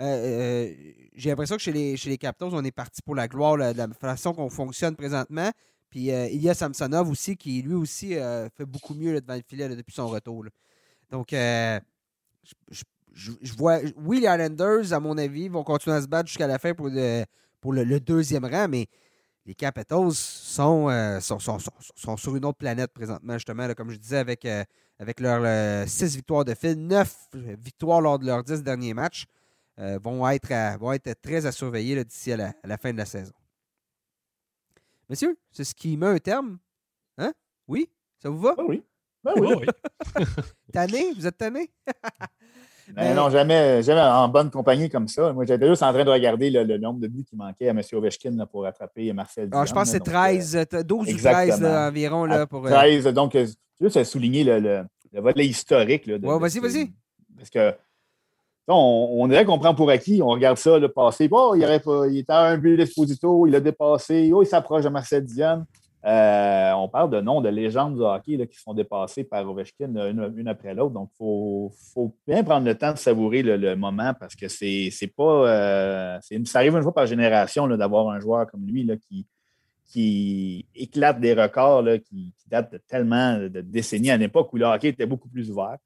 Euh, 0.00 0.72
J'ai 1.14 1.30
l'impression 1.30 1.56
que 1.56 1.62
chez 1.62 1.72
les, 1.72 1.96
chez 1.96 2.10
les 2.10 2.18
Capitals, 2.18 2.50
on 2.52 2.64
est 2.64 2.70
parti 2.70 3.02
pour 3.02 3.14
la 3.16 3.26
gloire 3.26 3.56
de 3.56 3.76
la 3.76 3.88
façon 3.88 4.32
qu'on 4.32 4.50
fonctionne 4.50 4.94
présentement. 4.94 5.50
Puis 5.90 6.12
euh, 6.12 6.28
Ilya 6.28 6.54
Samsonov 6.54 7.10
aussi, 7.10 7.36
qui 7.36 7.62
lui 7.62 7.74
aussi 7.74 8.14
fait 8.56 8.66
beaucoup 8.66 8.94
mieux 8.94 9.20
devant 9.20 9.34
le 9.34 9.42
filet 9.46 9.68
depuis 9.68 9.94
son 9.94 10.06
retour. 10.06 10.44
Donc, 11.10 11.30
je- 11.30 12.84
vois, 13.56 13.80
oui, 13.96 14.20
les 14.20 14.28
Islanders, 14.28 14.92
à 14.92 15.00
mon 15.00 15.18
avis, 15.18 15.48
vont 15.48 15.64
continuer 15.64 15.96
à 15.96 16.02
se 16.02 16.06
battre 16.06 16.28
jusqu'à 16.28 16.46
la 16.46 16.58
fin 16.58 16.74
pour 16.74 16.88
le, 16.88 17.24
pour 17.60 17.72
le 17.72 17.98
deuxième 17.98 18.44
rang, 18.44 18.68
mais 18.68 18.86
les 19.48 19.54
Capitals 19.54 20.12
sont, 20.12 20.90
euh, 20.90 21.20
sont, 21.20 21.38
sont, 21.38 21.58
sont- 21.58 21.72
sont 21.96 22.16
sur 22.18 22.36
une 22.36 22.44
autre 22.44 22.58
planète 22.58 22.92
présentement, 22.92 23.32
justement, 23.32 23.66
là, 23.66 23.74
comme 23.74 23.90
je 23.90 23.96
disais, 23.96 24.18
avec, 24.18 24.44
euh, 24.44 24.62
avec 24.98 25.20
leurs 25.20 25.88
6 25.88 26.16
victoires 26.16 26.44
de 26.44 26.52
fil, 26.54 26.74
9 26.74 27.16
victoires 27.32 28.02
lors 28.02 28.18
de 28.18 28.26
leurs 28.26 28.44
10 28.44 28.62
derniers 28.62 28.92
matchs, 28.92 29.24
euh, 29.78 29.98
vont, 30.02 30.28
être 30.28 30.52
à- 30.52 30.76
vont 30.76 30.92
être 30.92 31.14
très 31.22 31.46
à 31.46 31.52
surveiller 31.52 32.04
d'ici 32.04 32.30
à 32.32 32.36
la, 32.36 32.48
à 32.62 32.66
la 32.66 32.76
fin 32.76 32.92
de 32.92 32.98
la 32.98 33.06
saison. 33.06 33.32
Monsieur, 35.08 35.38
c'est 35.50 35.64
ce 35.64 35.74
qui 35.74 35.96
met 35.96 36.06
un 36.08 36.18
terme. 36.18 36.58
Hein? 37.16 37.32
Oui? 37.66 37.88
Ça 38.22 38.28
vous 38.28 38.40
va? 38.40 38.54
Oui. 38.58 38.82
Ben 39.24 39.32
oui. 39.36 39.48
Oh, 39.56 39.60
oui. 39.60 40.24
Tanné? 40.72 41.12
Vous 41.14 41.26
êtes 41.26 41.38
tanné? 41.38 41.70
Mais 42.96 43.14
non, 43.14 43.28
jamais, 43.30 43.82
jamais 43.82 44.00
en 44.00 44.28
bonne 44.28 44.50
compagnie 44.50 44.88
comme 44.88 45.08
ça. 45.08 45.32
Moi, 45.32 45.44
j'étais 45.44 45.68
juste 45.68 45.82
en 45.82 45.92
train 45.92 46.04
de 46.04 46.10
regarder 46.10 46.50
le, 46.50 46.64
le 46.64 46.78
nombre 46.78 47.00
de 47.00 47.06
buts 47.08 47.24
qui 47.24 47.36
manquait 47.36 47.68
à 47.68 47.70
M. 47.70 47.80
Ovechkin 47.92 48.30
là, 48.36 48.46
pour 48.46 48.62
rattraper 48.62 49.12
Marcel 49.12 49.48
Ah, 49.52 49.64
je 49.66 49.72
pense 49.72 49.84
que 49.84 49.98
c'est 49.98 50.02
Dion, 50.02 50.12
là. 50.12 50.32
Donc, 50.32 50.40
13, 50.40 50.56
euh, 50.74 50.82
12 50.82 51.00
ou 51.00 51.04
13 51.04 51.14
exactement. 51.14 51.68
là, 51.68 51.88
environ. 51.88 52.24
euh, 52.24 52.28
Là, 52.28 52.40
à 52.42 52.46
pour, 52.46 52.66
euh, 52.66 52.70
13, 52.70 53.04
donc, 53.08 53.34
euh, 53.34 53.46
juste 53.80 53.96
à 53.96 54.04
souligner 54.04 54.42
le, 54.44 54.58
le, 54.60 54.82
le 55.12 55.20
volet 55.20 55.46
historique. 55.46 56.08
De 56.08 56.16
vas-y, 56.26 56.58
vas-y. 56.60 56.90
Parce 57.36 57.50
que 57.50 57.74
on, 58.66 59.16
on 59.20 59.28
dirait 59.28 59.44
qu'on 59.44 59.58
prend 59.58 59.74
pour 59.74 59.88
acquis, 59.90 60.20
on 60.22 60.28
regarde 60.28 60.58
ça 60.58 60.78
là, 60.78 60.88
passer. 60.88 61.28
Oh, 61.30 61.54
il, 61.56 61.64
aurait 61.64 61.80
pas, 61.80 62.06
il 62.08 62.18
était 62.18 62.32
à 62.32 62.40
un 62.40 62.58
but 62.58 62.76
d'Esposito, 62.76 63.46
il 63.46 63.54
a 63.56 63.60
dépassé. 63.60 64.30
Oh, 64.34 64.42
il 64.42 64.46
s'approche 64.46 64.84
de 64.84 64.88
Marcel 64.90 65.24
Dion. 65.24 65.64
Euh, 66.04 66.72
on 66.74 66.88
parle 66.88 67.10
de 67.10 67.20
noms 67.20 67.40
de 67.40 67.48
légendes 67.48 67.96
du 67.96 68.02
hockey 68.02 68.46
qui 68.46 68.58
sont 68.58 68.72
dépassés 68.72 69.24
par 69.24 69.48
Ovechkin 69.48 69.96
euh, 69.96 70.30
une, 70.36 70.46
après 70.46 70.72
l'autre. 70.72 70.94
Donc, 70.94 71.10
il 71.14 71.70
faut, 71.92 72.14
bien 72.26 72.44
prendre 72.44 72.66
le 72.66 72.76
temps 72.76 72.92
de 72.92 72.98
savourer 72.98 73.42
le, 73.42 73.74
moment 73.74 74.14
parce 74.14 74.36
que 74.36 74.46
c'est 74.48 75.12
pas. 75.16 75.48
euh, 75.48 76.18
ça 76.44 76.58
arrive 76.60 76.76
une 76.76 76.82
fois 76.82 76.94
par 76.94 77.06
génération 77.06 77.66
d'avoir 77.68 78.08
un 78.10 78.20
joueur 78.20 78.46
comme 78.46 78.64
lui 78.66 78.88
qui, 79.90 80.66
éclate 80.74 81.18
des 81.18 81.34
records 81.34 81.84
qui 82.08 82.32
datent 82.46 82.72
de 82.72 82.78
tellement 82.78 83.38
de 83.38 83.60
décennies 83.60 84.10
à 84.10 84.14
une 84.14 84.22
époque 84.22 84.52
où 84.52 84.56
le 84.56 84.66
hockey 84.66 84.88
était 84.88 85.06
beaucoup 85.06 85.28
plus 85.28 85.50
ouvert. 85.50 85.78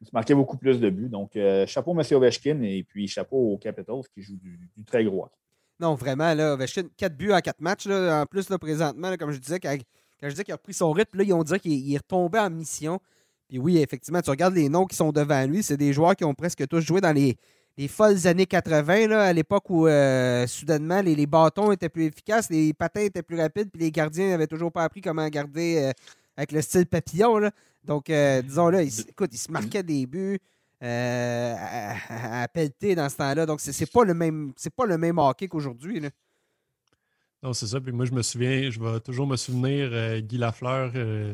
Il 0.00 0.06
se 0.06 0.10
marquait 0.14 0.34
beaucoup 0.34 0.56
plus 0.56 0.80
de 0.80 0.88
buts. 0.88 1.10
Donc, 1.10 1.36
euh, 1.36 1.66
chapeau 1.66 1.92
M. 1.92 2.02
Ovechkin 2.16 2.62
et 2.62 2.82
puis 2.82 3.06
chapeau 3.06 3.52
aux 3.52 3.58
Capitals 3.58 4.02
qui 4.14 4.22
jouent 4.22 4.38
du, 4.38 4.58
du 4.74 4.84
très 4.84 5.04
gros 5.04 5.24
hockey. 5.24 5.36
Non, 5.80 5.94
vraiment, 5.94 6.34
là, 6.34 6.52
Ovechkin, 6.52 6.82
4 6.96 7.16
buts 7.16 7.32
en 7.32 7.40
4 7.40 7.60
matchs. 7.60 7.86
Là, 7.86 8.20
en 8.20 8.26
plus, 8.26 8.50
là, 8.50 8.58
présentement, 8.58 9.08
là, 9.08 9.16
comme 9.16 9.32
je 9.32 9.38
disais, 9.38 9.58
quand, 9.58 9.74
quand 10.20 10.28
je 10.28 10.30
disais 10.30 10.44
qu'il 10.44 10.52
a 10.52 10.56
repris 10.56 10.74
son 10.74 10.92
rythme, 10.92 11.16
là, 11.16 11.24
ils 11.24 11.32
ont 11.32 11.42
dit 11.42 11.58
qu'il 11.58 11.72
il 11.72 11.94
est 11.94 11.98
retombé 11.98 12.38
en 12.38 12.50
mission. 12.50 13.00
Puis 13.48 13.58
oui, 13.58 13.78
effectivement, 13.78 14.20
tu 14.20 14.30
regardes 14.30 14.54
les 14.54 14.68
noms 14.68 14.84
qui 14.84 14.94
sont 14.94 15.10
devant 15.10 15.44
lui, 15.46 15.62
c'est 15.62 15.78
des 15.78 15.92
joueurs 15.92 16.14
qui 16.14 16.24
ont 16.24 16.34
presque 16.34 16.68
tous 16.68 16.80
joué 16.80 17.00
dans 17.00 17.12
les, 17.12 17.36
les 17.78 17.88
folles 17.88 18.26
années 18.26 18.46
80, 18.46 19.08
là, 19.08 19.22
à 19.22 19.32
l'époque 19.32 19.70
où 19.70 19.86
euh, 19.86 20.46
soudainement 20.46 21.00
les, 21.00 21.14
les 21.14 21.26
bâtons 21.26 21.72
étaient 21.72 21.88
plus 21.88 22.04
efficaces, 22.04 22.50
les 22.50 22.74
patins 22.74 23.00
étaient 23.00 23.22
plus 23.22 23.40
rapides, 23.40 23.70
puis 23.72 23.80
les 23.82 23.90
gardiens 23.90 24.28
n'avaient 24.28 24.46
toujours 24.46 24.70
pas 24.70 24.84
appris 24.84 25.00
comment 25.00 25.26
garder 25.28 25.78
euh, 25.78 25.92
avec 26.36 26.52
le 26.52 26.60
style 26.60 26.86
papillon. 26.86 27.38
là. 27.38 27.50
Donc, 27.82 28.10
euh, 28.10 28.42
disons 28.42 28.68
là, 28.68 28.82
il, 28.82 29.00
écoute, 29.08 29.30
il 29.32 29.38
se 29.38 29.50
marquait 29.50 29.82
des 29.82 30.06
buts 30.06 30.38
euh, 30.82 31.54
à, 32.08 32.48
pelleter 32.48 32.94
dans 32.94 33.08
ce 33.08 33.16
temps-là. 33.16 33.46
Donc, 33.46 33.60
c'est 33.60 33.72
c'est 33.72 33.90
pas 33.90 34.04
le 34.04 34.14
même 34.14 34.52
c'est 34.56 34.74
pas 34.74 34.86
le 34.86 34.98
même 34.98 35.18
hockey 35.18 35.48
qu'aujourd'hui. 35.48 36.00
là. 36.00 36.10
Non, 37.42 37.54
c'est 37.54 37.66
ça. 37.66 37.80
Puis 37.80 37.92
moi, 37.92 38.04
je 38.04 38.12
me 38.12 38.22
souviens, 38.22 38.70
je 38.70 38.78
vais 38.80 39.00
toujours 39.00 39.26
me 39.26 39.36
souvenir, 39.36 39.90
euh, 39.92 40.20
Guy 40.20 40.36
Lafleur, 40.36 40.92
euh, 40.94 41.32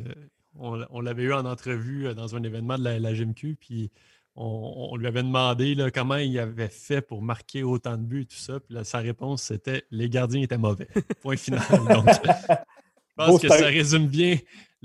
on, 0.55 0.85
on 0.91 1.01
l'avait 1.01 1.25
eu 1.25 1.33
en 1.33 1.45
entrevue 1.45 2.07
euh, 2.07 2.15
dans 2.15 2.37
un 2.37 2.43
événement 2.45 2.79
de 2.79 2.85
la, 2.85 3.01
la 3.01 3.13
GMQ, 3.13 3.57
puis 3.57 3.91
on, 4.37 4.89
on 4.93 4.97
lui 4.97 5.09
avait 5.09 5.25
demandé 5.25 5.75
là, 5.75 5.91
comment 5.91 6.17
il 6.17 6.39
avait 6.39 6.69
fait 6.69 7.01
pour 7.01 7.23
marquer 7.23 7.65
autant 7.65 7.97
de 7.97 8.03
buts 8.03 8.23
et 8.23 8.27
tout 8.27 8.37
ça. 8.37 8.61
Puis 8.61 8.75
là, 8.75 8.85
sa 8.85 8.99
réponse, 8.99 9.43
c'était 9.43 9.85
les 9.91 10.09
gardiens 10.09 10.43
étaient 10.43 10.59
mauvais. 10.59 10.89
Point 11.23 11.37
final. 11.37 11.61
Donc, 11.71 12.07
je 12.09 12.55
pense 13.17 13.29
Beau 13.29 13.39
que 13.39 13.49
ça 13.49 13.67
résume 13.67 14.07
bien 14.07 14.39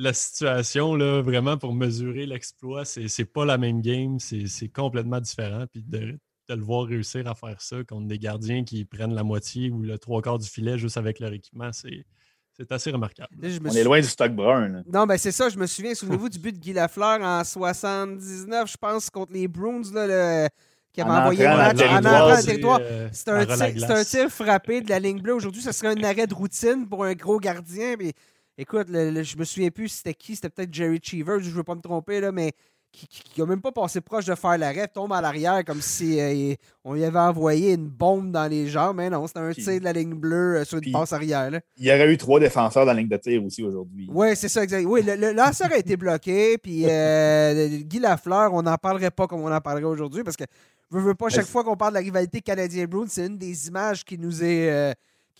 la 0.04 0.14
situation, 0.14 0.96
là, 0.96 1.22
vraiment, 1.22 1.58
pour 1.58 1.74
mesurer 1.74 2.26
l'exploit. 2.26 2.86
C'est 2.86 3.08
c'est 3.08 3.26
pas 3.26 3.46
la 3.46 3.58
même 3.58 3.82
game, 3.82 4.20
c'est 4.20 4.48
c'est 4.48 4.70
complètement 4.70 5.20
différent. 5.20 5.66
Puis 5.72 5.84
de, 5.84 6.18
de 6.50 6.56
le 6.56 6.62
voir 6.62 6.86
réussir 6.86 7.28
à 7.28 7.36
faire 7.36 7.62
ça 7.62 7.78
contre 7.84 8.08
des 8.08 8.20
gardiens 8.20 8.64
qui 8.64 8.84
prennent 8.86 9.14
la 9.14 9.24
moitié 9.24 9.70
ou 9.72 9.82
le 9.82 9.98
trois 9.98 10.22
quarts 10.22 10.40
du 10.40 10.50
filet 10.50 10.78
juste 10.78 10.98
avec 10.98 11.20
leur 11.20 11.32
équipement, 11.34 11.72
c'est 11.72 12.06
c'est 12.58 12.72
assez 12.74 12.92
remarquable. 12.92 13.30
Là, 13.42 13.50
je 13.50 13.60
me 13.60 13.68
On 13.70 13.72
suis- 13.72 13.80
est 13.80 13.84
loin 13.84 14.00
du 14.02 14.08
stock 14.08 14.34
brun. 14.34 14.68
là. 14.68 14.82
Non, 14.92 15.06
ben 15.06 15.18
c'est 15.18 15.32
ça, 15.32 15.50
je 15.50 15.58
me 15.58 15.66
souviens, 15.66 15.96
souvenez-vous 15.96 16.30
du 16.30 16.38
but 16.38 16.52
de 16.52 16.60
Guy 16.60 16.74
Lafleur 16.74 17.22
en 17.22 17.44
79, 17.44 18.70
je 18.72 18.78
pense, 18.78 19.10
contre 19.10 19.32
les 19.34 19.48
Bruins, 19.48 19.82
là, 19.94 20.08
le- 20.46 20.50
qui 20.94 21.00
avait 21.02 21.10
En 21.10 21.16
envoyé 21.22 21.44
le 21.44 21.50
entrant 21.50 21.58
match 21.64 21.72
en 21.74 21.78
territoire, 21.80 22.26
entrant 22.26 22.36
c'est, 22.42 22.46
territoire. 22.48 22.80
euh, 22.82 23.10
C'est 23.14 23.30
un, 23.30 23.46
tir- 23.46 23.80
c'est 23.80 23.92
un 23.92 24.04
tir 24.04 24.30
frappé 24.30 24.82
de 24.82 24.90
la 24.90 25.00
ligne 25.00 25.22
bleue. 25.22 25.34
Aujourd'hui, 25.36 25.62
ça 25.62 25.72
serait 25.72 25.88
un 25.98 26.04
arrêt 26.04 26.28
de 26.28 26.34
routine 26.34 26.86
pour 26.90 27.06
un 27.06 27.14
gros 27.14 27.40
gardien. 27.40 27.96
Puis, 27.98 28.12
écoute, 28.62 28.88
le- 28.90 29.10
le- 29.12 29.24
je 29.24 29.38
me 29.38 29.44
souviens 29.44 29.70
plus 29.72 29.90
c'était 29.90 30.14
qui. 30.14 30.36
C'était 30.36 30.50
peut-être 30.50 30.74
Jerry 30.74 31.00
Cheever, 31.02 31.38
je 31.40 31.50
ne 31.50 31.54
veux 31.54 31.64
pas 31.64 31.76
me 31.76 31.82
tromper, 31.82 32.20
là, 32.22 32.32
mais 32.32 32.52
qui 32.94 33.40
n'a 33.40 33.46
même 33.46 33.62
pas 33.62 33.72
passé 33.72 34.02
proche 34.02 34.26
de 34.26 34.36
faire 34.36 34.58
l'arrêt, 34.58 34.86
tombe 34.86 35.14
à 35.14 35.22
l'arrière 35.22 35.64
comme 35.64 35.80
si 35.82 36.20
euh, 36.20 36.34
il- 36.34 36.58
on 36.84 36.94
lui 36.94 37.06
avait 37.06 37.20
envoyé 37.20 37.72
une 37.76 37.88
bombe 37.88 38.32
dans 38.32 38.48
les 38.50 38.68
jambes. 38.68 38.98
Mais 38.98 39.10
non, 39.10 39.26
c'était 39.28 39.40
un 39.40 39.54
tir 39.54 39.80
de 39.80 39.84
la 39.86 39.94
ligne 39.94 40.14
bleue 40.14 40.58
euh, 40.58 40.66
sur 40.66 40.78
une 40.80 40.92
passe 40.92 41.14
arrière. 41.14 41.50
là. 41.50 41.62
Il 41.78 41.86
y 41.86 41.90
aurait 41.90 42.12
eu 42.12 42.18
trois 42.18 42.42
défenseurs 42.42 42.86
dans 42.86 42.92
la 42.92 43.00
ligne 43.00 43.08
de 43.08 43.16
tir 43.16 43.42
aussi 43.46 43.64
aujourd'hui. 43.64 44.10
Oui, 44.12 44.36
c'est 44.36 44.50
ça, 44.50 44.62
exact. 44.64 44.84
Oui, 44.86 45.04
le, 45.04 45.16
le 45.16 45.32
lanceur 45.32 45.72
a 45.72 45.78
été 45.78 45.96
bloqué, 45.96 46.58
puis 46.58 46.84
euh, 46.86 47.68
Guy 47.84 48.00
Lafleur, 48.00 48.54
on 48.54 48.62
n'en 48.62 48.76
parlerait 48.76 49.12
pas 49.12 49.26
comme 49.26 49.40
on 49.40 49.52
en 49.54 49.62
parlerait 49.62 49.86
aujourd'hui, 49.86 50.24
parce 50.26 50.36
que, 50.36 50.44
veux, 50.90 51.00
veux 51.00 51.16
pas, 51.16 51.30
chaque 51.30 51.46
fois 51.46 51.64
qu'on 51.64 51.78
parle 51.78 51.94
de 51.94 52.00
la 52.00 52.04
rivalité 52.04 52.42
canadien-Bruins, 52.42 53.06
c'est 53.08 53.26
une 53.28 53.38
des 53.38 53.70
images 53.70 54.04
qui 54.04 54.18
nous 54.18 54.44
est, 54.44 54.94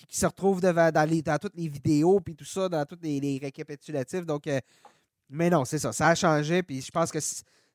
qui 0.08 0.18
se 0.18 0.26
retrouve 0.26 0.62
devant, 0.62 0.92
dans, 0.92 1.10
les, 1.10 1.22
dans 1.22 1.38
toutes 1.38 1.56
les 1.56 1.68
vidéos, 1.68 2.20
puis 2.20 2.36
tout 2.36 2.46
ça, 2.46 2.70
dans 2.70 2.86
tous 2.86 3.00
les, 3.02 3.40
récapitulatifs. 3.42 4.26
Donc, 4.26 4.48
euh, 4.48 4.60
mais 5.30 5.50
non, 5.50 5.66
c'est 5.66 5.80
ça. 5.80 5.94
Ça 5.94 6.10
a 6.10 6.16
changé, 6.16 6.64
puis 6.64 6.82
je 6.82 6.92
pense 6.92 7.12
que 7.12 7.20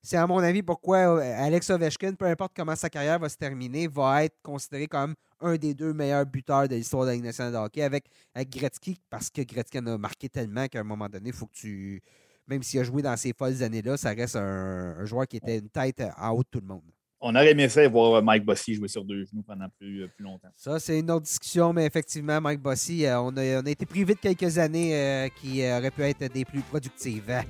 c'est 0.07 0.17
à 0.17 0.27
mon 0.27 0.39
avis 0.39 0.63
pourquoi 0.63 0.99
euh, 0.99 1.45
Alex 1.45 1.69
Ovechkin, 1.71 2.15
peu 2.15 2.27
importe 2.27 2.53
comment 2.55 2.77
sa 2.77 2.89
carrière 2.89 3.19
va 3.19 3.29
se 3.29 3.37
terminer, 3.37 3.89
va 3.89 4.25
être 4.25 4.37
considéré 4.43 4.87
comme 4.87 5.15
un 5.41 5.57
des 5.57 5.75
deux 5.75 5.93
meilleurs 5.93 6.27
buteurs 6.27 6.69
de 6.69 6.77
l'histoire 6.77 7.07
de 7.07 7.11
la 7.11 7.19
nationale 7.19 7.53
de 7.53 7.59
hockey 7.59 7.83
avec, 7.83 8.07
avec 8.35 8.51
Gretzky, 8.51 9.01
parce 9.11 9.31
que 9.31 9.43
Gretzky 9.43 9.79
en 9.79 9.87
a 9.87 9.99
marqué 9.99 10.29
tellement 10.29 10.67
qu'à 10.69 10.81
un 10.81 10.85
moment 10.85 11.09
donné, 11.09 11.31
il 11.31 11.35
faut 11.35 11.47
que 11.47 11.55
tu. 11.55 12.03
Même 12.47 12.63
s'il 12.63 12.79
a 12.79 12.85
joué 12.85 13.03
dans 13.03 13.17
ces 13.17 13.33
folles 13.33 13.61
années-là, 13.61 13.97
ça 13.97 14.11
reste 14.11 14.37
un, 14.37 15.05
joueur 15.05 15.27
qui 15.27 15.39
était 15.39 15.59
une 15.59 15.69
tête 15.69 16.01
en 16.17 16.31
haut 16.31 16.45
de 16.45 16.49
tout 16.49 16.61
le 16.61 16.69
monde. 16.69 16.85
On 17.21 17.35
aurait 17.35 17.53
aimé 17.53 17.69
ça 17.69 17.87
voir 17.89 18.23
Mike 18.23 18.45
Bossy 18.45 18.75
jouer 18.75 18.89
sur 18.89 19.05
deux 19.05 19.25
genoux 19.25 19.43
pendant 19.47 19.67
plus, 19.79 20.03
euh, 20.03 20.09
plus 20.15 20.25
longtemps. 20.25 20.49
Ça, 20.57 20.79
c'est 20.79 20.99
une 20.99 21.11
autre 21.11 21.25
discussion, 21.25 21.73
mais 21.73 21.87
effectivement, 21.87 22.41
Mike 22.41 22.61
Bossy, 22.61 23.07
euh, 23.07 23.21
on, 23.21 23.37
a, 23.37 23.61
on, 23.61 23.67
a, 23.67 23.71
été 23.71 23.87
privé 23.87 24.15
de 24.15 24.21
quelques 24.21 24.59
années 24.59 24.95
euh, 24.95 25.29
qui 25.41 25.63
auraient 25.63 25.91
pu 25.91 26.03
être 26.03 26.31
des 26.33 26.45
plus 26.45 26.61
productives. 26.61 27.43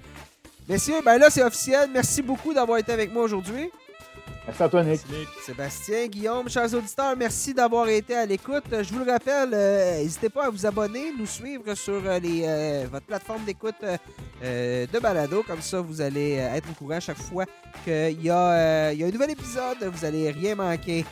Messieurs, 0.68 1.00
ben 1.04 1.18
là, 1.18 1.30
c'est 1.30 1.42
officiel. 1.42 1.90
Merci 1.92 2.22
beaucoup 2.22 2.54
d'avoir 2.54 2.78
été 2.78 2.92
avec 2.92 3.12
moi 3.12 3.24
aujourd'hui. 3.24 3.70
Merci 4.46 4.62
à 4.62 4.68
toi, 4.68 4.84
Nick. 4.84 5.00
Sébastien, 5.44 6.06
Guillaume, 6.06 6.48
chers 6.48 6.72
auditeurs, 6.72 7.16
merci 7.16 7.52
d'avoir 7.52 7.88
été 7.88 8.14
à 8.14 8.24
l'écoute. 8.24 8.64
Je 8.70 8.94
vous 8.94 9.04
le 9.04 9.10
rappelle, 9.10 9.50
euh, 9.52 9.98
n'hésitez 9.98 10.28
pas 10.28 10.46
à 10.46 10.50
vous 10.50 10.64
abonner, 10.64 11.12
nous 11.18 11.26
suivre 11.26 11.74
sur 11.74 12.00
euh, 12.06 12.18
les, 12.20 12.44
euh, 12.46 12.86
votre 12.90 13.06
plateforme 13.06 13.44
d'écoute 13.44 13.74
de 14.42 14.98
balado. 15.00 15.42
Comme 15.42 15.60
ça, 15.60 15.80
vous 15.80 16.00
allez 16.00 16.34
être 16.34 16.68
au 16.70 16.74
courant 16.74 17.00
chaque 17.00 17.18
fois 17.18 17.44
qu'il 17.84 18.20
y, 18.20 18.26
y 18.26 18.30
a 18.30 18.88
un 18.90 19.10
nouvel 19.10 19.30
épisode. 19.30 19.78
Vous 19.82 20.04
n'allez 20.04 20.30
rien 20.30 20.54
manquer. 20.54 21.04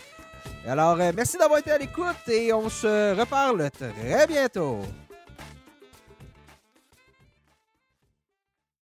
Alors, 0.66 0.96
merci 0.96 1.36
d'avoir 1.36 1.58
été 1.58 1.72
à 1.72 1.78
l'écoute 1.78 2.28
et 2.28 2.52
on 2.52 2.68
se 2.68 3.18
reparle 3.18 3.70
très 3.70 4.26
bientôt. 4.26 4.78